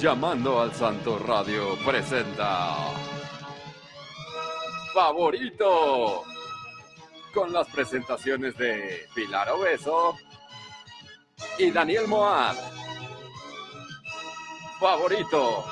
Llamando 0.00 0.60
al 0.60 0.72
Santo 0.74 1.18
Radio 1.18 1.76
presenta 1.84 2.76
Favorito 4.94 6.22
con 7.34 7.52
las 7.52 7.66
presentaciones 7.66 8.56
de 8.56 9.06
Pilar 9.12 9.48
Obeso 9.50 10.14
y 11.58 11.72
Daniel 11.72 12.06
Moab. 12.06 12.54
Favorito. 14.78 15.64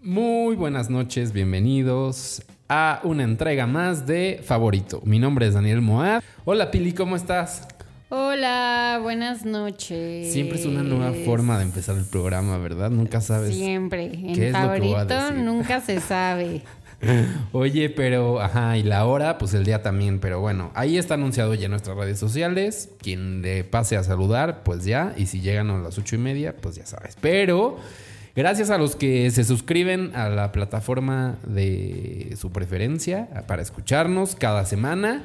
Muy 0.00 0.56
buenas 0.56 0.88
noches, 0.88 1.34
bienvenidos 1.34 2.42
a 2.66 3.00
una 3.04 3.24
entrega 3.24 3.66
más 3.66 4.06
de 4.06 4.40
Favorito. 4.42 5.02
Mi 5.04 5.18
nombre 5.18 5.46
es 5.46 5.52
Daniel 5.52 5.82
Moab. 5.82 6.22
Hola 6.46 6.70
Pili, 6.70 6.94
¿cómo 6.94 7.16
estás? 7.16 7.68
Hola, 8.14 8.98
buenas 9.00 9.46
noches. 9.46 10.34
Siempre 10.34 10.58
es 10.58 10.66
una 10.66 10.82
nueva 10.82 11.14
forma 11.24 11.56
de 11.56 11.64
empezar 11.64 11.96
el 11.96 12.04
programa, 12.04 12.58
¿verdad? 12.58 12.90
Nunca 12.90 13.22
sabes. 13.22 13.54
Siempre. 13.56 14.04
En 14.04 14.34
qué 14.34 14.48
es 14.48 14.52
lo 14.52 14.70
que 14.74 14.80
voy 14.80 14.92
a 14.92 15.06
favorito 15.06 15.14
decir. 15.14 15.36
nunca 15.42 15.80
se 15.80 15.98
sabe. 15.98 16.60
Oye, 17.52 17.88
pero, 17.88 18.42
ajá, 18.42 18.76
y 18.76 18.82
la 18.82 19.06
hora, 19.06 19.38
pues 19.38 19.54
el 19.54 19.64
día 19.64 19.80
también, 19.80 20.20
pero 20.20 20.40
bueno, 20.40 20.70
ahí 20.74 20.98
está 20.98 21.14
anunciado 21.14 21.54
ya 21.54 21.64
en 21.64 21.70
nuestras 21.70 21.96
redes 21.96 22.18
sociales. 22.18 22.90
Quien 23.00 23.40
le 23.40 23.64
pase 23.64 23.96
a 23.96 24.04
saludar, 24.04 24.62
pues 24.62 24.84
ya, 24.84 25.14
y 25.16 25.24
si 25.24 25.40
llegan 25.40 25.70
a 25.70 25.78
las 25.78 25.96
ocho 25.96 26.14
y 26.14 26.18
media, 26.18 26.54
pues 26.54 26.74
ya 26.76 26.84
sabes. 26.84 27.16
Pero, 27.18 27.78
gracias 28.36 28.68
a 28.68 28.76
los 28.76 28.94
que 28.94 29.30
se 29.30 29.42
suscriben 29.42 30.14
a 30.14 30.28
la 30.28 30.52
plataforma 30.52 31.38
de 31.46 32.34
su 32.38 32.52
preferencia 32.52 33.30
para 33.46 33.62
escucharnos 33.62 34.34
cada 34.34 34.66
semana. 34.66 35.22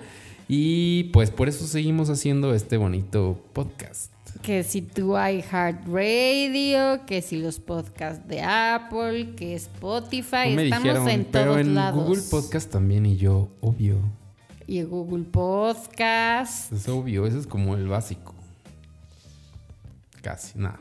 Y 0.47 1.05
pues 1.05 1.29
por 1.31 1.49
eso 1.49 1.67
seguimos 1.67 2.09
haciendo 2.09 2.53
este 2.53 2.77
bonito 2.77 3.41
podcast. 3.53 4.13
Que 4.41 4.63
si 4.63 4.81
tu 4.81 5.17
iHeartRadio, 5.17 7.05
que 7.05 7.21
si 7.21 7.37
los 7.37 7.59
podcasts 7.59 8.27
de 8.27 8.41
Apple, 8.43 9.33
que 9.35 9.55
Spotify, 9.55 10.53
No 10.55 10.61
estamos 10.61 10.83
dijeron, 10.83 11.09
en 11.09 11.25
pero 11.25 11.45
todos 11.51 11.61
en 11.61 11.75
lados. 11.75 12.05
Google 12.05 12.21
Podcast 12.29 12.71
también, 12.71 13.05
y 13.05 13.17
yo, 13.17 13.49
obvio. 13.61 13.97
Y 14.67 14.83
Google 14.83 15.25
Podcast. 15.25 16.71
Es 16.71 16.87
obvio, 16.87 17.25
eso 17.25 17.39
es 17.39 17.47
como 17.47 17.75
el 17.75 17.87
básico. 17.87 18.33
Casi, 20.21 20.57
nada. 20.59 20.79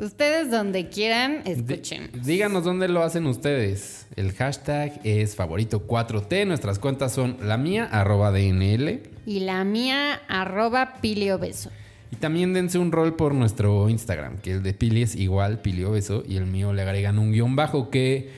Ustedes 0.00 0.50
donde 0.50 0.88
quieran, 0.88 1.42
escuchen. 1.44 2.10
Díganos 2.24 2.64
dónde 2.64 2.88
lo 2.88 3.02
hacen 3.02 3.26
ustedes. 3.26 4.06
El 4.16 4.32
hashtag 4.32 4.98
es 5.04 5.36
favorito4T. 5.36 6.46
Nuestras 6.46 6.78
cuentas 6.78 7.12
son 7.12 7.36
la 7.42 7.58
mía, 7.58 7.84
arroba 7.84 8.30
DNL. 8.30 9.02
Y 9.26 9.40
la 9.40 9.62
mía, 9.64 10.22
arroba 10.26 10.94
piliobeso. 11.02 11.70
Y 12.10 12.16
también 12.16 12.54
dense 12.54 12.78
un 12.78 12.92
rol 12.92 13.14
por 13.14 13.34
nuestro 13.34 13.90
Instagram, 13.90 14.38
que 14.38 14.52
el 14.52 14.62
de 14.62 14.72
Pili 14.72 15.02
es 15.02 15.16
igual, 15.16 15.60
Pili 15.60 15.84
Obeso, 15.84 16.24
y 16.26 16.36
el 16.36 16.46
mío 16.46 16.72
le 16.72 16.80
agregan 16.80 17.18
un 17.18 17.32
guion 17.32 17.54
bajo 17.54 17.90
que 17.90 18.30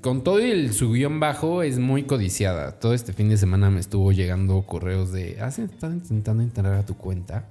con 0.00 0.24
todo 0.24 0.40
y 0.40 0.50
el, 0.50 0.72
su 0.72 0.92
guion 0.92 1.20
bajo 1.20 1.62
es 1.62 1.78
muy 1.78 2.04
codiciada. 2.04 2.72
Todo 2.80 2.92
este 2.92 3.12
fin 3.12 3.28
de 3.28 3.36
semana 3.36 3.70
me 3.70 3.78
estuvo 3.78 4.10
llegando 4.10 4.62
correos 4.62 5.12
de, 5.12 5.40
¿has 5.40 5.60
estado 5.60 5.92
intentando 5.92 6.42
entrar 6.42 6.74
a 6.74 6.84
tu 6.84 6.96
cuenta? 6.96 7.46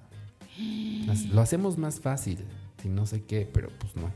Lo 1.32 1.42
hacemos 1.42 1.78
más 1.78 2.00
fácil, 2.00 2.40
y 2.86 2.90
no 2.90 3.06
sé 3.06 3.24
qué, 3.24 3.48
pero 3.52 3.70
pues 3.80 3.96
no. 3.96 4.12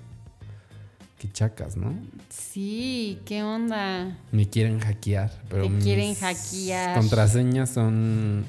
Qué 1.20 1.32
chacas, 1.32 1.78
¿no? 1.78 1.96
Sí, 2.30 3.20
¿qué 3.26 3.42
onda? 3.42 4.18
Me 4.32 4.48
quieren 4.48 4.80
hackear, 4.80 5.32
pero 5.50 5.64
Te 5.64 5.70
mis 5.70 5.84
quieren 5.84 6.14
hackear. 6.14 6.96
contraseñas 6.96 7.72
son 7.72 8.46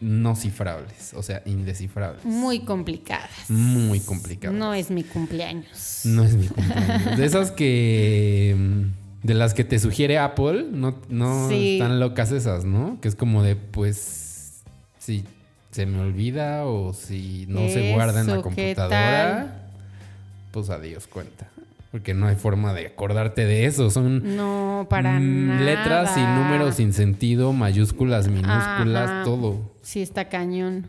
no 0.00 0.36
cifrables, 0.36 1.12
o 1.14 1.22
sea, 1.22 1.42
indescifrables. 1.44 2.24
Muy 2.24 2.60
complicadas. 2.60 3.30
Muy 3.50 3.98
complicadas. 4.00 4.56
No 4.56 4.74
es 4.74 4.90
mi 4.90 5.02
cumpleaños. 5.02 6.02
No 6.04 6.22
es 6.24 6.34
mi 6.36 6.46
cumpleaños. 6.46 7.16
De 7.18 7.24
esas 7.24 7.50
que. 7.50 8.56
De 9.22 9.34
las 9.34 9.54
que 9.54 9.64
te 9.64 9.80
sugiere 9.80 10.18
Apple, 10.18 10.66
no, 10.70 11.00
no 11.08 11.48
Sí. 11.48 11.74
están 11.78 11.98
locas 11.98 12.30
esas, 12.30 12.64
¿no? 12.64 13.00
Que 13.00 13.08
es 13.08 13.16
como 13.16 13.42
de, 13.42 13.56
pues. 13.56 14.62
Si 14.98 15.24
se 15.76 15.84
me 15.84 16.00
olvida 16.00 16.64
o 16.64 16.94
si 16.94 17.44
no 17.50 17.68
se 17.68 17.92
guarda 17.92 18.22
en 18.22 18.28
la 18.28 18.32
Eso, 18.32 18.48
¿qué 18.48 18.54
computadora, 18.74 19.68
pues 20.50 20.70
adiós 20.70 21.06
cuenta. 21.06 21.48
Porque 21.92 22.14
no 22.14 22.26
hay 22.26 22.34
forma 22.34 22.72
de 22.72 22.86
acordarte 22.86 23.44
de 23.44 23.66
eso. 23.66 23.90
Son 23.90 24.36
No, 24.38 24.86
para 24.88 25.20
mm, 25.20 25.48
nada. 25.48 25.60
letras 25.60 26.16
y 26.16 26.20
números 26.20 26.76
sin 26.76 26.94
sentido, 26.94 27.52
mayúsculas, 27.52 28.26
minúsculas, 28.28 29.10
Ajá. 29.10 29.24
todo. 29.24 29.70
Sí, 29.82 30.00
está 30.00 30.30
cañón. 30.30 30.86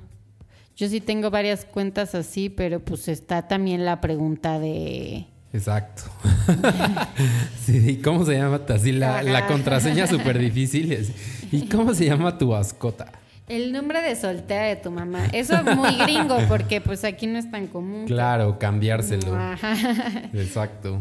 Yo 0.77 0.87
sí 0.87 1.01
tengo 1.01 1.29
varias 1.31 1.65
cuentas 1.65 2.15
así, 2.15 2.47
pero 2.47 2.79
pues 2.79 3.09
está 3.09 3.45
también 3.45 3.83
la 3.83 3.99
pregunta 3.99 4.57
de... 4.57 5.25
Exacto. 5.51 6.03
sí, 7.65 7.89
¿y 7.89 7.97
cómo 7.97 8.25
se 8.25 8.35
llama? 8.35 8.61
Así 8.69 8.93
la, 8.93 9.21
la 9.21 9.47
contraseña 9.47 10.07
súper 10.07 10.39
difícil. 10.39 11.13
¿Y 11.51 11.67
cómo 11.67 11.93
se 11.93 12.05
llama 12.05 12.37
tu 12.37 12.51
mascota? 12.51 13.11
El 13.47 13.71
nombre 13.71 14.01
de 14.01 14.15
soltera 14.15 14.65
de 14.65 14.75
tu 14.75 14.91
mamá. 14.91 15.27
Eso 15.31 15.55
es 15.55 15.63
muy 15.75 15.95
gringo, 16.03 16.37
porque 16.49 16.81
pues 16.81 17.03
aquí 17.05 17.27
no 17.27 17.39
es 17.39 17.49
tan 17.49 17.67
común. 17.67 18.05
Claro, 18.05 18.59
cambiárselo. 18.59 19.33
Ajá. 19.35 19.73
Exacto. 20.33 20.99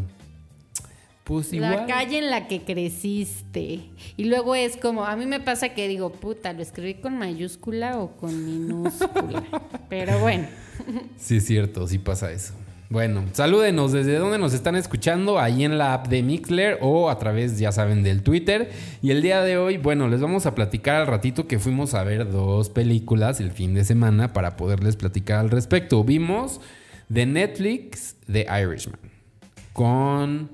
Pues 1.25 1.51
igual. 1.51 1.71
La 1.71 1.85
calle 1.85 2.19
en 2.19 2.29
la 2.29 2.47
que 2.47 2.63
creciste. 2.63 3.81
Y 4.15 4.23
luego 4.23 4.55
es 4.55 4.77
como, 4.77 5.03
a 5.03 5.17
mí 5.17 5.25
me 5.25 5.41
pasa 5.41 5.69
que 5.69 5.89
digo, 5.89 6.09
puta, 6.13 6.53
¿lo 6.53 6.61
escribí 6.61 6.93
con 6.93 7.17
mayúscula 7.17 7.99
o 7.99 8.15
con 8.15 8.45
minúscula? 8.45 9.43
Pero 9.89 10.17
bueno. 10.19 10.47
Sí, 11.17 11.37
es 11.37 11.45
cierto, 11.45 11.85
sí 11.85 11.97
pasa 11.97 12.31
eso. 12.31 12.53
Bueno, 12.89 13.25
salúdenos 13.33 13.91
desde 13.91 14.17
donde 14.17 14.37
nos 14.37 14.53
están 14.53 14.77
escuchando, 14.77 15.39
ahí 15.39 15.65
en 15.65 15.77
la 15.77 15.93
app 15.93 16.07
de 16.07 16.23
Mixler 16.23 16.77
o 16.81 17.09
a 17.09 17.17
través, 17.19 17.59
ya 17.59 17.73
saben, 17.73 18.01
del 18.01 18.23
Twitter. 18.23 18.69
Y 19.01 19.11
el 19.11 19.21
día 19.21 19.41
de 19.41 19.57
hoy, 19.57 19.77
bueno, 19.77 20.07
les 20.07 20.21
vamos 20.21 20.45
a 20.45 20.55
platicar 20.55 20.95
al 20.95 21.07
ratito 21.07 21.47
que 21.47 21.59
fuimos 21.59 21.93
a 21.93 22.03
ver 22.03 22.31
dos 22.31 22.69
películas 22.69 23.41
el 23.41 23.51
fin 23.51 23.73
de 23.73 23.83
semana 23.83 24.31
para 24.31 24.55
poderles 24.55 24.95
platicar 24.95 25.39
al 25.39 25.49
respecto. 25.49 26.03
Vimos 26.05 26.61
de 27.09 27.25
Netflix 27.25 28.15
The 28.31 28.47
Irishman 28.61 28.99
con 29.73 30.49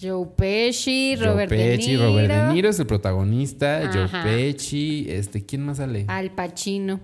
Joe 0.00 0.26
Pesci, 0.36 1.14
Joe 1.16 1.26
Robert 1.26 1.50
De 1.50 1.56
Pesci, 1.56 1.90
Niro, 1.90 2.06
Robert 2.06 2.32
De 2.32 2.52
Niro 2.54 2.68
es 2.70 2.80
el 2.80 2.86
protagonista, 2.86 3.90
Joe. 3.92 4.08
Pesci, 4.22 5.06
este, 5.08 5.44
¿quién 5.44 5.64
más 5.64 5.76
sale? 5.76 6.04
Al 6.08 6.30
Pacino. 6.32 7.00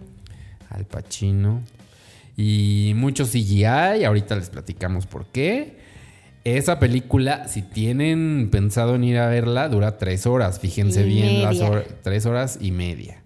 Al 0.70 0.86
Pacino. 0.86 1.60
Y 2.36 2.92
mucho 2.96 3.24
CGI, 3.26 4.04
ahorita 4.04 4.36
les 4.36 4.50
platicamos 4.50 5.06
por 5.06 5.26
qué. 5.26 5.78
Esa 6.44 6.78
película, 6.78 7.48
si 7.48 7.60
tienen 7.62 8.48
pensado 8.50 8.94
en 8.94 9.04
ir 9.04 9.18
a 9.18 9.28
verla, 9.28 9.68
dura 9.68 9.98
tres 9.98 10.26
horas. 10.26 10.58
Fíjense 10.58 11.02
Y 11.02 11.08
bien, 11.08 11.42
las 11.42 11.56
media. 11.56 11.68
hor- 11.70 11.86
tres 12.02 12.24
horas 12.26 12.58
y 12.60 12.70
media. 12.70 13.22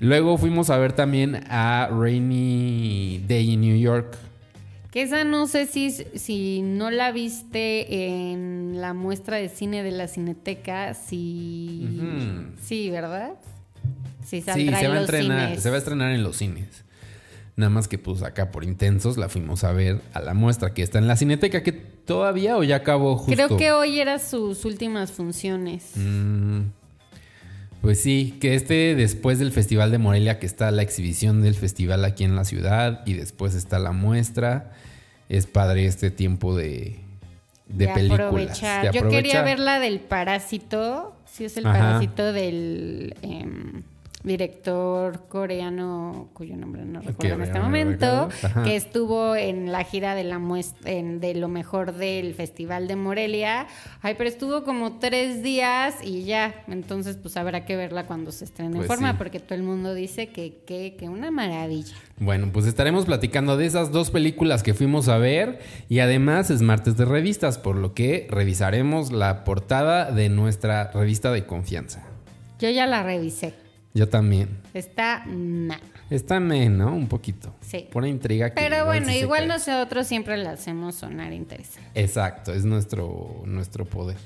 Luego 0.00 0.36
fuimos 0.36 0.68
a 0.68 0.76
ver 0.76 0.92
también 0.92 1.44
a 1.48 1.88
Rainy 1.90 3.22
Day 3.26 3.52
in 3.52 3.60
New 3.62 3.78
York. 3.78 4.16
Que 4.90 5.00
esa 5.02 5.24
no 5.24 5.46
sé 5.46 5.64
si, 5.66 5.90
si 5.90 6.60
no 6.60 6.90
la 6.90 7.12
viste 7.12 8.20
en 8.20 8.72
la 8.82 8.92
muestra 8.92 9.38
de 9.38 9.48
cine 9.48 9.82
de 9.82 9.90
la 9.92 10.06
Cineteca, 10.08 10.92
si... 10.92 11.88
Ujú. 11.96 12.50
Sí, 12.62 12.90
¿verdad? 12.90 13.30
Sí, 14.26 14.40
Sí, 14.42 14.42
se 14.42 14.52
va, 14.88 15.00
a 15.00 15.06
cines. 15.06 15.62
se 15.62 15.70
va 15.70 15.76
a 15.76 15.78
estrenar 15.78 16.12
en 16.12 16.22
los 16.22 16.36
cines. 16.36 16.84
Nada 17.54 17.68
más 17.70 17.86
que 17.86 17.98
pues 17.98 18.22
acá 18.22 18.50
por 18.50 18.64
intensos 18.64 19.18
la 19.18 19.28
fuimos 19.28 19.62
a 19.62 19.72
ver 19.72 20.00
a 20.14 20.20
la 20.20 20.32
muestra 20.32 20.72
que 20.72 20.82
está 20.82 20.98
en 20.98 21.06
la 21.06 21.16
Cineteca, 21.16 21.62
que 21.62 21.72
todavía 21.72 22.56
o 22.56 22.62
ya 22.64 22.76
acabó 22.76 23.16
justo. 23.16 23.32
Creo 23.32 23.56
que 23.58 23.72
hoy 23.72 24.00
eran 24.00 24.20
sus 24.20 24.64
últimas 24.64 25.12
funciones. 25.12 25.92
Mm, 25.96 26.60
Pues 27.82 28.00
sí, 28.00 28.38
que 28.40 28.54
este 28.54 28.94
después 28.94 29.38
del 29.38 29.50
Festival 29.52 29.90
de 29.90 29.98
Morelia, 29.98 30.38
que 30.38 30.46
está 30.46 30.70
la 30.70 30.82
exhibición 30.82 31.42
del 31.42 31.54
festival 31.56 32.04
aquí 32.04 32.24
en 32.24 32.36
la 32.36 32.44
ciudad 32.44 33.02
y 33.06 33.14
después 33.14 33.54
está 33.54 33.78
la 33.80 33.92
muestra, 33.92 34.72
es 35.28 35.46
padre 35.46 35.86
este 35.86 36.10
tiempo 36.12 36.56
de, 36.56 37.00
de, 37.66 37.88
películas. 37.88 38.26
aprovechar. 38.28 38.92
de 38.92 38.98
Yo 38.98 39.08
quería 39.08 39.42
ver 39.42 39.58
la 39.58 39.78
del 39.80 39.98
Parásito. 40.00 41.14
Sí, 41.26 41.44
es 41.44 41.56
el 41.56 41.66
Ajá. 41.66 41.78
Parásito 41.78 42.32
del 42.32 43.14
em, 43.22 43.82
director 44.24 45.26
coreano, 45.28 46.28
cuyo 46.32 46.56
nombre 46.56 46.84
no 46.84 47.00
recuerdo 47.00 47.34
en 47.36 47.42
este 47.42 47.60
momento, 47.60 48.28
que 48.64 48.76
estuvo 48.76 49.34
en 49.34 49.72
la 49.72 49.84
gira 49.84 50.14
de 50.14 50.24
la 50.24 50.38
muestra, 50.38 50.90
de 50.92 51.34
lo 51.34 51.48
mejor 51.48 51.94
del 51.94 52.34
Festival 52.34 52.88
de 52.88 52.96
Morelia. 52.96 53.66
Ay, 54.00 54.14
pero 54.16 54.28
estuvo 54.28 54.64
como 54.64 54.98
tres 54.98 55.42
días 55.42 55.96
y 56.02 56.24
ya. 56.24 56.54
Entonces, 56.68 57.16
pues 57.16 57.36
habrá 57.36 57.64
que 57.64 57.76
verla 57.76 58.06
cuando 58.06 58.32
se 58.32 58.44
estrene 58.44 58.76
Pues 58.76 58.82
en 58.82 58.88
forma, 58.88 59.10
sí. 59.12 59.16
porque 59.18 59.40
todo 59.40 59.54
el 59.54 59.62
mundo 59.64 59.94
dice 59.94 60.28
que, 60.28 60.62
que, 60.66 60.94
que 60.98 61.08
una 61.08 61.30
maravilla. 61.30 61.94
Bueno, 62.18 62.50
pues 62.52 62.66
estaremos 62.66 63.06
platicando 63.06 63.56
de 63.56 63.66
esas 63.66 63.90
dos 63.90 64.10
películas 64.10 64.62
que 64.62 64.74
fuimos 64.74 65.08
a 65.08 65.18
ver 65.18 65.58
y 65.88 65.98
además 65.98 66.50
es 66.50 66.62
martes 66.62 66.96
de 66.96 67.04
revistas, 67.04 67.58
por 67.58 67.76
lo 67.76 67.94
que 67.94 68.28
revisaremos 68.30 69.10
la 69.10 69.44
portada 69.44 70.10
de 70.12 70.28
nuestra 70.28 70.92
revista 70.92 71.32
de 71.32 71.44
confianza. 71.46 72.04
Yo 72.60 72.70
ya 72.70 72.86
la 72.86 73.02
revisé. 73.02 73.54
Yo 73.94 74.08
también. 74.08 74.48
Está 74.72 75.24
nah. 75.26 75.76
Está 76.12 76.40
men, 76.40 76.76
¿no? 76.76 76.94
Un 76.94 77.08
poquito. 77.08 77.54
Sí. 77.62 77.88
Pura 77.90 78.06
intriga 78.06 78.50
que 78.50 78.54
Pero 78.54 78.84
bueno, 78.84 79.06
sí 79.06 79.18
igual 79.18 79.48
nosotros 79.48 80.06
siempre 80.06 80.36
la 80.36 80.52
hacemos 80.52 80.96
sonar 80.96 81.32
interesante. 81.32 81.88
Exacto, 81.94 82.52
es 82.52 82.66
nuestro, 82.66 83.42
nuestro 83.46 83.86
poder. 83.86 84.18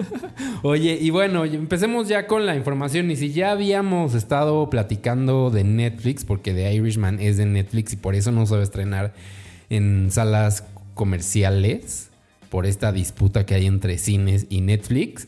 Oye, 0.62 0.98
y 1.00 1.08
bueno, 1.08 1.46
empecemos 1.46 2.06
ya 2.08 2.26
con 2.26 2.44
la 2.44 2.54
información. 2.54 3.10
Y 3.10 3.16
si 3.16 3.32
ya 3.32 3.52
habíamos 3.52 4.14
estado 4.14 4.68
platicando 4.68 5.50
de 5.50 5.64
Netflix, 5.64 6.24
porque 6.26 6.52
The 6.52 6.74
Irishman 6.74 7.18
es 7.18 7.38
de 7.38 7.46
Netflix 7.46 7.94
y 7.94 7.96
por 7.96 8.14
eso 8.14 8.30
no 8.30 8.44
se 8.44 8.54
va 8.54 8.60
a 8.60 8.64
estrenar 8.64 9.14
en 9.70 10.10
salas 10.10 10.64
comerciales, 10.94 12.10
por 12.50 12.66
esta 12.66 12.92
disputa 12.92 13.46
que 13.46 13.54
hay 13.54 13.64
entre 13.64 13.96
cines 13.96 14.44
y 14.50 14.60
Netflix, 14.60 15.26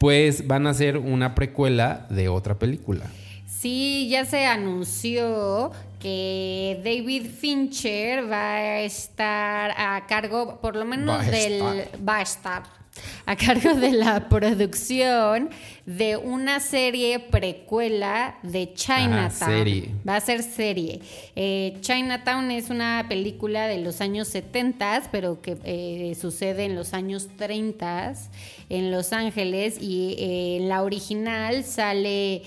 pues 0.00 0.46
van 0.46 0.66
a 0.66 0.70
hacer 0.70 0.96
una 0.96 1.34
precuela 1.34 2.06
de 2.08 2.30
otra 2.30 2.58
película. 2.58 3.04
Sí, 3.46 4.08
ya 4.08 4.24
se 4.24 4.46
anunció 4.46 5.72
que 6.00 6.80
David 6.82 7.26
Fincher 7.26 8.24
va 8.24 8.54
a 8.54 8.80
estar 8.80 9.72
a 9.76 10.06
cargo, 10.06 10.58
por 10.62 10.74
lo 10.74 10.86
menos 10.86 11.20
Va 11.20 11.30
del. 11.30 11.62
Va 12.08 12.16
a 12.16 12.22
estar 12.22 12.62
a 13.26 13.36
cargo 13.36 13.74
de 13.74 13.92
la 13.92 14.28
producción 14.28 15.50
de 15.86 16.16
una 16.16 16.60
serie 16.60 17.18
precuela 17.18 18.38
de 18.42 18.72
Chinatown. 18.74 19.30
serie. 19.30 19.90
Va 20.08 20.16
a 20.16 20.20
ser 20.20 20.42
serie. 20.42 21.00
Eh, 21.36 21.76
Chinatown 21.80 22.50
es 22.50 22.70
una 22.70 23.06
película 23.08 23.66
de 23.66 23.78
los 23.78 24.00
años 24.00 24.28
70, 24.28 25.08
pero 25.10 25.40
que 25.42 25.56
eh, 25.64 26.14
sucede 26.20 26.64
en 26.64 26.74
los 26.74 26.94
años 26.94 27.28
30 27.36 27.90
en 28.68 28.90
Los 28.90 29.12
Ángeles 29.12 29.78
y 29.80 30.14
eh, 30.18 30.56
en 30.58 30.68
la 30.68 30.82
original 30.82 31.64
sale 31.64 32.42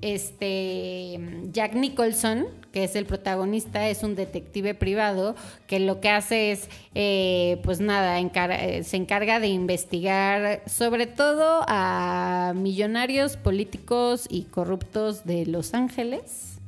este 0.00 1.20
Jack 1.52 1.74
Nicholson, 1.74 2.46
que 2.76 2.84
es 2.84 2.94
el 2.94 3.06
protagonista, 3.06 3.88
es 3.88 4.02
un 4.02 4.16
detective 4.16 4.74
privado 4.74 5.34
que 5.66 5.80
lo 5.80 5.98
que 5.98 6.10
hace 6.10 6.52
es, 6.52 6.68
eh, 6.94 7.56
pues 7.64 7.80
nada, 7.80 8.20
encar- 8.20 8.52
eh, 8.52 8.84
se 8.84 8.98
encarga 8.98 9.40
de 9.40 9.46
investigar 9.48 10.60
sobre 10.66 11.06
todo 11.06 11.64
a 11.68 12.52
millonarios 12.54 13.38
políticos 13.38 14.26
y 14.28 14.42
corruptos 14.42 15.24
de 15.24 15.46
Los 15.46 15.72
Ángeles 15.72 16.58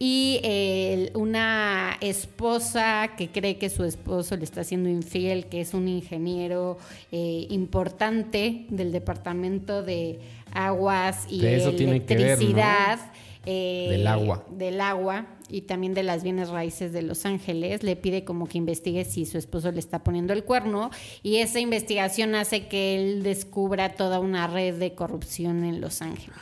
y 0.00 0.40
eh, 0.42 1.12
una 1.14 1.96
esposa 2.00 3.10
que 3.16 3.28
cree 3.28 3.58
que 3.58 3.70
su 3.70 3.84
esposo 3.84 4.36
le 4.36 4.42
está 4.42 4.62
haciendo 4.62 4.88
infiel, 4.88 5.46
que 5.46 5.60
es 5.60 5.72
un 5.72 5.86
ingeniero 5.86 6.78
eh, 7.12 7.46
importante 7.48 8.66
del 8.70 8.90
departamento 8.90 9.84
de 9.84 10.18
aguas 10.52 11.26
y 11.30 11.38
Que 11.42 11.56
eso 11.58 11.70
tiene 11.76 12.02
que 12.04 12.16
ver, 12.16 12.38
¿no? 12.40 12.44
Eh, 13.44 13.88
Del 13.90 14.06
agua. 14.06 14.44
Del 14.50 14.80
agua 14.80 15.26
y 15.48 15.62
también 15.62 15.94
de 15.94 16.02
las 16.02 16.22
bienes 16.22 16.48
raíces 16.48 16.92
de 16.92 17.02
Los 17.02 17.26
Ángeles. 17.26 17.82
Le 17.82 17.96
pide 17.96 18.24
como 18.24 18.46
que 18.46 18.58
investigue 18.58 19.04
si 19.04 19.26
su 19.26 19.38
esposo 19.38 19.70
le 19.70 19.80
está 19.80 20.02
poniendo 20.02 20.32
el 20.32 20.44
cuerno 20.44 20.90
y 21.22 21.36
esa 21.36 21.60
investigación 21.60 22.34
hace 22.34 22.68
que 22.68 22.96
él 22.96 23.22
descubra 23.22 23.94
toda 23.94 24.20
una 24.20 24.46
red 24.46 24.74
de 24.78 24.94
corrupción 24.94 25.64
en 25.64 25.80
Los 25.80 26.02
Ángeles. 26.02 26.38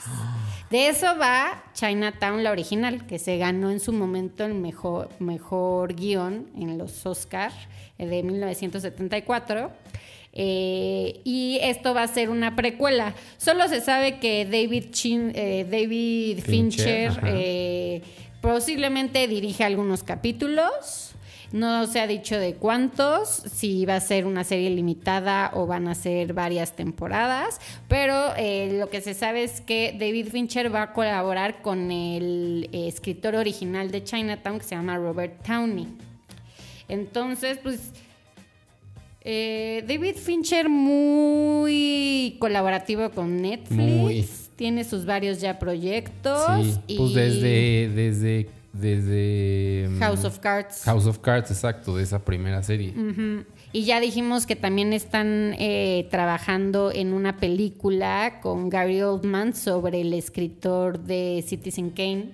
De 0.70 0.88
eso 0.88 1.06
va 1.18 1.64
Chinatown, 1.74 2.44
la 2.44 2.52
original, 2.52 3.06
que 3.06 3.18
se 3.18 3.38
ganó 3.38 3.70
en 3.70 3.80
su 3.80 3.92
momento 3.92 4.44
el 4.44 4.54
mejor, 4.54 5.08
mejor 5.18 5.94
guion 5.94 6.46
en 6.56 6.78
los 6.78 7.04
Oscar 7.06 7.52
eh, 7.98 8.06
de 8.06 8.22
1974. 8.22 9.72
Eh, 10.32 11.20
y 11.24 11.58
esto 11.62 11.92
va 11.92 12.04
a 12.04 12.08
ser 12.08 12.30
una 12.30 12.54
precuela. 12.54 13.14
Solo 13.36 13.66
se 13.68 13.80
sabe 13.80 14.18
que 14.20 14.44
David, 14.44 14.90
Chin- 14.90 15.32
eh, 15.34 15.66
David 15.68 16.40
Fincher, 16.44 17.12
eh, 17.26 18.02
posiblemente 18.40 19.26
dirige 19.26 19.64
algunos 19.64 20.02
capítulos. 20.02 21.06
No 21.52 21.84
se 21.88 21.98
ha 21.98 22.06
dicho 22.06 22.38
de 22.38 22.54
cuántos, 22.54 23.28
si 23.28 23.84
va 23.84 23.96
a 23.96 24.00
ser 24.00 24.24
una 24.24 24.44
serie 24.44 24.70
limitada 24.70 25.50
o 25.54 25.66
van 25.66 25.88
a 25.88 25.96
ser 25.96 26.32
varias 26.32 26.76
temporadas, 26.76 27.60
pero 27.88 28.32
eh, 28.36 28.76
lo 28.78 28.88
que 28.88 29.00
se 29.00 29.14
sabe 29.14 29.42
es 29.42 29.60
que 29.60 29.96
David 29.98 30.28
Fincher 30.28 30.72
va 30.72 30.82
a 30.82 30.92
colaborar 30.92 31.60
con 31.60 31.90
el 31.90 32.68
eh, 32.70 32.86
escritor 32.86 33.34
original 33.34 33.90
de 33.90 34.04
Chinatown 34.04 34.58
que 34.60 34.64
se 34.64 34.76
llama 34.76 34.96
Robert 34.96 35.44
Downey. 35.44 35.88
Entonces, 36.88 37.58
pues 37.60 37.90
eh, 39.22 39.84
David 39.86 40.16
Fincher 40.16 40.68
muy 40.68 42.36
colaborativo 42.38 43.10
con 43.10 43.42
Netflix. 43.42 43.70
Muy. 43.76 44.28
Tiene 44.56 44.84
sus 44.84 45.04
varios 45.04 45.40
ya 45.40 45.58
proyectos. 45.58 46.64
Sí, 46.64 46.80
y 46.86 46.96
pues 46.98 47.14
desde, 47.14 47.88
desde, 47.94 48.50
desde 48.72 49.88
mm, 49.88 49.98
House 49.98 50.24
of 50.24 50.38
Cards. 50.38 50.82
House 50.84 51.06
of 51.06 51.18
Cards, 51.18 51.50
exacto, 51.50 51.96
de 51.96 52.02
esa 52.02 52.24
primera 52.24 52.62
serie. 52.62 52.94
Y 53.72 53.84
ya 53.84 54.00
dijimos 54.00 54.46
que 54.46 54.56
también 54.56 54.92
están 54.92 55.54
eh, 55.58 56.08
trabajando 56.10 56.90
en 56.92 57.12
una 57.12 57.36
película 57.36 58.40
con 58.42 58.68
Gary 58.68 59.00
Oldman 59.00 59.54
sobre 59.54 60.00
el 60.00 60.12
escritor 60.12 60.98
de 60.98 61.44
Citizen 61.46 61.90
Kane, 61.90 62.32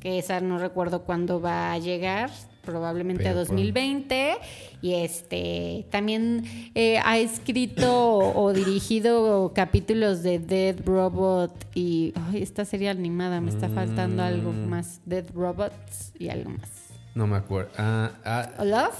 que 0.00 0.18
esa 0.18 0.40
no 0.40 0.58
recuerdo 0.58 1.02
cuándo 1.02 1.40
va 1.40 1.72
a 1.72 1.78
llegar, 1.78 2.30
probablemente 2.64 3.24
a 3.28 3.32
Pero, 3.32 3.36
pues, 3.40 3.48
2020. 3.48 4.34
Y 4.82 4.94
este 4.94 5.86
también 5.90 6.44
eh, 6.74 6.98
ha 7.04 7.18
escrito 7.18 7.90
o, 8.18 8.42
o 8.44 8.52
dirigido 8.52 9.52
capítulos 9.54 10.22
de 10.22 10.38
Dead 10.38 10.76
Robot 10.84 11.52
y 11.74 12.12
esta 12.34 12.64
serie 12.64 12.90
animada, 12.90 13.40
me 13.40 13.50
está 13.50 13.68
faltando 13.68 14.22
algo 14.22 14.52
Mm. 14.52 14.68
más. 14.68 15.00
Dead 15.06 15.24
Robots 15.34 16.12
y 16.18 16.28
algo 16.28 16.50
más. 16.50 16.68
No 17.14 17.26
me 17.26 17.36
acuerdo. 17.36 17.70
Ah, 17.78 18.10
ah, 18.24 18.64
Love. 18.64 18.94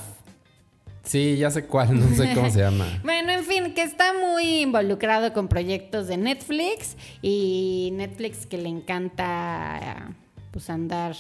sí, 1.03 1.37
ya 1.37 1.51
sé 1.51 1.67
cuál, 1.67 1.99
no 2.01 2.15
sé 2.17 2.33
cómo 2.35 2.49
se 2.51 2.61
llama. 2.61 2.87
Bueno, 3.03 3.33
en 3.33 3.45
fin, 3.45 3.75
que 3.75 3.83
está 3.83 4.13
muy 4.15 4.61
involucrado 4.63 5.33
con 5.33 5.49
proyectos 5.49 6.07
de 6.09 6.17
Netflix 6.17 6.97
y 7.23 7.91
Netflix 7.95 8.47
que 8.47 8.57
le 8.59 8.69
encanta 8.71 10.15
pues 10.53 10.71
andar, 10.71 11.17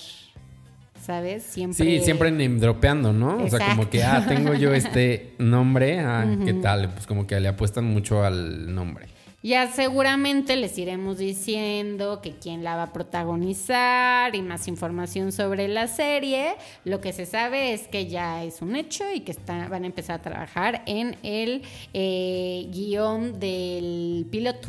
¿sabes? 1.05 1.43
Siempre. 1.45 1.85
Sí, 1.99 2.05
siempre 2.05 2.31
name 2.31 2.59
dropeando, 2.61 3.13
¿no? 3.13 3.37
O 3.45 3.49
sea, 3.49 3.69
como 3.71 3.89
que, 3.91 4.03
ah, 4.03 4.25
tengo 4.27 4.55
yo 4.55 4.73
este 4.75 5.35
nombre, 5.39 6.01
ah, 6.01 6.27
¿qué 6.45 6.55
tal? 6.55 6.91
Pues 6.93 7.07
como 7.07 7.27
que 7.27 7.39
le 7.41 7.49
apuestan 7.49 7.85
mucho 7.85 8.25
al 8.25 8.75
nombre. 8.75 9.07
Ya 9.43 9.71
seguramente 9.71 10.57
les 10.57 10.79
iremos 10.79 11.19
diciendo 11.19 12.23
que 12.23 12.33
quién 12.33 12.65
la 12.65 12.77
va 12.77 12.85
a 12.85 12.93
protagonizar 12.95 14.35
y 14.35 14.41
más 14.41 14.69
información 14.69 15.33
sobre 15.33 15.69
la 15.69 15.87
serie. 15.87 16.55
Lo 16.87 17.03
que 17.03 17.13
se 17.13 17.27
sabe 17.27 17.75
es 17.75 17.87
que 17.87 18.07
ya 18.07 18.43
es 18.43 18.63
un 18.63 18.75
hecho 18.75 19.05
y 19.15 19.21
que 19.21 19.33
está- 19.33 19.69
van 19.69 19.83
a 19.85 19.87
empezar 19.87 20.21
a 20.21 20.23
trabajar 20.23 20.83
en 20.87 21.17
el 21.23 21.61
eh, 21.93 22.69
guion 22.73 23.39
del 23.39 24.27
piloto. 24.31 24.69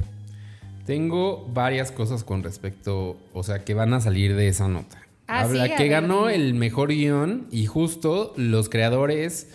Tengo 0.85 1.47
varias 1.53 1.91
cosas 1.91 2.23
con 2.25 2.43
respecto, 2.43 3.17
o 3.33 3.43
sea, 3.43 3.63
que 3.63 3.73
van 3.73 3.93
a 3.93 4.01
salir 4.01 4.35
de 4.35 4.49
esa 4.49 4.67
nota. 4.67 4.97
Ah, 5.27 5.41
Habla 5.41 5.65
sí, 5.65 5.71
que 5.75 5.83
ver, 5.83 5.91
ganó 5.91 6.27
dime. 6.27 6.35
el 6.35 6.53
mejor 6.53 6.89
guion 6.89 7.47
y 7.51 7.65
justo 7.65 8.33
los 8.37 8.69
creadores 8.69 9.47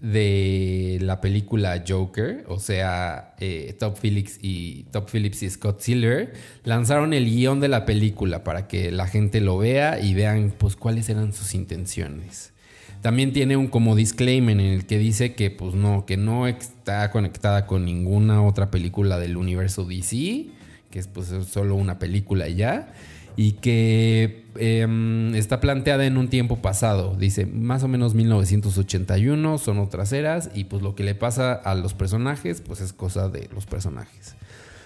de 0.00 0.98
la 1.00 1.20
película 1.22 1.82
Joker, 1.88 2.44
o 2.48 2.58
sea, 2.58 3.34
eh, 3.40 3.74
Top 3.78 3.96
Phillips 4.00 4.38
y 4.42 4.82
Top 4.90 5.08
Phillips 5.10 5.42
y 5.42 5.48
Scott 5.48 5.80
Silver 5.80 6.34
lanzaron 6.62 7.14
el 7.14 7.24
guion 7.24 7.58
de 7.60 7.68
la 7.68 7.86
película 7.86 8.44
para 8.44 8.68
que 8.68 8.92
la 8.92 9.06
gente 9.06 9.40
lo 9.40 9.56
vea 9.56 10.00
y 10.00 10.12
vean 10.12 10.52
pues 10.56 10.76
cuáles 10.76 11.08
eran 11.08 11.32
sus 11.32 11.54
intenciones. 11.54 12.52
También 13.00 13.32
tiene 13.32 13.56
un 13.56 13.68
como 13.68 13.96
disclaimer 13.96 14.58
en 14.60 14.66
el 14.66 14.86
que 14.86 14.98
dice 14.98 15.34
que 15.34 15.50
pues 15.50 15.74
no, 15.74 16.04
que 16.06 16.16
no 16.18 16.46
está 16.48 17.10
conectada 17.10 17.66
con 17.66 17.84
ninguna 17.86 18.42
otra 18.42 18.70
película 18.70 19.18
del 19.18 19.36
universo 19.38 19.84
DC, 19.84 20.46
que 20.90 20.98
es 20.98 21.08
pues 21.08 21.30
es 21.30 21.46
solo 21.46 21.76
una 21.76 21.98
película 21.98 22.46
y 22.48 22.56
ya, 22.56 22.92
y 23.36 23.52
que 23.52 24.44
em, 24.56 25.34
está 25.34 25.60
planteada 25.60 26.06
en 26.06 26.16
un 26.16 26.28
tiempo 26.28 26.56
pasado, 26.58 27.16
dice 27.16 27.46
más 27.46 27.82
o 27.82 27.88
menos 27.88 28.14
1981, 28.14 29.58
son 29.58 29.78
otras 29.78 30.12
eras, 30.12 30.50
y 30.54 30.64
pues 30.64 30.82
lo 30.82 30.94
que 30.94 31.04
le 31.04 31.14
pasa 31.14 31.52
a 31.52 31.74
los 31.74 31.94
personajes 31.94 32.60
pues 32.60 32.80
es 32.80 32.92
cosa 32.92 33.28
de 33.28 33.48
los 33.52 33.66
personajes. 33.66 34.36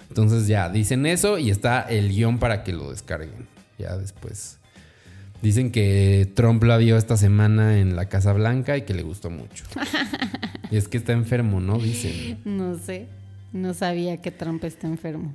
Entonces 0.08 0.46
ya, 0.46 0.70
dicen 0.70 1.04
eso 1.06 1.38
y 1.38 1.50
está 1.50 1.82
el 1.82 2.08
guion 2.08 2.38
para 2.38 2.64
que 2.64 2.72
lo 2.72 2.90
descarguen, 2.90 3.46
ya 3.78 3.96
después. 3.96 4.58
Dicen 5.42 5.70
que 5.70 6.28
Trump 6.34 6.62
la 6.64 6.78
vio 6.78 6.96
esta 6.96 7.16
semana 7.16 7.78
en 7.78 7.94
la 7.94 8.08
Casa 8.08 8.32
Blanca 8.32 8.76
y 8.76 8.82
que 8.82 8.94
le 8.94 9.02
gustó 9.02 9.30
mucho. 9.30 9.64
y 10.70 10.76
es 10.76 10.88
que 10.88 10.96
está 10.96 11.12
enfermo, 11.12 11.60
¿no? 11.60 11.78
Dicen. 11.78 12.40
No 12.44 12.76
sé, 12.76 13.06
no 13.52 13.72
sabía 13.72 14.16
que 14.20 14.32
Trump 14.32 14.64
está 14.64 14.88
enfermo. 14.88 15.34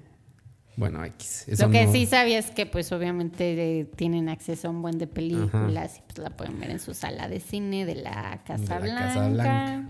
Bueno, 0.76 1.04
X. 1.06 1.46
Eso 1.48 1.66
Lo 1.68 1.72
que 1.72 1.86
no- 1.86 1.92
sí 1.92 2.06
sabía 2.08 2.40
es 2.40 2.50
que 2.52 2.66
pues 2.66 2.92
obviamente 2.92 3.80
eh, 3.82 3.86
tienen 3.96 4.28
acceso 4.30 4.68
a 4.68 4.72
un 4.72 4.82
buen 4.82 4.98
de 4.98 5.06
películas 5.08 5.98
y 5.98 6.02
pues 6.08 6.18
la 6.18 6.32
pueden 6.32 6.60
ver 6.60 6.72
en 6.72 6.80
su 6.80 6.94
sala 6.94 7.28
de 7.28 7.40
cine 7.40 7.86
de 7.86 7.96
la 7.96 8.42
Casa, 8.46 8.64
De 8.64 8.70
la 8.70 8.80
Blanca. 8.80 9.04
Casa 9.06 9.28
Blanca. 9.30 9.90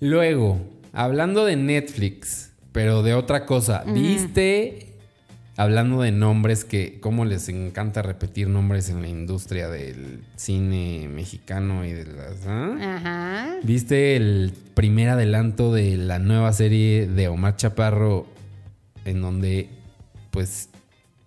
Luego, 0.00 0.60
hablando 0.92 1.44
de 1.44 1.56
Netflix, 1.56 2.52
pero 2.72 3.02
de 3.02 3.14
otra 3.14 3.46
cosa, 3.46 3.84
¿viste? 3.86 4.88
hablando 5.56 6.00
de 6.00 6.10
nombres 6.12 6.64
que, 6.64 6.98
cómo 7.00 7.24
les 7.26 7.48
encanta 7.50 8.00
repetir 8.02 8.48
nombres 8.48 8.88
en 8.88 9.02
la 9.02 9.08
industria 9.08 9.68
del 9.68 10.24
cine 10.34 11.08
mexicano 11.08 11.84
y 11.84 11.92
de 11.92 12.06
las... 12.06 12.46
¿ah? 12.46 12.96
Ajá. 12.96 13.56
¿Viste 13.62 14.16
el 14.16 14.52
primer 14.74 15.10
adelanto 15.10 15.72
de 15.72 15.98
la 15.98 16.18
nueva 16.18 16.52
serie 16.54 17.06
de 17.06 17.28
Omar 17.28 17.56
Chaparro 17.56 18.26
en 19.04 19.20
donde, 19.20 19.68
pues, 20.30 20.68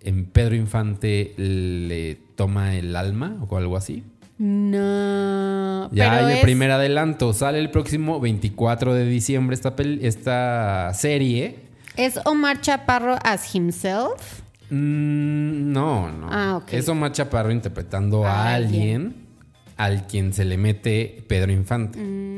en 0.01 0.25
Pedro 0.25 0.55
Infante 0.55 1.34
le 1.38 2.15
toma 2.36 2.75
el 2.75 2.96
alma 2.96 3.38
o 3.50 3.58
algo 3.58 3.75
así? 3.77 4.03
No. 4.38 5.89
Ya 5.91 6.10
pero 6.12 6.25
hay 6.25 6.32
el 6.34 6.38
es- 6.39 6.44
primer 6.44 6.72
adelanto. 6.72 7.34
Sale 7.34 7.60
el 7.60 7.72
próximo 7.72 8.20
24 8.20 8.94
de 8.94 9.05
diciembre 9.05 9.53
esta, 9.55 9.74
esta 10.01 10.91
serie. 10.94 11.60
¿Es 11.98 12.20
Omar 12.25 12.62
Chaparro 12.62 13.17
as 13.24 13.53
himself? 13.55 14.41
Mm, 14.70 15.72
no, 15.72 16.12
no. 16.12 16.27
Ah, 16.29 16.58
ok. 16.58 16.74
Es 16.74 16.89
Omar 16.89 17.12
Chaparro 17.13 17.51
interpretando 17.51 18.25
a 18.25 18.32
A 18.50 18.55
alguien. 18.55 19.01
alguien 19.05 19.25
al 19.77 20.08
quien 20.08 20.34
se 20.34 20.46
le 20.46 20.58
mete 20.58 21.24
Pedro 21.27 21.51
Infante. 21.51 22.00
Mm, 22.00 22.34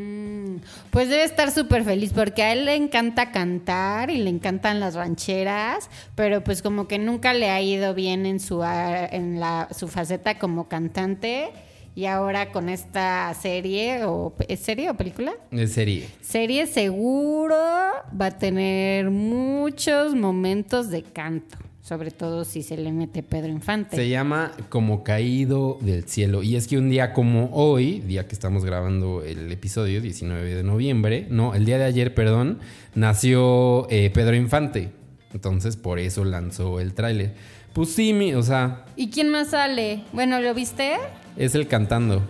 Pues 0.90 1.10
debe 1.10 1.24
estar 1.24 1.52
súper 1.52 1.84
feliz 1.84 2.12
porque 2.14 2.44
a 2.44 2.54
él 2.54 2.66
le 2.66 2.76
encanta 2.76 3.32
cantar 3.32 4.10
y 4.10 4.18
le 4.18 4.30
encantan 4.30 4.80
las 4.80 4.96
rancheras, 4.96 5.90
pero 6.16 6.44
pues 6.44 6.62
como 6.62 6.88
que 6.88 7.00
nunca 7.00 7.34
le 7.34 7.50
ha 7.50 7.62
ido 7.62 7.94
bien 7.94 8.26
en 8.26 8.40
su 8.40 8.64
en 8.64 9.40
la 9.40 9.68
su 9.78 9.88
faceta 9.88 10.40
como 10.40 10.68
cantante 10.68 11.52
y 11.98 12.06
ahora 12.06 12.52
con 12.52 12.70
esta 12.70 13.34
serie 13.34 14.06
o 14.06 14.32
¿es 14.48 14.60
serie 14.60 14.88
o 14.92 14.94
película? 14.94 15.34
De 15.50 15.66
serie. 15.66 16.08
Serie 16.22 16.68
seguro 16.68 17.56
va 17.56 18.26
a 18.28 18.38
tener 18.38 19.10
muchos 19.10 20.14
momentos 20.14 20.92
de 20.92 21.02
canto, 21.02 21.58
sobre 21.88 22.12
todo 22.12 22.44
si 22.44 22.64
se 22.64 22.76
le 22.76 22.92
mete 22.92 23.24
Pedro 23.24 23.48
Infante. 23.50 23.96
Se 23.96 24.10
llama 24.10 24.52
Como 24.68 25.04
Caído 25.06 25.78
del 25.80 26.04
Cielo. 26.04 26.44
Y 26.44 26.58
es 26.58 26.68
que 26.68 26.78
un 26.78 26.90
día 26.90 27.14
como 27.14 27.50
hoy, 27.54 28.00
día 28.02 28.28
que 28.28 28.34
estamos 28.34 28.66
grabando 28.66 29.24
el 29.24 29.50
episodio, 29.52 30.02
19 30.02 30.54
de 30.56 30.64
noviembre, 30.64 31.28
no, 31.30 31.56
el 31.56 31.64
día 31.66 31.78
de 31.78 31.86
ayer, 31.86 32.14
perdón, 32.14 32.60
nació 32.94 33.88
eh, 33.90 34.10
Pedro 34.14 34.36
Infante. 34.36 34.92
Entonces 35.34 35.78
por 35.78 36.00
eso 36.00 36.26
lanzó 36.26 36.80
el 36.82 36.94
tráiler. 36.94 37.36
Pues 37.72 37.90
sí, 37.94 38.12
mi- 38.12 38.34
o 38.34 38.44
sea, 38.44 38.84
¿Y 38.98 39.10
quién 39.10 39.30
más 39.30 39.50
sale? 39.52 40.04
Bueno, 40.12 40.42
¿lo 40.42 40.54
viste? 40.54 40.96
es 41.38 41.56
el 41.56 41.68
cantando. 41.68 42.22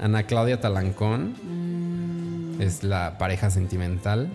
Ana 0.00 0.24
Claudia 0.24 0.60
Talancón 0.60 1.34
es 2.60 2.82
la 2.84 3.16
pareja 3.18 3.48
sentimental. 3.50 4.28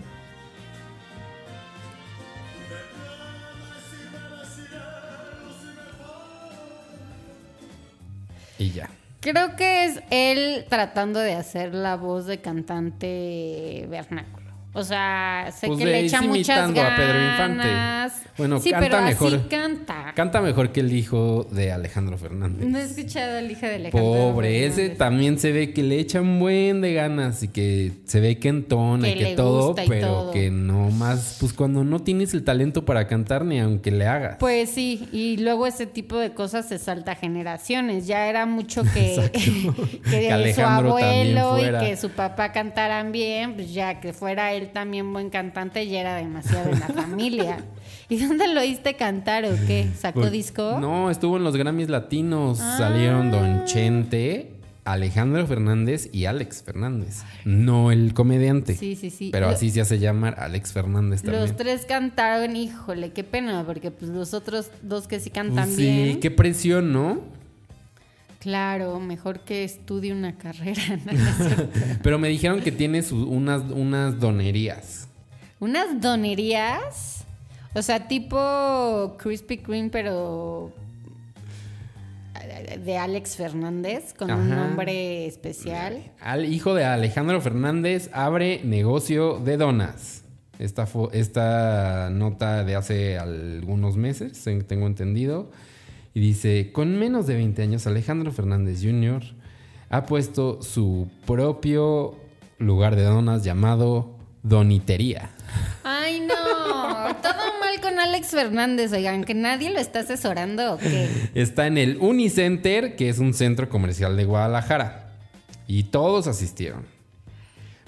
Y 8.60 8.72
ya. 8.72 8.90
Creo 9.20 9.56
que 9.56 9.86
es 9.86 10.00
él 10.10 10.66
tratando 10.68 11.18
de 11.18 11.32
hacer 11.32 11.74
la 11.74 11.96
voz 11.96 12.26
de 12.26 12.42
cantante 12.42 13.86
vernáculo. 13.88 14.39
O 14.72 14.84
sea, 14.84 15.48
sé 15.58 15.66
Pues 15.66 15.80
que 15.80 15.84
le 15.84 15.98
echa 16.00 16.22
muchas 16.22 16.72
ganas. 16.72 16.92
a 16.92 16.96
Pedro 16.96 17.20
Infante. 17.24 17.68
Bueno, 18.38 18.60
sí, 18.60 18.70
canta 18.70 18.88
pero 18.88 19.02
mejor. 19.02 19.34
así 19.34 19.48
canta. 19.48 20.12
Canta 20.14 20.40
mejor 20.40 20.70
que 20.70 20.80
el 20.80 20.92
hijo 20.92 21.44
de 21.50 21.72
Alejandro 21.72 22.16
Fernández. 22.16 22.66
No 22.68 22.78
he 22.78 22.82
escuchado 22.84 23.38
al 23.38 23.50
hija 23.50 23.66
de 23.68 23.74
Alejandro. 23.74 24.12
Pobre, 24.12 24.66
ese 24.66 24.90
también 24.90 25.38
se 25.40 25.50
ve 25.52 25.72
que 25.72 25.82
le 25.82 25.98
echan 25.98 26.38
buen 26.38 26.80
de 26.80 26.94
ganas 26.94 27.42
y 27.42 27.48
que 27.48 27.92
se 28.04 28.20
ve 28.20 28.38
que 28.38 28.48
entona 28.48 29.06
Que 29.08 29.10
y 29.10 29.14
que 29.18 29.24
le 29.24 29.34
todo, 29.34 29.66
gusta 29.68 29.84
y 29.84 29.88
pero 29.88 30.06
todo. 30.06 30.32
que 30.32 30.50
no 30.50 30.90
más, 30.90 31.36
pues 31.40 31.52
cuando 31.52 31.82
no 31.84 31.98
tienes 32.00 32.32
el 32.32 32.44
talento 32.44 32.84
para 32.84 33.08
cantar 33.08 33.44
ni 33.44 33.58
aunque 33.58 33.90
le 33.90 34.06
hagas. 34.06 34.36
Pues 34.38 34.70
sí, 34.70 35.08
y 35.12 35.36
luego 35.38 35.66
ese 35.66 35.86
tipo 35.86 36.16
de 36.16 36.32
cosas 36.32 36.66
se 36.68 36.78
salta 36.78 37.16
generaciones. 37.16 38.06
Ya 38.06 38.28
era 38.28 38.46
mucho 38.46 38.84
que, 38.84 39.30
que, 39.32 40.10
Que 40.10 40.54
su 40.54 40.62
abuelo 40.62 41.58
y 41.58 41.84
que 41.86 41.96
su 41.96 42.10
papá 42.10 42.52
cantaran 42.52 43.10
bien, 43.12 43.54
pues 43.54 43.74
ya 43.74 44.00
que 44.00 44.12
fuera 44.12 44.52
él 44.54 44.59
también 44.68 45.12
buen 45.12 45.30
cantante, 45.30 45.86
ya 45.88 46.00
era 46.00 46.16
demasiado 46.16 46.70
en 46.70 46.80
la 46.80 46.86
familia. 46.94 47.64
¿Y 48.08 48.16
dónde 48.18 48.48
lo 48.48 48.60
oíste 48.60 48.94
cantar 48.94 49.44
o 49.44 49.50
qué? 49.66 49.88
¿Sacó 49.98 50.20
Por- 50.22 50.30
disco? 50.30 50.78
No, 50.80 51.10
estuvo 51.10 51.36
en 51.36 51.44
los 51.44 51.56
Grammys 51.56 51.88
Latinos. 51.88 52.58
Ah. 52.60 52.76
Salieron 52.78 53.30
Don 53.30 53.64
Chente, 53.66 54.52
Alejandro 54.84 55.46
Fernández 55.46 56.08
y 56.12 56.24
Alex 56.24 56.62
Fernández. 56.64 57.22
No 57.44 57.92
el 57.92 58.12
comediante. 58.14 58.74
Sí, 58.74 58.96
sí, 58.96 59.10
sí. 59.10 59.30
Pero 59.32 59.48
así 59.48 59.70
se 59.70 59.80
hace 59.80 59.98
llamar 59.98 60.40
Alex 60.40 60.72
Fernández 60.72 61.22
también. 61.22 61.42
Los 61.42 61.56
tres 61.56 61.86
cantaron, 61.86 62.56
híjole, 62.56 63.12
qué 63.12 63.22
pena, 63.24 63.64
porque 63.66 63.90
pues 63.90 64.10
los 64.10 64.34
otros 64.34 64.70
dos 64.82 65.06
que 65.06 65.20
sí 65.20 65.30
cantan 65.30 65.66
Pues 65.66 65.76
sí, 65.76 65.82
bien. 65.86 66.20
qué 66.20 66.30
presión, 66.30 66.92
¿no? 66.92 67.20
Claro, 68.40 68.98
mejor 69.00 69.40
que 69.40 69.62
estudie 69.64 70.12
una 70.12 70.36
carrera. 70.36 70.82
Pero 72.02 72.18
me 72.18 72.28
dijeron 72.28 72.60
que 72.62 72.72
tiene 72.72 73.02
su- 73.02 73.28
unas, 73.28 73.62
unas 73.70 74.18
donerías. 74.18 75.06
Unas 75.60 76.00
donerías. 76.00 77.24
O 77.74 77.82
sea, 77.82 78.08
tipo 78.08 79.16
Krispy 79.18 79.58
Kreme, 79.58 79.90
pero 79.90 80.72
de 82.84 82.96
Alex 82.96 83.36
Fernández, 83.36 84.14
con 84.14 84.30
un 84.30 84.50
nombre 84.50 85.26
especial. 85.26 86.02
Al 86.20 86.46
hijo 86.52 86.74
de 86.74 86.84
Alejandro 86.84 87.40
Fernández 87.40 88.10
abre 88.12 88.60
negocio 88.64 89.38
de 89.38 89.56
donas. 89.56 90.24
Esta, 90.58 90.86
esta 91.12 92.10
nota 92.10 92.64
de 92.64 92.74
hace 92.76 93.18
algunos 93.18 93.96
meses, 93.96 94.42
ten- 94.42 94.62
tengo 94.64 94.86
entendido. 94.86 95.50
Y 96.12 96.20
dice, 96.20 96.72
con 96.72 96.98
menos 96.98 97.26
de 97.26 97.34
20 97.34 97.62
años, 97.62 97.86
Alejandro 97.86 98.32
Fernández 98.32 98.80
Jr. 98.82 99.22
ha 99.90 100.06
puesto 100.06 100.60
su 100.62 101.08
propio 101.26 102.16
lugar 102.58 102.96
de 102.96 103.04
donas 103.04 103.44
llamado 103.44 104.16
Donitería. 104.42 105.30
Ay, 105.84 106.20
no, 106.20 107.14
todo 107.22 107.58
mal 107.60 107.80
con 107.80 107.98
Alex 107.98 108.28
Fernández, 108.28 108.92
oigan, 108.92 109.24
que 109.24 109.34
nadie 109.34 109.70
lo 109.70 109.78
está 109.78 110.00
asesorando 110.00 110.74
o 110.74 110.78
qué. 110.78 111.08
Está 111.34 111.66
en 111.66 111.78
el 111.78 111.98
Unicenter, 111.98 112.96
que 112.96 113.08
es 113.08 113.18
un 113.18 113.34
centro 113.34 113.68
comercial 113.68 114.16
de 114.16 114.24
Guadalajara. 114.24 115.10
Y 115.66 115.84
todos 115.84 116.26
asistieron. 116.26 116.84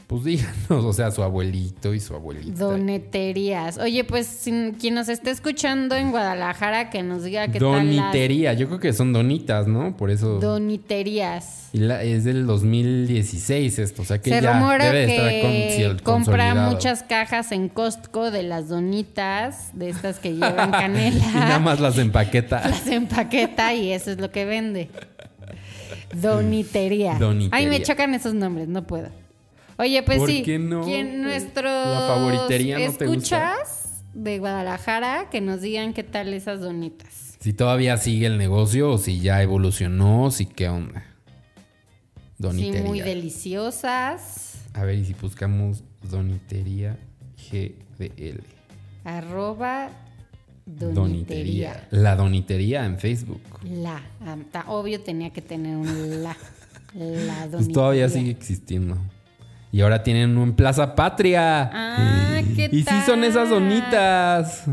Pues 0.07 0.25
díganos, 0.25 0.55
o 0.85 0.93
sea, 0.93 1.11
su 1.11 1.23
abuelito 1.23 1.95
y 1.95 2.01
su 2.01 2.15
abuelita. 2.15 2.59
Doneterías. 2.59 3.79
Oye, 3.79 4.05
pues 4.05 4.27
sin- 4.27 4.73
quien 4.73 4.95
nos 4.95 5.09
esté 5.09 5.31
escuchando 5.31 5.97
en 5.97 6.11
Guadalajara, 6.11 6.91
que 6.91 7.03
nos 7.03 7.23
diga 7.25 7.49
qué 7.49 7.59
tal 7.59 7.73
las 7.73 7.85
Donitería, 8.07 8.53
yo 8.53 8.67
creo 8.69 8.79
que 8.81 8.93
son 8.93 9.13
donitas, 9.13 9.67
¿no? 9.67 9.97
Por 9.97 10.11
eso. 10.11 10.39
doniterías. 10.41 11.71
y 11.75 11.79
la- 11.79 12.03
es 12.03 12.25
del 12.25 12.47
2016 12.47 13.79
esto, 13.79 14.03
o 14.03 14.05
sea 14.05 14.21
que 14.21 14.29
Se 14.31 14.43
ya 14.43 14.53
rumora 14.53 14.85
debe 14.85 15.07
de 15.07 15.15
estar 15.17 15.31
que 15.31 15.87
consi- 15.97 16.03
compra 16.03 16.55
muchas 16.71 17.03
cajas 17.03 17.51
en 17.53 17.71
Costco 17.71 18.31
de 18.31 18.43
las 18.43 18.69
donitas, 18.69 19.71
de 19.73 19.89
estas 19.89 20.19
que 20.19 20.35
llevan 20.35 20.71
canela. 20.71 21.25
y 21.25 21.35
nada 21.35 21.59
más 21.59 21.81
las 21.81 21.97
empaqueta. 21.97 22.61
Las 22.69 22.87
empaqueta 22.87 23.73
y 23.75 23.93
eso 23.93 24.11
es 24.11 24.19
lo 24.21 24.31
que 24.31 24.45
vende. 24.45 24.91
Donitería. 26.15 27.15
Donitería. 27.19 27.51
Ay, 27.57 27.67
me 27.67 27.81
chocan 27.83 28.15
esos 28.15 28.35
nombres, 28.35 28.69
no 28.69 28.87
puedo. 28.87 29.09
Oye, 29.79 30.03
pues 30.03 30.19
¿Por 30.19 30.29
sí. 30.31 30.43
qué 30.43 30.59
no? 30.59 30.85
¿Quién 30.85 31.23
nuestros 31.23 31.65
¿La 31.65 32.05
favoritería 32.09 32.79
no 32.79 32.93
te 32.95 33.07
gusta? 33.07 33.55
escuchas 33.57 34.05
de 34.15 34.39
Guadalajara 34.39 35.29
que 35.31 35.41
nos 35.41 35.61
digan 35.63 35.95
qué 35.95 36.03
tal 36.03 36.35
esas 36.35 36.61
donitas? 36.61 37.37
Si 37.41 37.53
todavía 37.53 37.97
sigue 37.97 38.27
el 38.27 38.39
negocio 38.39 38.91
o 38.91 38.99
si 38.99 39.21
ya 39.21 39.43
evolucionó, 39.43 40.31
si 40.31 40.47
qué 40.47 40.69
onda. 40.69 41.05
Donitería. 42.39 42.83
Sí, 42.83 42.87
muy 42.87 43.01
deliciosas. 43.01 44.59
A 44.75 44.85
ver, 44.85 44.99
y 44.99 45.05
si 45.05 45.15
buscamos 45.15 45.83
Donitería 46.11 46.99
GDL. 47.51 48.43
Arroba 49.05 49.91
Donitería. 50.67 50.95
donitería. 50.95 51.89
La 51.91 52.15
Donitería 52.17 52.85
en 52.87 52.99
Facebook. 52.99 53.41
La. 53.65 54.03
ah, 54.21 54.65
obvio 54.69 55.01
tenía 55.01 55.31
que 55.31 55.43
tener 55.43 55.77
un 55.77 56.23
la. 56.23 56.37
La 56.95 57.49
donitería. 57.49 57.49
Pues 57.51 57.73
todavía 57.73 58.09
sigue 58.09 58.31
existiendo. 58.31 58.97
Y 59.73 59.81
ahora 59.81 60.03
tienen 60.03 60.37
en 60.37 60.53
Plaza 60.53 60.95
Patria. 60.95 61.71
Ah, 61.73 62.43
¿qué 62.55 62.69
y 62.71 62.83
sí 62.83 62.95
son 63.07 63.25
esas 63.25 63.49
tal? 63.49 63.61
donitas. 63.61 64.65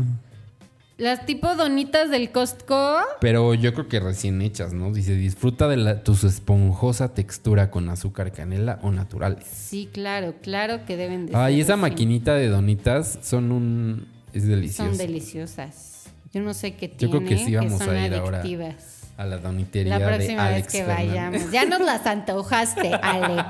Las 0.98 1.24
tipo 1.24 1.54
donitas 1.56 2.10
del 2.10 2.30
Costco. 2.30 2.98
Pero 3.22 3.54
yo 3.54 3.72
creo 3.72 3.88
que 3.88 3.98
recién 4.00 4.42
hechas, 4.42 4.74
¿no? 4.74 4.92
Dice, 4.92 5.14
disfruta 5.14 5.66
de 5.66 5.78
la, 5.78 6.02
tu 6.02 6.12
esponjosa 6.12 7.14
textura 7.14 7.70
con 7.70 7.88
azúcar, 7.88 8.30
canela 8.32 8.78
o 8.82 8.90
naturales. 8.90 9.46
Sí, 9.50 9.88
claro, 9.90 10.34
claro 10.42 10.84
que 10.84 10.98
deben 10.98 11.24
de 11.24 11.34
Ay, 11.34 11.54
ser 11.54 11.62
esa 11.62 11.76
maquinita 11.76 12.34
de 12.34 12.48
donitas 12.48 13.18
son 13.22 13.50
un... 13.50 14.06
Es 14.34 14.46
delicioso. 14.46 14.90
Son 14.90 14.98
deliciosas. 14.98 16.10
Yo 16.34 16.42
no 16.42 16.52
sé 16.52 16.74
qué 16.74 16.88
Yo 16.88 16.96
tienen. 17.08 17.16
creo 17.24 17.28
que 17.38 17.44
sí 17.44 17.54
vamos 17.56 17.78
son 17.78 17.96
a 17.96 18.06
ir 18.06 18.14
ahora. 18.14 18.42
A 19.20 19.26
la 19.26 19.36
donitería 19.36 19.98
La 19.98 20.06
de 20.06 20.14
próxima 20.16 20.44
vez 20.44 20.52
Alex 20.54 20.72
que 20.72 20.78
Fernández. 20.78 21.08
vayamos. 21.08 21.50
Ya 21.50 21.64
nos 21.66 21.80
las 21.82 22.06
antojaste, 22.06 22.90
Alex. 23.02 23.44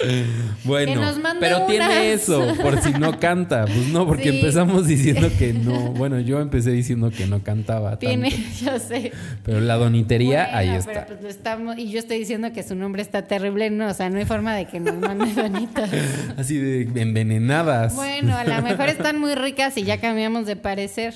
Bueno, 0.64 0.92
Que 0.92 0.98
nos 0.98 1.18
mande 1.20 1.38
pero 1.40 1.56
unas. 1.58 1.68
tiene 1.68 2.12
eso, 2.12 2.54
por 2.60 2.82
si 2.82 2.90
no 2.92 3.18
canta. 3.20 3.64
Pues 3.66 3.86
no, 3.88 4.04
porque 4.04 4.30
Sí. 4.30 4.38
empezamos 4.40 4.86
diciendo 4.88 5.30
que 5.38 5.52
no. 5.52 5.90
Bueno, 5.96 6.18
yo 6.18 6.40
empecé 6.40 6.72
diciendo 6.72 7.10
que 7.16 7.26
no 7.26 7.40
cantaba 7.44 7.98
Tiene, 8.00 8.30
tanto. 8.30 8.46
yo 8.64 8.78
sé. 8.80 9.12
Pero 9.44 9.60
la 9.60 9.76
donitería, 9.76 10.42
Bueno, 10.52 10.58
ahí 10.58 10.66
pero 10.66 10.78
está. 11.00 11.06
pues 11.06 11.22
lo 11.22 11.28
estamos, 11.28 11.78
y 11.78 11.88
yo 11.92 12.00
estoy 12.00 12.18
diciendo 12.18 12.52
que 12.52 12.64
su 12.64 12.74
nombre 12.74 13.00
está 13.00 13.22
terrible, 13.22 13.70
no, 13.70 13.86
o 13.88 13.94
sea, 13.94 14.10
no 14.10 14.18
hay 14.18 14.24
forma 14.24 14.54
de 14.56 14.64
que 14.66 14.80
nos 14.80 14.96
mande 14.96 15.32
donitas. 15.40 15.88
Así 16.36 16.58
de 16.58 16.82
envenenadas. 17.00 17.94
Bueno, 17.94 18.36
a 18.36 18.42
lo 18.44 18.60
mejor 18.62 18.88
están 18.88 19.20
muy 19.20 19.36
ricas 19.36 19.76
y 19.78 19.84
ya 19.84 19.98
cambiamos 20.00 20.46
de 20.46 20.56
parecer. 20.56 21.14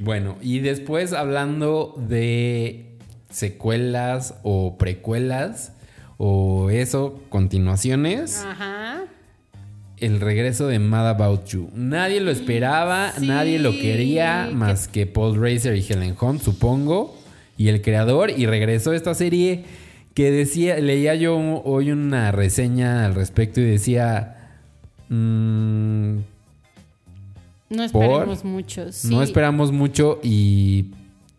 Bueno, 0.00 0.36
y 0.40 0.60
después 0.60 1.12
hablando 1.12 1.94
de 2.08 2.96
secuelas 3.30 4.34
o 4.42 4.78
precuelas 4.78 5.72
o 6.18 6.70
eso, 6.70 7.20
continuaciones, 7.28 8.44
Ajá. 8.44 9.02
el 9.98 10.20
regreso 10.20 10.66
de 10.68 10.78
Mad 10.78 11.08
About 11.08 11.46
You. 11.46 11.70
Nadie 11.74 12.20
lo 12.20 12.30
esperaba, 12.30 13.12
Sí, 13.18 13.26
nadie 13.26 13.58
lo 13.58 13.72
quería 13.72 14.46
que- 14.48 14.54
más 14.54 14.88
que 14.88 15.06
Paul 15.06 15.40
Racer 15.40 15.76
y 15.76 15.84
Helen 15.88 16.14
Hunt, 16.20 16.40
supongo, 16.42 17.16
y 17.56 17.68
el 17.68 17.82
creador, 17.82 18.30
y 18.30 18.46
regresó 18.46 18.92
esta 18.92 19.14
serie 19.14 19.64
que 20.14 20.30
decía, 20.30 20.78
leía 20.78 21.14
yo 21.16 21.36
hoy 21.64 21.90
una 21.92 22.30
reseña 22.32 23.04
al 23.04 23.14
respecto 23.14 23.60
y 23.60 23.64
decía... 23.64 24.34
mm, 25.08 26.18
No 27.70 27.88
¿Por? 27.90 28.04
esperemos 28.04 28.44
mucho. 28.44 28.92
sí. 28.92 29.08
No 29.08 29.22
esperamos 29.22 29.72
mucho 29.72 30.20
y 30.22 30.86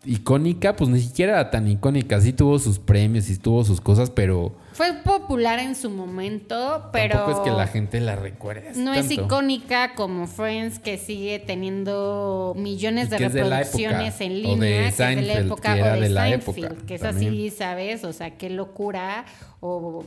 icónica, 0.06 0.76
pues 0.76 0.88
ni 0.88 1.00
siquiera 1.00 1.32
era 1.32 1.50
tan 1.50 1.68
icónica. 1.68 2.20
Sí 2.20 2.32
tuvo 2.32 2.58
sus 2.58 2.78
premios 2.78 3.28
y 3.28 3.36
tuvo 3.36 3.64
sus 3.64 3.80
cosas, 3.82 4.08
pero 4.10 4.56
Fue 4.72 4.94
popular 5.04 5.58
en 5.58 5.74
su 5.74 5.90
momento, 5.90 6.88
pero 6.90 7.18
tampoco 7.18 7.42
es 7.44 7.50
que 7.50 7.54
la 7.54 7.66
gente 7.66 8.00
la 8.00 8.16
recuerde. 8.16 8.72
no 8.76 8.94
es 8.94 9.10
icónica 9.10 9.94
como 9.94 10.26
Friends 10.26 10.78
que 10.78 10.96
sigue 10.96 11.38
teniendo 11.38 12.54
millones 12.56 13.10
de 13.10 13.18
reproducciones 13.18 14.20
época. 14.20 14.24
en 14.24 14.32
O 14.32 14.56
de 14.56 14.56
línea, 14.56 14.58
que 14.70 14.88
es 14.88 14.96
de 14.96 15.04
la 15.04 15.14
Seinfeld, 15.14 15.46
época 15.46 15.74
que 15.74 15.80
era 15.80 15.92
o 15.92 15.94
de, 15.96 16.00
de 16.00 16.08
la 16.08 16.22
Seinfeld, 16.28 16.64
época 16.64 16.86
que 16.86 16.94
es 16.94 17.00
también. 17.02 17.32
así, 17.34 17.50
¿sabes? 17.50 18.04
O 18.04 18.12
sea, 18.14 18.30
qué 18.38 18.48
locura 18.48 19.26
o 19.62 20.04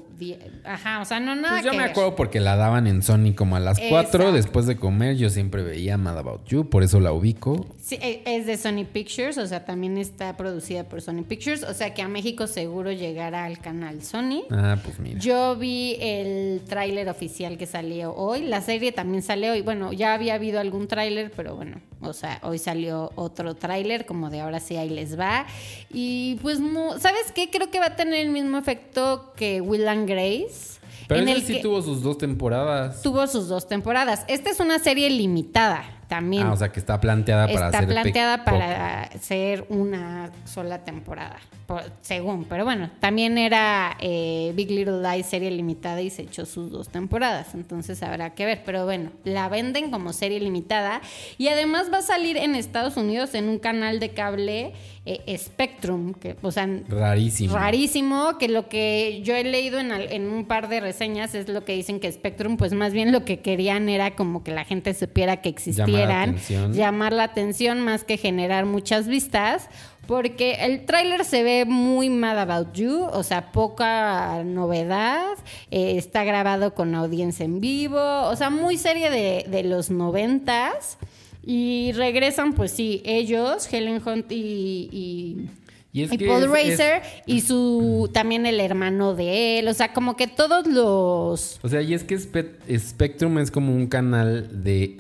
ajá, 0.63 1.01
o 1.01 1.05
sea, 1.05 1.19
no 1.19 1.35
nada 1.35 1.55
Pues 1.55 1.65
yo 1.65 1.71
que 1.71 1.77
me 1.77 1.83
ver. 1.83 1.91
acuerdo 1.91 2.15
porque 2.15 2.39
la 2.39 2.55
daban 2.55 2.87
en 2.87 3.03
Sony 3.03 3.33
como 3.35 3.55
a 3.55 3.59
las 3.59 3.77
4 3.79 3.97
Exacto. 3.99 4.31
después 4.31 4.65
de 4.65 4.77
comer. 4.77 5.15
Yo 5.15 5.29
siempre 5.29 5.61
veía 5.61 5.95
Mad 5.97 6.17
About 6.17 6.45
You, 6.47 6.69
por 6.69 6.81
eso 6.81 6.99
la 6.99 7.13
ubico. 7.13 7.67
Sí, 7.79 7.99
e- 8.01 8.23
es 8.25 8.47
de 8.47 8.57
Sony 8.57 8.85
Pictures, 8.91 9.37
o 9.37 9.45
sea, 9.45 9.63
también 9.65 9.97
está 9.99 10.35
producida 10.37 10.85
por 10.85 11.01
Sony 11.01 11.23
Pictures, 11.27 11.63
o 11.63 11.73
sea 11.73 11.93
que 11.93 12.01
a 12.01 12.07
México 12.07 12.47
seguro 12.47 12.91
llegará 12.91 13.45
al 13.45 13.59
canal 13.59 14.01
Sony. 14.01 14.43
Ah, 14.49 14.77
pues 14.83 14.99
mira. 14.99 15.19
Yo 15.19 15.55
vi 15.55 15.97
el 15.99 16.61
tráiler 16.67 17.07
oficial 17.09 17.57
que 17.57 17.67
salió 17.67 18.15
hoy. 18.15 18.41
La 18.41 18.61
serie 18.61 18.91
también 18.91 19.21
salió 19.21 19.51
hoy. 19.51 19.61
Bueno, 19.61 19.93
ya 19.93 20.13
había 20.15 20.33
habido 20.33 20.59
algún 20.59 20.87
tráiler, 20.87 21.31
pero 21.35 21.55
bueno, 21.55 21.79
o 22.01 22.13
sea, 22.13 22.39
hoy 22.41 22.57
salió 22.57 23.11
otro 23.15 23.53
tráiler, 23.55 24.05
como 24.07 24.29
de 24.31 24.39
ahora 24.41 24.59
sí 24.59 24.77
ahí 24.77 24.89
les 24.89 25.19
va. 25.19 25.45
Y 25.91 26.39
pues, 26.41 26.59
no, 26.59 26.97
¿sabes 26.99 27.31
qué? 27.35 27.49
Creo 27.51 27.69
que 27.69 27.79
va 27.79 27.87
a 27.87 27.95
tener 27.95 28.15
el 28.25 28.29
mismo 28.29 28.57
efecto 28.57 29.31
que 29.35 29.42
Will 29.61 29.87
and 29.87 30.07
Grace. 30.07 30.79
Pero 31.07 31.21
en 31.21 31.29
ese 31.29 31.37
el 31.37 31.45
sí 31.45 31.53
que 31.55 31.59
tuvo 31.61 31.81
sus 31.81 32.01
dos 32.01 32.17
temporadas. 32.17 33.01
tuvo 33.01 33.27
sus 33.27 33.47
dos 33.47 33.67
temporadas. 33.67 34.25
Esta 34.27 34.49
es 34.49 34.59
una 34.59 34.79
serie 34.79 35.09
limitada 35.09 35.92
también. 36.07 36.43
Ah, 36.47 36.53
o 36.53 36.57
sea 36.57 36.71
que 36.71 36.79
está 36.79 36.99
planteada 36.99 37.47
para 37.47 37.65
Está 37.67 37.77
hacer 37.79 37.87
pe- 37.87 37.93
planteada 37.93 38.45
para 38.45 39.09
ser 39.19 39.65
una 39.69 40.29
sola 40.45 40.83
temporada, 40.83 41.37
por- 41.65 41.83
según. 42.01 42.45
Pero 42.45 42.65
bueno, 42.65 42.89
también 42.99 43.37
era 43.37 43.95
eh, 43.99 44.51
Big 44.55 44.69
Little 44.71 45.01
Lies 45.01 45.25
serie 45.25 45.51
limitada 45.51 46.01
y 46.01 46.09
se 46.09 46.23
echó 46.23 46.45
sus 46.45 46.71
dos 46.71 46.89
temporadas. 46.89 47.55
Entonces 47.55 48.01
habrá 48.03 48.31
que 48.35 48.45
ver. 48.45 48.61
Pero 48.65 48.85
bueno, 48.85 49.11
la 49.23 49.49
venden 49.49 49.91
como 49.91 50.13
serie 50.13 50.39
limitada. 50.39 51.01
Y 51.37 51.47
además 51.47 51.89
va 51.91 51.99
a 51.99 52.01
salir 52.01 52.37
en 52.37 52.55
Estados 52.55 52.97
Unidos 52.97 53.33
en 53.35 53.49
un 53.49 53.59
canal 53.59 53.99
de 53.99 54.09
cable 54.09 54.73
eh, 55.05 55.37
Spectrum. 55.37 56.13
Que, 56.13 56.35
o 56.41 56.51
sea, 56.51 56.67
Rarísimo. 56.87 57.55
Rarísimo, 57.55 58.37
que 58.37 58.47
lo 58.47 58.69
que 58.69 59.21
yo 59.23 59.35
he 59.35 59.43
leído 59.43 59.79
en, 59.79 60.27
un 60.27 60.45
par 60.45 60.69
de 60.69 60.79
reseñas 60.79 61.35
es 61.35 61.47
lo 61.49 61.65
que 61.65 61.73
dicen 61.73 61.99
que 61.99 62.11
Spectrum, 62.11 62.57
pues 62.57 62.73
más 62.73 62.93
bien 62.93 63.11
lo 63.11 63.25
que 63.25 63.39
querían 63.39 63.89
era 63.89 64.15
como 64.15 64.43
que 64.43 64.51
la 64.51 64.65
gente 64.65 64.93
supiera 64.93 65.37
que 65.41 65.49
existieran, 65.49 65.91
atención. 66.01 66.73
llamar 66.73 67.13
la 67.13 67.23
atención 67.23 67.79
más 67.81 68.03
que 68.03 68.17
generar 68.17 68.65
muchas 68.65 69.07
vistas, 69.07 69.69
porque 70.07 70.55
el 70.65 70.85
tráiler 70.85 71.23
se 71.23 71.43
ve 71.43 71.63
muy 71.65 72.09
Mad 72.09 72.37
About 72.39 72.73
You, 72.73 73.03
o 73.11 73.23
sea, 73.23 73.51
poca 73.53 74.43
novedad, 74.43 75.23
eh, 75.71 75.95
está 75.97 76.23
grabado 76.23 76.73
con 76.73 76.93
audiencia 76.95 77.45
en 77.45 77.61
vivo, 77.61 77.99
o 78.27 78.35
sea, 78.35 78.49
muy 78.49 78.77
serie 78.77 79.09
de, 79.09 79.45
de 79.49 79.63
los 79.63 79.89
noventas. 79.89 80.97
Y 81.45 81.91
regresan, 81.93 82.53
pues 82.53 82.71
sí, 82.71 83.01
ellos, 83.05 83.67
Helen 83.71 84.01
Hunt 84.05 84.31
y- 84.31 84.89
y 84.91 85.49
Y 85.95 86.07
Paul 86.27 86.43
es- 86.43 86.49
Racer 86.49 87.01
y 87.25 87.41
su 87.41 88.09
también 88.13 88.45
el 88.45 88.59
hermano 88.59 89.13
de 89.13 89.59
él, 89.59 89.67
o 89.67 89.73
sea, 89.73 89.93
como 89.93 90.15
que 90.15 90.25
todos 90.27 90.65
los 90.65 91.59
O 91.61 91.69
sea, 91.69 91.81
y 91.81 91.93
es 91.93 92.03
que 92.03 92.15
Spe- 92.15 92.55
Spectrum 92.79 93.37
es 93.39 93.51
como 93.51 93.75
un 93.75 93.87
canal 93.87 94.63
de 94.63 94.97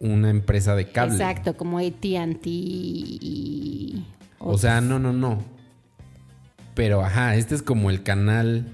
una 0.00 0.30
empresa 0.30 0.74
de 0.74 0.86
cable. 0.90 1.14
exacto, 1.14 1.56
como 1.56 1.78
AT&T 1.78 2.40
y 2.44 4.04
O 4.38 4.58
sea, 4.58 4.80
no, 4.80 4.98
no, 4.98 5.12
no. 5.12 5.38
Pero 6.74 7.02
ajá, 7.02 7.36
este 7.36 7.54
es 7.54 7.62
como 7.62 7.90
el 7.90 8.02
canal 8.02 8.66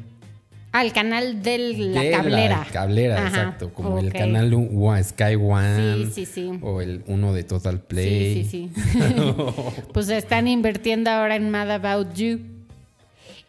ah, 0.73 0.85
el 0.85 0.93
canal 0.93 1.43
de 1.43 1.59
la 1.59 2.11
cablera. 2.11 2.59
La 2.59 2.65
cablera, 2.67 3.17
Ajá, 3.19 3.29
exacto. 3.29 3.73
Como 3.73 3.99
el 3.99 4.13
canal 4.13 4.53
One- 4.55 5.03
Sky 5.05 5.35
One. 5.35 6.07
Sí, 6.07 6.11
sí, 6.13 6.27
sí. 6.27 6.59
O 6.63 6.81
el 6.81 7.03
uno 7.07 7.33
de 7.33 7.43
Total 7.43 7.81
Play. 7.81 8.45
Sí, 8.45 8.45
sí, 8.45 8.71
sí. 8.93 9.01
pues 9.93 10.09
están 10.09 10.47
invirtiendo 10.49 11.11
ahora 11.11 11.37
en 11.37 11.51
Mad 11.51 11.71
About 11.71 12.15
You. 12.15 12.56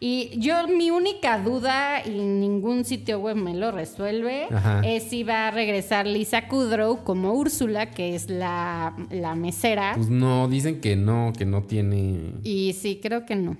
Y 0.00 0.30
yo, 0.38 0.68
mi 0.68 0.90
única 0.92 1.38
duda, 1.38 2.02
y 2.06 2.10
ningún 2.10 2.84
sitio 2.84 3.18
web 3.18 3.34
me 3.36 3.52
lo 3.54 3.72
resuelve, 3.72 4.46
Ajá. 4.50 4.80
es 4.84 5.02
si 5.04 5.24
va 5.24 5.48
a 5.48 5.50
regresar 5.50 6.06
Lisa 6.06 6.46
Kudrow 6.46 7.02
como 7.02 7.32
Úrsula, 7.32 7.90
que 7.90 8.14
es 8.14 8.30
la, 8.30 8.94
la 9.10 9.34
mesera. 9.34 9.94
Pues 9.96 10.08
no, 10.08 10.46
dicen 10.48 10.80
que 10.80 10.94
no, 10.94 11.32
que 11.36 11.44
no 11.46 11.64
tiene. 11.64 12.34
y 12.44 12.74
sí, 12.74 13.00
creo 13.02 13.26
que 13.26 13.34
no. 13.34 13.56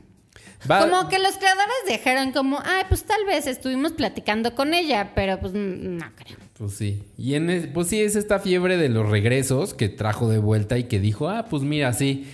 Va- 0.70 0.80
Como 0.88 1.08
que 1.08 1.18
los 1.18 1.36
creadores 1.38 1.76
dijeron 1.88 2.30
como, 2.32 2.58
ay, 2.64 2.84
pues 2.88 3.04
tal 3.04 3.24
vez 3.26 3.46
estuvimos 3.46 3.92
platicando 3.92 4.54
con 4.54 4.74
ella, 4.74 5.12
pero 5.14 5.38
pues 5.40 5.52
no 5.54 6.04
creo. 6.16 6.36
Pues 6.56 6.72
sí. 6.74 7.02
Y 7.16 7.34
en 7.34 7.50
es- 7.50 7.66
pues 7.68 7.88
sí, 7.88 8.00
es 8.00 8.14
esta 8.16 8.38
fiebre 8.38 8.76
de 8.76 8.88
los 8.88 9.08
regresos 9.08 9.74
que 9.74 9.88
trajo 9.88 10.28
de 10.28 10.38
vuelta 10.38 10.78
y 10.78 10.84
que 10.84 11.00
dijo, 11.00 11.28
ah, 11.28 11.46
pues 11.50 11.62
mira, 11.64 11.92
sí. 11.92 12.26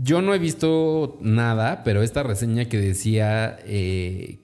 Yo 0.00 0.22
no 0.22 0.34
he 0.34 0.38
visto 0.38 1.18
nada, 1.20 1.82
pero 1.84 2.02
esta 2.02 2.22
reseña 2.22 2.66
que 2.66 2.78
decía 2.78 3.58
eh, 3.66 4.38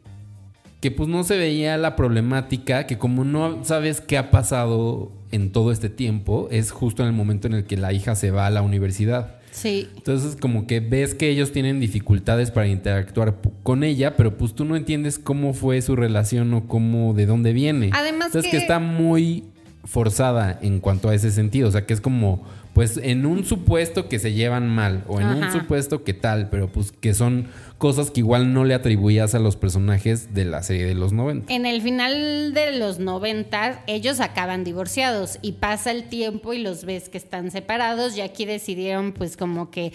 que 0.80 0.90
pues 0.90 1.08
no 1.08 1.22
se 1.24 1.36
veía 1.36 1.76
la 1.78 1.94
problemática, 1.96 2.86
que 2.86 2.98
como 2.98 3.24
no 3.24 3.64
sabes 3.64 4.00
qué 4.00 4.18
ha 4.18 4.30
pasado 4.30 5.12
en 5.30 5.50
todo 5.52 5.70
este 5.72 5.88
tiempo, 5.90 6.48
es 6.50 6.70
justo 6.72 7.02
en 7.02 7.08
el 7.08 7.14
momento 7.14 7.46
en 7.46 7.54
el 7.54 7.64
que 7.64 7.76
la 7.76 7.92
hija 7.92 8.14
se 8.16 8.30
va 8.30 8.46
a 8.46 8.50
la 8.50 8.62
universidad. 8.62 9.36
Sí. 9.52 9.88
Entonces 9.96 10.36
como 10.40 10.66
que 10.66 10.80
ves 10.80 11.14
que 11.14 11.28
ellos 11.28 11.52
tienen 11.52 11.78
dificultades 11.78 12.50
para 12.50 12.66
interactuar 12.66 13.36
con 13.62 13.84
ella, 13.84 14.16
pero 14.16 14.36
pues 14.36 14.52
tú 14.54 14.64
no 14.64 14.74
entiendes 14.74 15.20
cómo 15.20 15.54
fue 15.54 15.80
su 15.82 15.94
relación 15.94 16.52
o 16.54 16.66
cómo, 16.66 17.14
de 17.14 17.26
dónde 17.26 17.52
viene. 17.52 17.90
Además 17.92 18.26
Entonces 18.26 18.50
que- 18.50 18.56
que 18.58 18.62
está 18.62 18.80
muy 18.80 19.44
forzada 19.84 20.58
en 20.62 20.80
cuanto 20.80 21.08
a 21.08 21.14
ese 21.14 21.30
sentido, 21.30 21.68
o 21.68 21.70
sea 21.72 21.86
que 21.86 21.92
es 21.94 22.00
como, 22.00 22.42
pues 22.74 22.98
en 23.00 23.24
un 23.24 23.44
supuesto 23.44 24.08
que 24.08 24.18
se 24.18 24.32
llevan 24.32 24.68
mal 24.68 25.04
o 25.06 25.20
en 25.20 25.28
un 25.28 25.52
supuesto 25.52 26.02
que 26.02 26.12
tal, 26.12 26.50
pero 26.50 26.68
pues 26.68 26.90
que 26.90 27.14
son 27.14 27.46
cosas 27.78 28.10
que 28.10 28.20
igual 28.20 28.52
no 28.52 28.64
le 28.64 28.74
atribuías 28.74 29.34
a 29.36 29.38
los 29.38 29.56
personajes 29.56 30.34
de 30.34 30.44
la 30.44 30.62
serie 30.62 30.84
de 30.84 30.94
los 30.94 31.12
90. 31.12 31.52
En 31.54 31.66
el 31.66 31.82
final 31.82 32.52
de 32.52 32.76
los 32.76 32.98
90, 32.98 33.84
ellos 33.86 34.18
acaban 34.18 34.64
divorciados 34.64 35.38
y 35.40 35.52
pasa 35.52 35.92
el 35.92 36.08
tiempo 36.08 36.52
y 36.52 36.58
los 36.58 36.84
ves 36.84 37.08
que 37.08 37.18
están 37.18 37.52
separados 37.52 38.16
y 38.16 38.22
aquí 38.22 38.44
decidieron 38.44 39.12
pues 39.12 39.36
como 39.36 39.70
que 39.70 39.92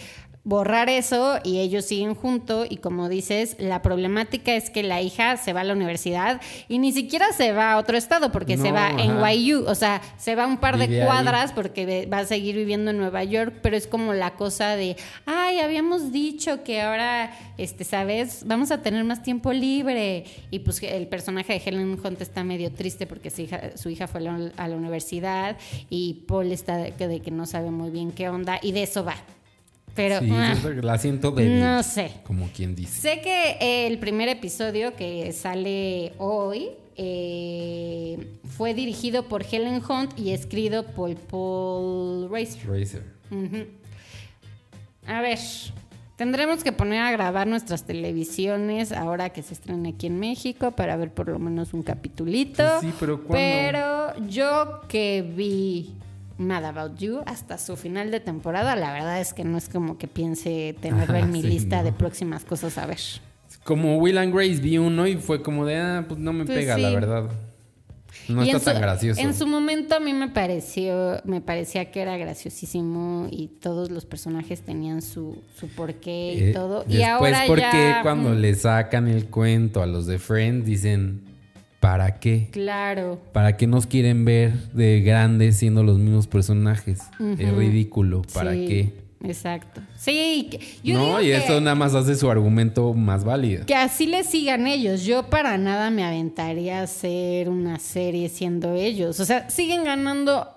borrar 0.49 0.89
eso 0.89 1.39
y 1.43 1.59
ellos 1.59 1.85
siguen 1.85 2.15
juntos 2.15 2.65
y 2.71 2.77
como 2.77 3.07
dices, 3.07 3.55
la 3.59 3.83
problemática 3.83 4.55
es 4.55 4.71
que 4.71 4.81
la 4.81 4.99
hija 4.99 5.38
se 5.38 5.53
va 5.53 5.62
a 5.62 5.63
la 5.63 5.73
universidad 5.73 6.41
y 6.67 6.79
ni 6.79 6.91
siquiera 6.91 7.31
se 7.33 7.51
va 7.51 7.73
a 7.73 7.77
otro 7.77 7.95
estado 7.95 8.31
porque 8.31 8.57
se 8.57 8.71
va 8.71 8.89
en. 8.89 9.19
NYU, 9.19 9.65
o 9.67 9.75
sea, 9.75 10.01
se 10.17 10.35
va 10.35 10.47
un 10.47 10.57
par 10.57 10.75
Vive 10.75 10.88
de 10.88 11.01
ahí. 11.01 11.07
cuadras 11.07 11.51
porque 11.51 12.07
va 12.12 12.19
a 12.19 12.25
seguir 12.25 12.55
viviendo 12.55 12.89
en 12.89 12.97
Nueva 12.97 13.23
York, 13.23 13.59
pero 13.62 13.77
es 13.77 13.85
como 13.85 14.13
la 14.13 14.31
cosa 14.35 14.75
de, 14.75 14.97
ay, 15.25 15.59
habíamos 15.59 16.12
dicho 16.12 16.63
que 16.63 16.81
ahora, 16.81 17.31
este, 17.57 17.83
¿sabes? 17.83 18.43
Vamos 18.47 18.71
a 18.71 18.81
tener 18.81 19.03
más 19.03 19.21
tiempo 19.21 19.53
libre. 19.53 20.25
Y 20.49 20.59
pues 20.59 20.81
el 20.81 21.07
personaje 21.07 21.53
de 21.53 21.62
Helen 21.63 21.99
Hunt 22.03 22.21
está 22.21 22.43
medio 22.43 22.71
triste 22.71 23.05
porque 23.05 23.29
su 23.29 23.43
hija, 23.43 23.77
su 23.77 23.89
hija 23.89 24.07
fue 24.07 24.21
a 24.27 24.67
la, 24.67 24.75
universidad 24.75 25.57
y 25.89 26.25
Paul 26.27 26.51
está 26.51 26.77
de 26.77 27.19
que 27.21 27.31
no 27.31 27.45
sabe 27.45 27.69
muy 27.69 27.91
bien 27.91 28.12
qué 28.12 28.29
onda 28.29 28.59
y 28.63 28.71
de 28.71 28.83
eso 28.83 29.03
va. 29.03 29.15
Pero 29.99 30.19
Sí, 30.21 30.29
ah, 30.31 30.55
la 30.81 30.97
siento 30.97 31.31
débil. 31.31 31.59
no 31.59 31.83
sé. 31.83 32.12
Como 32.23 32.47
quien 32.55 32.73
dice. 32.73 33.01
Sé 33.01 33.19
que 33.19 33.57
eh, 33.59 33.85
el 33.88 33.99
primer 33.99 34.29
episodio 34.29 34.95
que 34.95 35.33
sale 35.33 36.13
hoy 36.17 36.69
eh, 36.95 38.17
fue 38.47 38.73
dirigido 38.73 39.23
por 39.23 39.43
Helen 39.43 39.81
Hunt 39.85 40.17
y 40.17 40.31
escrito 40.31 40.85
por 40.85 41.13
Paul 41.15 42.29
Racer. 42.31 42.65
Racer. 42.65 43.03
A 45.05 45.19
ver, 45.19 45.38
tendremos 46.15 46.63
que 46.63 46.71
poner 46.71 47.01
a 47.01 47.12
grabar 47.12 47.47
nuestras 47.47 47.85
televisiones 47.85 48.93
ahora 48.93 49.31
que 49.31 49.43
se 49.43 49.53
estrena 49.53 49.89
aquí 49.89 50.07
en 50.07 50.17
México 50.17 50.71
para 50.71 50.95
ver 50.95 51.13
por 51.13 51.27
lo 51.27 51.39
menos 51.39 51.73
un 51.73 51.83
capitulito. 51.83 52.63
Pues 52.63 52.81
sí, 52.81 52.93
pero 53.01 53.17
¿cuándo? 53.21 53.33
Pero 53.33 54.27
yo 54.29 54.79
que 54.88 55.29
vi 55.35 55.93
Mad 56.39 56.65
About 56.65 56.97
You 56.97 57.21
hasta 57.28 57.58
su 57.60 57.75
final 57.75 58.10
de 58.12 58.19
temporada, 58.19 58.75
la 58.75 58.91
verdad 58.93 59.19
es 59.21 59.34
que 59.34 59.43
no 59.43 59.58
es 59.58 59.69
como 59.69 59.97
que 59.99 60.08
piense 60.08 60.75
tenerlo 60.82 61.17
en 61.17 61.32
mi 61.32 61.41
sí, 61.41 61.47
lista 61.49 61.78
no. 61.78 61.84
de 61.84 61.91
próximas 61.91 62.43
cosas 62.45 62.78
a 62.80 62.86
ver. 62.88 62.97
Como 63.63 63.97
Will 63.97 64.17
and 64.17 64.34
Grace 64.34 64.56
vi 64.62 64.78
uno 64.78 65.06
y 65.06 65.17
fue 65.17 65.43
como 65.43 65.65
de, 65.65 65.75
ah, 65.78 66.06
pues 66.08 66.19
no 66.19 66.34
me 66.34 66.45
Pues 66.45 66.58
pega, 66.58 66.75
sí. 66.75 66.82
la 66.82 66.89
verdad. 66.91 67.30
No 68.28 68.43
Y 68.43 68.47
está 68.49 68.60
su- 68.60 68.65
tan 68.65 68.82
gracioso. 68.82 69.19
En 69.21 69.34
su 69.34 69.45
momento 69.47 69.95
a 69.95 69.99
mí 69.99 70.13
me 70.13 70.30
pareció, 70.30 71.19
me 71.25 71.41
parecía 71.41 71.91
que 71.91 72.02
era 72.02 72.15
graciosísimo 72.17 73.28
y 73.32 73.47
todos 73.47 73.91
los 73.91 74.06
personajes 74.06 74.62
tenían 74.62 75.02
su, 75.02 75.41
su 75.60 75.67
porqué 75.67 76.34
y 76.36 76.43
Eh, 76.45 76.54
todo. 76.54 76.84
Y 76.88 76.97
Después, 76.97 77.34
ahora 77.34 77.45
¿por 77.47 77.60
ya, 77.60 77.71
qué 77.71 77.95
cuando 78.04 78.30
mm, 78.30 78.38
le 78.39 78.56
sacan 78.56 79.08
el 79.08 79.25
cuento 79.25 79.82
a 79.84 79.88
los 79.88 80.06
de 80.08 80.19
Friends 80.19 80.65
dicen, 80.65 81.21
¿para 81.79 82.19
qué? 82.19 82.49
Claro. 82.51 83.19
¿Para 83.31 83.57
qué 83.57 83.67
nos 83.67 83.87
quieren 83.87 84.25
ver 84.25 84.53
de 84.73 85.01
grandes 85.01 85.57
siendo 85.57 85.83
los 85.83 85.97
mismos 85.97 86.27
personajes? 86.27 86.99
Es 87.37 87.53
ridículo. 87.53 88.21
¿Para 88.33 88.53
sí, 88.53 88.65
qué? 88.67 88.93
Exacto. 89.23 89.81
Sí, 89.97 90.49
yo 90.81 90.97
no, 90.97 91.05
digo 91.05 91.21
y 91.21 91.25
que, 91.25 91.37
eso 91.37 91.59
nada 91.59 91.75
más 91.75 91.93
hace 91.93 92.15
su 92.15 92.29
argumento 92.29 92.93
más 92.93 93.25
válido. 93.25 93.65
que 93.65 93.75
así 93.75 94.05
le 94.05 94.23
sigan 94.23 94.65
ellos. 94.65 95.03
Yo 95.03 95.23
para 95.23 95.57
nada 95.57 95.89
me 95.89 96.05
aventaría 96.05 96.79
a 96.79 96.83
hacer 96.83 97.49
una 97.49 97.79
serie 97.79 98.29
siendo 98.29 98.73
ellos. 98.73 99.19
O 99.19 99.25
sea, 99.25 99.49
siguen 99.49 99.83
ganando 99.83 100.47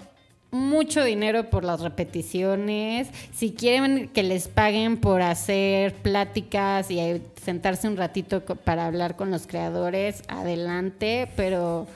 mucho 0.52 1.02
dinero 1.02 1.50
por 1.50 1.64
las 1.64 1.80
repeticiones. 1.80 3.08
Si 3.34 3.52
quieren 3.52 4.08
que 4.08 4.22
les 4.22 4.48
paguen 4.48 4.98
por 4.98 5.22
hacer 5.22 5.94
pláticas 5.94 6.90
y 6.90 7.22
sentarse 7.42 7.88
un 7.88 7.96
ratito 7.96 8.42
para 8.42 8.86
hablar 8.86 9.16
con 9.16 9.30
los 9.30 9.46
creadores, 9.46 10.22
adelante, 10.28 11.28
pero 11.36 11.86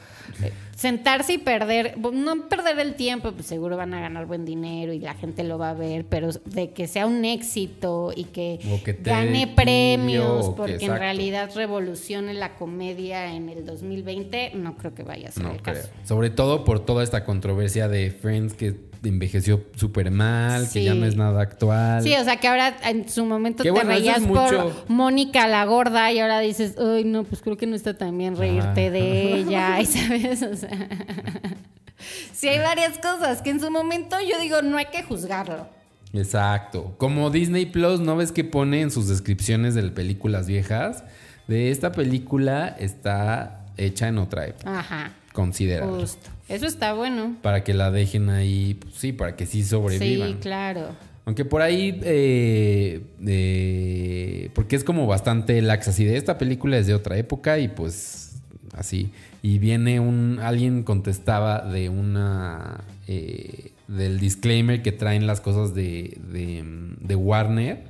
eh, 0.42 0.52
sentarse 0.76 1.32
y 1.32 1.38
perder, 1.38 1.96
no 1.96 2.48
perder 2.48 2.78
el 2.78 2.94
tiempo, 2.96 3.32
pues 3.32 3.46
seguro 3.46 3.78
van 3.78 3.94
a 3.94 4.00
ganar 4.00 4.26
buen 4.26 4.44
dinero 4.44 4.92
y 4.92 5.00
la 5.00 5.14
gente 5.14 5.42
lo 5.42 5.56
va 5.56 5.70
a 5.70 5.74
ver, 5.74 6.04
pero 6.04 6.28
de 6.44 6.70
que 6.72 6.86
sea 6.86 7.06
un 7.06 7.24
éxito 7.24 8.12
y 8.14 8.24
que, 8.24 8.60
gane 9.02 9.46
premios 9.48 10.50
porque 10.50 10.84
en 10.84 10.98
realidad 10.98 11.50
revolucione 11.54 12.34
la 12.34 12.56
comedia 12.56 13.34
en 13.34 13.48
el 13.48 13.64
2020, 13.64 14.52
no 14.54 14.76
creo 14.76 14.94
que 14.94 15.02
vaya 15.02 15.30
a 15.30 15.32
ser 15.32 15.44
No 15.44 15.52
el 15.52 15.62
creo. 15.62 15.76
caso. 15.76 15.88
Sobre 16.04 16.28
todo 16.28 16.64
por 16.64 16.84
toda 16.84 17.02
esta 17.02 17.24
controversia 17.24 17.88
de 17.88 18.10
Friends 18.10 18.52
que 18.52 18.76
envejeció 19.08 19.64
súper 19.76 20.10
mal, 20.10 20.68
que 20.70 20.84
ya 20.84 20.94
no 20.94 21.06
es 21.06 21.16
nada 21.16 21.40
actual. 21.42 22.02
Sí, 22.02 22.14
o 22.14 22.24
sea 22.24 22.36
que 22.38 22.48
ahora 22.48 22.76
en 22.84 23.08
su 23.08 23.24
momento 23.24 23.62
Que 23.62 23.68
te 23.68 23.72
bueno, 23.72 23.90
reías 23.90 24.18
es 24.18 24.22
mucho- 24.26 24.72
por 24.86 24.90
Mónica 24.90 25.46
la 25.48 25.64
gorda 25.64 26.10
y 26.12 26.18
ahora 26.18 26.40
dices, 26.40 26.74
ay 26.78 27.04
no, 27.04 27.24
pues 27.24 27.42
creo 27.42 27.56
que 27.56 27.66
no 27.66 27.76
está 27.76 27.96
tan 27.96 28.16
bien 28.18 28.36
reírte 28.36 28.90
de 28.90 29.34
ella, 29.34 29.80
y 29.80 29.86
sabes, 29.86 30.42
o 30.42 30.54
sea. 30.56 30.70
sí 32.32 32.48
hay 32.48 32.58
varias 32.58 32.98
cosas 32.98 33.42
que 33.42 33.50
en 33.50 33.60
su 33.60 33.70
momento 33.70 34.16
yo 34.20 34.38
digo, 34.40 34.62
no 34.62 34.76
hay 34.76 34.86
que 34.86 35.02
juzgarlo. 35.02 35.66
Exacto. 36.12 36.94
Como 36.98 37.30
Disney 37.30 37.66
Plus, 37.66 38.00
¿no 38.00 38.16
ves 38.16 38.32
que 38.32 38.44
pone 38.44 38.80
en 38.80 38.90
sus 38.90 39.08
descripciones 39.08 39.74
de 39.74 39.82
películas 39.90 40.46
viejas? 40.46 41.04
De 41.46 41.70
esta 41.70 41.92
película 41.92 42.68
está 42.78 43.66
hecha 43.76 44.08
en 44.08 44.18
otra 44.18 44.46
época. 44.46 44.78
Ajá. 44.78 45.12
Considera. 45.36 45.86
Justo. 45.86 46.30
Eso 46.48 46.64
está 46.64 46.94
bueno. 46.94 47.36
Para 47.42 47.62
que 47.62 47.74
la 47.74 47.90
dejen 47.90 48.30
ahí, 48.30 48.72
pues, 48.80 48.94
sí, 48.94 49.12
para 49.12 49.36
que 49.36 49.44
sí 49.44 49.62
sobrevivan. 49.62 50.28
Sí, 50.30 50.36
claro. 50.40 50.96
Aunque 51.26 51.44
por 51.44 51.60
ahí, 51.60 52.00
eh, 52.04 53.02
eh, 53.26 54.48
porque 54.54 54.76
es 54.76 54.82
como 54.82 55.06
bastante 55.06 55.60
laxa, 55.60 55.90
así 55.90 56.06
de 56.06 56.16
esta 56.16 56.38
película 56.38 56.78
es 56.78 56.86
de 56.86 56.94
otra 56.94 57.18
época 57.18 57.58
y 57.58 57.68
pues 57.68 58.36
así. 58.74 59.10
Y 59.42 59.58
viene 59.58 60.00
un, 60.00 60.38
alguien 60.40 60.84
contestaba 60.84 61.60
de 61.60 61.90
una, 61.90 62.84
eh, 63.06 63.72
del 63.88 64.18
disclaimer 64.18 64.80
que 64.80 64.92
traen 64.92 65.26
las 65.26 65.42
cosas 65.42 65.74
de, 65.74 66.16
de, 66.32 66.64
de 66.98 67.14
Warner, 67.14 67.82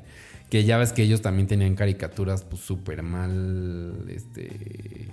que 0.50 0.64
ya 0.64 0.78
ves 0.78 0.92
que 0.92 1.04
ellos 1.04 1.22
también 1.22 1.46
tenían 1.46 1.76
caricaturas 1.76 2.42
pues 2.42 2.60
súper 2.62 3.04
mal, 3.04 4.04
este... 4.08 5.06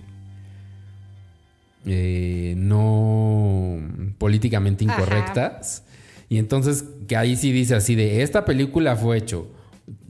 eh, 1.86 2.56
no 2.58 3.80
políticamente 4.18 4.86
Ajá. 4.86 4.96
incorrectas. 4.96 5.84
Y 6.30 6.38
entonces, 6.38 6.86
que 7.08 7.16
ahí 7.16 7.36
sí 7.36 7.52
dice 7.52 7.76
así 7.76 7.96
de, 7.96 8.24
esta 8.24 8.46
película 8.46 8.96
fue 8.96 9.18
hecho 9.18 9.48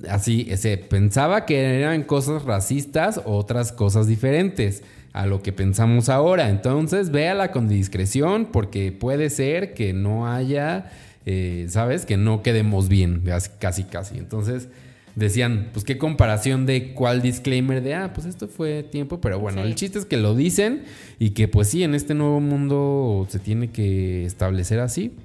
así, 0.10 0.50
se 0.58 0.78
pensaba 0.78 1.46
que 1.46 1.80
eran 1.80 2.04
cosas 2.04 2.44
racistas, 2.44 3.22
otras 3.26 3.72
cosas 3.72 4.08
diferentes 4.08 4.84
a 5.14 5.26
lo 5.26 5.42
que 5.42 5.54
pensamos 5.54 6.10
ahora. 6.10 6.50
Entonces, 6.50 7.12
véala 7.12 7.52
con 7.52 7.68
discreción 7.68 8.48
porque 8.52 8.92
puede 8.92 9.30
ser 9.30 9.74
que 9.74 9.94
no 9.94 10.28
haya, 10.28 10.92
eh, 11.26 11.68
¿sabes? 11.70 12.06
Que 12.06 12.18
no 12.18 12.42
quedemos 12.42 12.90
bien, 12.90 13.24
casi, 13.60 13.84
casi. 13.84 14.18
Entonces, 14.18 14.70
decían, 15.16 15.70
pues 15.74 15.86
qué 15.86 15.98
comparación 15.98 16.66
de 16.66 16.94
cuál 16.94 17.22
disclaimer 17.22 17.82
de, 17.84 17.94
ah, 17.96 18.12
pues 18.14 18.26
esto 18.26 18.48
fue 18.48 18.84
tiempo, 18.84 19.22
pero 19.22 19.40
bueno, 19.40 19.62
Sí. 19.62 19.68
el 19.68 19.76
chiste 19.76 20.00
es 20.00 20.06
que 20.06 20.18
lo 20.18 20.36
dicen 20.36 20.86
y 21.20 21.32
que 21.32 21.48
pues 21.48 21.70
sí, 21.70 21.84
en 21.84 21.94
este 21.96 22.14
nuevo 22.16 22.40
mundo 22.40 23.28
se 23.30 23.40
tiene 23.40 23.70
que 23.72 24.26
establecer 24.26 24.80
así. 24.80 25.16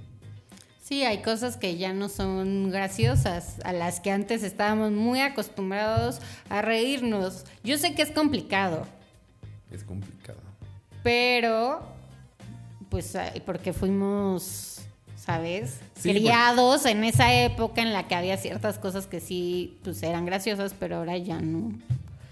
Sí, 0.83 1.03
hay 1.05 1.19
cosas 1.23 1.57
que 1.59 1.77
ya 1.77 1.93
no 1.93 2.09
son 2.09 2.71
graciosas, 2.71 3.57
a 3.65 3.73
las 3.75 4.01
que 4.01 4.11
antes 4.11 4.43
estábamos 4.43 4.91
muy 4.93 5.21
acostumbrados 5.21 6.21
a 6.49 6.63
reírnos. 6.63 7.45
Yo 7.63 7.77
sé 7.77 7.95
que 7.95 8.01
es 8.03 8.11
complicado, 8.11 8.87
Es 9.71 9.85
complicado. 9.85 10.41
pero 11.03 11.81
pues 12.89 13.15
porque 13.45 13.75
fuimos, 13.75 14.81
¿sabes? 15.29 15.79
Sí, 15.95 16.09
Criados 16.09 16.87
en 16.87 17.05
esa 17.05 17.35
época 17.35 17.83
en 17.83 17.93
la 17.93 18.09
que 18.09 18.15
había 18.15 18.39
ciertas 18.39 18.79
cosas 18.79 19.07
que 19.07 19.21
sí 19.21 19.77
pues 19.85 20.03
eran 20.03 20.25
graciosas, 20.25 20.75
pero 20.79 20.97
ahora 20.97 21.19
ya 21.19 21.39
no. 21.39 21.73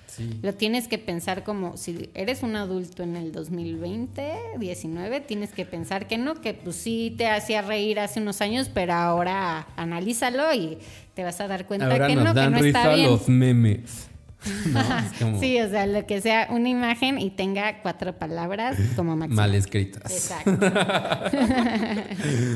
Sí. 0.07 0.31
Lo 0.41 0.55
tienes 0.55 0.89
que 0.89 0.97
pensar 0.97 1.45
como 1.45 1.77
si 1.77 2.09
eres 2.15 2.43
un 2.43 2.57
adulto 2.57 3.03
en 3.03 3.17
el 3.17 3.33
2020, 3.33 4.33
19, 4.59 5.21
tienes 5.21 5.51
que 5.51 5.67
pensar 5.67 6.09
que 6.09 6.17
no, 6.17 6.41
que 6.41 6.55
pues 6.55 6.77
sí 6.77 7.15
te 7.19 7.27
hacía 7.29 7.61
reír 7.61 8.01
hace 8.01 8.19
unos 8.21 8.41
años, 8.41 8.71
pero 8.73 8.95
ahora 8.95 9.67
analízalo 9.77 10.55
y 10.55 10.79
te 11.13 11.23
vas 11.23 11.39
a 11.43 11.49
dar 11.49 11.67
cuenta 11.67 11.85
Ahora 11.85 12.07
que 12.07 12.15
nos 12.15 12.25
no, 12.25 12.33
que 12.35 12.49
no 12.49 12.57
está 12.57 12.63
risa 12.63 12.95
bien. 12.95 13.11
los 13.11 13.29
memes. 13.29 14.09
No, 14.73 14.81
es 14.81 15.13
como 15.19 15.41
Sí, 15.41 15.61
o 15.61 15.69
sea, 15.69 15.87
lo 15.87 16.07
que 16.07 16.21
sea 16.21 16.49
una 16.51 16.69
imagen 16.69 17.19
y 17.19 17.31
tenga 17.31 17.81
cuatro 17.83 18.17
palabras 18.19 18.77
como 18.95 19.17
máximo. 19.17 19.37
mal 19.41 19.55
escritas. 19.55 20.13
Exacto. 20.13 20.53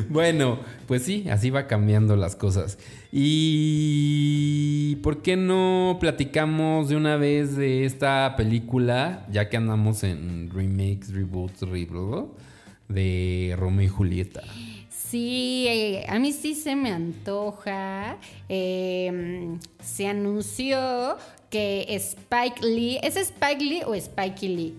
Bueno, 0.08 0.58
pues 0.86 1.02
sí, 1.04 1.26
así 1.30 1.50
va 1.50 1.66
cambiando 1.66 2.16
las 2.16 2.36
cosas. 2.36 2.78
¿Y 3.12 4.96
por 4.96 5.22
qué 5.22 5.36
no 5.36 5.96
platicamos 6.00 6.88
de 6.88 6.96
una 6.96 7.16
vez 7.16 7.56
de 7.56 7.84
esta 7.84 8.34
película, 8.36 9.26
ya 9.30 9.48
que 9.48 9.56
andamos 9.56 10.02
en 10.04 10.50
remakes, 10.50 11.12
reboots, 11.12 11.62
reboots, 11.62 12.32
de 12.88 13.54
Romeo 13.58 13.86
y 13.86 13.88
Julieta? 13.88 14.42
Sí, 14.90 15.98
a 16.08 16.18
mí 16.18 16.32
sí 16.32 16.54
se 16.54 16.76
me 16.76 16.92
antoja. 16.92 18.16
Eh, 18.48 19.56
se 19.82 20.06
anunció 20.06 21.16
que 21.50 21.86
Spike 21.90 22.64
Lee, 22.64 22.98
¿es 23.02 23.16
Spike 23.16 23.64
Lee 23.64 23.82
o 23.84 23.94
Spike 23.94 24.48
Lee? 24.48 24.74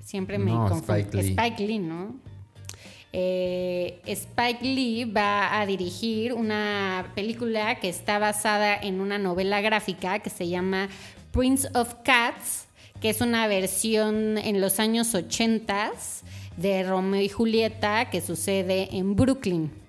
Siempre 0.00 0.38
me 0.38 0.50
No, 0.50 0.68
confundo. 0.68 0.94
Spike 0.94 1.16
Lee. 1.22 1.30
Spike 1.30 1.66
Lee, 1.66 1.78
¿no? 1.78 2.16
Eh, 3.12 4.00
Spike 4.06 4.64
Lee 4.64 5.04
va 5.04 5.60
a 5.60 5.66
dirigir 5.66 6.32
una 6.32 7.12
película 7.14 7.78
que 7.78 7.88
está 7.88 8.18
basada 8.18 8.74
en 8.74 9.00
una 9.00 9.18
novela 9.18 9.60
gráfica 9.60 10.18
que 10.18 10.30
se 10.30 10.48
llama 10.48 10.88
Prince 11.30 11.68
of 11.74 11.94
Cats, 12.02 12.66
que 13.00 13.10
es 13.10 13.20
una 13.20 13.46
versión 13.46 14.36
en 14.38 14.60
los 14.60 14.80
años 14.80 15.14
80 15.14 15.92
de 16.56 16.82
Romeo 16.82 17.20
y 17.20 17.28
Julieta 17.28 18.10
que 18.10 18.20
sucede 18.20 18.88
en 18.96 19.14
Brooklyn. 19.14 19.83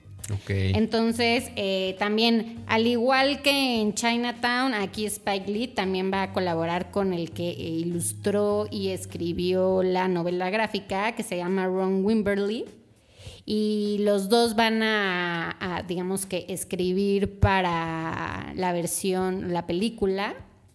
Entonces, 0.48 1.52
eh, 1.56 1.96
también, 2.00 2.64
al 2.68 2.88
igual 2.88 3.42
que 3.44 3.80
en 3.82 3.94
Chinatown, 3.94 4.74
aquí 4.74 5.06
Spike 5.06 5.52
Lee 5.52 5.68
también 5.68 6.12
va 6.12 6.24
a 6.24 6.34
colaborar 6.34 6.90
con 6.90 7.14
el 7.14 7.32
que 7.32 7.50
eh, 7.52 7.54
ilustró 7.54 8.68
y 8.72 8.90
escribió 8.90 9.84
la 9.84 10.08
novela 10.08 10.50
gráfica 10.50 11.14
que 11.14 11.22
se 11.24 11.38
llama 11.38 11.68
Ron 11.68 12.04
Wimberly. 12.04 12.66
y 13.46 13.98
los 14.00 14.28
dos 14.28 14.56
van 14.56 14.82
a, 14.82 15.56
a, 15.60 15.84
digamos 15.84 16.26
que, 16.26 16.46
escribir 16.50 17.40
para 17.40 18.52
la 18.56 18.74
versión, 18.74 19.54
la 19.54 19.68
película, 19.68 20.34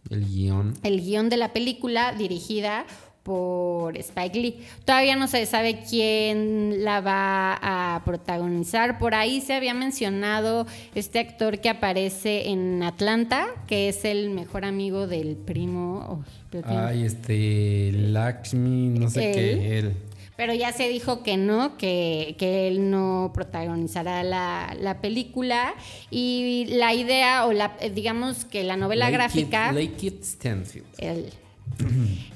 El 0.09 0.25
guion. 0.27 0.75
el 0.85 1.01
guion 1.01 1.29
de 1.29 1.37
la 1.37 1.53
película 1.53 2.15
dirigida 2.17 2.87
por 3.31 3.97
Spike 3.97 4.41
Lee. 4.41 4.57
Todavía 4.85 5.15
no 5.15 5.29
se 5.29 5.47
sabe 5.47 5.83
quién 5.89 6.83
la 6.83 7.01
va 7.01 7.55
a 7.63 8.03
protagonizar. 8.05 8.99
Por 8.99 9.15
ahí 9.15 9.41
se 9.41 9.55
había 9.55 9.73
mencionado 9.73 10.67
este 10.97 11.21
actor 11.21 11.61
que 11.61 11.69
aparece 11.69 12.49
en 12.49 12.83
Atlanta, 12.83 13.47
que 13.69 13.89
es 13.89 14.05
el 14.05 14.31
mejor 14.31 14.65
amigo 14.65 15.07
del 15.07 15.37
primo. 15.37 16.25
Tiene- 16.51 16.67
Ay, 16.67 17.05
este. 17.05 17.93
Lakshmi, 17.93 18.89
no 18.99 19.09
sé 19.09 19.29
Él. 19.31 19.35
qué. 19.37 19.79
Él. 19.79 19.93
Pero 20.37 20.53
ya 20.55 20.73
se 20.73 20.89
dijo 20.89 21.23
que 21.23 21.37
no, 21.37 21.77
que, 21.77 22.35
que 22.37 22.67
él 22.67 22.91
no 22.91 23.31
protagonizará 23.33 24.25
la, 24.25 24.75
la 24.81 25.01
película. 25.01 25.75
Y 26.11 26.65
la 26.71 26.95
idea, 26.95 27.47
o 27.47 27.53
la, 27.53 27.77
digamos 27.95 28.45
que 28.45 28.65
la 28.65 28.77
novela 28.77 29.05
Lake 29.05 29.17
gráfica. 29.19 29.69
It- 29.69 29.75
Lake 29.93 30.07
It 30.07 30.25
Stanfield. 30.25 30.87
el- 30.99 31.27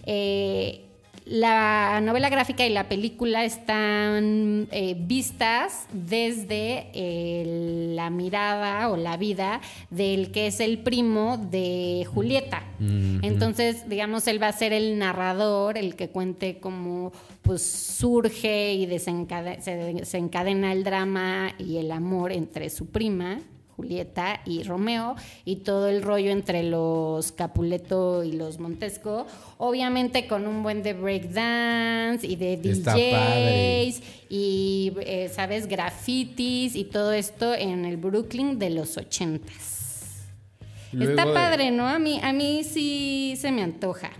eh, 0.06 0.83
la 1.24 2.00
novela 2.02 2.28
gráfica 2.28 2.66
y 2.66 2.70
la 2.70 2.88
película 2.88 3.44
están 3.44 4.68
eh, 4.70 4.94
vistas 4.98 5.86
desde 5.92 6.88
eh, 6.92 7.92
la 7.94 8.10
mirada 8.10 8.90
o 8.90 8.96
la 8.96 9.16
vida 9.16 9.62
del 9.90 10.32
que 10.32 10.48
es 10.48 10.60
el 10.60 10.78
primo 10.78 11.38
de 11.38 12.06
Julieta. 12.12 12.62
Entonces, 12.78 13.88
digamos, 13.88 14.26
él 14.26 14.42
va 14.42 14.48
a 14.48 14.52
ser 14.52 14.74
el 14.74 14.98
narrador, 14.98 15.78
el 15.78 15.96
que 15.96 16.10
cuente 16.10 16.58
cómo 16.58 17.12
pues 17.40 17.62
surge 17.62 18.74
y 18.74 18.98
se 18.98 19.76
desencadena 19.76 20.72
el 20.72 20.84
drama 20.84 21.54
y 21.58 21.78
el 21.78 21.90
amor 21.92 22.32
entre 22.32 22.68
su 22.68 22.86
prima 22.86 23.40
Julieta 23.76 24.40
y 24.46 24.62
Romeo 24.62 25.16
y 25.44 25.56
todo 25.56 25.88
el 25.88 26.02
rollo 26.02 26.30
entre 26.30 26.62
los 26.62 27.32
Capuleto 27.32 28.22
y 28.24 28.32
los 28.32 28.58
Montesco, 28.58 29.26
obviamente 29.58 30.26
con 30.26 30.46
un 30.46 30.62
buen 30.62 30.82
de 30.82 30.92
breakdance 30.94 32.26
y 32.26 32.36
de. 32.36 32.56
DJs 32.56 34.02
y, 34.28 34.92
eh, 35.00 35.30
¿sabes? 35.32 35.66
Grafitis 35.66 36.74
y 36.76 36.84
todo 36.84 37.12
esto 37.12 37.54
en 37.54 37.84
el 37.84 37.96
Brooklyn 37.96 38.58
de 38.58 38.70
los 38.70 38.96
ochentas. 38.96 40.22
Luego 40.92 41.10
Está 41.12 41.26
de- 41.26 41.32
padre, 41.34 41.70
¿no? 41.70 41.88
A 41.88 41.98
mí, 41.98 42.20
a 42.22 42.32
mí 42.32 42.62
sí 42.64 43.34
se 43.38 43.50
me 43.50 43.62
antoja. 43.62 44.10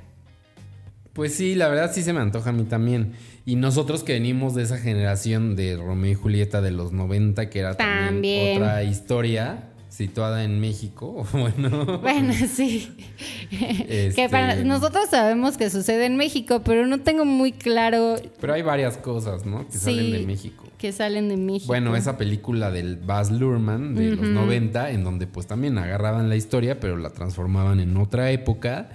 Pues 1.15 1.35
sí, 1.35 1.55
la 1.55 1.69
verdad 1.69 1.91
sí 1.95 2.03
se 2.03 2.13
me 2.13 2.21
antoja 2.21 2.51
a 2.51 2.53
mí 2.53 2.65
también. 2.65 3.13
Y 3.47 3.57
nosotros 3.57 4.03
que 4.05 4.15
venimos 4.15 4.55
de 4.55 4.63
esa 4.65 4.79
generación 4.79 5.55
de 5.57 5.77
Romeo 5.77 6.13
y 6.13 6.15
Julieta 6.15 6.61
de 6.61 6.71
los 6.73 6.93
90, 6.93 7.49
que 7.51 7.61
era 7.61 7.77
también, 7.77 8.07
También. 8.09 8.57
otra 8.63 8.83
historia 8.85 9.71
situada 9.91 10.43
en 10.43 10.61
México, 10.61 11.25
bueno. 11.33 11.99
Bueno, 12.01 12.33
sí. 12.33 12.91
Este- 13.53 14.13
Que 14.15 14.29
para 14.29 14.57
nosotros 14.65 15.05
sabemos 15.09 15.57
que 15.57 15.71
sucede 15.71 16.07
en 16.07 16.17
México, 16.17 16.63
pero 16.65 16.85
no 16.87 16.99
tengo 17.01 17.25
muy 17.25 17.53
claro 17.53 18.17
Pero 18.41 18.55
hay 18.55 18.63
varias 18.63 18.97
cosas, 18.97 19.47
¿no? 19.47 19.69
Que 19.69 19.79
salen 19.79 20.11
de 20.11 20.27
México. 20.27 20.65
que 20.79 20.91
salen 20.91 21.29
de 21.29 21.37
México. 21.37 21.69
Bueno, 21.69 21.95
esa 21.95 22.17
película 22.19 22.73
del 22.73 22.97
Baz 22.97 23.31
Luhrmann 23.31 23.95
de 23.95 24.17
los 24.17 24.27
90, 24.29 24.91
en 24.91 25.05
donde 25.05 25.29
pues 25.29 25.47
también 25.47 25.79
agarraban 25.79 26.29
la 26.29 26.35
historia, 26.35 26.81
pero 26.81 26.97
la 26.97 27.11
transformaban 27.11 27.79
en 27.79 27.97
otra 27.97 28.33
época. 28.33 28.89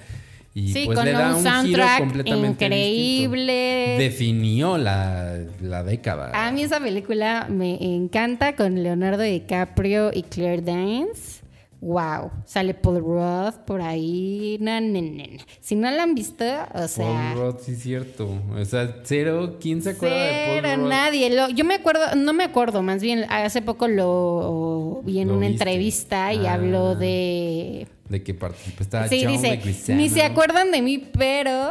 Y 0.56 0.74
Sí, 0.74 0.84
pues 0.86 0.98
con 0.98 1.06
le 1.06 1.12
da 1.12 1.30
un 1.30 1.36
un, 1.36 1.40
giro 1.44 1.52
soundtrack 1.52 2.00
completamente 2.00 2.66
increíble. 2.66 3.96
distinto. 3.98 4.04
Definió 4.04 4.78
la, 4.78 5.38
la 5.62 5.84
década. 5.84 6.32
A 6.34 6.52
mí 6.52 6.64
esa 6.64 6.80
película 6.80 7.48
me 7.50 7.78
encanta 7.96 8.56
con 8.56 8.82
Leonardo 8.82 9.24
DiCaprio 9.24 10.12
y 10.14 10.24
Claire 10.24 10.62
Danes. 10.62 11.42
Wow, 11.82 12.32
sale 12.44 12.74
Paul 12.74 13.00
Roth 13.00 13.56
por 13.66 13.80
ahí. 13.82 14.58
Na, 14.60 14.82
na. 14.82 15.00
Si 15.62 15.76
no 15.78 15.90
la 15.90 16.04
han 16.04 16.14
visto, 16.14 16.44
o 16.74 16.88
sea, 16.90 17.34
Paul 17.36 17.54
Rudd, 17.54 17.56
sí, 17.62 17.76
cierto. 17.76 18.30
O 18.54 18.66
sea, 18.66 18.98
cero. 19.04 19.56
¿Quién 19.62 19.82
se 19.82 19.92
acuerda 19.92 20.18
de 20.18 20.62
Paul 20.62 20.78
Rudd? 20.82 20.90
nadie. 20.90 21.30
Lo- 21.34 21.48
yo 21.50 21.64
me 21.64 21.76
acuerdo, 21.76 22.02
no 22.18 22.34
me 22.34 22.44
acuerdo, 22.44 22.82
más 22.84 23.02
bien 23.02 23.26
hace 23.30 23.62
poco 23.62 23.88
lo 23.88 25.02
vi 25.06 25.20
en 25.20 25.30
¿Lo 25.30 25.36
una 25.38 25.48
viste? 25.48 25.64
entrevista 25.64 26.34
y 26.34 26.48
Ah. 26.48 26.56
habló 26.56 26.96
de 26.96 27.88
De 28.10 28.22
que 28.24 28.34
participó. 28.34 28.82
Estaba 28.84 29.08
Sí, 29.08 29.22
John 29.24 29.34
dice, 29.34 29.93
ni 29.95 30.10
se 30.10 30.24
acuerdan 30.24 30.72
de 30.72 30.82
mí, 30.82 30.98
pero 31.17 31.69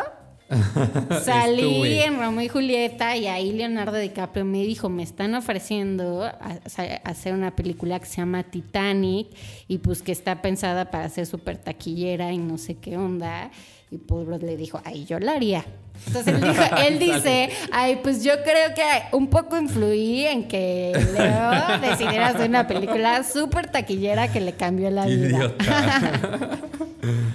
salí 1.24 1.62
Estuve. 1.62 2.04
en 2.04 2.18
Romeo 2.18 2.44
y 2.44 2.48
Julieta 2.48 3.16
y 3.16 3.26
ahí 3.26 3.52
Leonardo 3.52 3.96
DiCaprio 3.98 4.44
me 4.44 4.62
dijo, 4.64 4.88
me 4.88 5.02
están 5.02 5.34
ofreciendo 5.34 6.22
a- 6.24 6.30
a- 6.38 7.00
hacer 7.10 7.34
una 7.34 7.54
película 7.54 7.98
que 7.98 8.06
se 8.06 8.16
llama 8.18 8.44
Titanic 8.44 9.28
y 9.66 9.78
pues 9.78 10.00
que 10.02 10.12
está 10.12 10.40
pensada 10.40 10.90
para 10.90 11.08
ser 11.08 11.26
súper 11.26 11.58
taquillera 11.58 12.32
y 12.32 12.38
no 12.38 12.56
sé 12.56 12.76
qué 12.76 12.96
onda. 12.96 13.50
Y 13.90 13.96
Paul 13.98 14.38
le 14.40 14.56
dijo, 14.56 14.80
ay, 14.84 15.04
yo 15.06 15.18
la 15.18 15.32
haría. 15.32 15.64
Entonces 16.06 16.34
él, 16.34 16.40
dijo- 16.42 16.76
él 16.86 16.98
dice, 16.98 17.48
ay, 17.72 17.98
pues 18.02 18.22
yo 18.22 18.32
creo 18.44 18.74
que 18.74 19.16
un 19.16 19.28
poco 19.28 19.56
influí 19.56 20.26
en 20.26 20.46
que 20.46 20.92
Leo 20.94 21.80
decidiera 21.90 22.28
hacer 22.28 22.48
una 22.50 22.66
película 22.66 23.24
súper 23.24 23.70
taquillera 23.70 24.30
que 24.30 24.40
le 24.40 24.52
cambió 24.52 24.90
la 24.90 25.06
vida. 25.06 25.52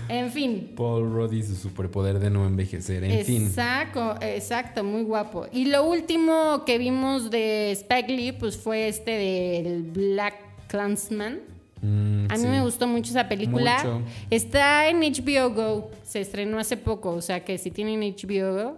En 0.09 0.29
fin, 0.31 0.73
Paul 0.75 1.11
Rudd 1.11 1.31
y 1.33 1.41
su 1.41 1.55
superpoder 1.55 2.19
de 2.19 2.29
no 2.29 2.45
envejecer. 2.45 3.03
En 3.03 3.25
fin. 3.25 3.47
Exacto, 3.47 4.15
exacto, 4.21 4.83
muy 4.83 5.01
guapo. 5.03 5.47
Y 5.51 5.65
lo 5.65 5.85
último 5.85 6.63
que 6.65 6.77
vimos 6.77 7.31
de 7.31 7.71
Spike 7.71 8.11
Lee, 8.11 8.31
pues 8.33 8.55
fue 8.57 8.87
este 8.87 9.11
del 9.11 9.81
Black 9.83 10.35
Clansman. 10.67 11.39
Mm, 11.83 12.25
A 12.31 12.35
mí 12.35 12.41
sí. 12.41 12.47
me 12.47 12.61
gustó 12.61 12.87
mucho 12.87 13.11
esa 13.11 13.27
película. 13.27 13.77
Mucho. 13.83 14.01
Está 14.29 14.87
en 14.89 15.01
HBO 15.01 15.49
Go. 15.53 15.91
Se 16.03 16.21
estrenó 16.21 16.57
hace 16.57 16.77
poco. 16.77 17.11
O 17.11 17.21
sea 17.21 17.43
que 17.43 17.57
si 17.57 17.69
tienen 17.71 17.99
HBO 18.01 18.53
Go 18.53 18.77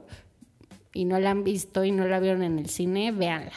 y 0.94 1.06
no 1.06 1.20
la 1.20 1.32
han 1.32 1.44
visto 1.44 1.84
y 1.86 1.92
no 1.92 2.08
la 2.08 2.20
vieron 2.20 2.42
en 2.44 2.58
el 2.60 2.68
cine, 2.70 3.12
véanla. 3.12 3.52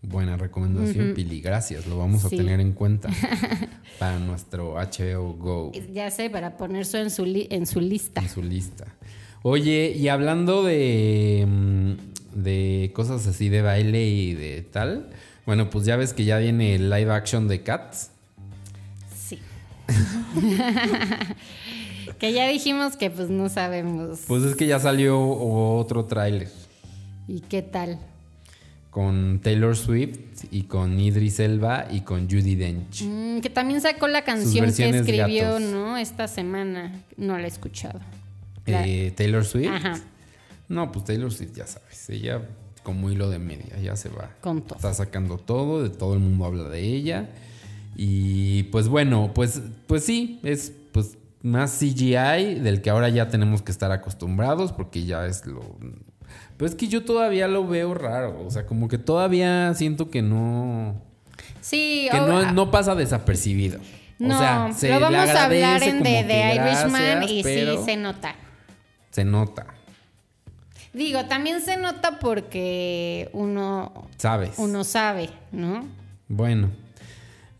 Buena 0.00 0.36
recomendación, 0.36 1.12
Pili. 1.14 1.40
Gracias. 1.40 1.86
Lo 1.86 1.98
vamos 1.98 2.24
a 2.24 2.30
tener 2.30 2.60
en 2.60 2.72
cuenta 2.72 3.10
para 3.98 4.18
nuestro 4.18 4.74
HBO 4.76 5.34
Go 5.34 5.72
Ya 5.92 6.10
sé, 6.10 6.30
para 6.30 6.56
ponerse 6.56 7.00
en 7.00 7.10
su, 7.10 7.24
li- 7.26 7.48
en 7.50 7.66
su 7.66 7.80
lista. 7.80 8.20
en 8.22 8.28
su 8.28 8.42
lista. 8.42 8.86
Oye, 9.42 9.92
y 9.96 10.08
hablando 10.08 10.62
de, 10.64 11.46
mm, 11.46 11.92
de 12.42 12.90
cosas 12.94 13.26
así 13.26 13.48
de 13.48 13.60
baile 13.62 14.06
y 14.08 14.34
de 14.34 14.62
tal, 14.62 15.10
bueno, 15.46 15.68
pues 15.70 15.84
ya 15.84 15.96
ves 15.96 16.12
que 16.14 16.24
ya 16.24 16.38
viene 16.38 16.74
el 16.76 16.90
live 16.90 17.10
action 17.12 17.48
de 17.48 17.62
Cats. 17.62 18.12
Que 22.18 22.32
ya 22.32 22.48
dijimos 22.48 22.96
que 22.96 23.10
pues 23.10 23.28
no 23.28 23.48
sabemos. 23.48 24.20
Pues 24.26 24.42
es 24.42 24.56
que 24.56 24.66
ya 24.66 24.80
salió 24.80 25.20
otro 25.20 26.06
tráiler 26.06 26.50
¿Y 27.28 27.40
qué 27.40 27.62
tal? 27.62 27.98
con 28.90 29.38
Taylor 29.40 29.76
Swift 29.76 30.18
y 30.50 30.62
con 30.62 30.98
Idris 30.98 31.38
Elba 31.38 31.86
y 31.90 32.00
con 32.00 32.24
Judy 32.28 32.56
Dench. 32.56 33.02
Mm, 33.04 33.40
que 33.40 33.50
también 33.50 33.80
sacó 33.80 34.08
la 34.08 34.24
canción 34.24 34.72
que 34.74 34.88
escribió, 34.88 35.44
gatos. 35.52 35.60
¿no? 35.60 35.96
Esta 35.98 36.26
semana. 36.26 37.02
No 37.16 37.38
la 37.38 37.44
he 37.44 37.48
escuchado. 37.48 38.00
La- 38.66 38.84
Eh, 38.86 39.12
Taylor 39.14 39.44
Swift. 39.44 39.70
Ajá. 39.70 40.00
No, 40.68 40.90
pues 40.90 41.04
Taylor 41.04 41.30
Swift 41.32 41.52
ya 41.54 41.66
sabes, 41.66 42.08
ella 42.10 42.42
como 42.82 43.10
hilo 43.10 43.28
de 43.30 43.38
media, 43.38 43.78
ya 43.80 43.94
se 43.96 44.08
va. 44.08 44.30
Con 44.40 44.62
todo. 44.62 44.76
Está 44.76 44.94
sacando 44.94 45.36
todo, 45.36 45.82
de 45.82 45.90
todo 45.90 46.14
el 46.14 46.20
mundo 46.20 46.46
habla 46.46 46.68
de 46.68 46.80
ella. 46.80 47.28
Y 48.00 48.62
pues 48.64 48.86
bueno, 48.86 49.32
pues, 49.34 49.60
pues 49.88 50.04
sí, 50.04 50.38
es 50.44 50.72
pues 50.92 51.18
más 51.42 51.80
CGI 51.80 52.54
del 52.60 52.80
que 52.80 52.90
ahora 52.90 53.08
ya 53.08 53.28
tenemos 53.28 53.60
que 53.60 53.72
estar 53.72 53.90
acostumbrados 53.90 54.70
porque 54.70 55.04
ya 55.04 55.26
es 55.26 55.44
lo... 55.46 55.60
Pero 56.56 56.68
es 56.68 56.76
que 56.76 56.86
yo 56.86 57.04
todavía 57.04 57.48
lo 57.48 57.66
veo 57.66 57.94
raro, 57.94 58.46
o 58.46 58.50
sea, 58.52 58.66
como 58.66 58.86
que 58.86 58.98
todavía 58.98 59.74
siento 59.74 60.10
que 60.10 60.22
no... 60.22 61.02
Sí, 61.60 62.06
Que 62.12 62.18
no, 62.20 62.52
no 62.52 62.70
pasa 62.70 62.94
desapercibido. 62.94 63.80
no, 64.20 64.36
o 64.36 64.38
sea, 64.38 64.72
se 64.72 64.90
lo 64.90 65.00
vamos 65.00 65.28
a 65.30 65.44
hablar 65.46 65.82
en 65.82 66.00
The, 66.00 66.24
The 66.24 66.54
Irishman 66.54 67.02
gracias, 67.02 67.30
y 67.32 67.42
sí 67.42 67.78
se 67.84 67.96
nota. 67.96 68.36
se 69.10 69.24
nota, 69.24 69.66
Digo, 70.92 71.24
también 71.24 71.60
se 71.62 71.76
nota 71.76 72.20
porque 72.20 73.28
uno, 73.32 74.06
¿sabes? 74.18 74.54
uno 74.58 74.84
sabe, 74.84 75.30
¿no? 75.50 75.84
Bueno. 76.28 76.70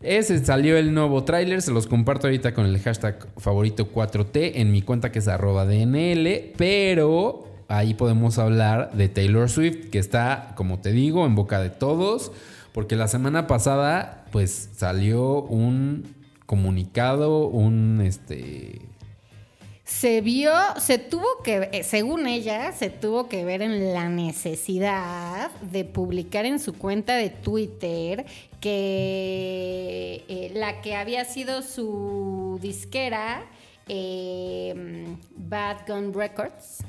Ese 0.01 0.43
salió 0.45 0.77
el 0.77 0.93
nuevo 0.93 1.25
tráiler, 1.25 1.61
se 1.61 1.71
los 1.71 1.85
comparto 1.85 2.27
ahorita 2.27 2.53
con 2.53 2.65
el 2.65 2.79
hashtag 2.79 3.27
favorito 3.37 3.91
4T 3.91 4.53
en 4.55 4.71
mi 4.71 4.81
cuenta 4.81 5.11
que 5.11 5.19
es 5.19 5.27
arroba 5.27 5.65
DNL, 5.65 6.53
pero 6.55 7.49
ahí 7.67 7.95
podemos 7.95 8.37
hablar 8.37 8.93
de 8.93 9.09
Taylor 9.09 9.49
Swift, 9.49 9.89
que 9.89 9.99
está, 9.99 10.53
como 10.55 10.79
te 10.79 10.93
digo, 10.93 11.25
en 11.25 11.35
boca 11.35 11.59
de 11.59 11.69
todos, 11.69 12.31
porque 12.71 12.95
la 12.95 13.09
semana 13.09 13.45
pasada 13.45 14.25
pues 14.31 14.69
salió 14.73 15.41
un 15.41 16.15
comunicado, 16.45 17.47
un 17.47 17.99
este... 18.01 18.79
se 19.83 20.21
vio, 20.21 20.53
se 20.77 20.97
tuvo 20.97 21.27
que, 21.43 21.67
eh, 21.73 21.83
según 21.83 22.25
ella, 22.25 22.71
se 22.71 22.89
tuvo 22.89 23.27
que 23.27 23.43
ver 23.43 23.61
en 23.61 23.93
la 23.93 24.07
necesidad 24.07 25.51
de 25.73 25.83
publicar 25.83 26.45
en 26.45 26.59
su 26.59 26.71
cuenta 26.73 27.17
de 27.17 27.29
Twitter 27.29 28.25
que 28.59 30.25
eh, 30.27 30.51
la 30.53 30.81
que 30.81 30.95
había 30.95 31.25
sido 31.25 31.61
su 31.61 32.59
disquera, 32.61 33.45
eh, 33.87 35.15
Bad 35.35 35.87
Gun 35.87 36.13
Records, 36.13 36.83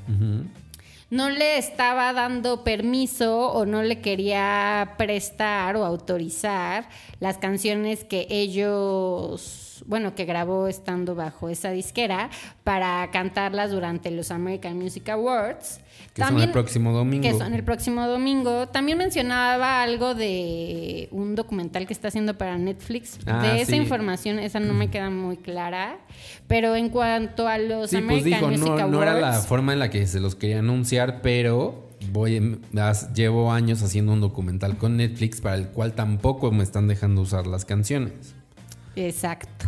no 1.09 1.29
le 1.29 1.57
estaba 1.57 2.13
dando 2.13 2.63
permiso 2.63 3.51
o 3.51 3.65
no 3.65 3.83
le 3.83 3.99
quería 3.99 4.95
prestar 4.97 5.75
o 5.75 5.85
autorizar 5.85 6.87
las 7.19 7.37
canciones 7.37 8.03
que 8.03 8.27
ellos 8.29 9.70
bueno, 9.91 10.15
que 10.15 10.23
grabó 10.23 10.69
estando 10.69 11.15
bajo 11.15 11.49
esa 11.49 11.69
disquera 11.71 12.29
para 12.63 13.11
cantarlas 13.11 13.71
durante 13.71 14.09
los 14.09 14.31
American 14.31 14.77
Music 14.77 15.09
Awards. 15.09 15.81
Que 16.13 16.23
son 16.23 16.39
el 16.39 16.49
próximo 16.49 16.93
domingo. 16.93 17.23
Que 17.23 17.37
son 17.37 17.53
el 17.53 17.63
próximo 17.65 18.07
domingo. 18.07 18.69
También 18.69 18.97
mencionaba 18.97 19.83
algo 19.83 20.15
de 20.15 21.09
un 21.11 21.35
documental 21.35 21.87
que 21.87 21.91
está 21.91 22.07
haciendo 22.07 22.37
para 22.37 22.57
Netflix. 22.57 23.19
Ah, 23.25 23.41
de 23.41 23.61
esa 23.63 23.71
sí. 23.71 23.75
información, 23.75 24.39
esa 24.39 24.61
no 24.61 24.73
me 24.73 24.89
queda 24.89 25.09
muy 25.09 25.35
clara. 25.35 25.97
Pero 26.47 26.77
en 26.77 26.87
cuanto 26.87 27.49
a 27.49 27.57
los 27.57 27.89
Sí, 27.89 27.97
pues 27.97 28.23
American 28.23 28.39
dijo, 28.39 28.47
Music 28.47 28.67
no, 28.67 28.73
Awards. 28.75 28.91
no 28.91 29.03
era 29.03 29.19
la 29.19 29.33
forma 29.41 29.73
en 29.73 29.79
la 29.79 29.89
que 29.89 30.07
se 30.07 30.21
los 30.21 30.35
quería 30.35 30.59
anunciar, 30.59 31.21
pero 31.21 31.89
voy, 32.13 32.61
llevo 33.13 33.51
años 33.51 33.83
haciendo 33.83 34.13
un 34.13 34.21
documental 34.21 34.77
con 34.77 34.95
Netflix 34.95 35.41
para 35.41 35.55
el 35.55 35.67
cual 35.67 35.95
tampoco 35.95 36.49
me 36.53 36.63
están 36.63 36.87
dejando 36.87 37.19
usar 37.19 37.45
las 37.45 37.65
canciones. 37.65 38.35
Exacto. 38.95 39.67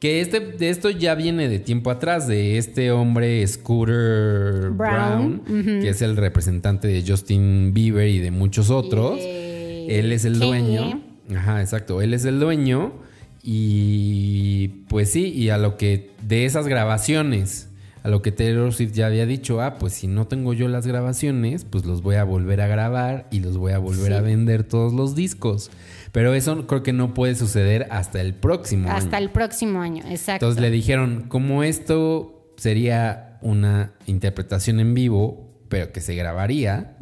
Que 0.00 0.20
este, 0.22 0.40
de 0.40 0.70
esto 0.70 0.90
ya 0.90 1.14
viene 1.14 1.48
de 1.48 1.58
tiempo 1.60 1.90
atrás, 1.90 2.26
de 2.26 2.56
este 2.58 2.90
hombre 2.90 3.46
Scooter 3.46 4.70
Brown, 4.70 5.42
Brown, 5.46 5.80
que 5.82 5.90
es 5.90 6.00
el 6.02 6.16
representante 6.16 6.88
de 6.88 7.04
Justin 7.06 7.72
Bieber 7.74 8.08
y 8.08 8.18
de 8.18 8.30
muchos 8.32 8.70
otros. 8.70 9.20
Él 9.20 10.10
es 10.12 10.24
el 10.24 10.38
dueño. 10.38 11.02
Ajá, 11.36 11.60
exacto. 11.60 12.00
Él 12.02 12.14
es 12.14 12.24
el 12.24 12.40
dueño. 12.40 12.94
Y 13.42 14.68
pues 14.88 15.10
sí, 15.10 15.26
y 15.34 15.50
a 15.50 15.58
lo 15.58 15.76
que 15.76 16.10
de 16.26 16.44
esas 16.46 16.66
grabaciones, 16.66 17.68
a 18.02 18.08
lo 18.08 18.22
que 18.22 18.32
Taylor 18.32 18.72
Swift 18.72 18.92
ya 18.92 19.06
había 19.06 19.26
dicho, 19.26 19.60
ah, 19.60 19.76
pues 19.78 19.92
si 19.92 20.06
no 20.06 20.26
tengo 20.26 20.52
yo 20.54 20.68
las 20.68 20.86
grabaciones, 20.86 21.64
pues 21.64 21.84
los 21.84 22.02
voy 22.02 22.16
a 22.16 22.24
volver 22.24 22.60
a 22.62 22.66
grabar 22.66 23.26
y 23.30 23.40
los 23.40 23.56
voy 23.58 23.72
a 23.72 23.78
volver 23.78 24.12
Sí. 24.12 24.12
a 24.14 24.20
vender 24.22 24.64
todos 24.64 24.92
los 24.94 25.14
discos. 25.14 25.70
Pero 26.12 26.34
eso 26.34 26.66
creo 26.66 26.82
que 26.82 26.92
no 26.92 27.14
puede 27.14 27.34
suceder 27.34 27.86
hasta 27.90 28.20
el 28.20 28.34
próximo 28.34 28.90
Hasta 28.90 29.16
año. 29.16 29.26
el 29.26 29.32
próximo 29.32 29.80
año, 29.80 30.02
exacto. 30.08 30.46
Entonces 30.46 30.60
le 30.62 30.70
dijeron, 30.70 31.26
como 31.28 31.62
esto 31.62 32.52
sería 32.56 33.38
una 33.42 33.92
interpretación 34.06 34.80
en 34.80 34.92
vivo, 34.94 35.46
pero 35.68 35.92
que 35.92 36.00
se 36.00 36.16
grabaría, 36.16 36.96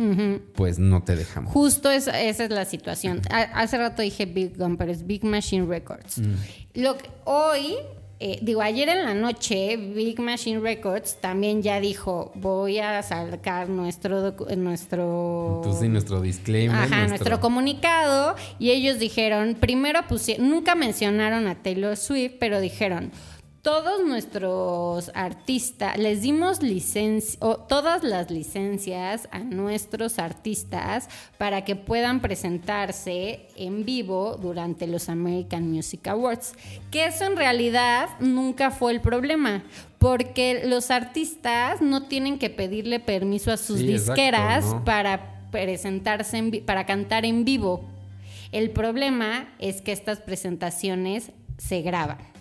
pues 0.54 0.78
no 0.78 1.02
te 1.02 1.16
dejamos. 1.16 1.52
Justo 1.54 1.90
esa, 1.90 2.20
esa 2.20 2.44
es 2.44 2.50
la 2.50 2.66
situación. 2.66 3.22
Ha- 3.30 3.60
hace 3.62 3.78
rato 3.78 4.02
dije 4.02 4.26
Big 4.26 4.58
Gun, 4.58 4.76
pero 4.76 4.92
es 4.92 5.06
Big 5.06 5.24
Machine 5.24 5.64
Records. 5.66 6.20
Lo 6.74 6.98
que 6.98 7.08
hoy, 7.24 7.76
eh, 8.20 8.40
digo, 8.42 8.62
ayer 8.62 8.88
en 8.88 9.04
la 9.04 9.14
noche, 9.14 9.76
Big 9.76 10.18
Machine 10.18 10.58
Records 10.58 11.18
también 11.20 11.62
ya 11.62 11.78
dijo, 11.78 12.32
voy 12.34 12.80
a 12.80 13.00
sacar 13.04 13.68
nuestro 13.68 14.34
nuestro 14.56 15.58
Entonces, 15.58 15.82
sí, 15.82 15.88
nuestro 15.88 16.20
disclaimer. 16.20 16.76
Ajá, 16.76 17.06
nuestro... 17.06 17.38
comunicado. 17.38 18.34
Y 18.58 18.70
ellos 18.70 18.98
dijeron, 18.98 19.56
primero 19.60 20.00
pusieron, 20.08 20.50
nunca 20.50 20.74
mencionaron 20.74 21.46
a 21.46 21.62
Taylor 21.62 21.96
Swift, 21.96 22.34
pero 22.40 22.60
dijeron, 22.60 23.12
todos 23.62 24.06
nuestros 24.06 25.10
artistas, 25.14 25.98
les 25.98 26.22
dimos 26.22 26.62
licencia, 26.62 27.38
o 27.40 27.56
todas 27.56 28.04
las 28.04 28.30
licencias 28.30 29.28
a 29.32 29.40
nuestros 29.40 30.18
artistas 30.18 31.08
para 31.38 31.64
que 31.64 31.76
puedan 31.76 32.20
presentarse 32.20 33.48
en 33.56 33.84
vivo 33.84 34.38
durante 34.40 34.86
los 34.86 35.08
American 35.08 35.70
Music 35.70 36.06
Awards. 36.06 36.54
Que 36.90 37.06
eso 37.06 37.24
en 37.24 37.36
realidad 37.36 38.08
nunca 38.20 38.70
fue 38.70 38.92
el 38.92 39.00
problema, 39.00 39.64
porque 39.98 40.62
los 40.64 40.90
artistas 40.90 41.82
no 41.82 42.04
tienen 42.04 42.38
que 42.38 42.50
pedirle 42.50 43.00
permiso 43.00 43.52
a 43.52 43.56
sus 43.56 43.80
Sí, 43.80 43.90
exacto, 43.90 44.12
disqueras 44.14 44.64
¿no? 44.66 44.84
para 44.84 45.48
presentarse, 45.50 46.38
en 46.38 46.64
para 46.64 46.86
cantar 46.86 47.24
en 47.24 47.44
vivo. 47.44 47.84
El 48.52 48.70
problema 48.70 49.48
es 49.58 49.82
que 49.82 49.92
estas 49.92 50.20
presentaciones 50.20 51.32
se 51.58 51.82
graban. 51.82 52.37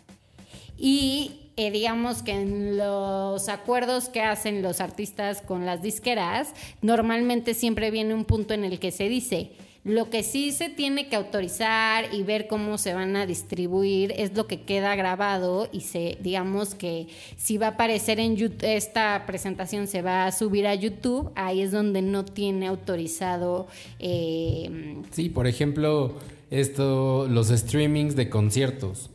Y 0.78 1.52
eh, 1.56 1.72
digamos 1.72 2.22
que 2.22 2.34
en 2.34 2.78
los 2.78 3.50
acuerdos 3.50 4.10
que 4.10 4.22
hacen 4.22 4.62
los 4.62 4.80
artistas 4.80 5.42
con 5.42 5.66
las 5.66 5.82
disqueras, 5.82 6.54
normalmente 6.82 7.54
siempre 7.54 7.90
viene 7.90 8.14
un 8.14 8.26
punto 8.26 8.54
en 8.54 8.64
el 8.64 8.80
que 8.80 8.92
se 8.92 9.10
dice, 9.10 9.52
lo 9.88 10.10
que 10.10 10.22
sí 10.22 10.52
se 10.52 10.68
tiene 10.68 11.08
que 11.08 11.16
autorizar 11.16 12.14
y 12.14 12.22
ver 12.22 12.48
cómo 12.48 12.78
se 12.78 12.94
van 12.94 13.16
a 13.16 13.26
distribuir 13.26 14.14
es 14.18 14.36
lo 14.36 14.46
que 14.46 14.64
queda 14.64 14.94
grabado 14.98 15.70
y 15.72 15.80
se, 15.80 16.18
digamos 16.22 16.76
que 16.76 17.08
si 17.38 17.58
va 17.58 17.68
a 17.68 17.70
aparecer 17.72 18.20
en 18.20 18.36
esta 18.64 19.26
presentación 19.26 19.88
se 19.88 20.02
va 20.02 20.26
a 20.26 20.34
subir 20.34 20.68
a 20.68 20.76
YouTube, 20.76 21.32
ahí 21.36 21.62
es 21.62 21.72
donde 21.72 22.02
no 22.02 22.26
tiene 22.26 22.68
autorizado 22.68 23.68
eh, 24.00 24.98
Sí, 25.12 25.30
por 25.30 25.48
ejemplo, 25.48 26.18
esto, 26.50 27.28
los 27.30 27.50
streamings 27.50 28.16
de 28.16 28.30
conciertos. 28.30 29.10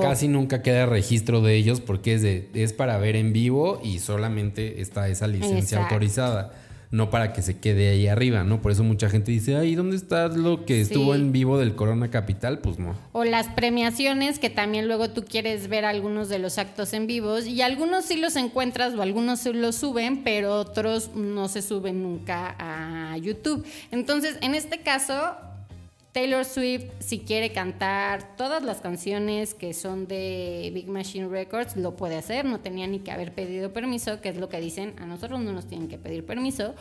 Casi 0.00 0.28
nunca 0.28 0.62
queda 0.62 0.86
registro 0.86 1.40
de 1.40 1.56
ellos 1.56 1.80
porque 1.80 2.14
es, 2.14 2.22
de, 2.22 2.50
es 2.54 2.72
para 2.72 2.98
ver 2.98 3.16
en 3.16 3.32
vivo 3.32 3.80
y 3.82 4.00
solamente 4.00 4.80
está 4.82 5.08
esa 5.08 5.26
licencia 5.26 5.78
Exacto. 5.78 5.94
autorizada. 5.94 6.52
No 6.90 7.10
para 7.10 7.32
que 7.32 7.42
se 7.42 7.58
quede 7.58 7.88
ahí 7.88 8.06
arriba, 8.06 8.44
¿no? 8.44 8.62
Por 8.62 8.70
eso 8.70 8.84
mucha 8.84 9.08
gente 9.08 9.32
dice, 9.32 9.56
ay, 9.56 9.74
¿dónde 9.74 9.96
está 9.96 10.28
lo 10.28 10.64
que 10.64 10.80
estuvo 10.80 11.16
en 11.16 11.32
vivo 11.32 11.58
del 11.58 11.74
Corona 11.74 12.08
Capital? 12.08 12.60
Pues 12.60 12.78
no. 12.78 12.94
O 13.10 13.24
las 13.24 13.48
premiaciones, 13.48 14.38
que 14.38 14.48
también 14.48 14.86
luego 14.86 15.10
tú 15.10 15.24
quieres 15.24 15.66
ver 15.66 15.86
algunos 15.86 16.28
de 16.28 16.38
los 16.38 16.56
actos 16.56 16.92
en 16.92 17.08
vivos, 17.08 17.46
y 17.46 17.62
algunos 17.62 18.04
sí 18.04 18.16
los 18.16 18.36
encuentras 18.36 18.94
o 18.94 19.02
algunos 19.02 19.40
sí 19.40 19.52
los 19.52 19.74
suben, 19.74 20.22
pero 20.22 20.54
otros 20.60 21.10
no 21.16 21.48
se 21.48 21.62
suben 21.62 22.00
nunca 22.00 22.54
a 22.60 23.16
YouTube. 23.18 23.66
Entonces, 23.90 24.36
en 24.40 24.54
este 24.54 24.78
caso, 24.78 25.34
Taylor 26.14 26.44
Swift, 26.44 26.84
si 27.00 27.18
quiere 27.18 27.50
cantar 27.50 28.36
todas 28.36 28.62
las 28.62 28.80
canciones 28.80 29.52
que 29.52 29.74
son 29.74 30.06
de 30.06 30.70
Big 30.72 30.86
Machine 30.86 31.26
Records, 31.26 31.76
lo 31.76 31.96
puede 31.96 32.14
hacer, 32.14 32.44
no 32.44 32.60
tenía 32.60 32.86
ni 32.86 33.00
que 33.00 33.10
haber 33.10 33.32
pedido 33.32 33.72
permiso, 33.72 34.20
que 34.20 34.28
es 34.28 34.36
lo 34.36 34.48
que 34.48 34.60
dicen, 34.60 34.94
a 35.00 35.06
nosotros 35.06 35.40
no 35.40 35.50
nos 35.50 35.66
tienen 35.66 35.88
que 35.88 35.98
pedir 35.98 36.24
permiso, 36.24 36.74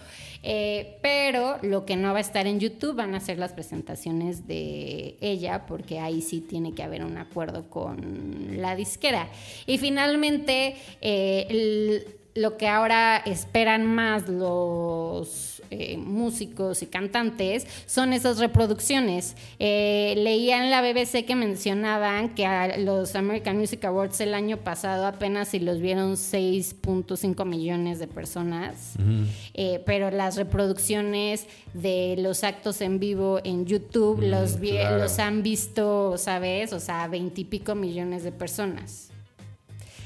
Eh, 0.45 0.97
pero 1.01 1.57
lo 1.61 1.85
que 1.85 1.95
no 1.95 2.11
va 2.11 2.17
a 2.17 2.21
estar 2.21 2.47
en 2.47 2.59
YouTube 2.59 2.97
van 2.97 3.15
a 3.15 3.21
ser 3.21 3.39
las 3.39 3.53
presentaciones 3.53 4.45
de 4.45 5.15
ella, 5.21 5.65
porque 5.65 5.99
ahí 5.99 6.21
sí 6.21 6.41
tiene 6.41 6.73
que 6.75 6.83
haber 6.83 7.03
un 7.05 7.17
acuerdo 7.17 7.69
con 7.69 8.57
la 8.57 8.75
disquera. 8.75 9.29
Y 9.65 9.77
finalmente, 9.77 10.75
eh, 10.99 12.05
lo 12.35 12.57
que 12.57 12.67
ahora 12.67 13.17
esperan 13.25 13.85
más 13.85 14.27
los 14.27 15.52
eh, 15.73 15.97
músicos 15.97 16.81
y 16.83 16.85
cantantes 16.87 17.65
son 17.85 18.13
esas 18.13 18.37
reproducciones. 18.37 19.35
Eh, 19.59 20.13
leía 20.17 20.63
en 20.63 20.69
la 20.69 20.81
BBC 20.81 21.25
que 21.25 21.35
mencionaban 21.35 22.35
que 22.35 22.45
a 22.45 22.77
los 22.77 23.15
American 23.15 23.57
Music 23.57 23.83
Awards 23.85 24.19
el 24.21 24.33
año 24.33 24.57
pasado 24.57 25.05
apenas 25.05 25.49
si 25.49 25.59
los 25.59 25.79
vieron 25.79 26.13
6.5 26.15 27.45
millones 27.45 27.99
de 27.99 28.07
personas, 28.07 28.93
Eh, 29.55 29.81
pero 29.85 30.09
las 30.11 30.35
reproducciones 30.37 31.45
de 31.73 32.15
los 32.17 32.43
actos 32.43 32.81
en 32.81 32.99
vivo 32.99 33.39
en 33.43 33.65
YouTube 33.65 34.19
Mm, 34.19 34.29
los, 34.29 34.57
claro. 34.57 34.97
los 34.97 35.19
han 35.19 35.43
visto, 35.43 36.17
¿sabes? 36.17 36.73
O 36.73 36.79
sea, 36.79 37.07
veintipico 37.07 37.75
millones 37.75 38.23
de 38.23 38.31
personas. 38.31 39.09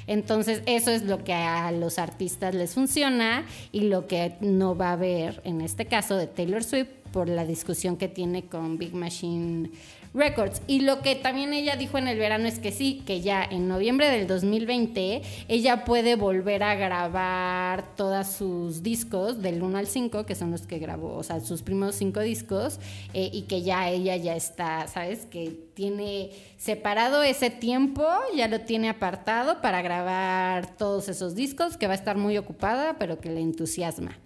Entonces, 0.08 0.62
eso 0.66 0.92
es 0.92 1.04
lo 1.04 1.24
que 1.24 1.34
a 1.34 1.72
los 1.72 2.00
artistas 2.00 2.56
les 2.56 2.74
funciona 2.74 3.46
y 3.72 3.82
lo 3.82 4.08
que 4.08 4.36
no 4.40 4.76
va 4.76 4.90
a 4.90 4.94
haber 4.94 5.42
en 5.44 5.62
este 5.62 5.86
caso 5.86 6.16
de 6.16 6.28
Taylor 6.28 6.64
Swift 6.64 6.88
por 7.12 7.30
la 7.30 7.46
discusión 7.46 7.98
que 7.98 8.08
tiene 8.08 8.46
con 8.46 8.78
Big 8.78 8.94
Machine 8.94 9.70
Records. 10.14 10.62
Y 10.68 10.82
lo 10.82 11.02
que 11.02 11.16
también 11.16 11.54
ella 11.54 11.76
dijo 11.76 11.98
en 11.98 12.08
el 12.08 12.18
verano 12.18 12.48
es 12.48 12.60
que 12.60 12.72
sí, 12.72 13.04
que 13.06 13.22
ya 13.22 13.44
en 13.44 13.68
noviembre 13.68 14.10
del 14.10 14.28
2020 14.28 15.22
ella 15.48 15.86
puede 15.86 16.16
volver 16.16 16.64
a 16.64 16.76
grabar 16.76 17.96
todos 17.96 18.28
sus 18.28 18.84
discos 18.84 19.42
del 19.42 19.62
1 19.62 19.78
al 19.78 19.88
5, 19.88 20.26
que 20.26 20.36
son 20.36 20.52
los 20.52 20.62
que 20.68 20.80
grabó, 20.80 21.16
o 21.16 21.24
sea, 21.24 21.40
sus 21.40 21.62
primeros 21.62 21.96
cinco 21.96 22.22
discos, 22.22 22.80
eh, 23.14 23.30
y 23.32 23.44
que 23.44 23.62
ya 23.62 23.90
ella 23.90 24.16
ya 24.16 24.36
está, 24.36 24.88
¿sabes? 24.88 25.26
Que 25.26 25.68
tiene 25.74 26.32
separado 26.58 27.24
ese 27.24 27.50
tiempo, 27.50 28.08
ya 28.36 28.48
lo 28.48 28.62
tiene 28.62 28.90
apartado 28.90 29.62
para 29.62 29.82
grabar 29.82 30.76
todos 30.78 31.10
esos 31.10 31.36
discos, 31.36 31.78
que 31.78 31.88
va 31.88 31.94
a 31.94 31.98
estar 31.98 32.18
muy 32.18 32.38
ocupada, 32.38 32.98
pero 32.98 33.20
que 33.20 33.30
le 33.30 33.42
entusiasma. 33.42 34.18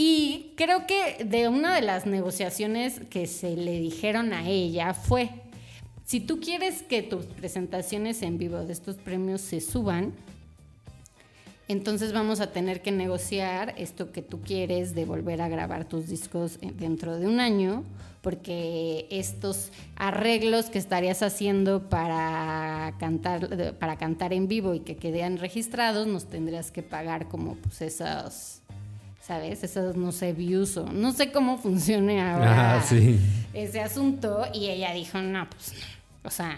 Y 0.00 0.52
creo 0.56 0.86
que 0.86 1.24
de 1.24 1.48
una 1.48 1.74
de 1.74 1.82
las 1.82 2.06
negociaciones 2.06 3.00
que 3.10 3.26
se 3.26 3.56
le 3.56 3.80
dijeron 3.80 4.32
a 4.32 4.48
ella 4.48 4.94
fue, 4.94 5.30
si 6.06 6.20
tú 6.20 6.38
quieres 6.40 6.82
que 6.82 7.02
tus 7.02 7.26
presentaciones 7.26 8.22
en 8.22 8.38
vivo 8.38 8.58
de 8.58 8.72
estos 8.72 8.94
premios 8.94 9.40
se 9.40 9.60
suban, 9.60 10.14
Entonces 11.68 12.14
vamos 12.14 12.40
a 12.40 12.50
tener 12.50 12.80
que 12.80 12.92
negociar 12.92 13.74
esto 13.76 14.10
que 14.10 14.22
tú 14.22 14.40
quieres 14.40 14.94
de 14.94 15.04
volver 15.04 15.42
a 15.42 15.48
grabar 15.48 15.84
tus 15.84 16.08
discos 16.08 16.58
eh, 16.62 16.72
dentro 16.74 17.18
de 17.18 17.26
un 17.26 17.40
año, 17.40 17.84
porque 18.22 19.06
estos 19.10 19.70
arreglos 19.94 20.70
que 20.70 20.78
estarías 20.78 21.22
haciendo 21.22 21.90
para 21.90 22.94
cantar, 22.98 23.74
para 23.74 23.98
cantar 23.98 24.32
en 24.32 24.48
vivo 24.48 24.72
y 24.74 24.80
que 24.80 24.96
queden 24.96 25.36
registrados, 25.36 26.06
nos 26.06 26.24
tendrías 26.30 26.70
que 26.70 26.82
pagar 26.82 27.28
como 27.28 27.56
pues 27.56 27.82
esos, 27.82 28.62
¿sabes? 29.28 29.62
Esos, 29.62 29.94
no 29.96 30.10
sé, 30.10 30.32
views 30.32 30.76
o 30.78 30.86
no 30.90 31.12
sé 31.12 31.30
cómo 31.30 31.58
funcione 31.58 32.20
ahora 32.20 32.78
Ah, 32.78 32.82
sí. 32.82 33.20
ese 33.54 33.80
asunto. 33.80 34.46
Y 34.54 34.68
ella 34.70 34.92
dijo, 34.94 35.18
no, 35.20 35.48
pues 35.50 35.74
no. 35.74 36.28
O 36.28 36.30
sea, 36.30 36.56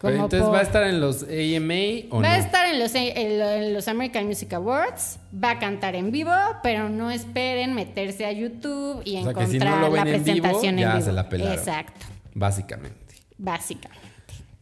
Pero 0.00 0.14
entonces 0.14 0.42
por- 0.42 0.54
va 0.54 0.58
a 0.58 0.62
estar 0.62 0.82
en 0.84 1.00
los 1.00 1.22
AMA 1.22 2.06
o 2.10 2.20
Va 2.20 2.34
a 2.34 2.38
no? 2.38 2.44
estar 2.44 2.66
en 2.72 2.78
los, 2.80 2.94
en 2.94 3.38
lo- 3.38 3.50
en 3.50 3.72
los 3.74 3.88
American 3.88 4.26
Music 4.26 4.52
Awards, 4.52 5.18
va 5.32 5.52
a 5.52 5.58
cantar 5.58 5.94
en 5.94 6.10
vivo, 6.10 6.32
pero 6.62 6.88
no 6.88 7.10
esperen 7.10 7.74
meterse 7.74 8.26
a 8.26 8.32
YouTube 8.32 9.00
y 9.04 9.16
O 9.18 9.22
sea, 9.22 9.34
que 9.34 9.40
encontrar 9.40 9.48
si 9.48 9.58
no 9.58 9.88
lo 9.88 9.94
la 9.94 10.02
en 10.02 10.04
vivo, 10.04 10.24
presentación 10.24 10.74
en 10.74 10.80
ya 10.80 10.92
vivo. 10.94 11.04
se 11.06 11.12
la 11.12 11.28
pelaron. 11.28 11.54
Exacto, 11.54 12.06
Básicamente. 12.34 13.14
básicamente. 13.38 14.02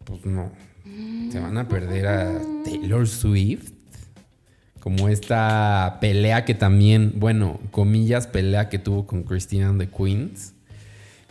Pues 0.05 0.25
no. 0.25 0.53
Se 1.33 1.41
van 1.41 1.59
a 1.59 1.67
perder 1.69 2.07
a 2.07 2.41
Taylor 2.65 3.07
Swift. 3.09 3.73
Como 4.87 5.09
esta 5.09 5.99
pelea 6.01 6.45
que 6.45 6.55
también, 6.55 7.15
bueno, 7.17 7.59
comillas, 7.73 8.29
pelea 8.29 8.69
que 8.69 8.79
tuvo 8.79 9.05
con 9.05 9.25
Christina 9.25 9.69
and 9.69 9.81
the 9.81 9.89
Queens. 9.89 10.55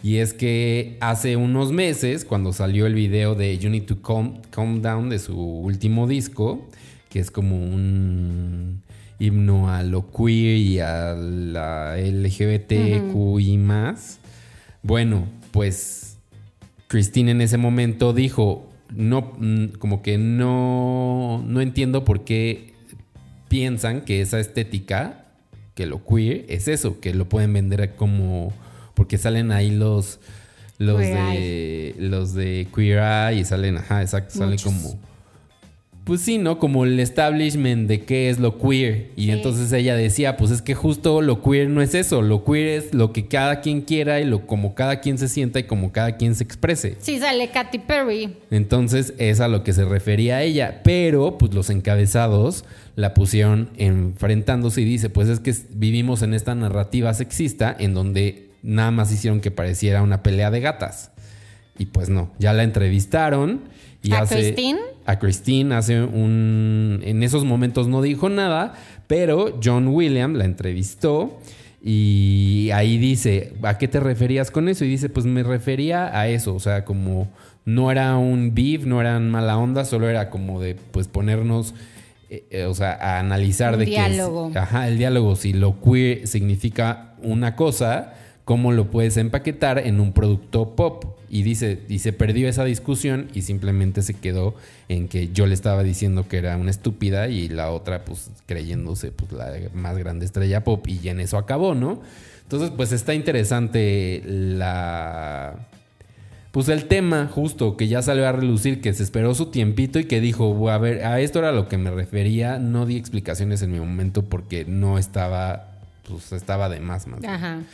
Y 0.04 0.18
es 0.18 0.34
que 0.34 0.98
hace 1.00 1.38
unos 1.38 1.72
meses, 1.72 2.26
cuando 2.26 2.52
salió 2.52 2.86
el 2.86 2.96
video 2.96 3.34
de 3.34 3.58
You 3.58 3.70
Need 3.70 3.86
to 3.86 4.02
Calm, 4.02 4.42
Calm 4.50 4.82
Down 4.82 5.10
de 5.10 5.20
su 5.20 5.40
último 5.40 6.06
disco, 6.06 6.68
que 7.08 7.20
es 7.20 7.32
como 7.32 7.56
un 7.56 8.82
himno 9.20 9.70
a 9.70 9.84
lo 9.84 10.12
queer 10.12 10.58
y 10.58 10.80
a 10.80 11.14
la 11.14 11.96
LGBTQ 11.96 13.40
y 13.40 13.58
más. 13.58 14.20
Bueno, 14.84 15.30
pues 15.52 16.18
Christine 16.88 17.32
en 17.32 17.40
ese 17.40 17.56
momento 17.56 18.12
dijo, 18.12 18.68
no, 18.94 19.32
mm, 19.40 19.78
como 19.80 20.02
que 20.02 20.18
no, 20.18 21.42
no 21.48 21.62
entiendo 21.62 22.04
por 22.04 22.26
qué 22.26 22.75
piensan 23.48 24.02
que 24.02 24.22
esa 24.22 24.40
estética, 24.40 25.26
que 25.74 25.86
lo 25.86 26.06
queer, 26.06 26.46
es 26.50 26.68
eso, 26.68 27.00
que 27.00 27.14
lo 27.14 27.28
pueden 27.28 27.54
vender 27.54 27.96
como, 27.96 28.54
porque 28.94 29.18
salen 29.18 29.52
ahí 29.52 29.72
los, 29.72 30.20
los 30.78 31.00
Queer 31.00 31.16
de, 31.34 31.96
los 32.00 32.34
de 32.34 32.68
Queer 32.74 33.00
Eye 33.00 33.42
y 33.42 33.46
salen, 33.46 33.78
ajá, 33.78 34.02
exacto, 34.02 34.38
salen 34.38 34.60
como, 34.60 35.00
pues 36.06 36.22
sí, 36.22 36.38
¿no? 36.38 36.60
Como 36.60 36.86
el 36.86 37.00
establishment 37.00 37.88
de 37.90 38.02
qué 38.06 38.30
es 38.30 38.40
lo 38.40 38.58
queer. 38.60 39.10
Y 39.18 39.24
Sí. 39.26 39.32
entonces 39.32 39.72
ella 39.74 39.96
decía, 39.96 40.38
pues 40.38 40.52
es 40.52 40.62
que 40.62 40.76
justo 40.76 41.22
lo 41.22 41.42
queer 41.42 41.68
no 41.70 41.82
es 41.82 41.96
eso. 41.96 42.22
Lo 42.22 42.46
queer 42.46 42.68
es 42.80 42.94
lo 42.94 43.12
que 43.12 43.28
cada 43.28 43.60
quien 43.60 43.82
quiera 43.82 44.20
y 44.22 44.24
lo 44.26 44.46
como 44.46 44.76
cada 44.76 45.02
quien 45.02 45.18
se 45.18 45.28
sienta 45.28 45.60
y 45.60 45.64
como 45.64 45.92
cada 45.92 46.16
quien 46.16 46.36
se 46.36 46.44
exprese. 46.44 46.96
Sí, 47.00 47.18
sale 47.20 47.50
Katy 47.50 47.80
Perry. 47.80 48.38
Entonces 48.52 49.14
es 49.18 49.40
a 49.40 49.48
lo 49.48 49.64
que 49.64 49.74
se 49.74 49.84
refería 49.84 50.44
ella. 50.44 50.82
Pero 50.84 51.38
pues 51.40 51.54
los 51.56 51.70
encabezados 51.72 52.66
la 52.96 53.14
pusieron 53.16 53.72
enfrentándose 53.78 54.82
y 54.82 54.86
dice, 54.86 55.10
pues 55.10 55.28
es 55.28 55.40
que 55.40 55.54
vivimos 55.72 56.22
en 56.22 56.34
esta 56.36 56.54
narrativa 56.56 57.14
sexista 57.16 57.76
en 57.78 57.94
donde 57.96 58.50
nada 58.62 58.92
más 58.92 59.12
hicieron 59.12 59.42
que 59.42 59.52
pareciera 59.52 60.02
una 60.04 60.22
pelea 60.24 60.52
de 60.52 60.60
gatas. 60.60 61.12
Y 61.80 61.88
pues 61.88 62.10
no, 62.10 62.32
ya 62.40 62.54
la 62.54 62.64
entrevistaron 62.64 63.64
y 64.02 64.14
¿A 64.14 64.20
hace 64.20 64.36
Christine? 64.36 64.80
A 65.06 65.20
Christine 65.20 65.76
hace 65.76 66.02
un 66.02 67.02
en 67.04 67.24
esos 67.24 67.46
momentos 67.46 67.88
no 67.88 68.02
dijo 68.02 68.30
nada, 68.30 68.74
pero 69.08 69.60
John 69.64 69.88
William 69.88 70.34
la 70.34 70.46
entrevistó 70.46 71.40
y 71.84 72.72
ahí 72.74 72.98
dice, 72.98 73.54
¿a 73.62 73.78
qué 73.78 73.88
te 73.88 74.00
referías 74.00 74.50
con 74.50 74.68
eso? 74.70 74.86
Y 74.86 74.90
dice, 74.90 75.08
pues 75.08 75.28
me 75.28 75.44
refería 75.44 76.20
a 76.20 76.28
eso, 76.28 76.56
o 76.56 76.60
sea, 76.60 76.84
como 76.84 77.30
no 77.64 77.92
era 77.92 78.18
un 78.18 78.56
beef, 78.56 78.86
no 78.86 79.02
era 79.02 79.20
mala 79.20 79.58
onda, 79.58 79.86
solo 79.86 80.10
era 80.10 80.32
como 80.32 80.60
de 80.60 80.76
pues 80.92 81.08
ponernos 81.08 81.76
eh, 82.32 82.44
eh, 82.50 82.66
o 82.66 82.74
sea, 82.74 82.94
a 82.94 83.20
analizar 83.20 83.74
Un 83.74 83.80
de 83.80 83.86
diálogo. 83.86 84.52
que 84.52 84.58
ajá, 84.58 84.88
el 84.88 84.98
diálogo 84.98 85.36
si 85.36 85.54
lo 85.54 85.80
queer 85.80 86.28
significa 86.28 87.14
una 87.22 87.56
cosa, 87.56 88.14
cómo 88.46 88.72
lo 88.72 88.92
puedes 88.92 89.18
empaquetar 89.18 89.80
en 89.80 90.00
un 90.00 90.14
producto 90.14 90.76
pop. 90.76 91.18
Y 91.28 91.42
dice, 91.42 91.82
y 91.90 92.00
se 92.00 92.14
perdió 92.14 92.48
esa 92.48 92.64
discusión 92.64 93.28
y 93.34 93.42
simplemente 93.42 94.04
se 94.04 94.14
quedó 94.14 94.56
en 94.88 95.08
que 95.08 95.30
yo 95.34 95.48
le 95.48 95.56
estaba 95.56 95.84
diciendo 95.84 96.28
que 96.30 96.38
era 96.38 96.56
una 96.56 96.70
estúpida 96.70 97.28
y 97.28 97.50
la 97.50 97.72
otra, 97.72 98.06
pues, 98.06 98.30
creyéndose 98.46 99.12
pues, 99.12 99.32
la 99.32 99.52
más 99.74 99.98
grande 99.98 100.26
estrella 100.26 100.64
pop. 100.64 100.88
Y 100.88 101.10
en 101.10 101.20
eso 101.20 101.38
acabó, 101.38 101.74
¿no? 101.74 102.02
Entonces, 102.44 102.70
pues 102.70 102.92
está 102.92 103.16
interesante 103.16 104.22
la. 104.26 105.68
Pues 106.52 106.70
el 106.70 106.86
tema, 106.86 107.28
justo, 107.28 107.76
que 107.76 107.90
ya 107.90 108.02
salió 108.02 108.26
a 108.28 108.32
relucir, 108.32 108.80
que 108.80 108.94
se 108.94 109.04
esperó 109.04 109.36
su 109.36 109.48
tiempito 109.48 110.00
y 110.00 110.06
que 110.06 110.22
dijo, 110.22 110.70
a 110.70 110.78
ver, 110.78 111.04
a 111.04 111.20
esto 111.20 111.40
era 111.40 111.52
lo 111.52 111.68
que 111.68 111.78
me 111.78 111.92
refería. 111.92 112.60
No 112.60 112.86
di 112.86 112.96
explicaciones 112.96 113.62
en 113.62 113.72
mi 113.72 113.80
momento 113.80 114.24
porque 114.24 114.64
no 114.64 114.98
estaba, 114.98 115.72
pues 116.08 116.32
estaba 116.32 116.70
de 116.70 116.80
más, 116.80 117.08
más. 117.08 117.20
bien. 117.20 117.66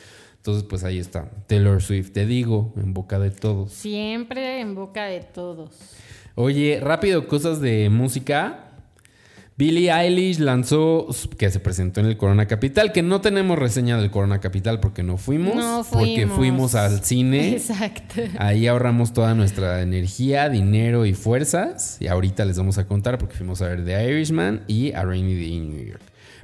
Entonces, 0.42 0.64
pues 0.68 0.84
ahí 0.84 0.98
está. 0.98 1.30
Taylor 1.46 1.82
Swift, 1.84 2.14
te 2.14 2.26
digo, 2.26 2.74
en 2.76 2.96
boca 2.96 3.20
de 3.20 3.30
todos. 3.30 3.72
Siempre 3.74 4.60
en 4.60 4.74
boca 4.74 5.06
de 5.06 5.20
todos. 5.22 5.70
Oye, 6.34 6.80
rápido, 6.82 7.28
cosas 7.28 7.62
de 7.62 7.90
música. 7.92 8.68
Billie 9.56 9.92
Eilish 9.92 10.40
lanzó, 10.40 11.06
que 11.38 11.52
se 11.52 11.60
presentó 11.60 12.00
en 12.00 12.08
el 12.08 12.18
Corona 12.18 12.48
Capital, 12.48 12.92
que 12.92 13.04
no 13.04 13.22
tenemos 13.22 13.60
reseña 13.60 13.98
del 13.98 14.10
Corona 14.10 14.40
Capital 14.40 14.80
porque 14.80 15.04
no 15.04 15.18
fuimos. 15.18 15.54
No 15.56 15.86
Porque 15.92 16.16
fuimos. 16.16 16.36
fuimos 16.38 16.74
al 16.76 17.04
cine. 17.04 17.52
Exacto. 17.58 18.22
Ahí 18.40 18.66
ahorramos 18.66 19.14
toda 19.14 19.36
nuestra 19.36 19.84
energía, 19.84 20.50
dinero 20.50 21.06
y 21.06 21.14
fuerzas. 21.14 21.98
Y 22.00 22.08
ahorita 22.08 22.46
les 22.46 22.58
vamos 22.58 22.80
a 22.80 22.88
contar 22.88 23.20
porque 23.20 23.36
fuimos 23.36 23.62
a 23.62 23.68
ver 23.68 23.86
The 23.86 24.10
Irishman 24.10 24.64
y 24.68 24.94
a 24.94 25.04
Rainy 25.04 25.36
Day 25.36 25.54
in 25.54 25.70
New 25.70 25.86
York. 25.86 26.02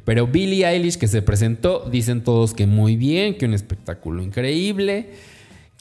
Pero 0.07 0.25
Billie 0.25 0.65
Eilish 0.65 0.97
que 0.97 1.09
se 1.09 1.21
presentó, 1.21 1.81
dicen 1.91 2.23
todos 2.23 2.53
que 2.53 2.65
muy 2.65 2.95
bien, 2.95 3.37
que 3.37 3.45
un 3.45 3.53
espectáculo 3.53 4.23
increíble. 4.23 5.09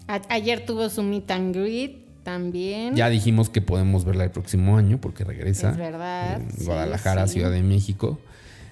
A- 0.09 0.21
ayer 0.31 0.67
tuvo 0.67 0.89
su 0.91 1.05
meet 1.05 1.31
and 1.31 1.55
greet 1.55 1.99
también. 2.25 2.97
Ya 2.97 3.09
dijimos 3.09 3.49
que 3.51 3.61
podemos 3.63 4.05
verla 4.05 4.25
el 4.25 4.33
próximo 4.33 4.77
año 4.79 4.99
porque 5.01 5.23
regresa. 5.23 5.71
Es 5.71 5.77
verdad, 5.77 6.41
En 6.41 6.51
sí, 6.51 6.65
Guadalajara, 6.65 7.29
sí. 7.29 7.35
Ciudad 7.35 7.53
de 7.53 7.63
México. 7.63 8.19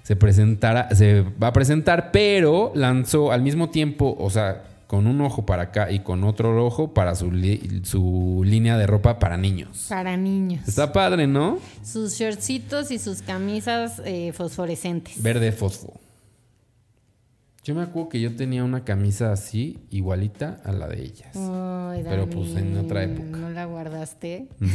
Se 0.02 0.16
presentará, 0.16 0.92
se 0.92 1.20
va 1.40 1.46
a 1.46 1.52
presentar, 1.52 2.10
pero 2.10 2.72
lanzó 2.74 3.30
al 3.30 3.42
mismo 3.42 3.70
tiempo, 3.70 4.16
o 4.18 4.30
sea, 4.30 4.64
con 4.94 5.08
un 5.08 5.20
ojo 5.22 5.44
para 5.44 5.64
acá 5.64 5.90
y 5.90 6.00
con 6.04 6.22
otro 6.22 6.64
ojo 6.64 6.94
para 6.94 7.16
su, 7.16 7.32
li- 7.32 7.80
su 7.82 8.42
línea 8.44 8.78
de 8.78 8.86
ropa 8.86 9.18
para 9.18 9.36
niños. 9.36 9.86
Para 9.88 10.16
niños. 10.16 10.68
Está 10.68 10.92
padre, 10.92 11.26
¿no? 11.26 11.58
Sus 11.82 12.16
shortcitos 12.16 12.92
y 12.92 13.00
sus 13.00 13.20
camisas 13.22 14.00
eh, 14.04 14.32
fosforescentes. 14.32 15.20
Verde 15.20 15.50
fosfo. 15.50 15.94
Yo 17.64 17.74
me 17.74 17.82
acuerdo 17.82 18.08
que 18.10 18.20
yo 18.20 18.36
tenía 18.36 18.62
una 18.62 18.84
camisa 18.84 19.32
así, 19.32 19.80
igualita 19.90 20.60
a 20.64 20.70
la 20.70 20.86
de 20.86 21.02
ellas. 21.02 21.34
Ay, 21.34 22.04
Pero, 22.08 22.30
pues, 22.30 22.54
en 22.54 22.78
otra 22.78 23.02
época. 23.02 23.36
¿No 23.38 23.50
la 23.50 23.64
guardaste? 23.64 24.46
No. 24.60 24.68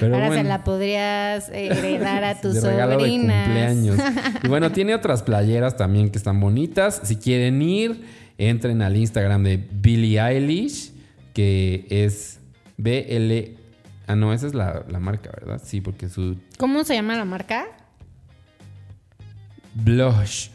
Pero 0.00 0.14
Ahora 0.14 0.32
se 0.34 0.44
la 0.44 0.64
podrías 0.64 1.48
heredar 1.50 2.24
a 2.24 2.40
tus 2.40 2.54
de 2.54 2.60
regalo 2.70 2.92
de 2.92 2.98
sobrinas. 2.98 3.44
cumpleaños. 3.46 3.98
Y 4.42 4.48
bueno, 4.48 4.72
tiene 4.72 4.94
otras 4.96 5.22
playeras 5.22 5.76
también 5.76 6.10
que 6.10 6.18
están 6.18 6.40
bonitas. 6.40 7.00
Si 7.04 7.16
quieren 7.16 7.62
ir, 7.62 8.04
entren 8.38 8.82
al 8.82 8.96
Instagram 8.96 9.44
de 9.44 9.56
Billie 9.56 10.20
Eilish, 10.20 10.92
que 11.32 11.86
es 11.88 12.40
BL. 12.76 13.56
Ah, 14.06 14.16
no, 14.16 14.32
esa 14.32 14.46
es 14.46 14.54
la, 14.54 14.84
la 14.88 14.98
marca, 15.00 15.30
¿verdad? 15.30 15.60
Sí, 15.64 15.80
porque 15.80 16.08
su 16.08 16.36
¿Cómo 16.58 16.84
se 16.84 16.94
llama 16.94 17.16
la 17.16 17.24
marca? 17.24 17.66
Blush. 19.74 20.48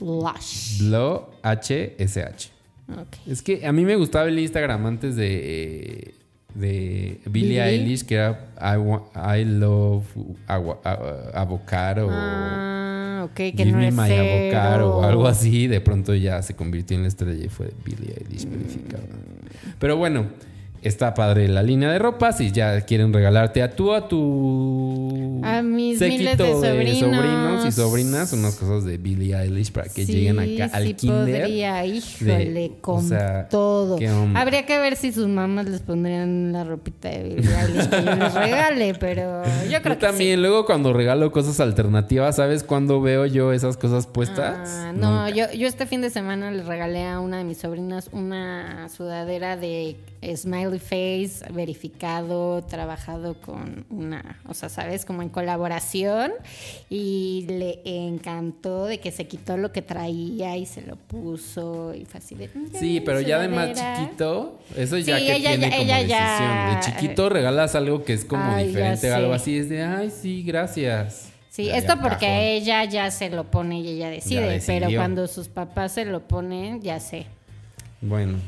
Lush. 0.00 0.78
Blo 0.82 1.30
H-S-H. 1.42 2.50
Ok. 2.90 3.16
Es 3.26 3.42
que 3.42 3.66
a 3.66 3.72
mí 3.72 3.84
me 3.84 3.96
gustaba 3.96 4.28
el 4.28 4.38
Instagram 4.38 4.86
antes 4.86 5.16
de, 5.16 6.14
de 6.54 7.20
Billie. 7.30 7.60
Eilish, 7.62 8.04
que 8.04 8.14
era 8.16 8.50
I, 8.60 8.76
wa- 8.76 9.10
I 9.36 9.44
love 9.44 10.04
agua- 10.46 10.80
avocado. 11.34 12.08
Ah, 12.10 13.28
que 13.34 13.52
Give 13.56 13.70
no 13.72 13.78
me 13.78 13.90
my 13.90 14.10
avocado 14.50 14.96
o 14.96 15.02
algo 15.04 15.26
así. 15.26 15.66
De 15.68 15.80
pronto 15.80 16.14
ya 16.14 16.42
se 16.42 16.54
convirtió 16.54 16.96
en 16.96 17.02
la 17.02 17.08
estrella 17.08 17.44
y 17.44 17.48
fue 17.48 17.72
Billie 17.84 18.14
Eilish 18.20 18.48
verificada. 18.48 19.02
Pero 19.78 19.96
bueno, 19.96 20.26
está 20.82 21.14
padre 21.14 21.48
la 21.48 21.62
línea 21.62 21.90
de 21.90 21.98
ropa. 21.98 22.32
Si 22.32 22.50
ya 22.52 22.80
quieren 22.82 23.12
regalarte 23.12 23.62
a 23.62 23.70
tú, 23.70 23.92
a 23.92 24.08
tu 24.08 25.40
A 25.44 25.62
mis 25.62 26.00
miles 26.00 26.36
de 26.38 26.52
sobrinos. 26.52 27.66
y 27.66 27.72
sobrinas 27.72 28.32
unas 28.32 28.56
cosas 28.56 28.84
de 28.84 28.98
Billie 28.98 29.34
Eilish 29.36 29.72
para 29.72 29.88
que 29.88 30.04
Sí, 30.06 30.12
lleguen 30.12 30.38
acá 30.38 30.76
al 30.76 30.84
sí 30.86 30.94
kinder. 30.94 31.42
podría, 31.42 31.86
híjole, 31.86 32.50
de- 32.50 32.72
o 32.76 32.80
con 32.80 33.08
sea, 33.08 33.48
todo. 33.48 33.98
Habría 34.34 34.66
que 34.66 34.78
ver 34.78 34.96
si 34.96 35.12
sus 35.12 35.28
mamás 35.28 35.66
les 35.68 35.80
pondrían 35.80 36.52
la 36.52 36.64
ropita 36.64 37.08
de 37.08 37.22
Billie 37.34 37.54
Eilish 37.56 37.88
que 37.88 38.04
yo 38.04 38.14
les 38.14 38.34
regale, 38.34 38.94
pero 38.94 39.42
yo 39.70 39.80
creo 39.82 39.94
Yo 39.94 39.98
que 40.00 40.06
también, 40.06 40.36
sí. 40.36 40.40
luego 40.42 40.64
cuando 40.66 40.92
regalo 40.92 41.30
cosas 41.32 41.60
alternativas, 41.60 42.36
¿sabes 42.36 42.64
cuándo 42.64 43.00
veo 43.00 43.26
yo 43.26 43.52
esas 43.52 43.76
cosas 43.76 44.06
puestas? 44.06 44.68
Ah, 44.68 44.92
no, 44.94 45.26
Nunca. 45.26 45.30
yo, 45.30 45.52
yo 45.56 45.66
este 45.66 45.86
fin 45.86 46.00
de 46.00 46.10
semana 46.10 46.50
le 46.50 46.62
regalé 46.62 47.06
a 47.06 47.20
una 47.20 47.38
de 47.38 47.44
mis 47.44 47.58
sobrinas 47.58 48.08
una 48.12 48.88
sudadera 48.88 49.56
de 49.56 49.96
smiley 50.36 50.78
face 50.78 51.44
verificado, 51.52 52.62
trabajado 52.62 53.34
con 53.40 53.84
una, 53.90 54.40
o 54.48 54.54
sea, 54.54 54.68
sabes, 54.68 55.04
como 55.04 55.22
en 55.22 55.28
colaboración 55.28 56.32
y 56.88 57.44
le 57.48 57.80
encantó 57.84 58.86
de 58.86 58.98
que 59.00 59.10
se 59.10 59.26
quitó 59.26 59.56
lo 59.56 59.72
que 59.72 59.82
traía 59.82 60.56
y 60.56 60.66
se 60.66 60.82
lo 60.82 60.96
puso 60.96 61.94
y 61.94 62.04
fue 62.04 62.18
así 62.18 62.34
de, 62.34 62.48
"Mira, 62.54 62.78
Sí, 62.78 63.00
pero 63.04 63.20
ya 63.20 63.38
de 63.40 63.48
más 63.48 63.70
sudadera". 63.70 63.96
chiquito, 64.04 64.58
eso 64.76 64.98
ya 64.98 65.18
Sí, 65.18 65.26
que 65.26 65.36
ella 65.36 65.48
tiene 65.50 65.70
como 65.70 65.82
ella 65.82 65.96
decisión. 65.96 66.18
ya- 66.18 66.74
De 66.76 66.80
chiquito 66.86 67.28
regalas 67.28 67.74
algo 67.74 68.04
que 68.04 68.12
es 68.12 68.24
como 68.24 68.44
Ay, 68.44 68.68
diferente, 68.68 69.12
algo 69.12 69.32
así, 69.32 69.58
es 69.58 69.68
de, 69.68 69.82
ay, 69.82 70.10
sí, 70.10 70.42
gracias. 70.44 71.30
Sí, 71.50 71.66
Ya, 71.66 71.76
esto 71.76 71.94
porque 72.00 72.26
cajón. 72.26 72.38
ella 72.44 72.84
ya 72.84 73.10
se 73.10 73.28
lo 73.28 73.44
pone 73.50 73.80
y 73.80 73.88
ella 73.88 74.08
decide, 74.08 74.62
pero 74.66 74.88
cuando 74.94 75.26
sus 75.26 75.48
papás 75.48 75.92
se 75.92 76.04
lo 76.06 76.20
ponen, 76.20 76.80
ya 76.80 76.98
sé. 77.00 77.26
Bueno. 78.00 78.38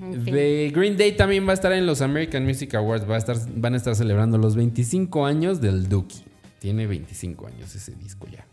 En 0.00 0.22
fin. 0.22 0.34
De 0.34 0.72
Green 0.74 0.96
Day 0.96 1.12
también 1.12 1.46
va 1.46 1.52
a 1.52 1.54
estar 1.54 1.72
en 1.72 1.86
los 1.86 2.02
American 2.02 2.44
Music 2.44 2.74
Awards. 2.74 3.08
Va 3.08 3.14
a 3.14 3.18
estar, 3.18 3.36
van 3.54 3.74
a 3.74 3.76
estar 3.76 3.94
celebrando 3.94 4.38
los 4.38 4.56
25 4.56 5.26
años 5.26 5.60
del 5.60 5.88
Dookie. 5.88 6.24
Tiene 6.58 6.86
25 6.86 7.46
años 7.46 7.74
ese 7.74 7.92
disco 7.94 8.26
ya. 8.30 8.44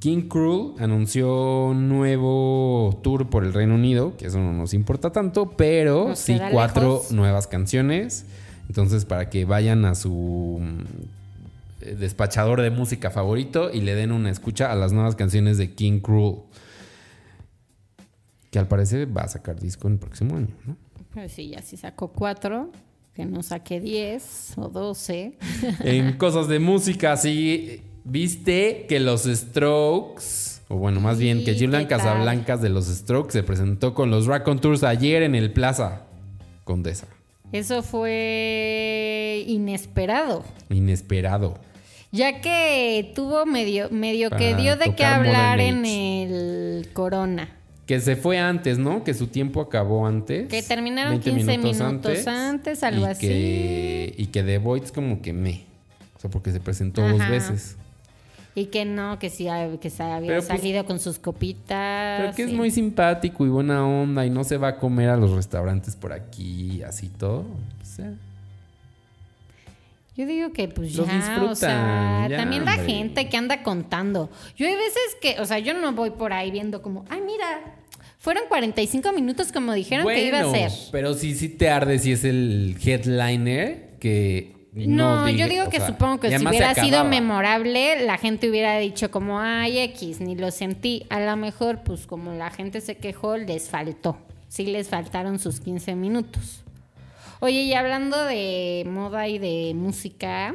King 0.00 0.22
Cruel 0.22 0.72
anunció 0.80 1.66
un 1.66 1.88
nuevo 1.88 2.98
tour 3.04 3.30
por 3.30 3.44
el 3.44 3.52
Reino 3.52 3.76
Unido, 3.76 4.16
que 4.16 4.26
eso 4.26 4.38
no 4.38 4.52
nos 4.52 4.74
importa 4.74 5.12
tanto, 5.12 5.50
pero 5.56 6.08
Nos 6.08 6.18
sí 6.18 6.40
cuatro 6.50 6.94
lejos. 6.94 7.12
nuevas 7.12 7.46
canciones. 7.46 8.24
Entonces, 8.68 9.04
para 9.04 9.30
que 9.30 9.44
vayan 9.44 9.84
a 9.84 9.94
su 9.94 10.58
mm, 10.60 10.80
eh, 11.82 11.96
despachador 12.00 12.62
de 12.62 12.70
música 12.70 13.10
favorito 13.12 13.70
y 13.72 13.80
le 13.80 13.94
den 13.94 14.10
una 14.10 14.30
escucha 14.30 14.72
a 14.72 14.74
las 14.74 14.92
nuevas 14.92 15.14
canciones 15.14 15.56
de 15.56 15.72
King 15.72 16.00
Cruel. 16.00 16.38
Que 18.52 18.58
al 18.58 18.68
parecer 18.68 19.16
va 19.16 19.22
a 19.22 19.28
sacar 19.28 19.58
disco 19.58 19.88
en 19.88 19.94
el 19.94 19.98
próximo 19.98 20.36
año, 20.36 20.54
¿no? 20.66 20.76
Pues 21.14 21.32
sí, 21.32 21.48
ya 21.48 21.62
si 21.62 21.78
sacó 21.78 22.12
cuatro, 22.12 22.70
que 23.14 23.24
no 23.24 23.42
saque 23.42 23.80
diez 23.80 24.52
o 24.56 24.68
doce. 24.68 25.38
En 25.80 26.12
cosas 26.18 26.48
de 26.48 26.58
música, 26.58 27.16
sí. 27.16 27.82
Viste 28.04 28.84
que 28.86 29.00
los 29.00 29.22
Strokes, 29.24 30.60
o 30.68 30.76
bueno, 30.76 31.00
más 31.00 31.18
bien 31.18 31.44
que 31.44 31.54
Sí, 31.54 31.64
Julian. 31.64 31.86
Casablancas 31.86 32.60
de 32.60 32.68
los 32.68 32.88
Strokes 32.88 33.32
se 33.32 33.42
presentó 33.42 33.94
con 33.94 34.10
los 34.10 34.26
Raccoon 34.26 34.60
Tours 34.60 34.84
ayer 34.84 35.22
en 35.22 35.34
el 35.34 35.50
Plaza 35.54 36.02
Condesa. 36.64 37.06
Eso 37.52 37.82
fue 37.82 39.44
inesperado. 39.46 40.44
Inesperado. 40.68 41.58
Ya 42.10 42.42
que 42.42 43.12
tuvo 43.14 43.46
medio, 43.46 43.88
medio 43.90 44.28
que 44.28 44.54
dio 44.54 44.76
de 44.76 44.94
qué 44.94 45.06
hablar 45.06 45.58
en 45.58 45.86
el 45.86 46.90
Corona. 46.92 47.56
Que 47.86 48.00
se 48.00 48.16
fue 48.16 48.38
antes, 48.38 48.78
¿no? 48.78 49.02
Que 49.04 49.12
su 49.12 49.26
tiempo 49.26 49.60
acabó 49.60 50.06
antes. 50.06 50.48
Que 50.48 50.62
terminaron 50.62 51.20
20 51.20 51.30
15 51.30 51.58
minutos 51.58 52.26
antes, 52.26 52.82
algo 52.82 53.06
y 53.06 53.10
así. 53.10 53.26
Que, 53.26 54.14
y 54.16 54.26
que 54.26 54.42
The 54.42 54.58
Voice 54.58 54.92
como 54.92 55.20
que 55.20 55.32
me. 55.32 55.64
O 56.16 56.20
sea, 56.20 56.30
porque 56.30 56.52
se 56.52 56.60
presentó 56.60 57.06
dos 57.06 57.28
veces. 57.28 57.76
Y 58.54 58.66
que 58.66 58.84
no, 58.84 59.18
que 59.18 59.30
sí 59.30 59.48
que 59.80 59.88
se 59.88 60.02
había 60.02 60.28
Pero, 60.28 60.42
pues, 60.42 60.60
salido 60.60 60.84
con 60.84 61.00
sus 61.00 61.18
copitas. 61.18 62.20
Pero 62.20 62.34
que 62.34 62.42
es 62.44 62.52
muy 62.52 62.70
simpático 62.70 63.46
y 63.46 63.48
buena 63.48 63.86
onda 63.86 64.26
y 64.26 64.30
no 64.30 64.44
se 64.44 64.58
va 64.58 64.68
a 64.68 64.76
comer 64.78 65.08
a 65.08 65.16
los 65.16 65.30
restaurantes 65.30 65.96
por 65.96 66.12
aquí, 66.12 66.82
así 66.82 67.08
todo. 67.08 67.40
O 67.40 67.84
sea, 67.84 68.12
Yo 70.14 70.26
digo 70.26 70.52
que 70.52 70.68
pues 70.68 70.94
Los 70.94 71.06
ya, 71.06 71.42
o 71.42 71.54
sea, 71.54 72.26
ya, 72.28 72.36
también 72.36 72.64
la 72.66 72.76
hombre. 72.76 72.92
gente 72.92 73.28
que 73.28 73.36
anda 73.36 73.62
contando. 73.62 74.30
Yo 74.56 74.66
hay 74.66 74.74
veces 74.74 75.16
que, 75.20 75.40
o 75.40 75.46
sea, 75.46 75.58
yo 75.58 75.72
no 75.72 75.92
voy 75.92 76.10
por 76.10 76.32
ahí 76.34 76.50
viendo 76.50 76.82
como, 76.82 77.04
ay, 77.08 77.20
mira, 77.22 77.78
fueron 78.18 78.44
45 78.48 79.12
minutos 79.12 79.52
como 79.52 79.72
dijeron 79.72 80.06
que 80.06 80.26
iba 80.26 80.40
a 80.40 80.50
ser. 80.50 80.70
Pero 80.90 81.14
sí, 81.14 81.34
sí 81.34 81.48
te 81.48 81.70
arde 81.70 81.98
si 81.98 82.12
es 82.12 82.24
el 82.24 82.76
headliner 82.84 83.96
que 83.98 84.62
no, 84.74 85.28
yo 85.28 85.48
digo 85.48 85.68
que 85.68 85.78
sea, 85.78 85.88
supongo 85.88 86.20
que 86.20 86.38
si 86.38 86.46
hubiera 86.46 86.74
sido 86.74 87.04
memorable, 87.04 88.04
la 88.06 88.16
gente 88.16 88.48
hubiera 88.48 88.78
dicho 88.78 89.10
como, 89.10 89.38
ay, 89.38 89.78
X, 89.78 90.20
ni 90.20 90.34
lo 90.34 90.50
sentí. 90.50 91.04
A 91.10 91.20
lo 91.20 91.36
mejor, 91.36 91.82
pues 91.82 92.06
como 92.06 92.32
la 92.32 92.50
gente 92.50 92.80
se 92.80 92.96
quejó, 92.96 93.36
les 93.36 93.68
faltó. 93.68 94.16
Sí 94.48 94.66
les 94.66 94.88
faltaron 94.88 95.38
sus 95.38 95.60
15 95.60 95.94
minutos. 95.94 96.61
Oye, 97.44 97.62
y 97.62 97.74
hablando 97.74 98.24
de 98.24 98.84
moda 98.86 99.26
y 99.26 99.40
de 99.40 99.72
música, 99.74 100.54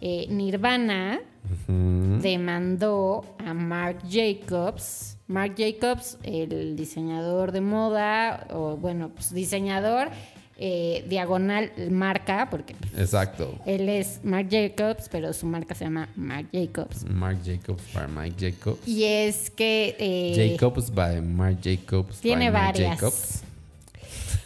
eh, 0.00 0.26
Nirvana 0.28 1.20
demandó 1.68 3.24
a 3.38 3.54
Marc 3.54 4.00
Jacobs. 4.10 5.18
Marc 5.28 5.56
Jacobs, 5.56 6.18
el 6.24 6.74
diseñador 6.74 7.52
de 7.52 7.60
moda, 7.60 8.48
o 8.50 8.76
bueno, 8.76 9.10
pues 9.10 9.32
diseñador 9.32 10.08
eh, 10.56 11.04
diagonal 11.08 11.70
marca, 11.92 12.48
porque 12.50 12.74
pues, 12.74 12.92
Exacto. 12.98 13.60
él 13.64 13.88
es 13.88 14.18
Marc 14.24 14.48
Jacobs, 14.50 15.08
pero 15.08 15.32
su 15.32 15.46
marca 15.46 15.76
se 15.76 15.84
llama 15.84 16.08
Marc 16.16 16.48
Jacobs. 16.52 17.04
Mark 17.04 17.38
Jacobs 17.44 17.84
para 17.92 18.08
Mike 18.08 18.50
Jacobs. 18.50 18.88
Y 18.88 19.04
es 19.04 19.48
que 19.50 19.94
eh, 20.00 20.56
Jacobs 20.58 20.92
by 20.92 21.22
Mark 21.22 21.58
Jacobs. 21.62 22.18
tiene 22.18 22.50
by 22.50 22.62
Marc 22.62 22.74
varias. 22.78 22.94
Jacobs. 22.96 23.45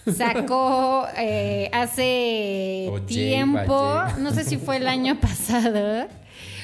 Sacó 0.07 1.07
eh, 1.17 1.69
hace 1.73 2.91
tiempo, 3.07 4.03
no 4.19 4.33
sé 4.33 4.45
si 4.45 4.57
fue 4.57 4.77
el 4.77 4.89
año 4.89 5.21
pasado, 5.21 6.09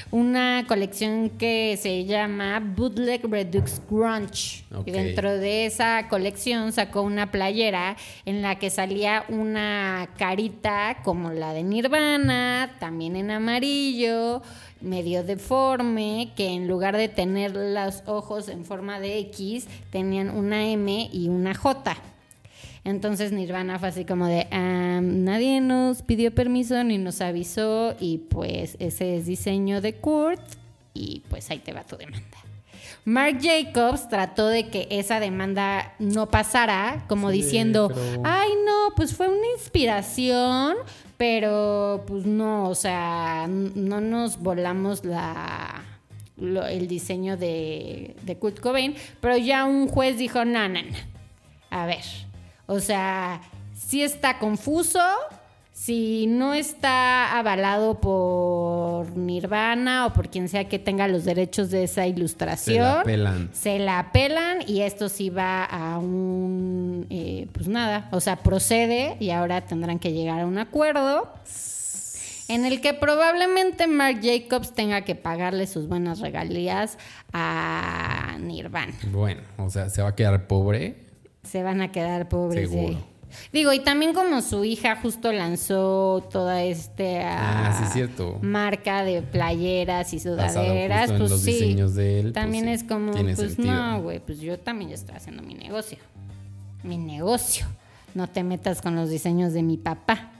una 0.09 0.65
colección 0.67 1.29
que 1.31 1.77
se 1.79 2.05
llama 2.05 2.59
Bootleg 2.59 3.25
Redux 3.29 3.81
Grunge. 3.89 4.63
Y 4.85 4.91
dentro 4.91 5.37
de 5.37 5.65
esa 5.65 6.07
colección 6.09 6.71
sacó 6.71 7.01
una 7.01 7.31
playera 7.31 7.95
en 8.25 8.41
la 8.41 8.57
que 8.57 8.69
salía 8.69 9.25
una 9.29 10.09
carita 10.17 10.97
como 11.03 11.31
la 11.31 11.53
de 11.53 11.63
Nirvana, 11.63 12.75
también 12.79 13.15
en 13.15 13.31
amarillo, 13.31 14.41
medio 14.81 15.23
deforme, 15.23 16.31
que 16.35 16.53
en 16.53 16.67
lugar 16.67 16.97
de 16.97 17.09
tener 17.09 17.55
los 17.55 18.03
ojos 18.07 18.49
en 18.49 18.65
forma 18.65 18.99
de 18.99 19.19
X, 19.19 19.67
tenían 19.91 20.29
una 20.29 20.67
M 20.67 21.09
y 21.11 21.27
una 21.29 21.53
J. 21.53 21.97
Entonces 22.87 23.33
Nirvana 23.33 23.79
fue 23.79 23.89
así 23.89 24.05
como 24.05 24.27
de, 24.27 24.47
"Ah, 24.49 25.01
nadie 25.03 25.59
nos 25.59 26.01
pidió 26.03 26.33
permiso 26.33 26.81
ni 26.85 26.97
nos 26.97 27.19
avisó 27.19 27.95
y 27.99 28.19
pues 28.19 28.77
ese 28.79 29.17
es 29.17 29.25
diseño 29.25 29.81
de 29.81 29.95
Kurt 29.95 30.39
y 30.93 31.21
pues 31.29 31.49
ahí 31.51 31.59
te 31.59 31.73
va 31.73 31.83
tu 31.83 31.97
demanda. 31.97 32.37
Mark 33.03 33.39
Jacobs 33.41 34.07
trató 34.07 34.47
de 34.47 34.69
que 34.69 34.87
esa 34.89 35.19
demanda 35.19 35.95
no 35.99 36.27
pasara, 36.29 37.03
como 37.09 37.29
Sí, 37.31 37.37
diciendo, 37.41 37.89
pero- 37.93 38.21
ay 38.23 38.49
no, 38.65 38.95
pues 38.95 39.13
fue 39.13 39.27
una 39.27 39.47
inspiración, 39.57 40.75
pero 41.17 42.03
pues 42.07 42.25
no, 42.25 42.69
o 42.69 42.75
sea, 42.75 43.47
no 43.49 43.99
nos 43.99 44.39
volamos 44.39 45.03
la 45.03 45.83
lo- 46.37 46.67
el 46.67 46.87
diseño 46.87 47.35
de, 47.35 48.15
de 48.23 48.37
Kurt 48.37 48.59
Cobain, 48.61 48.95
pero 49.19 49.35
ya 49.37 49.65
un 49.65 49.87
juez 49.89 50.17
dijo, 50.17 50.45
no, 50.45 50.69
no, 50.69 50.81
no. 50.83 50.97
A 51.69 51.85
ver, 51.85 52.03
o 52.67 52.79
sea, 52.79 53.41
si 53.73 54.03
está 54.03 54.37
confuso, 54.37 54.99
si 55.73 56.25
no 56.27 56.53
está 56.53 57.37
avalado 57.37 57.99
por 58.01 59.15
Nirvana 59.15 60.07
o 60.07 60.13
por 60.13 60.29
quien 60.29 60.49
sea 60.49 60.67
que 60.67 60.79
tenga 60.79 61.07
los 61.07 61.23
derechos 61.23 61.69
de 61.69 61.83
esa 61.83 62.01
Se 62.01 62.09
ilustración, 62.09 62.83
la 62.83 63.03
pelan. 63.03 63.49
se 63.53 63.79
la 63.79 64.11
pelan 64.11 64.59
y 64.67 64.81
esto 64.81 65.07
sí 65.07 65.29
va 65.29 65.63
a 65.63 65.97
un, 65.99 67.05
eh, 67.09 67.47
pues 67.53 67.67
nada, 67.67 68.09
o 68.11 68.19
sea, 68.19 68.37
procede 68.37 69.17
y 69.19 69.29
ahora 69.29 69.61
tendrán 69.65 69.99
que 69.99 70.11
llegar 70.13 70.41
a 70.41 70.45
un 70.47 70.57
acuerdo 70.57 71.31
en 72.49 72.65
el 72.65 72.81
que 72.81 72.93
probablemente 72.93 73.87
Mark 73.87 74.19
Jacobs 74.23 74.73
tenga 74.73 75.01
que 75.01 75.15
pagarle 75.15 75.67
sus 75.67 75.87
buenas 75.87 76.19
regalías 76.19 76.97
a 77.33 78.37
Nirvana. 78.39 78.93
Bueno, 79.11 79.41
o 79.57 79.69
sea, 79.69 79.89
se 79.89 80.01
va 80.01 80.09
a 80.09 80.15
quedar 80.15 80.47
pobre. 80.47 81.06
Se 81.49 81.63
van 81.63 81.81
a 81.81 81.91
quedar 81.91 82.27
pobres. 82.29 82.69
Seguro. 82.69 82.97
Digo, 83.51 83.73
y 83.73 83.79
también 83.81 84.13
como 84.13 84.41
su 84.41 84.63
hija 84.63 84.95
justo 85.01 85.31
lanzó 85.33 86.25
toda 86.31 86.63
esta 86.63 87.03
Ah, 87.69 87.75
sí, 87.77 87.83
es 87.85 87.93
cierto. 87.93 88.39
marca 88.41 89.03
de 89.03 89.21
playeras 89.21 90.13
y 90.13 90.19
sudaderas, 90.19 91.11
pues 91.11 91.29
los 91.31 91.41
sí. 91.41 91.51
diseños 91.53 91.93
de 91.95 92.19
él, 92.19 92.21
pues 92.27 92.33
también 92.33 92.65
sí, 92.65 92.71
es 92.71 92.83
como, 92.83 93.11
pues 93.11 93.37
sentido. 93.37 93.73
no, 93.73 94.01
güey, 94.01 94.19
pues 94.19 94.39
yo 94.39 94.57
también 94.57 94.89
ya 94.91 94.95
estoy 94.95 95.15
haciendo 95.15 95.43
mi 95.43 95.55
negocio. 95.55 95.97
Mi 96.83 96.97
negocio. 96.97 97.65
No 98.15 98.27
te 98.27 98.43
metas 98.43 98.81
con 98.81 98.95
los 98.95 99.09
diseños 99.09 99.51
de 99.53 99.61
mi 99.61 99.77
papá. 99.77 100.31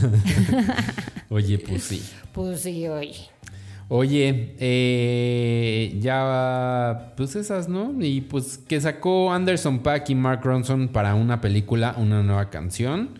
Oye, 1.30 1.58
pues 1.58 1.84
sí. 1.84 2.02
Pues 2.32 2.62
sí, 2.62 2.88
oye. 2.88 3.16
Oye, 3.90 4.54
eh, 4.58 5.96
ya, 5.98 7.14
pues 7.16 7.36
esas, 7.36 7.70
¿no? 7.70 7.94
Y 7.98 8.20
pues 8.20 8.58
que 8.58 8.78
sacó 8.82 9.32
Anderson 9.32 9.78
Pack 9.78 10.10
y 10.10 10.14
Mark 10.14 10.42
Ronson 10.44 10.88
para 10.88 11.14
una 11.14 11.40
película, 11.40 11.94
una 11.96 12.22
nueva 12.22 12.50
canción. 12.50 13.18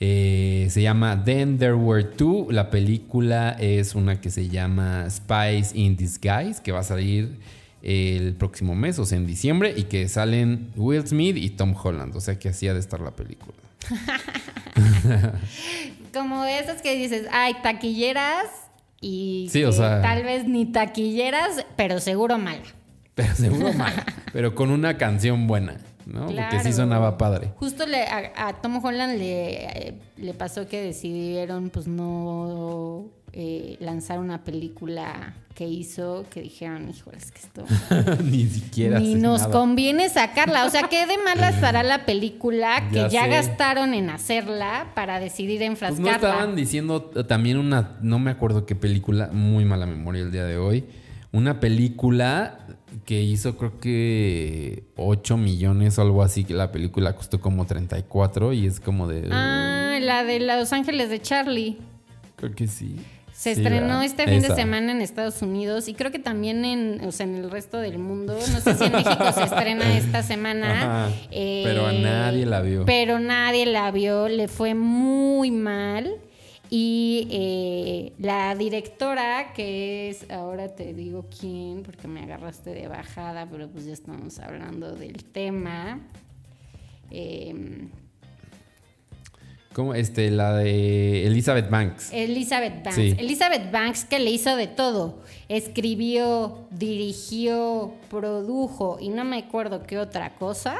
Eh, 0.00 0.66
se 0.70 0.82
llama 0.82 1.22
Then 1.24 1.58
There 1.58 1.74
Were 1.74 2.02
Two. 2.02 2.48
La 2.50 2.70
película 2.70 3.50
es 3.60 3.94
una 3.94 4.20
que 4.20 4.30
se 4.30 4.48
llama 4.48 5.08
Spies 5.08 5.76
in 5.76 5.96
Disguise, 5.96 6.60
que 6.60 6.72
va 6.72 6.80
a 6.80 6.84
salir 6.84 7.38
el 7.82 8.34
próximo 8.34 8.74
mes, 8.74 8.98
o 8.98 9.06
sea, 9.06 9.16
en 9.16 9.26
diciembre, 9.26 9.74
y 9.76 9.84
que 9.84 10.08
salen 10.08 10.72
Will 10.74 11.06
Smith 11.06 11.36
y 11.36 11.50
Tom 11.50 11.72
Holland. 11.80 12.16
O 12.16 12.20
sea, 12.20 12.36
que 12.36 12.48
así 12.48 12.66
ha 12.66 12.74
de 12.74 12.80
estar 12.80 13.00
la 13.00 13.12
película. 13.12 13.56
Como 16.12 16.44
esas 16.46 16.82
que 16.82 16.96
dices, 16.96 17.28
ay, 17.30 17.54
taquilleras 17.62 18.69
y 19.00 19.48
Sí, 19.50 19.64
o 19.64 19.70
que 19.70 19.76
sea- 19.76 20.02
tal 20.02 20.22
vez 20.24 20.46
ni 20.46 20.66
taquilleras, 20.66 21.64
pero 21.76 22.00
seguro 22.00 22.38
mala. 22.38 22.62
Pero 23.14 23.34
seguro 23.34 23.72
mal. 23.72 23.92
pero 24.32 24.54
con 24.54 24.70
una 24.70 24.96
canción 24.98 25.46
buena, 25.46 25.76
¿no? 26.12 26.26
Porque 26.26 26.60
sí 26.62 26.72
sonaba 26.72 27.16
padre. 27.18 27.52
Justo 27.56 27.86
le- 27.86 28.04
a, 28.06 28.32
a 28.48 28.60
Tom 28.60 28.84
Holland 28.84 29.18
le, 29.18 29.64
eh, 29.88 29.94
le 30.16 30.34
pasó 30.34 30.66
que 30.68 30.82
decidieron 30.82 31.70
pues 31.70 31.86
no 31.88 33.06
eh, 33.32 33.76
lanzar 33.80 34.18
una 34.18 34.42
película 34.44 35.34
que 35.54 35.66
hizo 35.68 36.24
que 36.30 36.40
dijeron, 36.40 36.88
híjole, 36.88 37.18
es 37.18 37.30
que 37.30 37.40
esto 37.40 37.64
Ni 38.24 38.46
siquiera. 38.46 38.98
ni 38.98 39.14
nos 39.14 39.42
nada. 39.42 39.52
conviene 39.52 40.08
sacarla. 40.08 40.64
O 40.64 40.70
sea, 40.70 40.84
¿qué 40.88 41.06
de 41.06 41.18
mala 41.18 41.48
estará 41.50 41.82
la 41.82 42.06
película 42.06 42.88
que 42.90 42.96
Ya 42.96 43.08
ya, 43.08 43.26
gastaron 43.26 43.92
en 43.94 44.10
hacerla 44.10 44.88
para 44.94 45.20
decidir 45.20 45.58
Pues 45.58 45.68
enfrascarla? 45.70 46.10
no 46.10 46.16
estaban 46.16 46.56
diciendo 46.56 47.10
eh, 47.14 47.24
también 47.24 47.58
una, 47.58 47.98
no 48.00 48.18
me 48.18 48.30
acuerdo 48.30 48.64
qué 48.66 48.74
película, 48.74 49.28
muy 49.32 49.64
mala 49.64 49.86
memoria 49.86 50.22
el 50.22 50.32
día 50.32 50.44
de 50.44 50.56
hoy. 50.56 50.84
Una 51.32 51.60
película 51.60 52.58
que 53.04 53.20
hizo 53.22 53.56
creo 53.56 53.78
que 53.78 54.84
8 54.96 55.36
millones 55.36 55.98
o 55.98 56.02
algo 56.02 56.22
así, 56.22 56.44
que 56.44 56.54
la 56.54 56.72
película 56.72 57.14
costó 57.14 57.40
como 57.40 57.66
34 57.66 58.52
y 58.52 58.66
es 58.66 58.80
como 58.80 59.06
de... 59.08 59.28
Ah, 59.32 59.98
la 60.00 60.24
de 60.24 60.40
Los 60.40 60.72
Ángeles 60.72 61.10
de 61.10 61.20
Charlie. 61.20 61.78
Creo 62.36 62.54
que 62.54 62.66
sí. 62.66 62.96
Se 63.32 63.54
Sí, 63.54 63.60
estrenó 63.62 63.86
¿verdad? 63.86 64.04
este 64.04 64.24
fin 64.24 64.34
Esa. 64.34 64.48
de 64.54 64.60
semana 64.60 64.92
en 64.92 65.00
Estados 65.00 65.40
Unidos 65.40 65.88
y 65.88 65.94
creo 65.94 66.10
que 66.10 66.18
también 66.18 66.64
en, 66.66 67.00
o 67.06 67.10
sea, 67.12 67.24
en 67.24 67.36
el 67.36 67.50
resto 67.50 67.78
del 67.78 67.98
mundo. 67.98 68.34
No 68.34 68.60
sé 68.60 68.74
si 68.74 68.84
en 68.84 68.92
México 68.92 69.32
se 69.34 69.44
estrena 69.44 69.96
esta 69.96 70.22
semana. 70.22 71.06
Ajá, 71.06 71.14
Eh, 71.30 71.62
pero 71.64 71.86
a 71.86 71.92
nadie 71.92 72.44
la 72.44 72.60
vio. 72.60 72.84
Pero 72.84 73.18
nadie 73.18 73.64
la 73.64 73.90
vio, 73.92 74.28
le 74.28 74.46
fue 74.46 74.74
muy 74.74 75.50
mal. 75.50 76.16
Y 76.72 77.26
eh, 77.32 78.12
la 78.18 78.54
directora, 78.54 79.52
que 79.54 80.08
es, 80.08 80.30
ahora 80.30 80.68
te 80.76 80.94
digo 80.94 81.26
quién, 81.40 81.82
porque 81.82 82.06
me 82.06 82.20
agarraste 82.20 82.70
de 82.70 82.86
bajada, 82.86 83.48
pero 83.50 83.68
pues 83.68 83.86
ya 83.86 83.92
estamos 83.92 84.38
hablando 84.38 84.94
del 84.94 85.24
tema. 85.24 85.98
Eh, 87.10 87.88
Como 89.72 89.94
este, 89.94 90.30
la 90.30 90.54
de 90.54 91.26
Elizabeth 91.26 91.68
Banks. 91.68 92.12
Elizabeth 92.12 92.84
Banks. 92.84 92.94
Sí. 92.94 93.16
Elizabeth 93.18 93.72
Banks 93.72 94.04
que 94.04 94.20
le 94.20 94.30
hizo 94.30 94.54
de 94.54 94.68
todo. 94.68 95.24
Escribió, 95.48 96.68
dirigió, 96.70 97.94
produjo 98.08 98.98
y 99.00 99.08
no 99.08 99.24
me 99.24 99.38
acuerdo 99.38 99.82
qué 99.82 99.98
otra 99.98 100.36
cosa. 100.36 100.76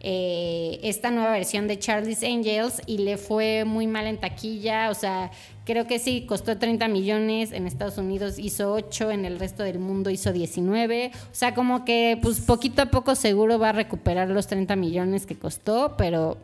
Eh, 0.00 0.78
esta 0.82 1.10
nueva 1.10 1.32
versión 1.32 1.68
de 1.68 1.78
Charlie's 1.78 2.22
Angels 2.22 2.82
y 2.86 2.98
le 2.98 3.16
fue 3.16 3.64
muy 3.64 3.86
mal 3.86 4.06
en 4.06 4.18
taquilla. 4.18 4.90
O 4.90 4.94
sea, 4.94 5.30
creo 5.64 5.86
que 5.86 5.98
sí, 5.98 6.26
costó 6.26 6.58
30 6.58 6.88
millones. 6.88 7.52
En 7.52 7.66
Estados 7.66 7.98
Unidos 7.98 8.38
hizo 8.38 8.72
8, 8.72 9.10
en 9.10 9.24
el 9.24 9.38
resto 9.38 9.62
del 9.62 9.78
mundo 9.78 10.10
hizo 10.10 10.32
19. 10.32 11.10
O 11.14 11.34
sea, 11.34 11.54
como 11.54 11.84
que 11.84 12.18
pues 12.22 12.40
poquito 12.40 12.82
a 12.82 12.86
poco 12.86 13.14
seguro 13.14 13.58
va 13.58 13.70
a 13.70 13.72
recuperar 13.72 14.28
los 14.28 14.46
30 14.46 14.76
millones 14.76 15.26
que 15.26 15.36
costó, 15.36 15.94
pero 15.96 16.38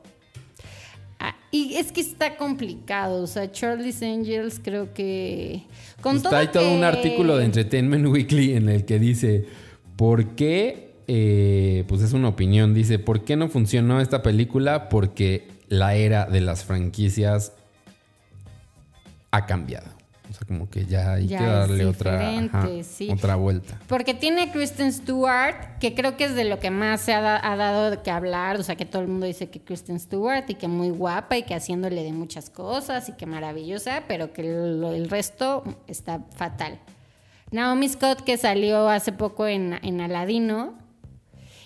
Ah, 1.24 1.36
y 1.52 1.74
es 1.74 1.92
que 1.92 2.00
está 2.00 2.36
complicado, 2.36 3.22
o 3.22 3.28
sea, 3.28 3.52
Charlie's 3.52 4.02
Angels 4.02 4.60
creo 4.60 4.92
que... 4.92 5.62
Con 6.00 6.16
Está 6.16 6.30
todo 6.30 6.38
ahí 6.40 6.48
todo 6.48 6.74
un 6.74 6.82
artículo 6.82 7.36
de 7.36 7.44
Entertainment 7.44 8.08
Weekly 8.08 8.56
en 8.56 8.68
el 8.68 8.84
que 8.84 8.98
dice, 8.98 9.46
¿por 9.94 10.34
qué? 10.34 10.91
Eh, 11.14 11.84
pues 11.88 12.00
es 12.00 12.14
una 12.14 12.28
opinión, 12.28 12.72
dice, 12.72 12.98
¿por 12.98 13.22
qué 13.22 13.36
no 13.36 13.48
funcionó 13.48 14.00
esta 14.00 14.22
película? 14.22 14.88
Porque 14.88 15.46
la 15.68 15.94
era 15.94 16.24
de 16.24 16.40
las 16.40 16.64
franquicias 16.64 17.52
ha 19.30 19.44
cambiado. 19.46 19.88
O 20.30 20.34
sea, 20.34 20.46
como 20.46 20.70
que 20.70 20.86
ya 20.86 21.12
hay 21.12 21.26
Ya 21.26 21.38
que 21.40 21.44
darle 21.44 21.84
otra, 21.84 22.12
diferente, 22.12 22.56
ajá, 22.56 22.68
sí. 22.84 23.10
otra 23.10 23.34
vuelta. 23.36 23.78
Porque 23.86 24.14
tiene 24.14 24.44
a 24.44 24.52
Kristen 24.52 24.90
Stewart, 24.90 25.76
que 25.78 25.94
creo 25.94 26.16
que 26.16 26.24
es 26.24 26.34
de 26.34 26.44
lo 26.44 26.58
que 26.58 26.70
más 26.70 27.02
se 27.02 27.12
ha, 27.12 27.20
da- 27.20 27.40
ha 27.52 27.54
dado 27.56 28.02
que 28.02 28.10
hablar, 28.10 28.56
o 28.58 28.62
sea, 28.62 28.74
que 28.76 28.86
todo 28.86 29.02
el 29.02 29.08
mundo 29.08 29.26
dice 29.26 29.50
que 29.50 29.60
Kristen 29.60 30.00
Stewart 30.00 30.44
y 30.48 30.54
que 30.54 30.68
muy 30.68 30.88
guapa 30.88 31.36
y 31.36 31.42
que 31.42 31.54
haciéndole 31.54 32.02
de 32.02 32.12
muchas 32.14 32.48
cosas 32.48 33.10
y 33.10 33.12
que 33.12 33.26
maravillosa, 33.26 34.04
pero 34.08 34.32
que 34.32 34.40
el 34.42 35.10
resto 35.10 35.64
está 35.86 36.20
fatal. 36.34 36.78
Naomi 37.50 37.86
Scott, 37.90 38.22
que 38.22 38.38
salió 38.38 38.88
hace 38.88 39.12
poco 39.12 39.46
en, 39.46 39.78
en 39.82 40.00
Aladino, 40.00 40.78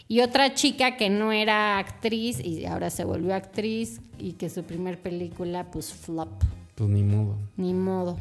y 0.08 0.20
otra 0.20 0.54
chica 0.54 0.96
que 0.96 1.10
no 1.10 1.32
era 1.32 1.78
actriz 1.78 2.38
y 2.44 2.64
ahora 2.66 2.90
se 2.90 3.04
volvió 3.04 3.34
actriz 3.34 4.00
y 4.18 4.32
que 4.32 4.48
su 4.48 4.62
primer 4.64 5.00
película, 5.00 5.70
pues 5.70 5.92
flop, 5.92 6.28
Pues 6.74 6.88
ni 6.90 7.02
modo. 7.02 7.36
ni 7.56 7.74
modo. 7.74 8.16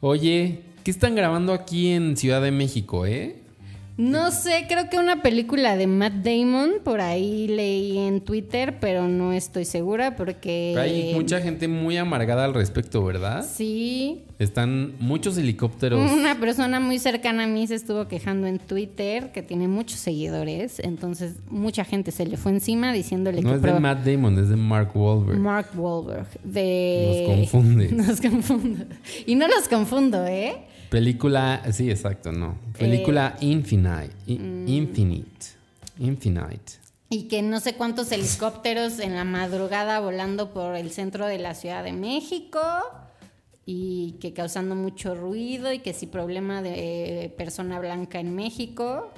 Oye, 0.00 0.60
¿qué 0.84 0.90
están 0.90 1.14
grabando 1.14 1.52
aquí 1.52 1.88
en 1.88 2.16
Ciudad 2.16 2.40
de 2.42 2.50
México, 2.50 3.06
eh? 3.06 3.36
No 3.98 4.30
sé, 4.30 4.66
creo 4.68 4.90
que 4.90 4.98
una 4.98 5.22
película 5.22 5.74
de 5.78 5.86
Matt 5.86 6.12
Damon, 6.22 6.72
por 6.84 7.00
ahí 7.00 7.48
leí 7.48 7.96
en 7.96 8.20
Twitter, 8.20 8.76
pero 8.78 9.08
no 9.08 9.32
estoy 9.32 9.64
segura 9.64 10.16
porque... 10.16 10.74
Hay 10.78 11.14
mucha 11.14 11.40
gente 11.40 11.66
muy 11.66 11.96
amargada 11.96 12.44
al 12.44 12.52
respecto, 12.52 13.02
¿verdad? 13.02 13.46
Sí, 13.50 14.24
Están 14.38 14.94
muchos 14.98 15.38
helicópteros. 15.38 16.10
una 16.12 16.38
persona 16.38 16.78
muy 16.78 16.98
cercana 16.98 17.44
a 17.44 17.46
mí 17.46 17.66
se 17.66 17.74
estuvo 17.74 18.06
quejando 18.06 18.46
en 18.46 18.58
Twitter, 18.58 19.32
que 19.32 19.42
tiene 19.42 19.66
muchos 19.66 19.98
seguidores, 19.98 20.78
entonces 20.78 21.36
mucha 21.48 21.82
gente 21.84 22.10
se 22.10 22.26
le 22.26 22.36
fue 22.36 22.52
encima 22.52 22.92
diciéndole 22.92 23.40
No 23.40 23.48
que... 23.48 23.56
es 23.56 23.62
de 23.62 23.80
Matt 23.80 24.04
Damon, 24.04 24.38
es 24.38 24.50
de 24.50 24.56
Mark 24.56 24.90
Wahlberg. 24.94 25.38
Mark 25.38 25.68
Wahlberg. 25.74 26.26
De... 26.44 27.24
Nos 27.28 27.36
confundes. 27.38 27.92
Nos 28.06 28.20
confundo. 28.20 28.84
Y 29.24 29.36
no 29.36 29.48
los 29.48 29.68
confundo, 29.68 30.26
¿eh? 30.26 30.54
Película, 30.90 31.62
sí, 31.72 31.90
exacto, 31.90 32.32
no. 32.32 32.56
Película 32.78 33.36
Infinite. 33.40 34.10
I- 34.26 34.40
Infinite. 34.66 35.46
Infinite. 35.98 36.74
Y 37.08 37.24
que 37.28 37.42
no 37.42 37.60
sé 37.60 37.74
cuántos 37.74 38.10
helicópteros 38.12 38.98
en 38.98 39.14
la 39.14 39.24
madrugada 39.24 40.00
volando 40.00 40.52
por 40.52 40.74
el 40.76 40.90
centro 40.90 41.26
de 41.26 41.38
la 41.38 41.54
Ciudad 41.54 41.84
de 41.84 41.92
México 41.92 42.60
y 43.64 44.16
que 44.20 44.32
causando 44.32 44.74
mucho 44.74 45.14
ruido 45.14 45.72
y 45.72 45.78
que 45.80 45.92
sí 45.92 46.06
problema 46.06 46.62
de 46.62 47.32
persona 47.36 47.78
blanca 47.78 48.18
en 48.20 48.34
México. 48.34 49.12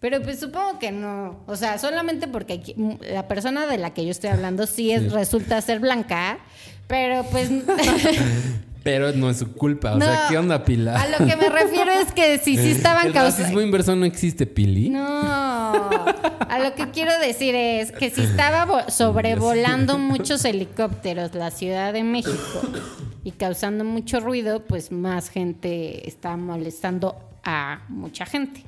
Pero 0.00 0.20
pues 0.22 0.40
supongo 0.40 0.78
que 0.78 0.92
no. 0.92 1.40
O 1.46 1.56
sea, 1.56 1.78
solamente 1.78 2.28
porque 2.28 2.54
aquí- 2.54 2.74
la 3.10 3.26
persona 3.28 3.66
de 3.66 3.78
la 3.78 3.94
que 3.94 4.04
yo 4.04 4.10
estoy 4.10 4.30
hablando 4.30 4.66
sí, 4.66 4.90
es, 4.92 5.02
Sí. 5.02 5.08
resulta 5.08 5.60
ser 5.62 5.80
blanca, 5.80 6.38
pero 6.86 7.24
pues... 7.30 7.48
Pero 8.84 9.10
no 9.12 9.30
es 9.30 9.38
su 9.38 9.52
culpa. 9.54 9.94
O 9.94 9.98
No, 9.98 10.04
sea, 10.06 10.26
¿qué 10.28 10.38
onda, 10.38 10.62
Pilar? 10.64 10.96
A 10.96 11.08
lo 11.18 11.26
que 11.26 11.34
me 11.36 11.48
refiero 11.48 11.90
es 11.90 12.12
que 12.12 12.38
si 12.38 12.56
sí 12.56 12.70
estaban 12.76 13.06
El 13.08 13.14
racismo 13.14 13.38
causando... 13.44 13.60
inverso 13.62 13.96
no 13.96 14.04
existe, 14.04 14.46
Pili. 14.46 14.90
No, 14.90 15.02
a 15.02 16.58
lo 16.62 16.74
que 16.74 16.90
quiero 16.90 17.18
decir 17.18 17.54
es 17.54 17.90
que 17.92 18.10
si 18.10 18.20
estaba 18.22 18.66
vo- 18.66 18.88
sobrevolando 18.90 19.98
muchos 19.98 20.44
helicópteros 20.44 21.34
la 21.34 21.50
Ciudad 21.50 21.92
de 21.92 22.04
México 22.04 22.60
y 23.24 23.30
causando 23.32 23.84
mucho 23.84 24.20
ruido, 24.20 24.60
pues 24.64 24.92
más 24.92 25.30
gente 25.30 26.06
está 26.06 26.36
molestando 26.36 27.16
a 27.42 27.80
mucha 27.88 28.26
gente. 28.26 28.62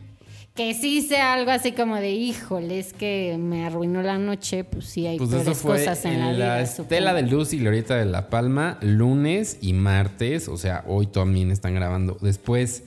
Que 0.56 0.72
sí 0.72 1.02
sea 1.02 1.34
algo 1.34 1.50
así 1.50 1.72
como 1.72 1.96
de, 1.96 2.10
híjole, 2.12 2.78
es 2.78 2.92
que 2.92 3.36
me 3.38 3.66
arruinó 3.66 4.02
la 4.02 4.16
noche, 4.16 4.64
pues 4.64 4.86
sí 4.86 5.06
hay 5.06 5.18
Pues 5.18 5.32
eso 5.32 5.54
fue 5.54 5.78
cosas 5.78 6.04
en, 6.06 6.14
en 6.14 6.20
la 6.20 6.26
la, 6.32 6.32
vida. 6.32 6.60
Estela 6.62 7.12
de. 7.12 7.22
Luz 7.22 7.52
y 7.52 7.58
Glorieta 7.58 7.96
de 7.96 8.06
la 8.06 8.30
Palma, 8.30 8.78
lunes 8.80 9.58
y 9.60 9.74
martes. 9.74 10.48
O 10.48 10.56
sea, 10.56 10.82
hoy 10.86 11.08
también 11.08 11.50
están 11.50 11.74
grabando. 11.74 12.16
Después, 12.22 12.84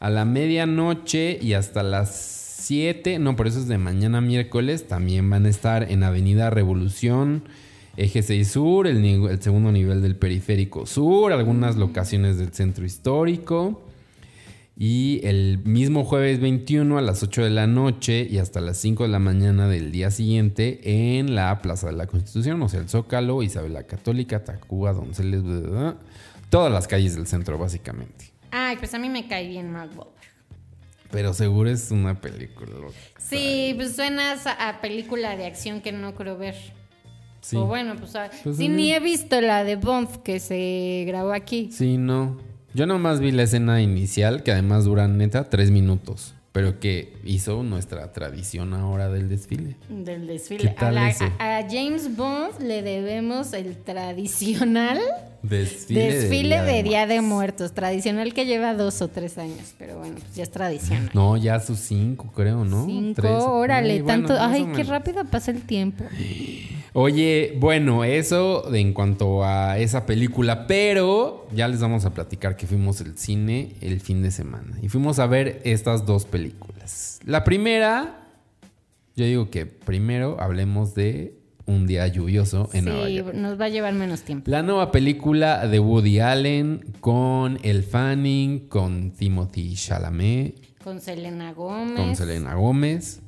a 0.00 0.10
la 0.10 0.24
medianoche 0.24 1.38
y 1.40 1.52
hasta 1.52 1.82
las 1.82 2.44
7, 2.64 3.18
no, 3.18 3.36
por 3.36 3.46
eso 3.46 3.58
es 3.58 3.68
de 3.68 3.78
mañana 3.78 4.20
miércoles, 4.20 4.88
también 4.88 5.28
van 5.28 5.44
a 5.46 5.50
estar 5.50 5.90
en 5.90 6.02
Avenida 6.02 6.50
Revolución, 6.50 7.44
Eje 7.96 8.22
6 8.22 8.48
Sur, 8.48 8.86
el, 8.86 9.42
segundo 9.42 9.70
nivel 9.70 10.02
del 10.02 10.16
Periférico 10.16 10.86
Sur, 10.86 11.32
algunas 11.32 11.76
locaciones 11.76 12.38
del 12.38 12.52
centro 12.52 12.84
histórico. 12.84 13.83
Y 14.76 15.20
el 15.22 15.58
mismo 15.64 16.04
jueves 16.04 16.40
21 16.40 16.98
a 16.98 17.00
las 17.00 17.22
8 17.22 17.44
de 17.44 17.50
la 17.50 17.68
noche 17.68 18.26
y 18.28 18.38
hasta 18.38 18.60
las 18.60 18.76
5 18.78 19.04
de 19.04 19.08
la 19.08 19.20
mañana 19.20 19.68
del 19.68 19.92
día 19.92 20.10
siguiente 20.10 20.80
en 21.18 21.36
la 21.36 21.62
Plaza 21.62 21.86
de 21.86 21.92
la 21.92 22.08
Constitución, 22.08 22.60
o 22.60 22.68
sea, 22.68 22.80
el 22.80 22.88
Zócalo, 22.88 23.42
Isabel 23.44 23.72
la 23.72 23.84
Católica, 23.84 24.42
Tacuba, 24.42 24.92
Donceles, 24.92 25.44
bla, 25.44 25.60
bla, 25.60 25.70
bla, 25.70 25.96
todas 26.50 26.72
las 26.72 26.88
calles 26.88 27.14
del 27.14 27.28
centro, 27.28 27.56
básicamente. 27.56 28.32
Ay, 28.50 28.76
pues 28.76 28.92
a 28.94 28.98
mí 28.98 29.08
me 29.08 29.28
cae 29.28 29.46
bien 29.46 29.70
Mark 29.70 29.90
Wahlberg. 29.90 30.14
Pero 31.12 31.32
seguro 31.34 31.70
es 31.70 31.92
una 31.92 32.20
película. 32.20 32.72
Sí, 33.18 33.74
pues 33.76 33.94
suenas 33.94 34.48
a, 34.48 34.80
película 34.80 35.36
de 35.36 35.46
acción 35.46 35.80
que 35.82 35.92
no 35.92 36.16
creo 36.16 36.36
ver. 36.36 36.56
Sí. 37.40 37.56
O 37.56 37.66
bueno, 37.66 37.94
pues, 37.96 38.16
a- 38.16 38.30
Pues, 38.42 38.56
sí, 38.56 38.68
ni 38.68 38.92
he 38.92 38.98
visto 38.98 39.40
la 39.40 39.62
de 39.62 39.76
Bond 39.76 40.22
que 40.24 40.40
se 40.40 41.04
grabó 41.06 41.32
aquí. 41.32 41.70
Sí, 41.70 41.96
no. 41.96 42.38
Yo 42.74 42.86
nomás 42.86 43.20
vi 43.20 43.30
la 43.30 43.44
escena 43.44 43.80
inicial, 43.80 44.42
que 44.42 44.50
además 44.52 44.84
dura 44.84 45.06
neta 45.06 45.48
tres 45.48 45.70
minutos, 45.70 46.34
pero 46.52 46.80
que 46.80 47.16
hizo 47.24 47.62
nuestra 47.62 48.12
tradición 48.12 48.74
ahora 48.74 49.08
del 49.08 49.28
desfile. 49.28 49.76
Del 49.88 50.26
desfile. 50.26 50.60
¿Qué 50.60 50.68
A, 50.70 50.74
tal 50.74 50.94
la- 50.96 51.08
eso? 51.10 51.24
a- 51.38 51.58
a 51.58 51.62
James 51.70 52.16
Bond 52.16 52.60
le 52.60 52.82
debemos 52.82 53.52
el 53.52 53.76
tradicional 53.76 54.98
Desfile, 55.48 56.14
desfile 56.14 56.62
de 56.62 56.82
Día 56.82 57.06
de, 57.06 57.20
Muertos. 57.20 57.34
Muertos. 57.34 57.74
Tradicional 57.74 58.32
que 58.32 58.46
lleva 58.46 58.74
dos 58.74 59.02
o 59.02 59.08
tres 59.08 59.36
años. 59.36 59.74
Pero 59.78 59.98
bueno, 59.98 60.16
pues 60.18 60.34
ya 60.34 60.42
es 60.44 60.50
tradicional. 60.50 61.10
No, 61.12 61.36
ya 61.36 61.60
sus 61.60 61.78
cinco, 61.80 62.32
creo, 62.34 62.64
¿no? 62.64 62.86
Cinco, 62.86 63.20
Tres. 63.20 63.32
órale, 63.32 63.94
Ay, 63.94 64.02
tanto. 64.02 64.34
Ay, 64.38 64.66
qué 64.74 64.84
rápido 64.84 65.24
pasa 65.26 65.50
el 65.50 65.62
tiempo. 65.62 66.04
Oye, 66.94 67.56
bueno, 67.58 68.04
eso 68.04 68.72
en 68.72 68.94
cuanto 68.94 69.44
a 69.44 69.78
esa 69.78 70.06
película, 70.06 70.66
pero 70.66 71.46
ya 71.52 71.68
les 71.68 71.80
vamos 71.80 72.04
a 72.04 72.14
platicar 72.14 72.56
que 72.56 72.66
fuimos 72.66 73.00
al 73.00 73.18
cine 73.18 73.74
el 73.80 74.00
fin 74.00 74.22
de 74.22 74.30
semana 74.30 74.78
y 74.80 74.88
fuimos 74.88 75.18
a 75.18 75.26
ver 75.26 75.60
estas 75.64 76.06
dos 76.06 76.24
películas. 76.24 77.20
La 77.24 77.44
primera, 77.44 78.28
yo 79.16 79.24
digo 79.24 79.50
que 79.50 79.66
primero 79.66 80.36
hablemos 80.40 80.94
de 80.94 81.43
Un 81.66 81.86
día 81.86 82.06
lluvioso 82.08 82.68
en 82.74 82.84
Nueva 82.84 83.06
Sí, 83.06 83.14
York. 83.14 83.34
nos 83.34 83.58
va 83.58 83.64
a 83.64 83.68
llevar 83.70 83.94
menos 83.94 84.20
tiempo. 84.22 84.50
La 84.50 84.62
nueva 84.62 84.92
película 84.92 85.66
de 85.66 85.78
Woody 85.80 86.20
Allen 86.20 86.84
con 87.00 87.58
El 87.62 87.82
Fanning, 87.84 88.68
con 88.68 89.12
Timothy 89.12 89.74
Chalamet, 89.74 90.60
Con 90.84 91.00
Selena 91.00 91.52
Gómez. 91.54 91.96
con 91.96 92.16
Selena 92.16 92.54
Gómez. 92.54 93.20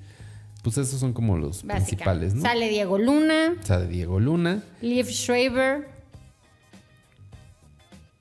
Pues 0.63 0.77
esos 0.79 1.01
son 1.01 1.13
como 1.15 1.39
los 1.39 1.63
Básica. 1.65 1.75
principales, 1.87 2.35
¿no? 2.35 2.43
Sale 2.43 2.69
Diego 2.69 2.99
Luna, 2.99 3.55
de 3.67 3.87
Diego 3.89 4.21
Luna. 4.21 4.63
Liv 4.83 5.07
Schreiber. 5.07 5.89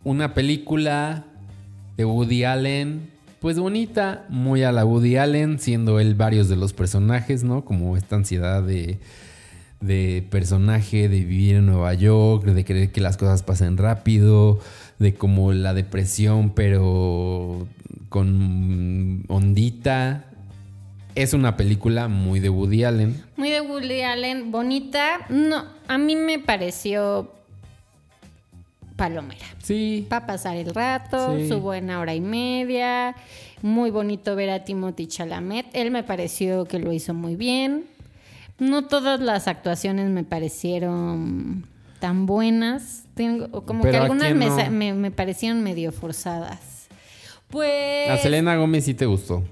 Una 0.04 0.34
película 0.34 1.26
de 1.98 2.06
Woody 2.06 2.44
Allen, 2.44 3.10
pues 3.42 3.58
bonita, 3.60 4.26
muy 4.30 4.64
a 4.64 4.72
la 4.72 4.86
Woody 4.86 5.18
Allen, 5.18 5.60
siendo 5.60 6.00
él 6.00 6.14
varios 6.16 6.48
de 6.48 6.56
los 6.56 6.74
personajes, 6.74 7.44
¿no? 7.44 7.66
Como 7.66 7.98
esta 7.98 8.16
ansiedad 8.16 8.62
de, 8.62 9.00
de 9.86 10.26
personaje, 10.30 11.08
de 11.10 11.20
vivir 11.20 11.56
en 11.56 11.66
Nueva 11.68 11.94
York, 11.94 12.46
de 12.46 12.66
querer 12.66 12.92
que 12.92 13.02
las 13.02 13.18
cosas 13.18 13.44
pasen 13.44 13.78
rápido, 13.78 14.60
de 15.00 15.14
como 15.16 15.52
la 15.54 15.74
depresión, 15.74 16.50
pero 16.52 17.68
con 18.10 19.24
ondita. 19.28 20.26
Es 21.16 21.34
una 21.34 21.56
película 21.56 22.08
muy 22.10 22.40
de 22.42 22.50
Woody 22.50 22.84
Allen. 22.84 23.24
Muy 23.38 23.50
de 23.50 23.62
Woody 23.62 24.02
Allen, 24.02 24.52
bonita. 24.52 25.26
No, 25.30 25.64
a 25.88 25.98
mí 25.98 26.16
me 26.16 26.40
pareció 26.40 27.32
palomera. 28.96 29.46
Sí. 29.62 30.06
Para 30.10 30.26
pasar 30.26 30.58
el 30.58 30.74
rato, 30.74 31.38
Sí. 31.38 31.48
su 31.50 31.60
buena 31.60 32.00
hora 32.00 32.16
y 32.16 32.22
media. 32.22 33.16
Muy 33.62 33.92
bonito 33.92 34.36
ver 34.36 34.50
a 34.50 34.64
Timothy 34.64 35.08
Chalamet. 35.08 35.66
Él 35.74 35.92
me 35.92 36.04
pareció 36.04 36.66
que 36.66 36.80
lo 36.80 36.92
hizo 36.94 37.14
muy 37.14 37.36
bien. 37.36 37.86
No 38.58 38.86
todas 38.86 39.20
las 39.20 39.48
actuaciones 39.48 40.10
me 40.10 40.24
parecieron 40.24 41.68
tan 42.00 42.26
buenas. 42.26 43.04
Tengo, 43.16 43.64
como 43.66 43.82
Pero 43.82 43.92
que 43.92 43.98
¿a 43.98 44.02
algunas 44.04 44.34
me, 44.36 44.46
no? 44.48 44.72
me- 44.72 44.94
me 44.94 45.12
parecieron 45.12 45.62
medio 45.62 45.92
forzadas. 45.92 46.88
Pues. 47.50 48.10
A 48.10 48.18
Selena 48.18 48.56
Gómez 48.58 48.86
sí 48.86 48.94
te 48.94 49.06
gustó, 49.06 49.44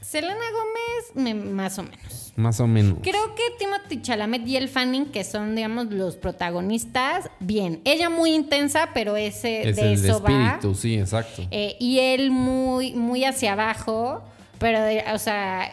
Selena 0.00 0.34
Gómez, 0.34 1.14
me- 1.34 1.34
más 1.34 1.78
o 1.78 1.82
menos. 1.82 2.32
más 2.36 2.60
o 2.60 2.66
menos. 2.66 2.98
Creo 3.02 3.34
que 3.34 3.42
Timothy 3.58 4.00
Chalamet 4.02 4.46
y 4.46 4.56
el 4.56 4.68
Fanning, 4.68 5.06
que 5.06 5.24
son, 5.24 5.56
digamos, 5.56 5.86
los 5.86 6.16
protagonistas, 6.16 7.28
bien. 7.40 7.80
Ella 7.84 8.08
muy 8.08 8.30
intensa, 8.32 8.90
pero 8.94 9.16
ese 9.16 9.68
Es 9.68 9.76
de 9.76 9.92
el 9.92 10.04
eso 10.04 10.22
va. 10.22 10.30
espíritu, 10.30 10.74
sí, 10.74 10.96
exacto. 10.96 11.42
Eh, 11.50 11.76
y 11.80 11.98
él 11.98 12.30
muy, 12.30 12.92
muy 12.94 13.24
hacia 13.24 13.54
abajo, 13.54 14.22
pero, 14.58 14.78
o 15.14 15.18
sea, 15.18 15.70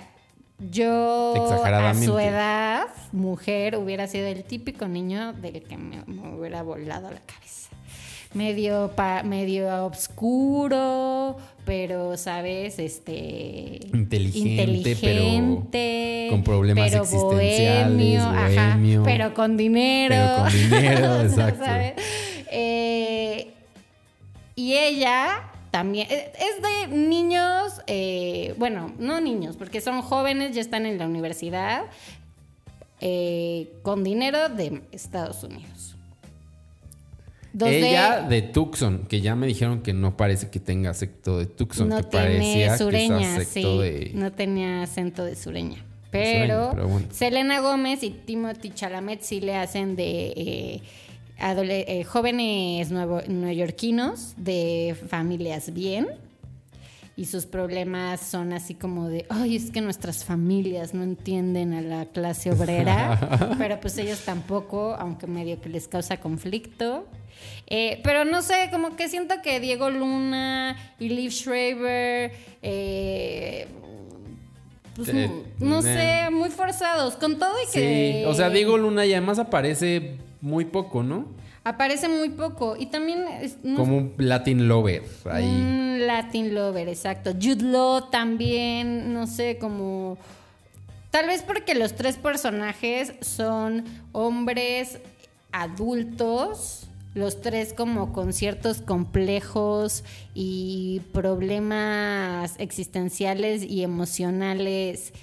yo 0.71 1.33
a 1.65 1.93
su 1.95 2.17
edad, 2.19 2.87
mujer, 3.11 3.77
hubiera 3.77 4.07
sido 4.07 4.27
el 4.27 4.43
típico 4.43 4.87
niño 4.87 5.33
del 5.33 5.63
que 5.63 5.77
me, 5.77 6.03
me 6.05 6.35
hubiera 6.35 6.61
volado 6.63 7.09
la 7.11 7.19
cabeza. 7.19 7.69
Medio, 8.33 8.91
pa- 8.95 9.21
medio 9.23 9.85
obscuro, 9.85 11.37
pero, 11.65 12.17
¿sabes? 12.17 12.79
Este... 12.79 13.79
Inteligente, 13.93 14.97
pero 14.99 15.21
inteligente, 15.21 16.27
con 16.31 16.43
problemas 16.43 16.89
pero 16.89 17.03
existenciales, 17.03 18.23
bohemio, 18.23 18.23
ajá, 18.23 18.79
pero 19.03 19.33
con 19.35 19.55
dinero. 19.55 20.15
pero 20.15 20.43
con 20.43 20.51
dinero, 20.53 21.21
exacto. 21.25 21.63
¿sabes? 21.63 21.93
Eh, 22.51 23.53
y 24.55 24.73
ella 24.73 25.51
también 25.73 26.05
eh, 26.11 26.31
es 26.35 26.61
de 26.61 26.95
niños, 26.95 27.81
eh, 27.87 28.53
bueno, 28.59 28.93
no 28.99 29.19
niños, 29.19 29.55
porque 29.57 29.81
son 29.81 30.03
jóvenes, 30.03 30.53
ya 30.53 30.61
están 30.61 30.85
en 30.85 30.99
la 30.99 31.07
universidad, 31.07 31.85
eh, 33.01 33.73
con 33.81 34.03
dinero 34.03 34.49
de 34.49 34.83
Estados 34.91 35.43
Unidos. 35.43 35.95
Donde 37.53 37.89
Ella 37.89 38.21
de 38.21 38.43
Tucson, 38.43 39.07
que 39.09 39.21
ya 39.21 39.35
me 39.35 39.47
dijeron 39.47 39.81
que 39.81 39.93
no 39.93 40.15
parece 40.15 40.51
que 40.51 40.59
tenga 40.59 40.91
acento 40.91 41.39
de 41.39 41.47
Tucson, 41.47 41.89
no 41.89 41.97
que 41.97 42.03
tiene 42.03 42.25
parecía 42.27 42.77
sureña, 42.77 43.39
que 43.39 43.45
sí, 43.45 43.63
de... 43.63 44.11
no 44.13 44.31
tenía 44.31 44.83
acento 44.83 45.25
de 45.25 45.35
sureña. 45.35 45.77
sureña, 45.77 46.73
Pero, 46.75 46.87
bueno. 46.87 47.07
Selena 47.09 47.61
Gómez 47.61 48.03
y 48.03 48.11
Timothy 48.11 48.69
Chalamet 48.69 49.21
sí 49.21 49.41
le 49.41 49.55
hacen 49.55 49.95
de 49.95 50.33
eh, 50.37 50.81
eh, 51.37 52.03
jóvenes 52.03 52.91
nuevo- 52.91 53.21
neoyorquinos 53.27 54.33
de 54.37 54.95
familias 55.09 55.73
bien. 55.73 56.07
Y 57.15 57.25
sus 57.25 57.45
problemas 57.45 58.21
son 58.21 58.53
así 58.53 58.73
como 58.73 59.07
de, 59.07 59.27
ay, 59.29 59.55
es 59.55 59.69
que 59.69 59.81
nuestras 59.81 60.25
familias 60.25 60.95
no 60.95 61.03
entienden 61.03 61.73
a 61.75 61.81
la 61.81 62.05
clase 62.07 62.49
obrera, 62.51 63.53
pero 63.59 63.79
pues 63.79 63.95
ellos 63.99 64.21
tampoco, 64.25 64.95
aunque 64.97 65.27
medio 65.27 65.61
que 65.61 65.69
les 65.69 65.87
causa 65.87 66.17
conflicto. 66.19 67.05
Eh, 67.67 67.99
pero 68.03 68.25
no 68.25 68.41
sé, 68.41 68.69
como 68.71 68.95
que 68.95 69.09
siento 69.09 69.35
que 69.43 69.59
Diego 69.59 69.91
Luna 69.91 70.75
y 70.99 71.09
Liv 71.09 71.31
Schreiber, 71.31 72.31
eh, 72.63 73.67
pues, 74.95 75.09
Eh, 75.09 75.29
no 75.59 75.83
sé, 75.83 76.29
muy 76.31 76.49
forzados, 76.49 77.15
con 77.15 77.37
todo 77.37 77.53
y 77.61 77.65
Sí, 77.67 77.79
que... 77.79 78.25
o 78.27 78.33
sea, 78.33 78.49
Diego 78.49 78.75
Luna 78.77 79.05
y 79.05 79.11
además 79.13 79.37
aparece 79.37 80.17
muy 80.43 80.65
poco, 80.65 81.03
¿no? 81.03 81.25
Aparece 81.63 82.09
muy 82.09 82.29
poco 82.29 82.75
y 82.77 82.87
también... 82.87 83.23
es- 83.41 83.57
no 83.63 83.77
Como 83.77 83.97
un 83.97 84.13
Latin 84.17 84.67
lover 84.67 85.01
ahí. 85.31 85.45
Un 85.45 86.05
Latin 86.05 86.53
lover, 86.53 86.89
exacto. 86.89 87.31
Jude 87.31 87.63
Law 87.63 88.09
también, 88.09 89.13
no 89.13 89.25
sé, 89.25 89.57
como... 89.57 90.17
Tal 91.11 91.27
vez 91.27 91.43
porque 91.43 91.75
los 91.75 91.95
tres 91.95 92.17
personajes 92.17 93.13
son 93.21 93.85
hombres 94.11 94.99
adultos, 95.53 96.87
los 97.13 97.39
tres 97.41 97.73
como 97.73 98.11
con 98.11 98.33
ciertos 98.33 98.81
complejos 98.81 100.03
y 100.33 101.01
problemas 101.13 102.55
existenciales 102.57 103.63
y 103.63 103.83
emocionales 103.83 105.13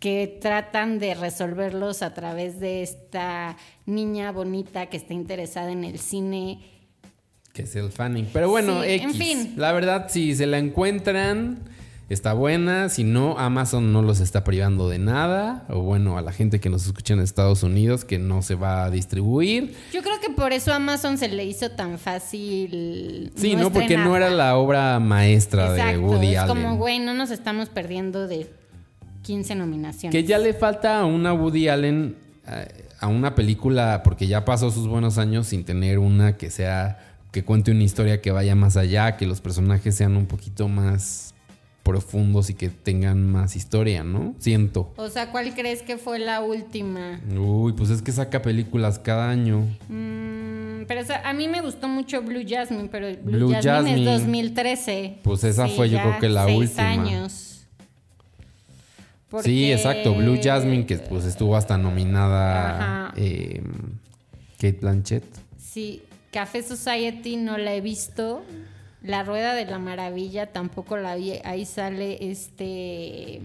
que 0.00 0.38
tratan 0.40 0.98
de 0.98 1.14
resolverlos 1.14 2.02
a 2.02 2.12
través 2.14 2.58
de 2.58 2.82
esta 2.82 3.56
niña 3.86 4.32
bonita 4.32 4.86
que 4.86 4.96
está 4.96 5.14
interesada 5.14 5.70
en 5.70 5.84
el 5.84 5.98
cine 6.00 6.58
Que 7.52 7.62
es 7.62 7.76
el 7.76 7.90
fanning. 7.92 8.26
Pero 8.32 8.48
bueno, 8.48 8.82
Sí, 8.82 8.90
X. 8.90 9.04
en 9.04 9.14
fin. 9.14 9.54
La 9.56 9.72
verdad, 9.72 10.06
si 10.08 10.34
se 10.34 10.46
la 10.46 10.56
encuentran, 10.58 11.64
está 12.08 12.32
buena. 12.32 12.88
Si 12.88 13.04
no, 13.04 13.38
Amazon 13.38 13.92
no 13.92 14.00
los 14.02 14.20
está 14.20 14.42
privando 14.42 14.88
de 14.88 14.98
nada. 14.98 15.66
O 15.68 15.80
bueno, 15.82 16.16
a 16.16 16.22
la 16.22 16.32
gente 16.32 16.60
que 16.60 16.70
nos 16.70 16.86
escucha 16.86 17.12
en 17.12 17.20
Estados 17.20 17.62
Unidos, 17.62 18.04
que 18.06 18.18
no 18.18 18.40
se 18.40 18.54
va 18.54 18.84
a 18.84 18.90
distribuir. 18.90 19.74
Yo 19.92 20.00
creo 20.02 20.18
que 20.20 20.30
por 20.30 20.52
eso 20.52 20.72
a 20.72 20.76
Amazon 20.76 21.18
se 21.18 21.28
le 21.28 21.44
hizo 21.44 21.72
tan 21.72 21.98
fácil. 21.98 23.32
Sí, 23.36 23.54
no, 23.54 23.70
porque 23.70 23.96
no 23.98 24.16
era 24.16 24.30
la 24.30 24.56
obra 24.56 24.98
maestra 24.98 25.72
de 25.72 25.98
Woody 25.98 26.32
es 26.34 26.38
Allen. 26.38 26.48
como, 26.56 26.76
güey, 26.76 27.00
no 27.00 27.12
nos 27.14 27.30
estamos 27.30 27.68
perdiendo 27.68 28.26
de 28.28 28.48
15 29.30 29.54
nominaciones. 29.54 30.10
Que 30.12 30.26
ya 30.26 30.38
le 30.38 30.52
falta 30.54 30.98
a 30.98 31.04
una 31.04 31.32
Woody 31.32 31.68
Allen, 31.68 32.16
eh, 32.48 32.66
a 32.98 33.06
una 33.06 33.36
película, 33.36 34.02
porque 34.02 34.26
ya 34.26 34.44
pasó 34.44 34.72
sus 34.72 34.88
buenos 34.88 35.18
años 35.18 35.46
sin 35.46 35.64
tener 35.64 36.00
una 36.00 36.36
que 36.36 36.50
sea, 36.50 36.98
que 37.30 37.44
cuente 37.44 37.70
una 37.70 37.84
historia 37.84 38.20
que 38.20 38.32
vaya 38.32 38.56
más 38.56 38.76
allá, 38.76 39.16
que 39.16 39.26
los 39.26 39.40
personajes 39.40 39.94
sean 39.94 40.16
un 40.16 40.26
poquito 40.26 40.66
más 40.66 41.32
profundos 41.84 42.50
y 42.50 42.54
que 42.54 42.70
tengan 42.70 43.24
más 43.30 43.54
historia, 43.54 44.02
¿no? 44.02 44.34
Siento. 44.38 44.92
O 44.96 45.08
sea, 45.08 45.30
¿cuál 45.30 45.54
crees 45.54 45.82
que 45.82 45.96
fue 45.96 46.18
la 46.18 46.40
última? 46.40 47.20
Uy, 47.32 47.72
pues 47.72 47.90
es 47.90 48.02
que 48.02 48.10
saca 48.10 48.42
películas 48.42 48.98
cada 48.98 49.30
año. 49.30 49.60
Mm, 49.88 50.86
pero 50.88 51.02
o 51.02 51.04
sea, 51.04 51.22
a 51.24 51.32
mí 51.32 51.46
me 51.46 51.60
gustó 51.60 51.86
mucho 51.86 52.20
Blue 52.22 52.42
Jasmine, 52.44 52.88
pero 52.90 53.06
Blue, 53.22 53.46
Blue 53.46 53.52
Jasmine, 53.52 54.04
Jasmine. 54.04 54.14
es 54.14 54.20
2013. 54.22 55.18
Pues 55.22 55.44
esa 55.44 55.68
fue, 55.68 55.88
yo 55.88 56.00
creo 56.00 56.18
que 56.18 56.28
la 56.28 56.46
seis 56.46 56.58
última. 56.58 56.88
años. 56.90 57.49
Sí, 59.42 59.72
exacto. 59.72 60.14
Blue 60.14 60.38
Jasmine, 60.42 60.86
que 60.86 60.98
pues 60.98 61.24
estuvo 61.24 61.56
hasta 61.56 61.78
nominada 61.78 63.12
eh, 63.16 63.62
Kate 64.56 64.78
Blanchett. 64.80 65.24
Sí, 65.58 66.02
Café 66.32 66.62
Society 66.62 67.36
no 67.36 67.58
la 67.58 67.74
he 67.74 67.80
visto. 67.80 68.42
La 69.02 69.22
Rueda 69.22 69.54
de 69.54 69.64
la 69.64 69.78
Maravilla 69.78 70.46
tampoco 70.46 70.96
la 70.96 71.16
vi. 71.16 71.34
Ahí 71.44 71.64
sale 71.64 72.30
este 72.30 73.40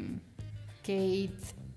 Kate 0.82 1.30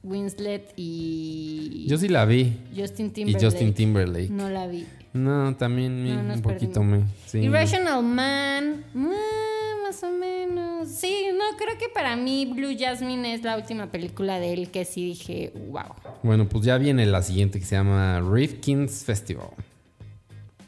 Winslet 0.02 0.72
y 0.76 1.86
Yo 1.88 1.96
sí 1.98 2.08
la 2.08 2.24
vi. 2.24 2.56
Justin 2.76 3.06
Y 3.06 3.10
Timberlake. 3.10 3.44
Justin 3.44 3.74
Timberlake. 3.74 4.30
No 4.30 4.48
la 4.48 4.66
vi. 4.66 4.86
No, 5.12 5.56
también 5.56 6.26
No, 6.28 6.34
un 6.34 6.42
poquito 6.42 6.82
me. 6.82 7.02
Sí. 7.26 7.38
Irrational 7.38 8.02
Man, 8.02 8.84
ah, 8.94 9.82
más 9.86 10.02
o 10.02 10.10
menos. 10.10 10.88
Sí, 10.88 11.26
no, 11.32 11.56
creo 11.56 11.78
que 11.78 11.88
para 11.88 12.14
mí 12.16 12.46
Blue 12.54 12.76
Jasmine 12.78 13.34
es 13.34 13.42
la 13.42 13.56
última 13.56 13.90
película 13.90 14.38
de 14.38 14.52
él 14.52 14.70
que 14.70 14.84
sí 14.84 15.04
dije, 15.06 15.52
wow, 15.70 15.94
Bueno, 16.22 16.48
pues 16.48 16.64
ya 16.64 16.78
viene 16.78 17.06
la 17.06 17.22
siguiente 17.22 17.58
que 17.58 17.64
se 17.66 17.74
llama 17.76 18.20
Rifkin's 18.20 19.04
Festival. 19.04 19.48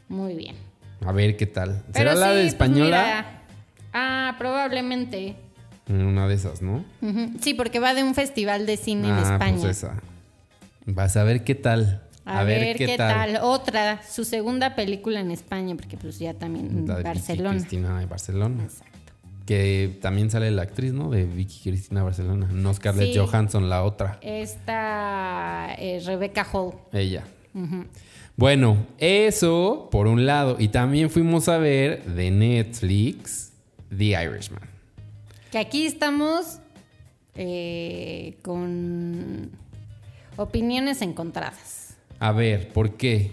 muy 0.09 0.35
bien. 0.35 0.55
A 1.05 1.11
ver 1.13 1.35
qué 1.37 1.47
tal. 1.47 1.83
Pero 1.93 2.11
¿Será 2.11 2.15
la 2.15 2.27
sí, 2.27 2.35
de 2.35 2.41
pues 2.41 2.53
española? 2.53 3.41
ah, 3.93 4.35
probablemente. 4.37 5.35
En 5.87 6.01
una 6.05 6.27
de 6.27 6.35
esas, 6.35 6.61
¿no? 6.61 6.83
Sí, 7.41 7.53
porque 7.55 7.79
va 7.79 7.93
de 7.95 8.03
un 8.03 8.13
festival 8.15 8.65
de 8.67 8.77
cine 8.77 9.07
en 9.07 9.15
ah, 9.15 9.33
España. 9.33 9.57
pues 9.59 9.77
esa. 9.77 9.99
Vas 10.85 11.17
a 11.17 11.23
ver 11.23 11.43
qué 11.43 11.55
tal. 11.55 12.03
A, 12.25 12.43
ver, 12.43 12.77
qué, 12.77 12.97
tal. 12.97 13.39
Otra, 13.41 14.01
su 14.03 14.23
segunda 14.25 14.75
película 14.75 15.19
en 15.19 15.31
España, 15.31 15.75
porque 15.75 15.97
pues 15.97 16.19
ya 16.19 16.33
también 16.33 16.85
La 16.87 16.95
de 16.95 17.03
Vicky 17.03 17.15
Barcelona. 17.15 17.49
Cristina 17.51 17.99
de 17.99 18.05
Barcelona. 18.05 18.63
Exacto. 18.63 18.91
Que 19.45 19.97
también 20.01 20.29
sale 20.29 20.51
la 20.51 20.61
actriz, 20.61 20.93
¿no? 20.93 21.09
De 21.09 21.25
Vicky 21.25 21.61
Cristina 21.63 22.03
Barcelona. 22.03 22.47
No 22.51 22.73
Scarlett 22.73 23.13
Sí. 23.13 23.17
Johansson, 23.19 23.69
la 23.69 23.83
otra. 23.83 24.19
Esta 24.21 25.73
eh, 25.77 26.01
Rebecca 26.05 26.45
Hall. 26.53 26.75
Ella. 26.93 27.23
Bueno, 28.37 28.77
eso 28.97 29.89
por 29.91 30.07
un 30.07 30.25
lado. 30.25 30.55
Y 30.59 30.67
también 30.69 31.09
fuimos 31.09 31.49
a 31.49 31.57
ver 31.57 32.03
de 32.05 32.31
Netflix 32.31 33.51
The 33.89 34.23
Irishman. 34.23 34.61
Que 35.51 35.57
aquí 35.57 35.85
estamos 35.85 36.59
eh, 37.35 38.37
con 38.41 39.49
opiniones 40.37 41.01
encontradas. 41.01 41.80
A 42.21 42.31
ver, 42.31 42.69
¿por 42.69 42.97
qué? 42.97 43.31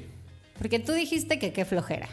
Porque 0.58 0.78
tú 0.78 0.92
dijiste 0.92 1.38
que 1.38 1.52
qué 1.52 1.64
flojera. 1.64 2.08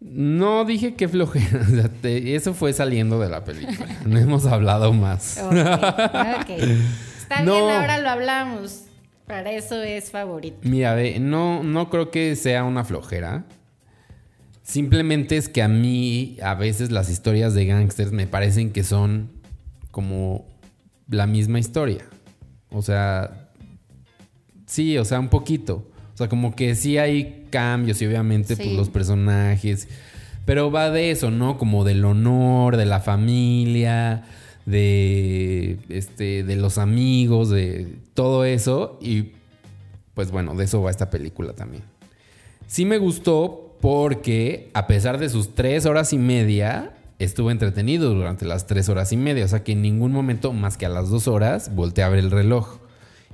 No 0.00 0.64
dije 0.64 0.94
que 0.94 1.08
flojera. 1.08 1.60
o 1.68 1.70
sea, 1.70 1.88
te- 1.88 2.34
eso 2.34 2.54
fue 2.54 2.72
saliendo 2.72 3.20
de 3.20 3.28
la 3.28 3.44
película. 3.44 3.86
No 4.06 4.18
hemos 4.18 4.46
hablado 4.46 4.92
más. 4.92 5.38
Ok, 5.38 5.52
ok. 5.52 6.50
Está 7.20 7.42
No. 7.42 7.54
bien, 7.66 7.76
ahora 7.76 7.98
lo 7.98 8.08
hablamos. 8.10 8.84
Para 9.26 9.52
eso 9.52 9.80
es 9.82 10.10
favorito. 10.10 10.58
Mira, 10.62 10.94
ve, 10.94 11.18
no, 11.20 11.62
no 11.62 11.88
creo 11.88 12.10
que 12.10 12.34
sea 12.36 12.64
una 12.64 12.84
flojera. 12.84 13.44
Simplemente 14.62 15.36
es 15.36 15.48
que 15.48 15.62
a 15.62 15.68
mí 15.68 16.36
a 16.42 16.54
veces 16.54 16.90
las 16.90 17.08
historias 17.08 17.54
de 17.54 17.66
gángsters 17.66 18.12
me 18.12 18.26
parecen 18.26 18.72
que 18.72 18.82
son 18.84 19.30
como 19.90 20.46
la 21.08 21.26
misma 21.26 21.58
historia. 21.60 22.04
O 22.70 22.82
sea, 22.82 23.41
sí, 24.72 24.98
o 24.98 25.04
sea, 25.04 25.20
un 25.20 25.28
poquito. 25.28 25.84
O 26.14 26.16
sea, 26.16 26.28
como 26.28 26.54
que 26.54 26.74
sí 26.74 26.98
hay 26.98 27.46
cambios 27.50 28.00
y 28.02 28.06
obviamente 28.06 28.56
pues 28.56 28.68
Sí. 28.68 28.76
los 28.76 28.88
personajes. 28.88 29.88
Pero 30.44 30.70
va 30.70 30.90
de 30.90 31.10
eso, 31.10 31.30
¿no? 31.30 31.56
Como 31.58 31.84
del 31.84 32.04
honor, 32.04 32.76
de 32.76 32.84
la 32.86 33.00
familia, 33.00 34.24
de 34.66 35.78
este, 35.88 36.42
de 36.44 36.56
los 36.56 36.78
amigos, 36.78 37.50
de 37.50 37.96
todo 38.14 38.44
eso. 38.44 38.98
Y 39.00 39.32
pues 40.14 40.30
bueno, 40.30 40.54
de 40.54 40.64
eso 40.64 40.82
va 40.82 40.90
esta 40.90 41.10
película 41.10 41.52
también. 41.54 41.82
Sí 42.66 42.84
me 42.84 42.98
gustó 42.98 43.76
porque 43.80 44.70
a 44.74 44.86
pesar 44.86 45.18
de 45.18 45.28
sus 45.28 45.54
tres 45.54 45.86
horas 45.86 46.12
y 46.12 46.18
media, 46.18 46.94
estuve 47.18 47.52
entretenido 47.52 48.12
durante 48.12 48.44
las 48.44 48.66
tres 48.66 48.88
horas 48.88 49.12
y 49.12 49.16
media. 49.16 49.44
O 49.44 49.48
sea 49.48 49.62
que 49.64 49.72
en 49.72 49.82
ningún 49.82 50.12
momento, 50.12 50.52
más 50.52 50.76
que 50.76 50.86
a 50.86 50.88
las 50.88 51.08
dos 51.08 51.28
horas, 51.28 51.74
volteé 51.74 52.04
a 52.04 52.08
ver 52.08 52.18
el 52.18 52.30
reloj. 52.30 52.78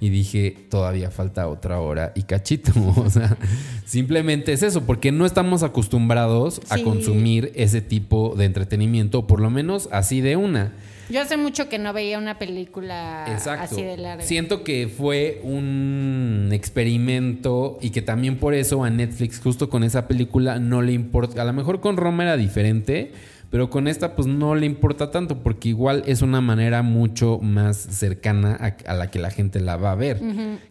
Y 0.01 0.11
dije, 0.11 0.57
todavía 0.71 1.11
falta 1.11 1.49
otra 1.49 1.81
hora 1.81 2.13
y 2.15 2.23
cachito. 2.23 2.73
O 2.99 3.11
sea, 3.11 3.37
simplemente 3.85 4.53
es 4.53 4.63
eso, 4.63 4.85
porque 4.85 5.13
no 5.13 5.25
estamos 5.27 5.63
acostumbrados 5.63 6.61
a 6.69 6.79
consumir 6.79 7.53
ese 7.55 7.81
tipo 7.81 8.35
de 8.37 8.45
entretenimiento, 8.45 9.27
por 9.27 9.41
lo 9.41 9.51
menos 9.51 9.89
así 9.93 10.21
de 10.21 10.37
una. 10.37 10.73
Yo 11.11 11.23
hace 11.23 11.39
mucho 11.39 11.71
que 11.71 11.79
no 11.79 11.93
veía 11.95 12.19
una 12.19 12.39
película 12.39 13.25
Exacto. 13.29 13.65
así 13.65 13.83
de 13.83 13.97
larga. 13.97 14.25
Siento 14.25 14.63
que 14.63 14.89
fue 14.89 15.41
un 15.43 16.51
experimento 16.53 17.79
y 17.81 17.91
que 17.91 18.03
también 18.03 18.37
por 18.37 18.53
eso 18.53 18.85
a 18.85 18.91
Netflix, 18.91 19.41
justo 19.41 19.71
con 19.71 19.85
esa 19.85 20.07
película, 20.07 20.59
no 20.59 20.83
le 20.83 20.93
importa. 20.93 21.41
A 21.41 21.45
lo 21.47 21.55
mejor 21.55 21.81
con 21.81 21.97
Roma 21.97 22.25
era 22.25 22.37
diferente, 22.37 23.13
pero 23.51 23.71
con 23.71 23.89
esta, 23.89 24.15
pues 24.15 24.27
no 24.27 24.55
le 24.55 24.67
importa 24.67 25.11
tanto, 25.11 25.43
porque 25.43 25.71
igual 25.71 26.03
es 26.07 26.23
una 26.23 26.41
manera 26.41 26.83
mucho 26.83 27.39
más 27.39 27.77
cercana 27.77 28.57
a, 28.61 28.91
a 28.91 28.95
la 28.95 29.11
que 29.11 29.19
la 29.19 29.31
gente 29.31 29.61
la 29.61 29.77
va 29.77 29.93
a 29.93 29.95
ver, 29.95 30.21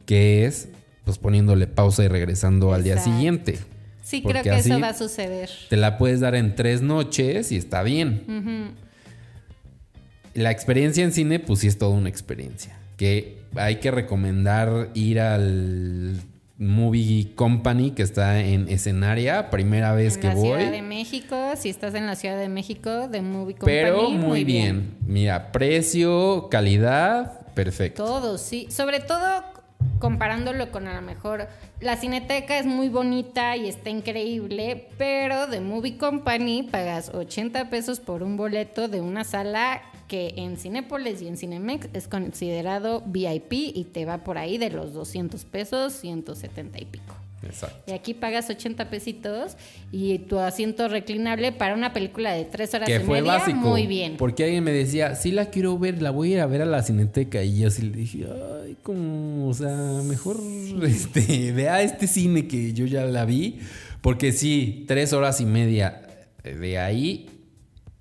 que 0.05 0.45
es 0.45 0.69
pues 1.03 1.17
poniéndole 1.17 1.67
pausa 1.67 2.03
y 2.03 2.09
regresando 2.09 2.73
al 2.73 2.83
día 2.83 2.97
siguiente. 2.97 3.57
Sí, 4.03 4.21
Porque 4.21 4.41
creo 4.41 4.53
que 4.55 4.59
eso 4.59 4.79
va 4.79 4.89
a 4.89 4.93
suceder. 4.93 5.49
Te 5.69 5.75
la 5.77 5.97
puedes 5.97 6.19
dar 6.19 6.35
en 6.35 6.55
tres 6.55 6.81
noches 6.81 7.51
y 7.51 7.57
está 7.57 7.83
bien. 7.83 8.75
La 10.33 10.51
experiencia 10.51 11.03
en 11.03 11.11
cine, 11.11 11.39
pues 11.39 11.59
sí 11.59 11.67
es 11.67 11.77
toda 11.77 11.91
una 11.91 12.09
experiencia. 12.09 12.77
Que 12.95 13.41
hay 13.55 13.77
que 13.77 13.91
recomendar 13.91 14.89
ir 14.93 15.19
al 15.19 16.21
Movie 16.59 17.33
Company 17.35 17.91
que 17.91 18.01
está 18.01 18.39
en 18.39 18.67
escenaria, 18.67 19.49
primera 19.49 19.93
vez 19.93 20.15
en 20.15 20.21
que 20.21 20.27
la 20.27 20.35
voy. 20.35 20.57
Ciudad 20.57 20.71
de 20.71 20.81
México, 20.81 21.35
si 21.55 21.69
estás 21.69 21.93
en 21.93 22.07
la 22.07 22.15
Ciudad 22.15 22.37
de 22.37 22.49
México, 22.49 23.07
de 23.07 23.21
Movie 23.21 23.55
Company. 23.55 23.77
Pero 23.77 24.09
muy, 24.09 24.43
bien. 24.43 24.95
Mira, 25.05 25.51
precio, 25.51 26.47
calidad, 26.49 27.45
perfecto. 27.53 28.05
Todo, 28.05 28.37
sí. 28.37 28.67
Sobre 28.71 28.99
todo 28.99 29.43
comparándolo 29.99 30.71
con 30.71 30.87
a 30.87 30.95
lo 30.95 31.01
mejor 31.01 31.47
la 31.79 31.95
cineteca 31.97 32.57
es 32.57 32.65
muy 32.65 32.89
bonita 32.89 33.55
y 33.55 33.67
está 33.67 33.91
increíble, 33.91 34.89
pero 34.97 35.47
de 35.47 35.61
Movie 35.61 35.97
Company 35.97 36.63
pagas 36.63 37.09
80 37.13 37.69
pesos 37.69 37.99
por 37.99 38.23
un 38.23 38.37
boleto 38.37 38.87
de 38.87 39.01
una 39.01 39.23
sala 39.23 39.81
que 40.07 40.33
en 40.37 40.57
Cinépolis 40.57 41.21
y 41.21 41.27
en 41.27 41.37
Cinemex 41.37 41.89
es 41.93 42.07
considerado 42.07 43.03
VIP 43.05 43.51
y 43.53 43.87
te 43.91 44.05
va 44.05 44.23
por 44.23 44.37
ahí 44.37 44.57
de 44.57 44.69
los 44.69 44.93
200 44.93 45.43
pesos, 45.45 45.93
170 45.93 46.81
y 46.81 46.85
pico. 46.85 47.15
Exacto. 47.43 47.91
Y 47.91 47.95
aquí 47.95 48.13
pagas 48.13 48.49
80 48.49 48.89
pesitos 48.89 49.57
y 49.91 50.17
tu 50.19 50.39
asiento 50.39 50.87
reclinable 50.87 51.51
para 51.51 51.75
una 51.75 51.93
película 51.93 52.31
de 52.33 52.45
3 52.45 52.73
horas 52.73 52.87
Que 52.89 52.95
y 52.95 52.99
fue 52.99 53.21
media, 53.21 53.37
básico. 53.37 53.57
muy 53.57 53.85
bien. 53.85 54.17
Porque 54.17 54.43
alguien 54.45 54.63
me 54.63 54.71
decía, 54.71 55.15
sí 55.15 55.31
la 55.31 55.45
quiero 55.51 55.77
ver, 55.77 56.01
la 56.01 56.09
voy 56.11 56.31
a 56.31 56.33
ir 56.35 56.39
a 56.41 56.47
ver 56.47 56.63
a 56.63 56.65
la 56.65 56.81
cineteca. 56.81 57.43
Y 57.43 57.59
yo 57.59 57.69
sí 57.69 57.83
le 57.83 57.95
dije, 57.97 58.25
ay, 58.63 58.75
como, 58.81 59.47
o 59.49 59.53
sea, 59.53 60.01
mejor 60.03 60.37
este, 60.83 61.51
vea 61.51 61.81
este 61.83 62.07
cine 62.07 62.47
que 62.47 62.73
yo 62.73 62.85
ya 62.85 63.05
la 63.05 63.23
vi. 63.25 63.59
Porque 64.01 64.31
sí, 64.31 64.85
tres 64.87 65.13
horas 65.13 65.39
y 65.39 65.45
media 65.45 66.01
de 66.43 66.79
ahí 66.79 67.29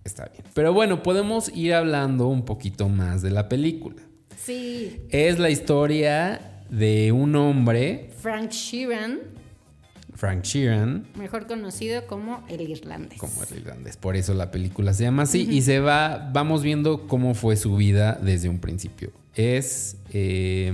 está 0.07 0.27
bien. 0.27 0.45
Pero 0.55 0.73
bueno, 0.73 1.03
podemos 1.03 1.51
ir 1.55 1.75
hablando 1.75 2.27
un 2.29 2.45
poquito 2.45 2.89
más 2.89 3.23
de 3.23 3.31
la 3.31 3.49
película. 3.49 4.03
Sí, 4.43 5.01
Es 5.11 5.39
la 5.39 5.51
historia 5.51 6.63
de 6.71 7.13
un 7.13 7.35
hombre, 7.37 8.11
Frank 8.21 8.51
Sheeran, 8.51 9.21
Frank 10.15 10.43
Sheeran, 10.45 11.07
mejor 11.19 11.47
conocido 11.47 12.07
como 12.07 12.43
el 12.49 12.63
irlandés. 12.71 13.19
como 13.19 13.43
el 13.43 13.59
irlandés. 13.59 13.97
Por 13.97 14.17
eso 14.17 14.33
la 14.35 14.51
película 14.51 14.95
se 14.95 15.03
llama 15.05 15.25
así. 15.25 15.47
Y 15.51 15.63
se 15.63 15.81
va, 15.81 16.31
vamos 16.33 16.63
viendo 16.63 17.07
cómo 17.07 17.35
fue 17.35 17.57
su 17.57 17.77
vida 17.77 18.19
desde 18.23 18.49
un 18.49 18.59
principio. 18.59 19.11
Es 19.35 19.97
eh, 20.13 20.73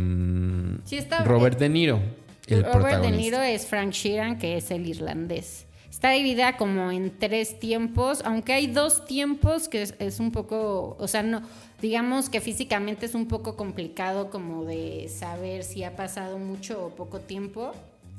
Sí, 0.85 0.97
está- 0.97 1.24
Robert 1.24 1.59
De 1.59 1.68
Niro, 1.68 2.01
el 2.47 2.62
Robert 2.62 2.66
De 2.66 2.80
protagonista. 2.80 3.16
Niro 3.20 3.41
es 3.43 3.66
Frank 3.66 3.91
Sheeran, 3.93 4.39
que 4.39 4.57
es 4.57 4.70
el 4.70 4.87
irlandés. 4.87 5.66
Está 5.93 6.12
dividida 6.12 6.57
como 6.57 6.90
en 6.90 7.11
tres 7.18 7.61
tiempos, 7.61 8.22
aunque 8.24 8.55
hay 8.55 8.66
dos 8.66 9.05
tiempos 9.05 9.68
que 9.68 9.82
es, 9.82 9.95
es 9.99 10.20
un 10.20 10.32
poco, 10.32 10.97
o 10.99 11.07
sea, 11.07 11.22
no, 11.22 11.43
digamos 11.82 12.30
que 12.30 12.40
físicamente 12.40 13.05
es 13.05 13.14
un 13.14 13.28
poco 13.28 13.57
complicado 13.57 14.30
como 14.30 14.64
de 14.64 15.11
saber 15.14 15.64
si 15.64 15.84
ha 15.84 15.95
pasado 15.95 16.38
mucho 16.38 16.86
o 16.86 16.88
poco 16.97 17.20
tiempo. 17.20 17.72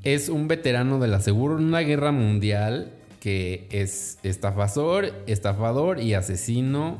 Es 0.04 0.30
un 0.30 0.48
veterano 0.48 1.00
de 1.00 1.08
la 1.08 1.20
Segunda 1.20 1.82
Guerra 1.82 2.12
Mundial 2.12 2.94
que 3.20 3.68
es 3.72 4.20
estafador, 4.22 5.12
estafador 5.26 6.00
y 6.00 6.14
asesino 6.14 7.00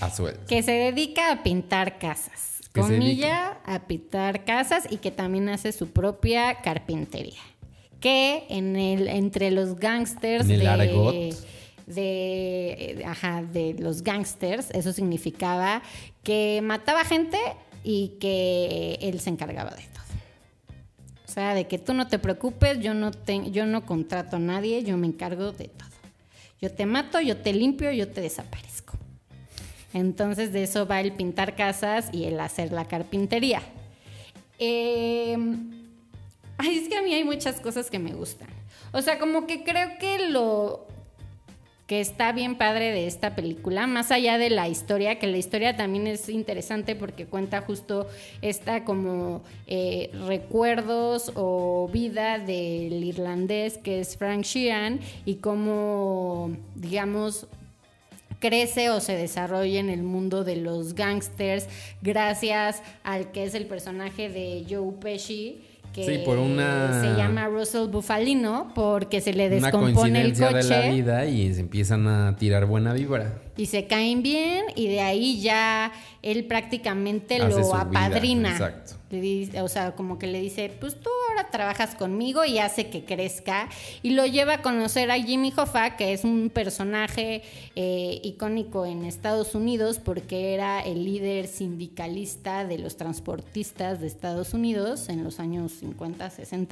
A 0.00 0.10
sueldo. 0.10 0.40
que 0.48 0.64
se 0.64 0.72
dedica 0.72 1.30
a 1.30 1.44
pintar 1.44 2.00
casas. 2.00 2.58
Comilla, 2.74 3.60
a 3.64 3.86
pintar 3.86 4.44
casas 4.44 4.88
y 4.90 4.96
que 4.96 5.12
también 5.12 5.48
hace 5.48 5.70
su 5.70 5.92
propia 5.92 6.62
carpintería. 6.62 7.38
Que 8.00 8.44
en 8.48 8.76
el, 8.76 9.08
entre 9.08 9.50
los 9.50 9.76
gangsters 9.76 10.44
En 10.46 10.50
el 10.52 10.60
de, 10.60 10.68
argot. 10.68 11.14
de, 11.86 13.04
ajá, 13.06 13.42
de 13.42 13.74
los 13.78 14.02
gangsters, 14.02 14.70
eso 14.70 14.92
significaba 14.92 15.82
que 16.22 16.60
mataba 16.62 17.04
gente 17.04 17.38
y 17.84 18.16
que 18.20 18.98
él 19.02 19.20
se 19.20 19.30
encargaba 19.30 19.70
de 19.70 19.82
todo. 19.82 20.00
O 21.28 21.32
sea, 21.32 21.54
de 21.54 21.66
que 21.68 21.78
tú 21.78 21.94
no 21.94 22.08
te 22.08 22.18
preocupes, 22.18 22.80
yo 22.80 22.94
no, 22.94 23.10
te- 23.12 23.50
yo 23.50 23.66
no 23.66 23.84
contrato 23.86 24.36
a 24.36 24.40
nadie, 24.40 24.82
yo 24.82 24.96
me 24.96 25.06
encargo 25.06 25.52
de 25.52 25.68
todo. 25.68 25.88
Yo 26.60 26.70
te 26.72 26.86
mato, 26.86 27.20
yo 27.20 27.36
te 27.36 27.52
limpio, 27.52 27.90
yo 27.92 28.08
te 28.08 28.20
desaparezco. 28.20 28.94
Entonces 29.94 30.52
de 30.52 30.62
eso 30.62 30.86
va 30.86 31.00
el 31.00 31.12
pintar 31.12 31.54
casas 31.56 32.08
y 32.12 32.24
el 32.24 32.38
hacer 32.40 32.72
la 32.72 32.84
carpintería. 32.86 33.62
Eh, 34.58 35.36
ay, 36.60 36.78
es 36.78 36.88
que 36.88 36.96
a 36.96 37.02
mí 37.02 37.14
hay 37.14 37.24
muchas 37.24 37.60
cosas 37.60 37.90
que 37.90 37.98
me 37.98 38.12
gustan. 38.12 38.48
O 38.92 39.00
sea, 39.00 39.18
como 39.18 39.46
que 39.46 39.64
creo 39.64 39.98
que 39.98 40.28
lo 40.28 40.86
que 41.86 42.00
está 42.00 42.30
bien 42.30 42.56
padre 42.56 42.92
de 42.92 43.06
esta 43.08 43.34
película, 43.34 43.86
más 43.88 44.12
allá 44.12 44.38
de 44.38 44.50
la 44.50 44.68
historia, 44.68 45.18
que 45.18 45.26
la 45.26 45.38
historia 45.38 45.76
también 45.76 46.06
es 46.06 46.28
interesante 46.28 46.94
porque 46.94 47.26
cuenta 47.26 47.62
justo 47.62 48.06
esta 48.42 48.84
como 48.84 49.42
eh, 49.66 50.10
recuerdos 50.28 51.32
o 51.34 51.88
vida 51.92 52.38
del 52.38 53.02
irlandés 53.02 53.76
que 53.78 54.00
es 54.00 54.16
Frank 54.16 54.42
Sheehan 54.42 55.00
y 55.24 55.36
cómo, 55.36 56.52
digamos, 56.76 57.48
crece 58.38 58.90
o 58.90 59.00
se 59.00 59.16
desarrolla 59.16 59.80
en 59.80 59.90
el 59.90 60.04
mundo 60.04 60.44
de 60.44 60.56
los 60.56 60.94
gangsters 60.94 61.66
gracias 62.02 62.82
al 63.02 63.32
que 63.32 63.44
es 63.44 63.54
el 63.54 63.66
personaje 63.66 64.28
de 64.28 64.64
Joe 64.68 64.92
Pesci 65.00 65.69
que 65.92 66.04
Sí, 66.04 66.22
por 66.24 66.38
una- 66.38 67.00
se 67.00 67.16
llama 67.16 67.48
Russell 67.48 67.88
Bufalino 67.88 68.72
porque 68.74 69.20
se 69.20 69.32
le 69.32 69.46
Una 69.48 69.56
descompone 69.70 69.90
el 70.20 70.34
coincidencia 70.34 70.46
de 70.48 70.52
la 70.52 70.76
coche 70.82 70.92
vida 70.92 71.26
y 71.26 71.52
se 71.54 71.60
empiezan 71.60 72.06
a 72.06 72.36
tirar 72.36 72.66
buena 72.66 72.92
vibra. 72.92 73.32
Y 73.56 73.66
se 73.66 73.86
caen 73.86 74.22
bien 74.22 74.64
y 74.76 74.88
de 74.88 75.00
ahí 75.00 75.40
ya 75.40 75.92
él 76.22 76.44
prácticamente 76.46 77.36
Hace 77.36 77.48
lo 77.48 77.56
vida, 77.58 77.80
apadrina. 77.80 78.50
exacto. 78.52 78.94
Le 79.10 79.20
dice- 79.20 79.60
o 79.60 79.66
sea, 79.68 79.96
como 79.96 80.20
que 80.20 80.28
le 80.28 80.40
dice, 80.40 80.70
pues 80.78 80.94
tú 81.00 81.10
ahora 81.30 81.50
trabajas 81.50 81.96
conmigo 81.96 82.44
y 82.44 82.58
hace 82.60 82.90
que 82.90 83.04
crezca 83.04 83.68
y 84.04 84.10
lo 84.10 84.24
lleva 84.24 84.54
a 84.54 84.62
conocer 84.62 85.10
a 85.10 85.16
Jimmy 85.20 85.52
Hoffa, 85.56 85.96
que 85.96 86.12
es 86.12 86.22
un 86.22 86.48
personaje 86.48 87.42
eh, 87.74 88.20
icónico 88.22 88.86
en 88.86 89.04
Estados 89.04 89.56
Unidos 89.56 89.98
porque 89.98 90.54
era 90.54 90.80
el 90.80 91.04
líder 91.04 91.48
sindicalista 91.48 92.64
de 92.64 92.78
los 92.78 92.96
transportistas 92.96 94.00
de 94.00 94.06
Estados 94.06 94.54
Unidos 94.54 95.08
en 95.08 95.24
los 95.24 95.40
años 95.40 95.72
50, 95.80 96.30
60 96.30 96.70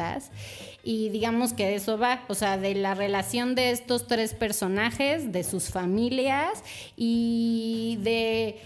y 0.85 1.09
digamos 1.09 1.53
que 1.53 1.67
de 1.67 1.75
eso 1.75 1.99
va, 1.99 2.23
o 2.29 2.35
sea, 2.35 2.57
de 2.57 2.75
la 2.77 2.95
relación 2.95 3.55
de 3.57 3.71
estos 3.73 4.07
tres 4.07 4.33
personajes, 4.35 5.33
de 5.33 5.43
sus 5.43 5.71
familias 5.71 6.63
y 6.97 7.99
de 8.03 8.57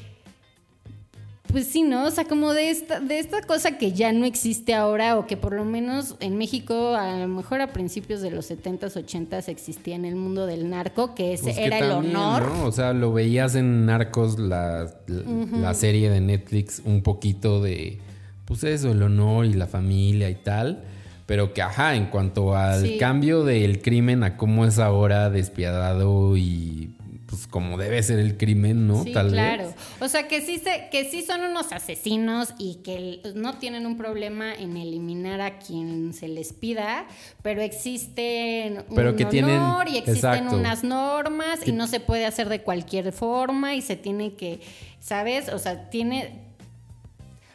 pues 1.49 1.67
sí, 1.67 1.83
¿no? 1.83 2.07
O 2.07 2.11
sea, 2.11 2.25
como 2.25 2.55
de 2.55 2.71
esta, 2.71 2.99
de 2.99 3.19
esta 3.19 3.43
cosa 3.43 3.77
que 3.77 3.93
ya 3.93 4.11
no 4.15 4.25
existe 4.25 4.73
ahora 4.73 5.19
o 5.19 5.27
que 5.27 5.37
por 5.37 5.53
lo 5.53 5.67
menos 5.67 6.17
en 6.21 6.39
México 6.39 6.95
a 6.95 7.15
lo 7.19 7.29
mejor 7.29 7.61
a 7.61 7.75
principios 7.75 8.23
de 8.23 8.31
los 8.31 8.51
70s, 8.51 8.95
80s 8.95 9.49
existía 9.49 9.95
en 9.95 10.07
el 10.07 10.17
mundo 10.17 10.47
del 10.47 10.71
narco, 10.71 11.15
que 11.15 11.35
ese 11.35 11.45
Pues 11.45 11.57
que 11.57 11.65
era 11.67 11.79
el 11.81 11.91
honor. 11.91 12.43
¿no? 12.49 12.65
O 12.65 12.73
sea, 12.73 12.95
lo 12.95 13.13
veías 13.13 13.55
en 13.55 13.85
Narcos, 13.85 14.39
la, 14.39 14.95
la, 15.07 15.23
la 15.59 15.75
serie 15.75 16.09
de 16.09 16.23
Netflix, 16.23 16.81
un 16.87 17.03
poquito 17.03 17.61
de, 17.61 17.99
pues 18.47 18.65
eso, 18.65 18.91
el 18.91 19.03
honor 19.03 19.45
y 19.45 19.53
la 19.53 19.67
familia 19.67 20.31
y 20.31 20.37
tal. 20.37 20.83
Pero 21.27 21.53
que, 21.53 21.61
ajá, 21.61 21.97
en 21.97 22.07
cuanto 22.07 22.57
al 22.57 22.83
Sí. 22.83 22.97
cambio 22.97 23.45
del 23.45 23.83
crimen 23.83 24.25
a 24.25 24.39
cómo 24.39 24.65
es 24.65 24.79
ahora 24.79 25.29
despiadado 25.29 26.35
y 26.39 26.95
pues 27.33 27.47
como 27.47 27.79
debe 27.79 28.03
ser 28.03 28.19
el 28.19 28.37
crimen, 28.37 28.87
¿no? 28.87 29.05
Sí, 29.05 29.13
Tal 29.15 29.31
claro. 29.31 29.69
vez. 29.69 29.75
O 30.01 30.09
sea, 30.09 30.29
que 30.29 30.43
sí, 30.43 30.59
se, 30.59 30.89
que 30.93 31.07
sí 31.11 31.23
son 31.23 31.41
unos 31.41 31.73
asesinos 31.73 32.53
y 32.59 32.75
que 32.85 32.97
el- 32.97 33.33
no 33.41 33.55
tienen 33.57 33.87
un 33.87 33.97
problema 33.97 34.55
en 34.55 34.77
eliminar 34.77 35.41
a 35.41 35.59
quien 35.59 36.13
se 36.13 36.29
les 36.29 36.53
pida, 36.53 37.07
pero 37.41 37.63
existen 37.63 38.85
Pero 38.95 39.11
un 39.13 39.17
que 39.17 39.25
tienen- 39.25 39.59
honor 39.61 39.89
y 39.89 39.97
existen 39.97 40.35
exacto. 40.35 40.57
unas 40.57 40.85
normas 40.85 41.67
y 41.67 41.73
no 41.73 41.87
se 41.87 42.01
puede 42.01 42.27
hacer 42.27 42.51
de 42.51 42.61
cualquier 42.61 43.13
forma 43.13 43.75
y 43.75 43.81
se 43.81 43.97
tiene 43.97 44.35
que, 44.35 44.61
¿sabes? 45.01 45.49
O 45.49 45.59
sea, 45.59 45.89
tiene... 45.89 46.52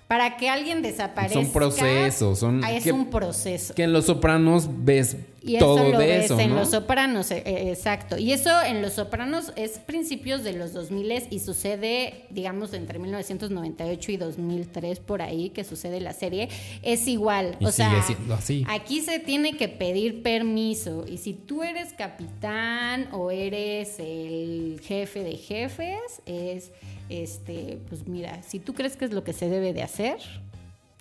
Para 0.08 0.38
que 0.38 0.48
alguien 0.50 0.82
desaparezca... 0.82 1.42
Son 1.42 1.52
procesos, 1.52 2.40
son- 2.40 2.64
ah, 2.64 2.72
Es 2.72 2.84
que- 2.86 2.94
un 2.94 3.10
proceso. 3.10 3.74
Que 3.76 3.84
en 3.84 3.92
Los 3.92 4.06
Sopranos 4.06 4.70
ves 4.86 5.18
Y 5.44 5.58
eso 5.58 5.66
todo 5.66 5.92
lo 5.92 6.00
de 6.00 6.06
ves 6.08 6.26
eso, 6.26 6.40
en 6.40 6.52
¿no? 6.52 6.56
Los 6.58 6.72
Sopranos, 6.72 7.30
eh, 7.32 7.44
eh, 7.46 7.72
exacto. 7.72 8.18
Y 8.18 8.32
eso 8.32 8.50
en 8.64 8.82
Los 8.82 8.94
Sopranos 8.94 9.52
es 9.58 9.80
principios 9.80 10.46
de 10.46 10.54
los 10.54 10.72
2000 10.72 11.24
y 11.30 11.40
sucede, 11.40 12.26
digamos, 12.30 12.74
entre 12.74 13.00
1998 13.00 14.12
y 14.14 14.18
2003 14.18 15.00
por 15.02 15.22
ahí 15.22 15.50
que 15.50 15.66
sucede 15.66 16.00
la 16.00 16.14
serie. 16.14 16.48
Es 16.84 17.06
igual, 17.10 17.58
Y 17.60 17.66
o 17.66 17.72
sea, 17.72 17.90
sigue 17.90 18.02
siendo 18.04 18.34
así. 18.34 18.64
aquí 18.70 19.02
se 19.02 19.20
tiene 19.20 19.58
que 19.58 19.68
pedir 19.68 20.22
permiso 20.24 21.06
y 21.06 21.18
si 21.18 21.34
tú 21.34 21.64
eres 21.64 21.92
capitán 21.94 23.10
o 23.12 23.30
eres 23.32 24.00
el 24.00 24.80
jefe 24.84 25.24
de 25.24 25.36
jefes, 25.38 26.00
es 26.26 26.72
este, 27.10 27.80
pues 27.90 28.08
mira, 28.08 28.42
si 28.44 28.60
tú 28.60 28.74
crees 28.74 28.96
que 28.98 29.06
es 29.06 29.12
lo 29.12 29.24
que 29.24 29.34
se 29.34 29.50
debe 29.50 29.74
de 29.74 29.84
hacer, 29.84 30.18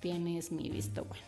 tienes 0.01 0.53
mi 0.53 0.69
visto 0.69 1.05
bueno. 1.05 1.25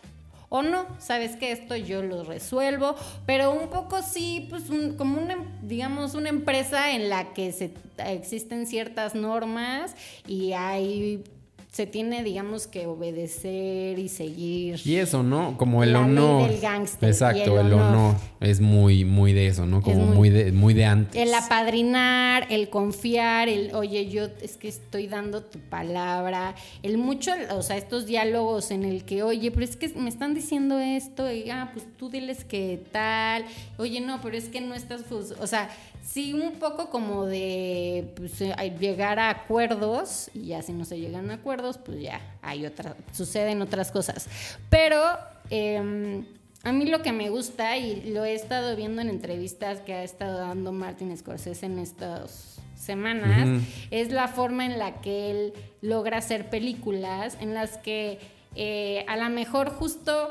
O 0.51 0.63
no, 0.63 0.87
sabes 0.99 1.35
que 1.35 1.51
esto 1.51 1.75
yo 1.75 2.01
lo 2.01 2.23
resuelvo, 2.23 2.95
pero 3.27 3.51
un 3.51 3.69
poco 3.69 4.01
sí, 4.01 4.47
pues 4.49 4.69
un- 4.71 4.95
como 4.97 5.21
una, 5.21 5.37
digamos, 5.61 6.15
una 6.15 6.29
empresa 6.29 6.91
en 6.91 7.07
la 7.07 7.33
que 7.33 7.51
se, 7.51 7.71
existen 7.99 8.65
ciertas 8.65 9.13
normas 9.13 9.95
y 10.27 10.53
hay, 10.53 11.23
se 11.71 11.85
tiene, 11.85 12.23
digamos, 12.23 12.65
que 12.65 12.87
obedecer 12.87 13.99
y 13.99 14.09
seguir. 14.09 14.79
Y 14.83 14.95
eso, 14.95 15.21
¿no? 15.21 15.55
Como 15.55 15.83
el 15.83 15.93
La 15.93 16.01
ley 16.01 16.09
honor. 16.17 16.49
del 16.49 16.59
gángster 16.59 17.07
y 17.07 17.11
Exacto, 17.11 17.59
el 17.59 17.67
el, 17.67 17.73
honor. 17.73 17.81
honor. 17.93 18.15
Es 18.41 18.59
muy, 18.59 19.05
muy 19.05 19.33
de 19.33 19.45
eso, 19.47 19.67
¿no? 19.67 19.81
Como 19.83 20.05
muy- 20.07 20.15
muy, 20.17 20.29
de, 20.31 20.51
muy 20.51 20.73
de 20.73 20.85
antes. 20.85 21.21
El 21.21 21.31
apadrinar, 21.33 22.47
el 22.49 22.69
confiar, 22.69 23.49
el 23.49 23.75
oye, 23.75 24.09
yo 24.09 24.27
es 24.41 24.57
que 24.57 24.67
estoy 24.67 25.05
dando 25.07 25.43
tu 25.43 25.59
palabra, 25.59 26.55
el 26.81 26.97
mucho, 26.97 27.31
o 27.51 27.61
sea, 27.61 27.77
estos 27.77 28.07
diálogos 28.07 28.71
en 28.71 28.83
el 28.83 29.05
que, 29.05 29.21
oye, 29.21 29.51
pero 29.51 29.63
es 29.63 29.75
que 29.77 29.89
me 29.89 30.09
están 30.09 30.33
diciendo 30.33 30.79
esto, 30.79 31.31
y 31.31 31.51
ah, 31.51 31.69
pues 31.73 31.85
tú 31.97 32.09
diles 32.09 32.45
que 32.45 32.81
tal, 32.91 33.45
oye, 33.77 34.01
no, 34.01 34.19
pero 34.21 34.35
es 34.35 34.49
que 34.49 34.59
no 34.61 34.73
estás, 34.73 35.03
pues, 35.07 35.35
o 35.39 35.45
sea, 35.47 35.69
sí, 36.11 36.33
un 36.33 36.53
poco 36.53 36.89
como 36.89 37.25
de 37.25 38.11
pues, 38.15 38.41
eh, 38.41 38.53
llegar 38.79 39.19
a 39.19 39.29
acuerdos, 39.29 40.29
y 40.33 40.47
ya 40.47 40.61
si 40.61 40.73
no 40.73 40.85
se 40.85 40.99
llegan 40.99 41.29
a 41.31 41.35
acuerdos, 41.35 41.77
pues 41.77 42.01
ya 42.01 42.21
hay 42.41 42.65
otra, 42.65 42.95
suceden 43.11 43.61
otras 43.61 43.91
cosas. 43.91 44.27
Pero 44.69 45.01
em, 45.49 46.25
a 46.63 46.71
mí 46.71 46.85
lo 46.85 47.01
que 47.01 47.11
me 47.11 47.29
gusta, 47.29 47.77
y 47.77 48.11
lo 48.11 48.25
he 48.25 48.33
estado 48.33 48.75
viendo 48.75 49.01
en 49.01 49.09
entrevistas 49.09 49.79
que 49.81 49.93
ha 49.93 50.03
estado 50.03 50.39
dando 50.39 50.71
Martin 50.71 51.15
Scorsese 51.15 51.65
en 51.65 51.79
estas 51.79 52.59
semanas, 52.75 53.61
es 53.91 54.11
la 54.11 54.27
forma 54.27 54.65
en 54.65 54.79
la 54.79 55.01
que 55.01 55.29
él 55.31 55.53
logra 55.81 56.17
hacer 56.17 56.49
películas 56.49 57.37
en 57.39 57.53
las 57.53 57.77
que 57.77 58.19
eh, 58.55 59.05
a 59.07 59.17
lo 59.17 59.29
mejor 59.29 59.69
justo 59.69 60.29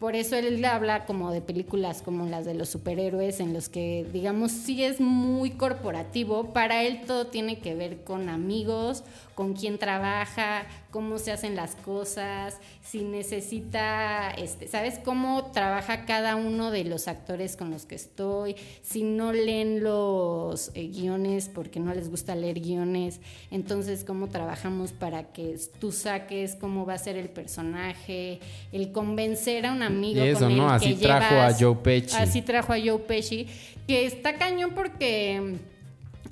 por 0.00 0.16
eso 0.16 0.34
él 0.34 0.64
habla 0.64 1.04
como 1.04 1.30
de 1.30 1.42
películas 1.42 2.00
como 2.00 2.24
las 2.24 2.46
de 2.46 2.54
los 2.54 2.70
superhéroes, 2.70 3.38
en 3.38 3.52
los 3.52 3.68
que, 3.68 4.06
digamos, 4.10 4.50
sí 4.50 4.82
es 4.82 4.98
muy 4.98 5.50
corporativo. 5.50 6.54
Para 6.54 6.82
él 6.84 7.02
todo 7.06 7.26
tiene 7.26 7.58
que 7.58 7.74
ver 7.74 8.02
con 8.02 8.30
amigos, 8.30 9.04
con 9.34 9.52
quién 9.52 9.78
trabaja, 9.78 10.66
cómo 10.90 11.18
se 11.18 11.32
hacen 11.32 11.54
las 11.54 11.74
cosas, 11.76 12.58
si 12.82 13.02
necesita, 13.02 14.30
este, 14.32 14.68
¿sabes 14.68 14.98
cómo 14.98 15.50
trabaja 15.52 16.04
cada 16.04 16.36
uno 16.36 16.70
de 16.70 16.84
los 16.84 17.08
actores 17.08 17.56
con 17.56 17.70
los 17.70 17.86
que 17.86 17.94
estoy? 17.94 18.56
Si 18.82 19.02
no 19.02 19.32
leen 19.32 19.82
los 19.82 20.70
eh, 20.74 20.88
guiones 20.88 21.48
porque 21.48 21.80
no 21.80 21.94
les 21.94 22.10
gusta 22.10 22.34
leer 22.34 22.60
guiones, 22.60 23.20
entonces 23.50 24.04
cómo 24.04 24.28
trabajamos 24.28 24.92
para 24.92 25.32
que 25.32 25.58
tú 25.78 25.92
saques 25.92 26.56
cómo 26.56 26.84
va 26.84 26.94
a 26.94 26.98
ser 26.98 27.16
el 27.16 27.28
personaje, 27.28 28.40
el 28.72 28.92
convencer 28.92 29.66
a 29.66 29.72
un 29.72 29.82
amigo 29.90 30.24
Y 30.24 30.28
eso, 30.28 30.40
con 30.40 30.56
¿no? 30.56 30.66
que 30.68 30.74
Así 30.74 30.94
trajo 30.96 31.34
a 31.36 31.52
Joe 31.58 31.76
Pesci. 31.76 32.16
Así 32.16 32.42
trajo 32.42 32.72
a 32.72 32.76
Joe 32.78 32.98
Pesci, 32.98 33.46
que 33.86 34.06
está 34.06 34.36
cañón 34.36 34.70
porque 34.74 35.56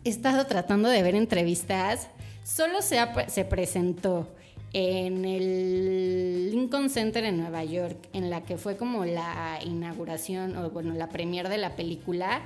he 0.04 0.08
estado 0.08 0.46
tratando 0.46 0.88
de 0.88 1.02
ver 1.02 1.14
entrevistas. 1.14 2.08
Solo 2.44 2.80
se, 2.82 2.98
ha- 2.98 3.28
se 3.28 3.44
presentó 3.44 4.28
en 4.72 5.24
el 5.24 6.50
Lincoln 6.50 6.90
Center 6.90 7.24
en 7.24 7.38
Nueva 7.38 7.64
York, 7.64 7.96
en 8.12 8.30
la 8.30 8.42
que 8.42 8.56
fue 8.58 8.76
como 8.76 9.04
la 9.04 9.58
inauguración, 9.64 10.56
o 10.56 10.70
bueno, 10.70 10.94
la 10.94 11.08
premier 11.08 11.48
de 11.48 11.58
la 11.58 11.74
película. 11.76 12.40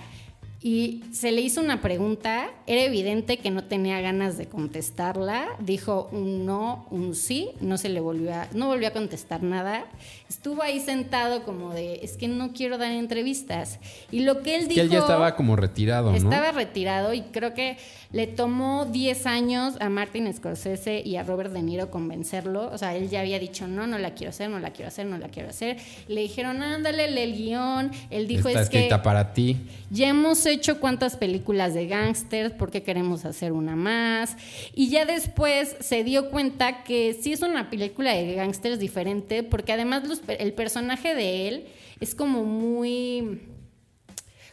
Y 0.65 1.03
se 1.13 1.33
le 1.33 1.41
hizo 1.41 1.61
una 1.61 1.81
pregunta, 1.81 2.49
era 2.69 2.83
evidente 2.83 3.39
que 3.39 3.51
no 3.51 3.65
tenía 3.65 4.01
ganas 4.01 4.39
de 4.39 4.47
contestarla, 4.47 5.49
dijo 5.59 6.09
un 6.13 6.47
no, 6.47 6.87
un 6.91 7.17
sí, 7.17 7.51
no 7.61 7.79
se 7.79 7.89
le 7.89 7.99
volvió 7.99 8.33
a, 8.33 8.49
no 8.55 8.69
volvió 8.69 8.87
a 8.89 8.93
contestar 8.93 9.43
nada, 9.43 9.87
estuvo 10.29 10.63
ahí 10.63 10.79
sentado 10.79 11.43
como 11.43 11.75
de, 11.75 12.01
es 12.05 12.17
que 12.17 12.29
no 12.29 12.53
quiero 12.53 12.79
dar 12.79 12.93
entrevistas. 12.93 13.81
Y 14.13 14.21
lo 14.21 14.43
que 14.43 14.55
él 14.55 14.69
dijo... 14.69 14.77
Que 14.77 14.81
él 14.83 14.91
ya 14.91 14.99
estaba 15.01 15.35
como 15.35 15.57
retirado, 15.57 16.11
¿no? 16.11 16.17
Estaba 16.17 16.53
retirado 16.53 17.13
y 17.13 17.23
creo 17.23 17.55
que 17.55 17.77
le 18.13 18.29
tomó 18.29 18.85
10 18.85 19.27
años 19.27 19.75
a 19.81 19.89
Martin 19.89 20.33
Scorsese 20.33 21.03
y 21.05 21.17
a 21.17 21.25
Robert 21.25 21.53
De 21.53 21.63
Niro 21.63 21.91
convencerlo, 21.91 22.71
o 22.73 22.79
sea, 22.79 22.95
él 22.95 23.11
ya 23.11 23.21
había 23.21 23.41
dicho, 23.41 23.67
no, 23.67 23.89
no 23.89 23.99
la 23.99 24.15
quiero 24.15 24.31
hacer, 24.31 24.49
no 24.49 24.61
la 24.61 24.71
quiero 24.71 24.89
hacer, 24.89 25.07
no 25.07 25.19
la 25.19 25.29
quiero 25.29 25.49
hacer. 25.49 25.79
Le 26.07 26.21
dijeron, 26.21 26.63
ándale, 26.63 27.07
el 27.25 27.35
guion, 27.35 27.91
él 28.11 28.29
dijo, 28.29 28.49
Está 28.49 28.63
es 28.63 28.71
que... 28.71 28.79
escrita 28.79 29.03
para 29.03 29.33
ti. 29.33 29.57
Ya 29.91 30.09
hemos 30.09 30.47
hecho 30.53 30.81
cuántas 30.81 31.17
películas 31.17 31.75
de 31.75 31.87
gángsters, 31.87 32.53
¿por 32.53 32.71
qué 32.71 32.83
queremos 32.83 33.25
hacer 33.25 33.53
una 33.53 33.77
más? 33.77 34.37
Y 34.75 34.89
ya 34.89 35.05
después 35.05 35.77
se 35.81 36.05
dio 36.05 36.31
cuenta 36.31 36.85
que 36.85 37.15
sí 37.15 37.33
es 37.33 37.43
una 37.43 37.71
película 37.71 38.13
de 38.13 38.35
gángsters 38.35 38.79
diferente, 38.79 39.43
porque 39.43 39.73
además 39.73 40.03
el 40.27 40.53
personaje 40.53 41.15
de 41.15 41.49
él 41.49 41.67
es 42.01 42.15
como 42.15 42.45
muy... 42.45 43.49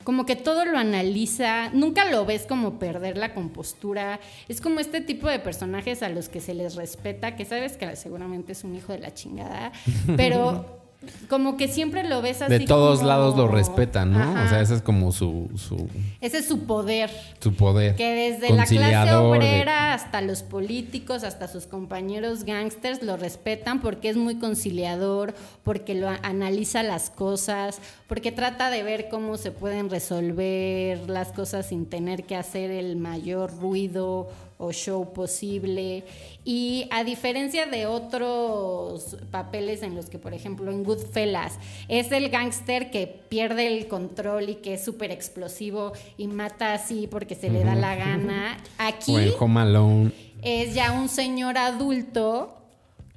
Como 0.03 0.25
que 0.25 0.35
todo 0.35 0.65
lo 0.65 0.79
analiza, 0.79 1.69
nunca 1.71 2.09
lo 2.09 2.25
ves 2.25 2.47
como 2.47 2.79
perder 2.79 3.17
la 3.17 3.33
compostura. 3.35 4.19
Es 4.47 4.59
como 4.59 4.79
este 4.79 5.01
tipo 5.01 5.27
de 5.27 5.39
personajes 5.39 6.01
a 6.01 6.09
los 6.09 6.29
que 6.29 6.39
se 6.39 6.55
les 6.55 6.75
respeta, 6.75 7.35
que 7.35 7.45
sabes 7.45 7.77
que 7.77 7.95
seguramente 7.95 8.53
es 8.53 8.63
un 8.63 8.75
hijo 8.75 8.93
de 8.93 8.99
la 8.99 9.13
chingada, 9.13 9.71
pero 10.15 10.79
como 11.29 11.55
que 11.55 11.67
siempre 11.69 12.07
lo 12.07 12.21
ves 12.21 12.41
así. 12.41 12.51
De 12.51 12.59
todos 12.65 12.97
como- 12.99 13.07
lados 13.07 13.37
lo 13.37 13.47
respetan, 13.47 14.11
¿no? 14.11 14.19
Ajá. 14.21 14.45
O 14.45 14.49
sea, 14.49 14.61
ese 14.61 14.75
es 14.75 14.81
como 14.81 15.11
su, 15.11 15.49
su, 15.55 15.87
Ese 16.19 16.39
es 16.39 16.47
su 16.47 16.65
poder. 16.65 17.09
su 17.39 17.53
poder. 17.53 17.95
Que 17.95 18.13
desde 18.31 18.53
la 18.53 18.65
clase 18.65 19.09
de- 19.09 19.15
obrera 19.15 19.93
hasta 19.93 20.19
los 20.21 20.43
políticos, 20.43 21.23
hasta 21.23 21.47
sus 21.47 21.67
compañeros 21.67 22.43
gángsters 22.43 23.01
lo 23.01 23.15
respetan 23.15 23.79
porque 23.79 24.09
es 24.09 24.17
muy 24.17 24.35
conciliador, 24.39 25.33
porque 25.63 25.95
lo 25.95 26.09
analiza 26.23 26.83
las 26.83 27.09
cosas, 27.09 27.79
porque 28.07 28.31
trata 28.33 28.69
de 28.69 28.83
ver 28.83 29.07
cómo 29.09 29.37
se 29.37 29.51
pueden 29.51 29.89
resolver 29.89 31.09
las 31.09 31.29
cosas 31.31 31.67
sin 31.67 31.85
tener 31.85 32.23
que 32.25 32.35
hacer 32.35 32.71
el 32.71 32.97
mayor 32.97 33.55
ruido 33.59 34.29
o 34.59 34.73
show 34.73 35.13
posible. 35.13 36.03
Y 36.43 36.87
a 36.91 37.03
diferencia 37.05 37.65
de 37.65 37.85
otros 37.87 39.17
papeles 39.31 39.81
en 39.83 39.95
los 39.95 40.09
que, 40.09 40.19
por 40.19 40.33
ejemplo, 40.33 40.69
en 40.69 40.83
Goodfellas, 40.83 41.57
es 41.87 42.11
el 42.11 42.29
gángster 42.29 42.91
que 42.91 43.07
pierde 43.07 43.67
el 43.67 43.87
control 43.87 44.49
y 44.49 44.55
que 44.55 44.73
es 44.73 44.83
súper 44.83 45.11
explosivo 45.11 45.93
y 46.17 46.27
mata 46.27 46.73
así 46.73 47.07
porque 47.07 47.35
se 47.35 47.49
le 47.49 47.63
da 47.63 47.73
la 47.73 47.95
gana. 47.95 48.57
Aquí 48.77 49.15
Home 49.39 49.61
Alone. 49.61 50.11
es 50.41 50.75
ya 50.75 50.91
un 50.91 51.07
señor 51.07 51.57
adulto 51.57 52.57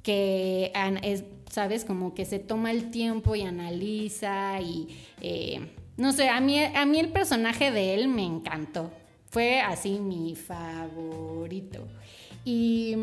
que 0.01 0.71
es, 1.01 1.25
sabes, 1.51 1.83
como 1.83 2.13
que 2.13 2.23
se 2.23 2.39
toma 2.39 2.71
el 2.71 2.89
tiempo 2.89 3.35
y 3.35 3.41
analiza 3.41 4.61
y 4.61 4.87
eh, 5.19 5.59
no 5.97 6.13
sé, 6.13 6.29
a 6.29 6.39
mí, 6.39 6.63
a 6.63 6.85
mí 6.85 6.99
el 6.99 7.09
personaje 7.09 7.71
de 7.71 7.95
él 7.95 8.07
me 8.07 8.23
encantó. 8.23 8.91
Fue 9.33 9.61
así 9.61 9.97
mi 9.97 10.35
favorito. 10.35 11.87
Y, 12.45 12.95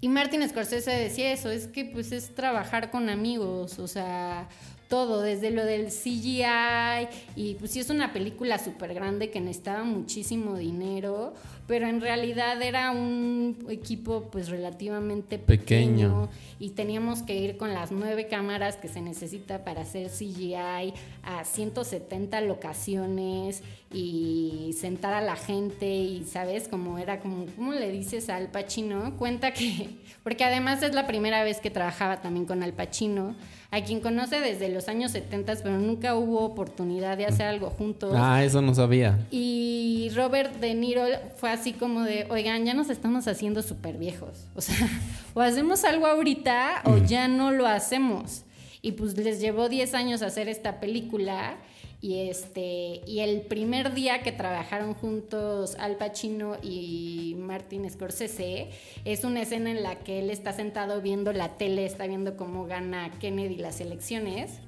y 0.00 0.08
Martin 0.08 0.48
Scorsese 0.48 0.90
decía 0.90 1.32
eso, 1.32 1.50
es 1.50 1.66
que 1.66 1.84
pues 1.84 2.12
es 2.12 2.34
trabajar 2.34 2.90
con 2.90 3.10
amigos, 3.10 3.78
o 3.78 3.86
sea, 3.86 4.48
todo, 4.88 5.20
desde 5.20 5.50
lo 5.50 5.66
del 5.66 5.88
CGI, 5.88 7.08
y 7.36 7.56
pues 7.56 7.72
sí 7.72 7.80
es 7.80 7.90
una 7.90 8.14
película 8.14 8.58
súper 8.58 8.94
grande 8.94 9.30
que 9.30 9.42
necesitaba 9.42 9.84
muchísimo 9.84 10.56
dinero, 10.56 11.34
pero 11.70 11.86
en 11.86 12.00
realidad 12.00 12.60
era 12.60 12.90
un 12.90 13.64
equipo 13.68 14.28
pues 14.32 14.48
relativamente 14.48 15.38
Pequeño. 15.38 16.26
pequeño, 16.26 16.28
y 16.58 16.70
teníamos 16.70 17.22
que 17.22 17.36
ir 17.36 17.58
con 17.58 17.72
las 17.74 17.92
nueve 17.92 18.26
cámaras 18.26 18.74
que 18.74 18.88
se 18.88 19.00
necesita 19.00 19.62
para 19.62 19.82
hacer 19.82 20.08
CGI 20.08 20.92
a 21.22 21.44
170 21.44 22.40
locaciones 22.40 23.62
y 23.92 24.74
sentar 24.80 25.14
a 25.14 25.20
la 25.20 25.36
gente 25.36 25.86
y 25.86 26.24
sabes 26.24 26.66
como 26.66 26.98
era 26.98 27.20
como 27.20 27.46
cómo 27.54 27.72
le 27.72 27.92
dices 27.92 28.30
a 28.30 28.36
Al 28.36 28.50
Pacino 28.50 29.16
cuenta 29.16 29.52
que 29.52 29.90
porque 30.24 30.42
además 30.42 30.82
es 30.82 30.92
la 30.92 31.06
primera 31.06 31.44
vez 31.44 31.60
que 31.60 31.70
trabajaba 31.70 32.20
también 32.20 32.46
con 32.46 32.64
Al 32.64 32.72
Pacino 32.72 33.36
a 33.72 33.82
quien 33.84 34.00
conoce 34.00 34.40
desde 34.40 34.68
los 34.68 34.88
años 34.88 35.12
70 35.12 35.54
pero 35.62 35.78
nunca 35.78 36.16
hubo 36.16 36.40
oportunidad 36.40 37.16
de 37.16 37.26
hacer 37.26 37.46
algo 37.46 37.70
juntos 37.70 38.12
Ah, 38.16 38.42
eso 38.44 38.60
no 38.62 38.74
sabía. 38.74 39.18
y 39.30 40.10
Robert 40.14 40.56
De 40.60 40.74
Niro 40.74 41.04
fue 41.36 41.50
así 41.50 41.72
como 41.72 42.02
de, 42.02 42.26
oigan, 42.30 42.64
ya 42.64 42.74
nos 42.74 42.90
estamos 42.90 43.28
haciendo 43.28 43.62
súper 43.62 43.96
viejos. 43.96 44.46
O 44.56 44.60
sea, 44.60 44.88
o 45.34 45.40
hacemos 45.40 45.84
algo 45.84 46.06
ahorita 46.06 46.82
o 46.84 46.98
ya 46.98 47.28
no 47.28 47.52
lo 47.52 47.66
hacemos. 47.66 48.42
Y 48.82 48.92
pues 48.92 49.16
les 49.16 49.40
llevó 49.40 49.68
10 49.68 49.94
años 49.94 50.22
hacer 50.22 50.48
esta 50.48 50.80
película. 50.80 51.56
Y, 52.02 52.28
este, 52.30 53.02
y 53.06 53.20
el 53.20 53.42
primer 53.42 53.92
día 53.92 54.22
que 54.22 54.32
trabajaron 54.32 54.94
juntos 54.94 55.76
Al 55.78 55.96
Pacino 55.96 56.56
y 56.62 57.34
Martin 57.38 57.90
Scorsese, 57.90 58.70
es 59.04 59.24
una 59.24 59.42
escena 59.42 59.70
en 59.70 59.82
la 59.82 59.96
que 59.96 60.20
él 60.20 60.30
está 60.30 60.54
sentado 60.54 61.02
viendo 61.02 61.32
la 61.34 61.58
tele, 61.58 61.84
está 61.84 62.06
viendo 62.06 62.38
cómo 62.38 62.64
gana 62.64 63.10
Kennedy 63.20 63.56
las 63.56 63.80
elecciones 63.82 64.60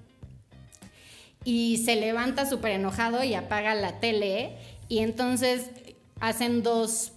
y 1.45 1.79
se 1.79 1.97
levanta 1.97 2.47
súper 2.47 2.73
enojado 2.73 3.25
y 3.25 3.35
apaga 3.35 3.75
la 3.75 3.99
tele 3.99 4.57
y 4.89 4.99
entonces 4.99 5.71
hacen 6.21 6.63
dos, 6.63 7.13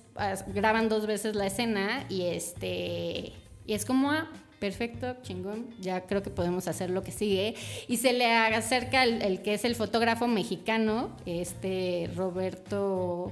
graban 0.47 0.89
dos 0.89 1.05
veces 1.07 1.35
la 1.35 1.47
escena 1.47 2.05
y 2.09 2.23
este, 2.23 3.33
y 3.65 3.73
es 3.73 3.85
como, 3.85 4.11
ah, 4.11 4.31
perfecto, 4.59 5.15
chingón, 5.21 5.67
ya 5.79 6.01
creo 6.01 6.23
que 6.23 6.29
podemos 6.29 6.67
hacer 6.67 6.89
lo 6.89 7.03
que 7.03 7.11
sigue. 7.11 7.55
Y 7.87 7.97
se 7.97 8.13
le 8.13 8.33
acerca 8.33 9.03
el, 9.03 9.21
el 9.21 9.41
que 9.41 9.53
es 9.53 9.65
el 9.65 9.75
fotógrafo 9.75 10.27
mexicano, 10.27 11.15
este 11.25 12.09
Roberto... 12.15 13.31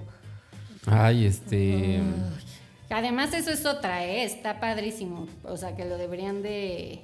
Ay, 0.86 1.26
este. 1.26 2.02
Además 2.90 3.34
eso 3.34 3.52
es 3.52 3.66
otra, 3.66 4.06
¿eh? 4.06 4.24
está 4.24 4.60
padrísimo, 4.60 5.28
o 5.44 5.58
sea 5.58 5.76
que 5.76 5.86
lo 5.86 5.98
deberían 5.98 6.44
de, 6.44 7.02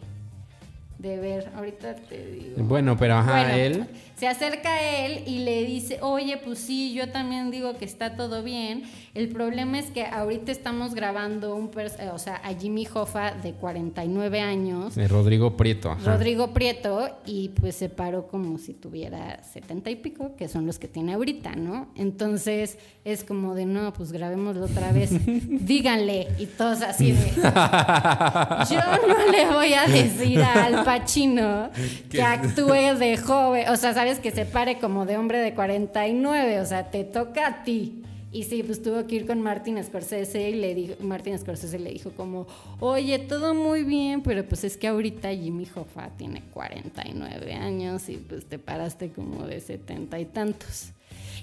de 1.00 1.18
ver, 1.18 1.50
ahorita 1.56 1.96
te 1.96 2.26
digo. 2.32 2.64
Bueno, 2.64 2.98
pero 2.98 3.16
ajá, 3.16 3.44
Bueno, 3.44 3.54
él. 3.54 3.88
Se 4.20 4.28
acerca 4.28 4.74
a 4.74 5.06
él 5.06 5.24
y 5.28 5.46
le 5.46 5.64
dice, 5.64 6.00
oye, 6.02 6.36
pues 6.36 6.60
sí, 6.60 6.94
yo 6.94 7.10
también 7.10 7.52
digo 7.52 7.78
que 7.78 7.86
está 7.86 8.18
todo 8.18 8.44
bien. 8.44 8.84
El 9.14 9.30
problema 9.30 9.80
es 9.80 9.92
que 9.92 10.06
ahorita 10.06 10.52
estamos 10.52 10.94
grabando 10.94 11.56
un, 11.56 11.72
eh, 11.78 12.10
o 12.14 12.20
sea, 12.20 12.36
a 12.44 12.54
Jimmy 12.54 12.86
Hoffa 12.94 13.32
de 13.32 13.54
49 13.54 14.42
años, 14.42 14.96
de 14.96 15.08
Rodrigo 15.08 15.56
Prieto. 15.56 15.92
Ajá. 15.92 16.16
Rodrigo 16.16 16.54
Prieto, 16.54 17.10
y 17.26 17.50
pues 17.50 17.76
se 17.76 17.88
paró 17.88 18.28
como 18.28 18.58
si 18.58 18.74
tuviera 18.74 19.42
70 19.42 19.90
y 19.90 19.96
pico, 19.96 20.36
que 20.36 20.50
son 20.50 20.66
los 20.66 20.80
que 20.80 20.90
tiene 20.90 21.14
ahorita, 21.14 21.56
¿no? 21.56 21.88
Entonces 21.96 22.78
es 23.06 23.24
como 23.24 23.56
de, 23.56 23.66
no, 23.66 23.94
pues 23.94 24.12
grabémoslo 24.12 24.66
otra 24.66 24.92
vez, 24.92 25.12
díganle, 25.26 26.28
y 26.38 26.46
todos 26.46 26.82
así 26.82 27.14
de... 27.14 27.32
Yo 28.70 28.82
no 29.08 29.32
le 29.32 29.46
voy 29.50 29.74
a 29.74 29.88
decir 29.88 30.42
a 30.42 30.66
Al 30.66 30.84
Pacino 30.84 31.70
que 32.12 32.22
actúe 32.22 32.98
de 33.00 33.18
joven, 33.18 33.70
o 33.70 33.78
sea, 33.78 33.94
sabes 33.94 34.09
que 34.18 34.32
se 34.32 34.46
pare 34.46 34.80
como 34.80 35.06
de 35.06 35.18
hombre 35.18 35.38
de 35.38 35.54
49, 35.54 36.62
o 36.62 36.66
sea, 36.66 36.90
te 36.90 37.04
toca 37.04 37.46
a 37.46 37.64
ti. 37.64 38.02
Y 38.32 38.44
sí, 38.44 38.64
pues 38.64 38.82
tuvo 38.82 39.06
que 39.06 39.16
ir 39.16 39.28
con 39.28 39.42
Martin 39.42 39.84
Scorsese 39.84 40.50
y 40.50 40.56
le 40.56 40.74
dijo, 40.74 40.96
Martin 41.02 41.38
Scorsese 41.38 41.78
le 41.80 41.92
dijo 41.92 42.12
como, 42.12 42.48
oye, 42.80 43.20
todo 43.20 43.54
muy 43.54 43.84
bien, 43.84 44.22
pero 44.22 44.44
pues 44.46 44.64
es 44.64 44.78
que 44.78 44.88
ahorita 44.88 45.32
Jimmy 45.34 45.68
Hoffa 45.76 46.10
tiene 46.18 46.44
49 46.54 47.54
años 47.54 48.08
y 48.10 48.18
pues 48.18 48.46
te 48.46 48.60
paraste 48.60 49.12
como 49.12 49.46
de 49.46 49.60
70 49.60 50.20
y 50.20 50.26
tantos. 50.26 50.92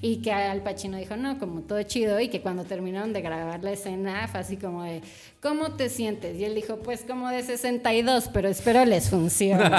Y 0.03 0.17
que 0.17 0.33
Al 0.33 0.63
Pacino 0.63 0.99
dijo, 0.99 1.17
no, 1.17 1.39
como 1.39 1.61
todo 1.63 1.83
chido, 1.83 2.21
y 2.21 2.29
que 2.29 2.41
cuando 2.41 2.65
terminaron 2.65 3.13
de 3.13 3.23
grabar 3.23 3.63
la 3.65 3.73
escena 3.73 4.29
fue 4.29 4.41
así 4.41 4.57
como 4.57 4.83
de, 4.85 5.03
¿cómo 5.41 5.73
te 5.73 5.89
sientes? 5.89 6.39
Y 6.39 6.45
él 6.45 6.55
dijo, 6.55 6.79
pues 6.79 7.03
como 7.03 7.29
de 7.29 7.43
62, 7.43 8.31
pero 8.33 8.49
espero 8.49 8.85
les 8.85 9.09
funcione. 9.09 9.65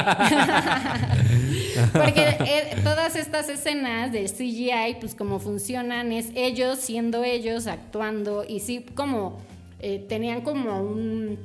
Porque 1.93 2.37
eh, 2.39 2.75
todas 2.83 3.15
estas 3.15 3.49
escenas 3.49 4.11
del 4.11 4.29
CGI, 4.31 4.97
pues 4.99 5.13
como 5.13 5.39
funcionan, 5.39 6.11
es 6.11 6.27
ellos 6.35 6.79
siendo 6.79 7.23
ellos, 7.23 7.67
actuando, 7.67 8.43
y 8.47 8.59
sí, 8.59 8.85
como 8.95 9.37
eh, 9.79 10.03
tenían 10.09 10.41
como 10.41 10.81
un... 10.81 11.37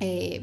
eh, 0.00 0.42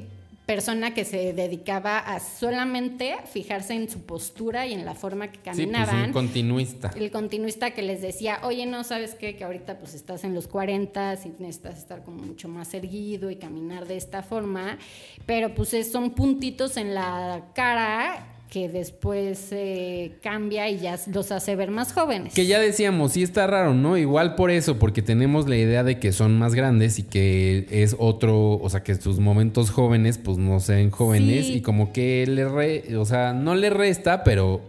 persona 0.54 0.96
que 0.96 1.06
se 1.06 1.32
dedicaba 1.34 2.00
a 2.00 2.20
solamente 2.20 3.18
fijarse 3.32 3.76
en 3.76 3.88
su 3.88 4.02
postura 4.02 4.66
y 4.66 4.74
en 4.74 4.84
la 4.84 4.96
forma 4.96 5.28
que 5.28 5.36
Sí, 5.38 5.42
pues 5.44 5.58
caminaban 5.58 6.06
un 6.08 6.12
continuista. 6.14 6.90
el 6.96 7.12
continuista 7.12 7.70
que 7.70 7.84
les 7.84 8.02
decía, 8.02 8.40
oye, 8.42 8.66
no, 8.66 8.84
¿sabes 8.84 9.14
qué? 9.14 9.36
Que 9.36 9.44
ahorita 9.44 9.78
pues 9.78 9.94
estás 9.94 10.24
en 10.24 10.34
los 10.34 10.48
40 10.48 11.14
y 11.24 11.30
necesitas 11.40 11.78
estar 11.78 12.04
como 12.04 12.24
mucho 12.24 12.48
más 12.48 12.74
erguido 12.74 13.30
y 13.30 13.36
caminar 13.36 13.86
de 13.88 13.98
esta 13.98 14.24
forma, 14.24 14.80
pero 15.28 15.54
pues 15.54 15.76
es- 15.76 15.92
son 15.92 16.10
puntitos 16.16 16.78
en 16.78 16.96
la 16.96 17.46
cara 17.54 18.29
que 18.50 18.68
después 18.68 19.50
eh, 19.52 20.14
cambia 20.24 20.68
y 20.70 20.80
ya 20.80 20.98
los 21.14 21.32
hace 21.32 21.56
ver 21.56 21.70
más 21.70 21.94
jóvenes. 21.94 22.34
Que 22.34 22.48
ya 22.48 22.58
decíamos, 22.60 23.12
sí 23.14 23.22
está 23.22 23.46
raro, 23.46 23.76
¿no? 23.76 23.96
Igual 23.96 24.34
por 24.34 24.50
eso, 24.50 24.80
porque 24.80 25.04
tenemos 25.04 25.48
la 25.48 25.56
idea 25.56 25.84
de 25.84 26.00
que 26.00 26.12
son 26.12 26.40
más 26.40 26.56
grandes 26.56 26.98
y 26.98 27.04
que 27.04 27.68
es 27.70 27.96
otro, 28.00 28.54
o 28.54 28.70
sea, 28.70 28.82
que 28.82 28.96
sus 28.96 29.20
momentos 29.20 29.70
jóvenes, 29.70 30.18
pues 30.18 30.38
no 30.40 30.60
sean 30.60 30.90
jóvenes 30.90 31.46
Sí. 31.46 31.54
y 31.58 31.62
como 31.62 31.94
que 31.94 32.26
le 32.28 32.50
re, 32.50 32.98
o 32.98 33.06
sea, 33.06 33.34
no 33.34 33.54
le 33.54 33.70
resta, 33.70 34.24
pero 34.24 34.62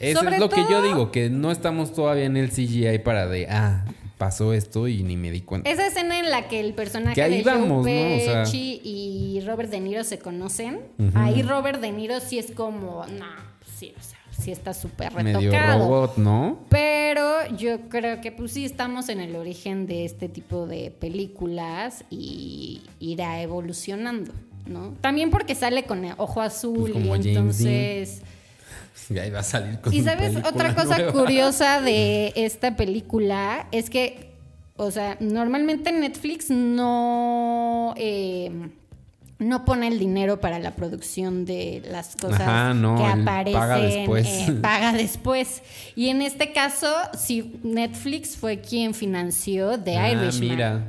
eso 0.00 0.20
Sobre 0.20 0.36
es 0.36 0.40
lo 0.40 0.48
que 0.48 0.62
yo 0.70 0.82
digo, 0.82 1.10
que 1.12 1.28
no 1.28 1.50
estamos 1.52 1.92
todavía 1.92 2.24
en 2.24 2.38
el 2.38 2.48
CGI 2.50 2.98
para 3.00 3.26
de, 3.26 3.46
ah, 3.50 3.84
pasó 4.20 4.52
esto 4.52 4.86
y 4.86 5.02
ni 5.02 5.16
me 5.16 5.32
di 5.32 5.40
cuenta. 5.40 5.68
Esa 5.68 5.86
escena 5.86 6.18
en 6.20 6.30
la 6.30 6.46
que 6.46 6.60
el 6.60 6.74
personaje 6.74 7.14
Que 7.16 7.22
ahí 7.22 7.38
de 7.38 7.42
vamos, 7.42 7.84
Joe 7.86 7.94
¿no? 8.10 8.16
O 8.16 8.20
sea- 8.20 8.42
Pesci 8.44 8.80
y 8.84 9.40
Robert 9.46 9.70
De 9.70 9.80
Niro 9.80 10.04
se 10.04 10.18
conocen, 10.20 10.80
ahí 11.14 11.42
Robert 11.42 11.80
De 11.80 11.90
Niro 11.90 12.20
sí 12.20 12.38
es 12.38 12.52
como, 12.52 13.04
no, 13.06 13.24
sí, 13.78 13.92
o 13.98 14.02
sea, 14.02 14.18
sí 14.30 14.50
está 14.52 14.74
súper 14.74 15.12
Medio 15.14 15.40
retocado. 15.40 15.78
robot, 15.88 16.16
¿no? 16.18 16.58
Pero 16.68 17.24
yo 17.56 17.88
creo 17.88 18.20
que 18.20 18.30
pues 18.30 18.52
sí 18.52 18.64
estamos 18.66 19.08
en 19.08 19.20
el 19.20 19.34
origen 19.36 19.86
de 19.86 20.04
este 20.04 20.28
tipo 20.28 20.66
de 20.66 20.90
películas 20.90 22.04
y 22.10 22.82
irá 23.00 23.40
evolucionando, 23.40 24.32
¿no? 24.66 24.94
También 25.00 25.30
porque 25.30 25.54
sale 25.54 25.84
con 25.84 26.04
el 26.04 26.12
ojo 26.18 26.40
azul 26.42 26.90
Pues 26.90 26.92
como 26.92 27.16
y 27.16 27.34
James 27.34 28.22
entonces... 29.00 29.16
Ya 29.16 29.26
iba 29.26 29.40
a 29.40 29.42
salir 29.42 29.80
con 29.80 29.92
Y 29.94 30.02
sabes, 30.02 30.36
otra 30.36 30.74
cosa 30.74 30.96
nueva. 30.98 31.12
curiosa 31.12 31.80
de 31.82 32.32
esta 32.36 32.76
película 32.76 33.66
es 33.72 33.90
que, 33.90 34.30
o 34.76 34.90
sea, 34.90 35.16
normalmente 35.20 35.92
Netflix 35.92 36.50
no, 36.50 37.94
eh, 37.96 38.50
no 39.38 39.64
pone 39.64 39.88
el 39.88 39.98
dinero 39.98 40.40
para 40.40 40.58
la 40.58 40.76
producción 40.76 41.44
de 41.44 41.82
las 41.90 42.14
cosas 42.16 42.40
Ajá, 42.42 42.74
no, 42.74 42.96
que 42.96 43.04
aparecen. 43.04 43.58
paga 43.60 43.78
después. 43.78 44.26
eh, 44.48 44.52
paga 44.60 44.92
después. 44.92 45.62
Y 45.96 46.08
en 46.08 46.22
este 46.22 46.52
caso, 46.52 46.86
sí, 47.16 47.58
Netflix 47.62 48.36
fue 48.36 48.60
quien 48.60 48.94
financió 48.94 49.78
The 49.78 49.96
Ah, 49.96 50.10
Irishman. 50.12 50.48
mira. 50.50 50.84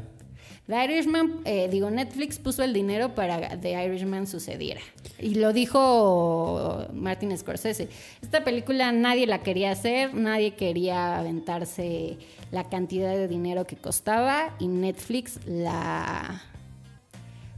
The 0.68 0.86
Irishman, 0.86 1.42
eh, 1.44 1.68
digo, 1.70 1.90
Netflix 1.90 2.40
puso 2.40 2.64
el 2.64 2.72
dinero 2.72 3.14
para 3.14 3.60
The 3.60 3.84
Irishman 3.86 4.28
sucediera. 4.28 4.80
Y 5.20 5.36
lo 5.36 5.54
dijo 5.54 6.88
Martin 6.94 7.38
Scorsese. 7.38 7.90
Esta 8.22 8.44
película 8.44 8.92
nadie 8.92 9.28
la 9.28 9.42
quería 9.44 9.72
hacer, 9.72 10.14
nadie 10.14 10.54
quería 10.54 11.18
aventarse 11.20 12.18
la 12.52 12.70
cantidad 12.70 13.14
de 13.16 13.28
dinero 13.28 13.66
que 13.66 13.76
costaba 13.76 14.56
y 14.60 14.68
Netflix 14.68 15.40
la 15.46 16.42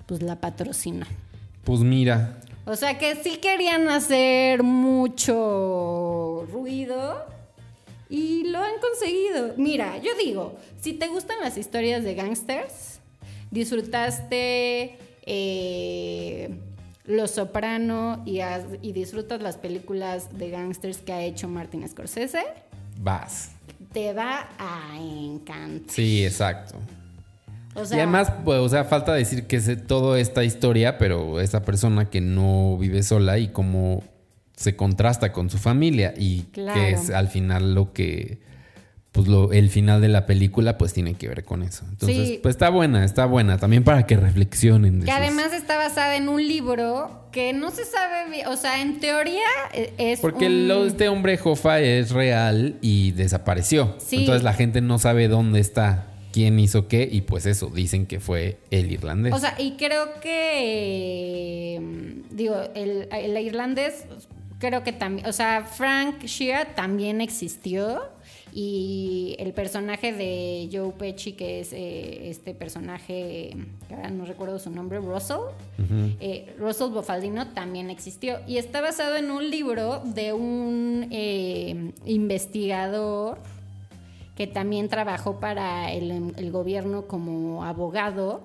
pues 0.05 0.21
la 0.21 0.39
patrocinó. 0.39 1.05
Pues 1.63 1.79
mira, 1.79 2.39
O 2.65 2.75
sea 2.75 2.97
que 2.97 3.15
sí 3.15 3.37
querían 3.37 3.89
hacer 3.89 4.63
mucho 4.63 6.45
ruido 6.51 7.25
y 8.09 8.45
lo 8.45 8.59
han 8.59 8.79
conseguido. 8.79 9.53
Mira, 9.57 9.97
yo 9.97 10.11
digo, 10.23 10.55
si 10.79 10.93
te 10.93 11.07
gustan 11.07 11.37
las 11.41 11.57
historias 11.57 12.03
de 12.03 12.15
gangsters, 12.15 12.92
disfrutaste 13.53 14.97
eh, 15.25 16.49
Los 17.05 17.31
Soprano 17.31 18.21
y, 18.25 18.39
has- 18.39 18.65
y 18.81 18.91
disfrutas 18.93 19.41
las 19.41 19.57
películas 19.57 20.37
de 20.37 20.49
gangsters 20.49 20.97
que 20.97 21.13
ha 21.13 21.21
hecho 21.23 21.47
Martin 21.47 21.87
Scorsese, 21.87 22.43
vas. 22.99 23.51
te 23.93 24.13
va 24.13 24.49
a 24.57 24.97
encantar. 24.99 25.89
Sí, 25.93 26.25
exacto. 26.25 26.75
O 27.75 27.85
sea, 27.85 27.97
y 27.97 28.01
además, 28.01 28.31
pues, 28.45 28.59
o 28.59 28.69
sea, 28.69 28.83
falta 28.85 29.13
decir 29.13 29.47
que 29.47 29.55
es 29.55 29.87
toda 29.87 30.19
esta 30.19 30.43
historia, 30.43 30.97
pero 30.99 31.39
esa 31.39 31.63
persona 31.63 32.09
que 32.09 32.21
no 32.21 32.77
vive 32.77 33.01
sola 33.01 33.39
y 33.39 33.47
cómo 33.47 34.03
se 34.55 34.75
contrasta 34.75 35.31
con 35.31 35.49
su 35.49 35.57
familia 35.57 36.13
y 36.15 36.43
Claro. 36.51 36.79
que 36.79 36.91
es 36.91 37.09
al 37.09 37.27
final 37.29 37.73
lo 37.73 37.91
que, 37.91 38.37
pues 39.13 39.27
lo, 39.27 39.53
el 39.53 39.69
final 39.69 40.01
de 40.01 40.09
la 40.09 40.25
película, 40.25 40.77
pues 40.77 40.91
tiene 40.91 41.13
que 41.13 41.27
ver 41.29 41.45
con 41.45 41.63
eso. 41.63 41.85
Entonces, 41.89 42.27
Sí. 42.27 42.39
pues 42.43 42.55
está 42.55 42.69
buena, 42.69 43.05
está 43.05 43.25
buena, 43.25 43.57
también 43.59 43.83
para 43.85 44.05
que 44.05 44.17
reflexionen. 44.17 44.99
de 44.99 45.05
Que 45.05 45.11
además 45.11 45.53
está 45.53 45.77
basada 45.77 46.15
en 46.17 46.27
un 46.29 46.45
libro 46.45 47.27
que 47.31 47.53
no 47.53 47.69
se 47.71 47.85
sabe 47.85 48.29
bien, 48.31 48.47
o 48.47 48.57
sea, 48.57 48.81
en 48.81 48.99
teoría 48.99 49.39
eh, 49.73 49.93
es 49.97 50.19
Porque 50.19 50.47
un- 50.47 50.67
lo- 50.67 50.85
este 50.85 51.07
hombre 51.09 51.37
Jofa 51.37 51.79
es 51.79 52.09
real 52.11 52.75
y 52.81 53.11
desapareció. 53.11 53.95
Sí. 53.99 54.17
Entonces 54.17 54.43
la 54.43 54.53
gente 54.53 54.81
no 54.81 54.97
sabe 54.99 55.27
dónde 55.27 55.59
está, 55.59 56.07
quién 56.31 56.59
hizo 56.59 56.87
qué, 56.87 57.07
y 57.11 57.21
pues 57.21 57.45
eso, 57.45 57.69
dicen 57.69 58.07
que 58.07 58.19
fue 58.19 58.57
el 58.71 58.91
irlandés. 58.91 59.31
O 59.33 59.37
sea, 59.39 59.53
y 59.59 59.73
creo 59.77 60.19
que, 60.21 61.81
digo, 62.31 62.55
el, 62.75 63.07
el 63.11 63.37
irlandés, 63.45 64.05
creo 64.59 64.83
que 64.83 64.91
también, 64.93 65.27
o 65.27 65.33
sea, 65.33 65.65
Frank 65.65 66.23
Shear 66.23 66.73
también 66.75 67.21
existió 67.21 68.01
y 68.55 69.35
el 69.39 69.53
personaje 69.53 70.13
de 70.13 70.69
Joe 70.71 70.91
Pesci, 70.91 71.33
que 71.33 71.61
es 71.61 71.73
eh, 71.73 72.29
este 72.29 72.53
personaje, 72.53 73.55
ahora 73.89 74.09
no 74.09 74.25
recuerdo 74.25 74.59
su 74.59 74.69
nombre, 74.69 74.99
Russell, 74.99 75.39
eh, 76.19 76.53
Russell 76.59 76.91
Bofaldino 76.91 77.47
también 77.49 77.89
existió 77.89 78.39
y 78.45 78.57
está 78.57 78.81
basado 78.81 79.15
en 79.15 79.31
un 79.31 79.49
libro 79.49 80.01
de 80.05 80.33
un 80.33 81.07
eh, 81.09 81.93
investigador 82.05 83.39
que 84.35 84.45
también 84.45 84.87
trabajó 84.87 85.39
para 85.39 85.91
el, 85.91 86.33
el 86.37 86.51
gobierno 86.51 87.07
como 87.07 87.63
abogado, 87.63 88.43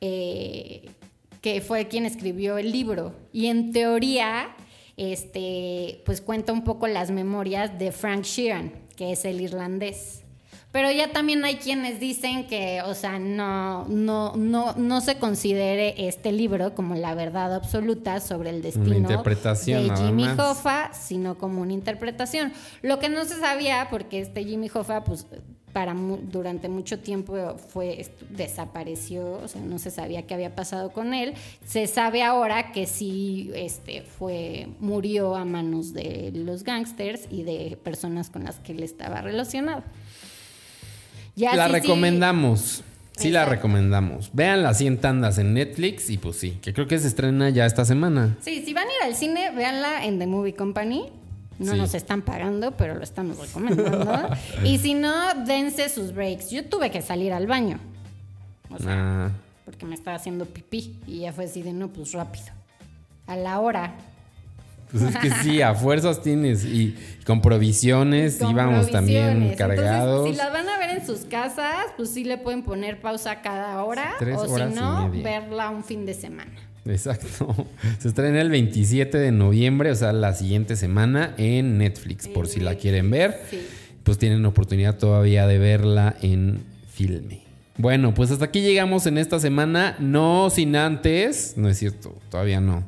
que 0.00 1.62
fue 1.66 1.88
quien 1.88 2.04
escribió 2.04 2.58
el 2.58 2.70
libro. 2.70 3.14
Y 3.32 3.46
en 3.46 3.72
teoría, 3.72 4.54
este, 4.96 6.02
pues 6.04 6.20
cuenta 6.20 6.52
un 6.52 6.64
poco 6.64 6.86
las 6.86 7.10
memorias 7.10 7.78
de 7.78 7.92
Frank 7.92 8.22
Sheeran, 8.22 8.72
que 8.96 9.12
es 9.12 9.24
el 9.24 9.40
irlandés. 9.40 10.24
Pero 10.74 10.90
ya 10.90 11.12
también 11.12 11.44
hay 11.44 11.58
quienes 11.58 12.00
dicen 12.00 12.48
que, 12.48 12.82
o 12.82 12.94
sea, 12.94 13.20
no, 13.20 13.84
no, 13.86 14.34
no, 14.34 14.74
no 14.74 15.00
se 15.00 15.20
considere 15.20 16.08
este 16.08 16.32
libro 16.32 16.74
como 16.74 16.96
la 16.96 17.14
verdad 17.14 17.54
absoluta 17.54 18.18
sobre 18.18 18.50
el 18.50 18.60
destino 18.60 18.96
interpretación, 18.96 19.86
de 19.86 19.96
Jimmy. 19.96 20.26
Hoffa, 20.36 20.92
sino 20.92 21.38
como 21.38 21.62
una 21.62 21.72
interpretación. 21.72 22.52
Lo 22.82 22.98
que 22.98 23.08
no 23.08 23.24
se 23.24 23.38
sabía, 23.38 23.86
porque 23.88 24.18
este 24.18 24.44
Jimmy 24.44 24.68
Hoffa, 24.74 25.04
pues 25.04 25.28
para 25.74 25.92
mu- 25.92 26.16
durante 26.22 26.70
mucho 26.70 26.98
tiempo 27.00 27.34
fue 27.58 28.06
desapareció, 28.30 29.32
o 29.42 29.48
sea, 29.48 29.60
no 29.60 29.78
se 29.78 29.90
sabía 29.90 30.22
qué 30.26 30.32
había 30.32 30.54
pasado 30.54 30.90
con 30.92 31.12
él. 31.12 31.34
Se 31.66 31.86
sabe 31.86 32.22
ahora 32.22 32.72
que 32.72 32.86
sí 32.86 33.50
este 33.54 34.00
fue 34.02 34.68
murió 34.80 35.34
a 35.36 35.44
manos 35.44 35.92
de 35.92 36.30
los 36.34 36.62
gangsters 36.64 37.26
y 37.30 37.42
de 37.42 37.76
personas 37.84 38.30
con 38.30 38.44
las 38.44 38.56
que 38.60 38.72
él 38.72 38.82
estaba 38.82 39.20
relacionado. 39.20 39.82
Ya 41.36 41.54
la 41.56 41.66
sí, 41.66 41.72
recomendamos. 41.72 42.84
Sí, 43.16 43.30
la 43.30 43.44
recomendamos. 43.44 44.30
Vean 44.32 44.62
las 44.64 44.78
100 44.78 44.98
tandas 45.00 45.38
en 45.38 45.54
Netflix 45.54 46.10
y 46.10 46.18
pues 46.18 46.36
sí, 46.36 46.58
que 46.62 46.72
creo 46.74 46.88
que 46.88 46.98
se 46.98 47.06
estrena 47.08 47.48
ya 47.50 47.64
esta 47.66 47.84
semana. 47.84 48.36
Sí, 48.40 48.62
si 48.64 48.74
van 48.74 48.88
a 48.88 48.90
ir 48.90 49.02
al 49.10 49.14
cine, 49.14 49.50
véanla 49.52 50.04
en 50.04 50.18
The 50.18 50.26
Movie 50.26 50.54
Company. 50.54 51.10
No 51.58 51.72
Sí. 51.72 51.78
nos 51.78 51.94
están 51.94 52.22
pagando, 52.22 52.72
pero 52.72 52.94
lo 52.96 53.02
estamos 53.04 53.38
recomendando. 53.38 54.28
y 54.64 54.78
si 54.78 54.94
no, 54.94 55.12
dense 55.46 55.88
sus 55.88 56.12
breaks. 56.12 56.50
Yo 56.50 56.64
tuve 56.64 56.90
que 56.90 57.00
salir 57.02 57.32
al 57.32 57.46
baño. 57.46 57.78
O 58.70 58.78
sea, 58.78 59.26
Ah, 59.26 59.30
porque 59.64 59.86
me 59.86 59.94
estaba 59.94 60.16
haciendo 60.16 60.46
pipí. 60.46 60.98
Y 61.06 61.20
ya 61.20 61.32
fue 61.32 61.44
así 61.44 61.62
de 61.62 61.72
no, 61.72 61.88
pues 61.88 62.12
rápido. 62.12 62.46
A 63.26 63.36
la 63.36 63.60
hora. 63.60 63.94
pues 64.90 65.04
es 65.04 65.16
que 65.16 65.30
sí, 65.42 65.62
a 65.62 65.74
fuerzas 65.74 66.20
tienes. 66.22 66.64
Y 66.64 66.96
con 67.24 67.40
provisiones 67.40 68.36
Con 68.38 68.50
íbamos 68.50 68.90
también 68.90 69.54
cargados. 69.56 70.26
Entonces, 70.26 70.32
si 70.36 70.38
las 70.42 70.52
van 70.52 70.68
a 70.68 70.78
ver 70.78 70.90
en 70.98 71.06
sus 71.06 71.20
casas, 71.20 71.86
pues 71.96 72.10
sí 72.10 72.24
le 72.24 72.36
pueden 72.38 72.62
poner 72.62 73.00
pausa 73.00 73.40
cada 73.42 73.82
hora. 73.84 74.14
Tres 74.18 74.36
o 74.38 74.46
si 74.58 74.64
no, 74.74 75.10
verla 75.10 75.70
un 75.70 75.84
fin 75.84 76.04
de 76.04 76.14
semana. 76.14 76.52
Exacto. 76.86 77.54
Se 77.98 78.08
estrena 78.08 78.40
el 78.40 78.50
27 78.50 79.18
de 79.18 79.32
noviembre, 79.32 79.90
o 79.90 79.94
sea, 79.94 80.12
la 80.12 80.34
siguiente 80.34 80.76
semana 80.76 81.34
en 81.38 81.78
Netflix, 81.78 82.28
por 82.28 82.46
En 82.46 82.52
si 82.52 82.60
la 82.60 82.74
quieren 82.76 83.10
ver. 83.10 83.40
sí. 83.50 83.66
Pues 84.02 84.18
tienen 84.18 84.44
oportunidad 84.44 84.98
todavía 84.98 85.46
de 85.46 85.58
verla 85.58 86.14
en 86.20 86.62
filme. 86.92 87.40
Bueno, 87.78 88.12
pues 88.12 88.30
hasta 88.30 88.44
aquí 88.44 88.60
llegamos 88.60 89.06
en 89.06 89.16
esta 89.16 89.40
semana, 89.40 89.96
no 89.98 90.50
sin 90.50 90.76
antes, 90.76 91.54
no 91.56 91.70
es 91.70 91.78
cierto, 91.78 92.14
todavía 92.30 92.60
no. 92.60 92.84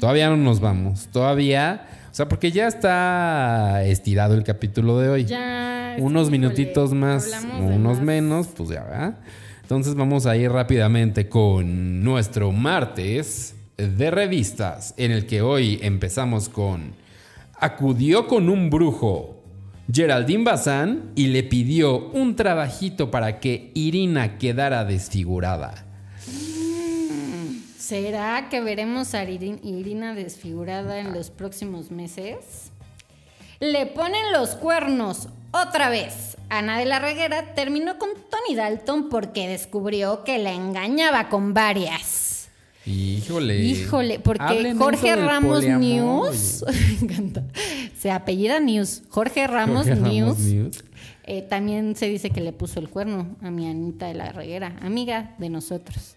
Todavía 0.00 0.30
no 0.30 0.38
nos 0.38 0.60
vamos, 0.60 1.08
todavía, 1.12 1.86
o 2.10 2.14
sea, 2.14 2.28
porque 2.28 2.50
ya 2.50 2.66
está 2.66 3.84
estirado 3.84 4.34
el 4.34 4.42
capítulo 4.42 4.98
de 4.98 5.08
hoy. 5.10 5.24
Ya. 5.26 5.96
unos 5.98 6.30
minutitos 6.30 6.94
más 6.94 7.30
unos 7.60 7.98
más. 7.98 8.02
menos, 8.02 8.46
pues 8.48 8.70
ya, 8.70 8.84
¿verdad? 8.84 9.18
Entonces 9.68 9.96
vamos 9.96 10.24
a 10.24 10.34
ir 10.34 10.50
rápidamente 10.50 11.28
con 11.28 12.02
nuestro 12.02 12.52
martes 12.52 13.54
de 13.76 14.10
revistas, 14.10 14.94
en 14.96 15.10
el 15.12 15.26
que 15.26 15.42
hoy 15.42 15.78
empezamos 15.82 16.48
con 16.48 16.94
Acudió 17.60 18.26
con 18.28 18.48
un 18.48 18.70
brujo 18.70 19.42
Geraldine 19.92 20.42
Bazán 20.42 21.12
y 21.16 21.26
le 21.26 21.42
pidió 21.42 22.08
un 22.12 22.34
trabajito 22.34 23.10
para 23.10 23.40
que 23.40 23.70
Irina 23.74 24.38
quedara 24.38 24.86
desfigurada. 24.86 25.84
¿Será 27.78 28.48
que 28.48 28.62
veremos 28.62 29.12
a 29.14 29.22
Irin- 29.26 29.60
Irina 29.62 30.14
desfigurada 30.14 30.98
en 30.98 31.12
los 31.12 31.28
próximos 31.28 31.90
meses? 31.90 32.72
Le 33.60 33.84
ponen 33.84 34.32
los 34.32 34.54
cuernos 34.54 35.28
otra 35.52 35.88
vez. 35.88 36.36
Ana 36.50 36.78
de 36.78 36.86
la 36.86 36.98
Reguera 36.98 37.54
terminó 37.54 37.98
con 37.98 38.10
Tony 38.30 38.56
Dalton 38.56 39.08
porque 39.08 39.48
descubrió 39.48 40.24
que 40.24 40.38
la 40.38 40.52
engañaba 40.52 41.28
con 41.28 41.52
varias. 41.52 42.48
Híjole. 42.86 43.58
Híjole, 43.58 44.18
porque 44.18 44.42
Hablen 44.42 44.78
Jorge 44.78 45.14
Ramos 45.14 45.56
poliamor, 45.56 46.30
News, 46.30 46.64
me 47.02 47.06
encanta, 47.06 47.44
se 47.98 48.10
apellida 48.10 48.60
News, 48.60 49.02
Jorge 49.10 49.46
Ramos 49.46 49.86
Jorge 49.86 49.94
Ramos 49.94 50.38
News, 50.38 50.84
eh, 51.24 51.42
también 51.42 51.96
se 51.96 52.08
dice 52.08 52.30
que 52.30 52.40
le 52.40 52.54
puso 52.54 52.80
el 52.80 52.88
cuerno 52.88 53.36
a 53.42 53.50
mi 53.50 53.68
Anita 53.68 54.06
de 54.06 54.14
la 54.14 54.32
Reguera, 54.32 54.74
amiga 54.80 55.34
de 55.36 55.50
nosotros. 55.50 56.16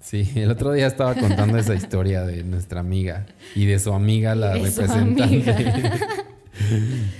Sí, 0.00 0.28
el 0.34 0.50
otro 0.50 0.72
día 0.72 0.88
estaba 0.88 1.14
contando 1.14 1.56
esa 1.56 1.74
historia 1.74 2.22
de 2.22 2.42
nuestra 2.42 2.80
amiga 2.80 3.26
y 3.54 3.66
de 3.66 3.78
su 3.78 3.92
amiga, 3.92 4.34
la 4.34 4.56
su 4.56 4.64
representante. 4.64 5.22
amiga. 5.22 5.56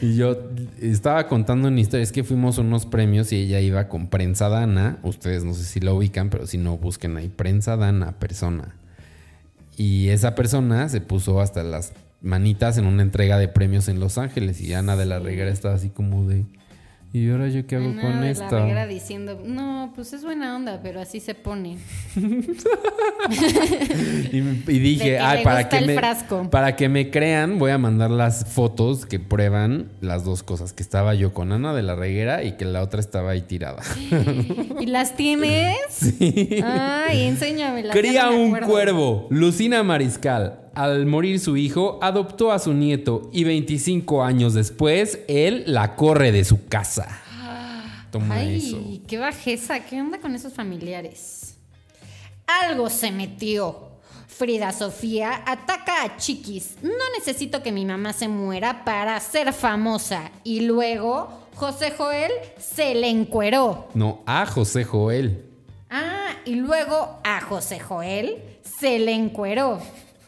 y 0.03 0.17
yo 0.17 0.39
estaba 0.81 1.27
contando 1.29 1.69
una 1.69 1.81
historia, 1.81 2.03
es 2.03 2.13
que 2.13 2.25
fuimos 2.25 2.59
a 2.59 2.63
unos 2.63 2.87
premios 2.87 3.33
y 3.33 3.37
ella 3.37 3.61
iba 3.61 3.89
con 3.89 4.09
Prensa 4.09 4.49
Dana. 4.49 4.99
Ustedes 5.03 5.45
no 5.45 5.55
sé 5.55 5.65
si 5.65 5.81
la 5.81 5.93
ubican, 5.93 6.31
pero 6.31 6.47
si 6.47 6.59
no, 6.59 6.79
busquen 6.79 7.17
ahí 7.17 7.29
Prensa 7.29 7.77
Dana, 7.77 8.19
persona. 8.19 8.75
Y 9.77 10.09
esa 10.09 10.35
persona 10.35 10.89
se 10.89 11.01
puso 11.01 11.41
hasta 11.41 11.63
las 11.63 11.93
manitas 12.23 12.79
en 12.79 12.87
una 12.87 13.03
entrega 13.03 13.39
de 13.39 13.49
premios 13.49 13.89
en 13.89 14.01
Los 14.01 14.19
Ángeles 14.19 14.61
y 14.61 14.73
Ana 14.75 14.97
de 14.97 15.07
la 15.07 15.19
Reguera 15.19 15.51
estaba 15.51 15.75
así 15.75 15.91
como 15.91 16.27
de... 16.27 16.45
¿Y 17.13 17.31
ahora 17.31 17.49
yo 17.49 17.67
qué 17.67 17.77
hago 17.77 17.87
Ana 17.91 18.03
con 18.03 18.21
de 18.21 18.31
esto? 18.31 18.45
la 18.51 18.61
Reguera 18.63 18.87
diciendo, 18.87 19.41
no, 19.45 19.93
pues 19.95 20.13
es 20.13 20.23
buena 20.23 20.55
onda, 20.55 20.81
pero 20.83 21.01
así 21.01 21.21
se 21.21 21.35
pone. 21.35 21.79
Y, 24.33 24.39
y 24.39 24.79
dije, 24.79 25.19
ay, 25.19 25.43
para 25.43 25.69
que, 25.69 25.81
me, 25.81 25.95
frasco". 25.95 26.49
para 26.51 26.77
que 26.77 26.89
me 26.89 27.11
crean, 27.11 27.59
voy 27.59 27.71
a 27.71 27.79
mandar 27.79 28.11
las 28.11 28.45
fotos 28.53 29.07
que 29.07 29.19
prueban 29.19 29.91
las 30.01 30.25
dos 30.25 30.43
cosas. 30.43 30.73
Que 30.73 30.83
estaba 30.83 31.15
yo 31.15 31.33
con 31.33 31.53
Ana 31.53 31.75
de 31.75 31.83
la 31.83 31.95
Reguera 31.97 32.43
y 32.45 32.53
que 32.53 32.65
la 32.65 32.83
otra 32.83 33.01
estaba 33.01 33.31
ahí 33.33 33.43
tirada. 33.43 33.83
¿Y 34.81 34.87
las 34.87 35.17
tienes? 35.17 35.77
Sí. 36.07 36.61
Ay, 36.63 37.23
enséñamelas. 37.23 37.97
Cría 37.97 38.27
no 38.27 38.37
un 38.39 38.47
acuerdo. 38.49 38.69
cuervo. 38.69 39.27
Lucina 39.31 39.83
Mariscal. 39.83 40.61
Al 40.77 41.07
morir 41.07 41.41
su 41.41 41.57
hijo, 41.57 41.99
adoptó 42.03 42.53
a 42.53 42.59
su 42.59 42.75
nieto 42.75 43.31
y 43.33 43.45
25 43.45 44.23
años 44.23 44.53
después, 44.53 45.21
él 45.27 45.65
la 45.67 45.97
corre 45.97 46.33
de 46.33 46.45
su 46.45 46.67
casa. 46.67 47.23
Toma 48.11 48.35
Ay, 48.35 48.57
eso. 48.59 48.79
qué 49.09 49.17
bajeza, 49.17 49.81
¿qué 49.81 50.01
onda 50.03 50.19
con 50.21 50.35
esos 50.35 50.53
familiares? 50.53 51.55
Algo 52.47 52.91
se 52.91 53.11
metió. 53.11 53.89
Frida 54.29 54.71
Sofía 54.71 55.43
ataca 55.47 56.03
a 56.05 56.19
Chiquis. 56.19 56.77
No 56.83 56.91
necesito 57.19 57.63
que 57.63 57.73
mi 57.73 57.87
mamá 57.87 58.13
se 58.13 58.29
muera 58.29 58.85
para 58.85 59.19
ser 59.21 59.55
famosa. 59.55 60.31
Y 60.45 60.61
luego 60.61 61.49
José 61.55 61.93
Joel 61.97 62.31
se 62.59 62.95
le 62.95 63.09
encueró. 63.09 63.89
No, 63.95 64.23
a 64.27 64.45
José 64.45 64.85
Joel. 64.85 65.43
Ah, 65.89 66.33
y 66.45 66.57
luego 66.57 67.19
a 67.25 67.41
José 67.41 67.81
Joel 67.81 68.37
se 68.79 68.99
le 68.99 69.13
encueró. 69.15 69.81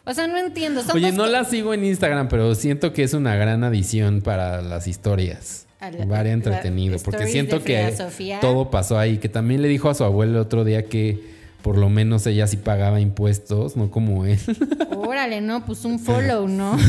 O 0.08 0.14
sea, 0.14 0.26
no 0.26 0.38
entiendo. 0.38 0.80
Oye, 0.94 1.12
no 1.12 1.26
la 1.26 1.44
sigo 1.44 1.74
en 1.74 1.84
Instagram, 1.84 2.28
pero 2.28 2.54
siento 2.54 2.94
que 2.94 3.02
es 3.02 3.12
una 3.12 3.36
gran 3.36 3.62
adición 3.62 4.22
para 4.22 4.62
las 4.62 4.88
historias. 4.88 5.66
Varia 6.06 6.32
entretenido, 6.32 6.98
porque 7.04 7.26
siento 7.26 7.62
que 7.62 7.94
Sofía. 7.94 8.40
todo 8.40 8.70
pasó 8.70 8.98
ahí. 8.98 9.18
Que 9.18 9.28
también 9.28 9.60
le 9.62 9.68
dijo 9.68 9.90
a 9.90 9.94
su 9.94 10.04
abuelo 10.04 10.32
el 10.32 10.38
otro 10.38 10.64
día 10.64 10.86
que 10.86 11.36
por 11.62 11.76
lo 11.76 11.90
menos 11.90 12.26
ella 12.26 12.46
sí 12.46 12.56
pagaba 12.56 13.00
impuestos, 13.00 13.76
no 13.76 13.90
como 13.90 14.24
él. 14.24 14.38
Órale, 14.96 15.42
no, 15.42 15.64
pues 15.66 15.84
un 15.84 15.98
follow, 15.98 16.48
¿no? 16.48 16.78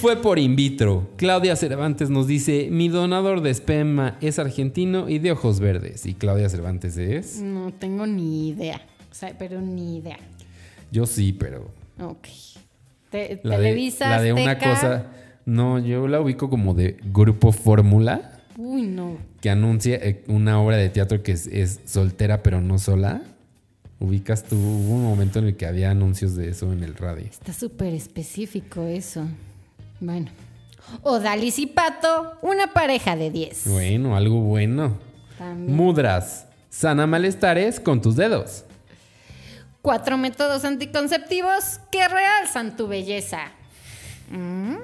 Fue 0.00 0.16
por 0.16 0.38
in 0.38 0.54
vitro. 0.54 1.08
Claudia 1.16 1.56
Cervantes 1.56 2.10
nos 2.10 2.26
dice: 2.26 2.68
Mi 2.70 2.90
donador 2.90 3.40
de 3.40 3.48
esperma 3.50 4.18
es 4.20 4.38
argentino 4.38 5.08
y 5.08 5.18
de 5.18 5.32
ojos 5.32 5.60
verdes. 5.60 6.04
¿Y 6.04 6.12
Claudia 6.12 6.50
Cervantes 6.50 6.98
es? 6.98 7.40
No 7.40 7.72
tengo 7.72 8.06
ni 8.06 8.48
idea. 8.50 8.82
O 9.10 9.14
sea, 9.14 9.34
pero 9.38 9.60
ni 9.62 9.96
idea. 9.96 10.18
Yo 10.90 11.06
sí, 11.06 11.32
pero. 11.32 11.70
Ok. 12.00 12.26
Te- 13.10 13.40
La 13.42 13.58
de, 13.58 13.92
la 14.00 14.22
de 14.22 14.32
una 14.32 14.58
cosa. 14.58 15.06
No, 15.46 15.78
yo 15.78 16.06
la 16.06 16.20
ubico 16.20 16.48
como 16.48 16.74
de 16.74 16.96
Grupo 17.12 17.52
Fórmula. 17.52 18.40
Uy, 18.56 18.82
no. 18.82 19.16
que 19.40 19.48
anuncia 19.48 19.96
eh, 19.96 20.22
una 20.28 20.60
obra 20.60 20.76
de 20.76 20.90
teatro 20.90 21.22
que 21.22 21.32
es, 21.32 21.46
es 21.46 21.80
soltera 21.86 22.42
pero 22.42 22.60
no 22.60 22.78
sola. 22.78 23.22
Ubicas 23.98 24.44
tú, 24.44 24.56
hubo 24.56 24.94
un 24.96 25.02
momento 25.04 25.38
en 25.38 25.46
el 25.46 25.56
que 25.56 25.66
había 25.66 25.90
anuncios 25.90 26.34
de 26.36 26.50
eso 26.50 26.72
en 26.72 26.82
el 26.82 26.94
radio. 26.94 27.24
Está 27.24 27.52
súper 27.52 27.94
específico 27.94 28.82
eso. 28.86 29.24
Bueno. 30.00 30.30
Odalis 31.02 31.58
y 31.58 31.66
Pato, 31.66 32.38
una 32.42 32.72
pareja 32.72 33.16
de 33.16 33.30
10. 33.30 33.68
Bueno, 33.68 34.16
algo 34.16 34.40
bueno. 34.40 34.98
También. 35.38 35.74
Mudras, 35.76 36.46
sana 36.68 37.06
malestares 37.06 37.78
con 37.80 38.00
tus 38.02 38.16
dedos. 38.16 38.64
Cuatro 39.82 40.18
métodos 40.18 40.64
anticonceptivos 40.64 41.80
que 41.90 42.06
realzan 42.06 42.76
tu 42.76 42.86
belleza. 42.88 43.50
Mm, 44.30 44.76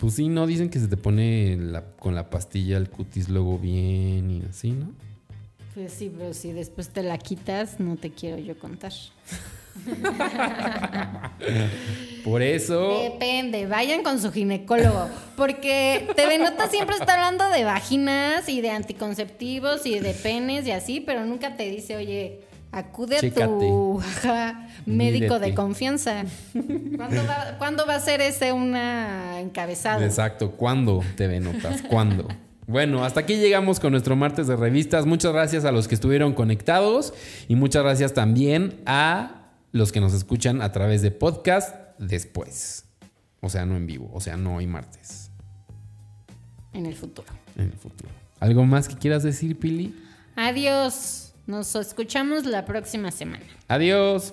Pues 0.00 0.14
sí, 0.14 0.28
no, 0.28 0.48
dicen 0.48 0.68
que 0.68 0.80
se 0.80 0.88
te 0.88 0.96
pone 0.96 1.56
la- 1.56 1.84
con 1.84 2.16
la 2.16 2.28
pastilla 2.28 2.76
el 2.76 2.90
cutis 2.90 3.28
luego 3.28 3.56
bien 3.58 4.30
y 4.30 4.42
así, 4.50 4.72
¿no? 4.72 4.90
Pues 5.74 5.92
sí, 5.92 6.12
pero 6.16 6.34
si 6.34 6.50
después 6.52 6.88
te 6.88 7.02
la 7.04 7.18
quitas, 7.18 7.78
no 7.78 7.94
te 7.96 8.10
quiero 8.10 8.38
yo 8.38 8.58
contar. 8.58 8.92
Por 12.24 12.42
eso, 12.42 13.00
Depende, 13.02 13.66
vayan 13.66 14.02
con 14.02 14.20
su 14.20 14.30
ginecólogo. 14.32 15.08
Porque 15.36 16.08
TV 16.14 16.38
Nota 16.38 16.68
siempre 16.68 16.96
está 16.96 17.14
hablando 17.14 17.48
de 17.50 17.64
vaginas 17.64 18.48
y 18.48 18.60
de 18.60 18.70
anticonceptivos 18.70 19.86
y 19.86 19.98
de 19.98 20.14
penes 20.14 20.66
y 20.66 20.72
así, 20.72 21.00
pero 21.00 21.24
nunca 21.24 21.56
te 21.56 21.68
dice, 21.70 21.96
oye, 21.96 22.40
acude 22.72 23.16
a 23.16 23.20
tu 23.20 23.26
Chécate. 23.26 24.28
ajá, 24.28 24.68
médico 24.86 25.34
Mídete. 25.34 25.46
de 25.46 25.54
confianza. 25.54 26.24
¿Cuándo 26.96 27.24
va, 27.26 27.54
cuándo 27.58 27.86
va 27.86 27.94
a 27.96 28.00
ser 28.00 28.20
ese 28.20 28.52
una 28.52 29.38
encabezado? 29.40 30.02
exacto, 30.02 30.52
¿cuándo 30.52 31.02
te 31.16 31.28
denotas? 31.28 31.82
¿Cuándo? 31.82 32.26
Bueno, 32.66 33.04
hasta 33.04 33.20
aquí 33.20 33.36
llegamos 33.36 33.80
con 33.80 33.90
nuestro 33.92 34.16
martes 34.16 34.46
de 34.46 34.56
revistas. 34.56 35.04
Muchas 35.04 35.32
gracias 35.32 35.64
a 35.64 35.72
los 35.72 35.88
que 35.88 35.94
estuvieron 35.94 36.32
conectados 36.32 37.12
y 37.48 37.54
muchas 37.56 37.82
gracias 37.82 38.14
también 38.14 38.80
a 38.86 39.50
los 39.72 39.90
que 39.92 40.00
nos 40.00 40.14
escuchan 40.14 40.62
a 40.62 40.70
través 40.72 41.02
de 41.02 41.10
podcast 41.10 41.74
después. 41.98 42.84
O 43.40 43.50
sea, 43.50 43.66
no 43.66 43.76
en 43.76 43.86
vivo, 43.86 44.10
o 44.14 44.20
sea, 44.20 44.36
no 44.36 44.56
hoy 44.56 44.66
martes, 44.68 45.30
En 46.72 46.86
el 46.86 46.94
futuro. 46.94 47.28
en 47.56 47.64
el 47.64 47.72
futuro. 47.72 48.08
¿Algo 48.38 48.64
más 48.64 48.88
que 48.88 48.96
quieras 48.96 49.22
decir, 49.24 49.58
Pili? 49.58 49.94
Adiós. 50.36 51.31
Nos 51.46 51.74
escuchamos 51.74 52.44
la 52.46 52.64
próxima 52.64 53.10
semana. 53.10 53.44
Adiós. 53.68 54.32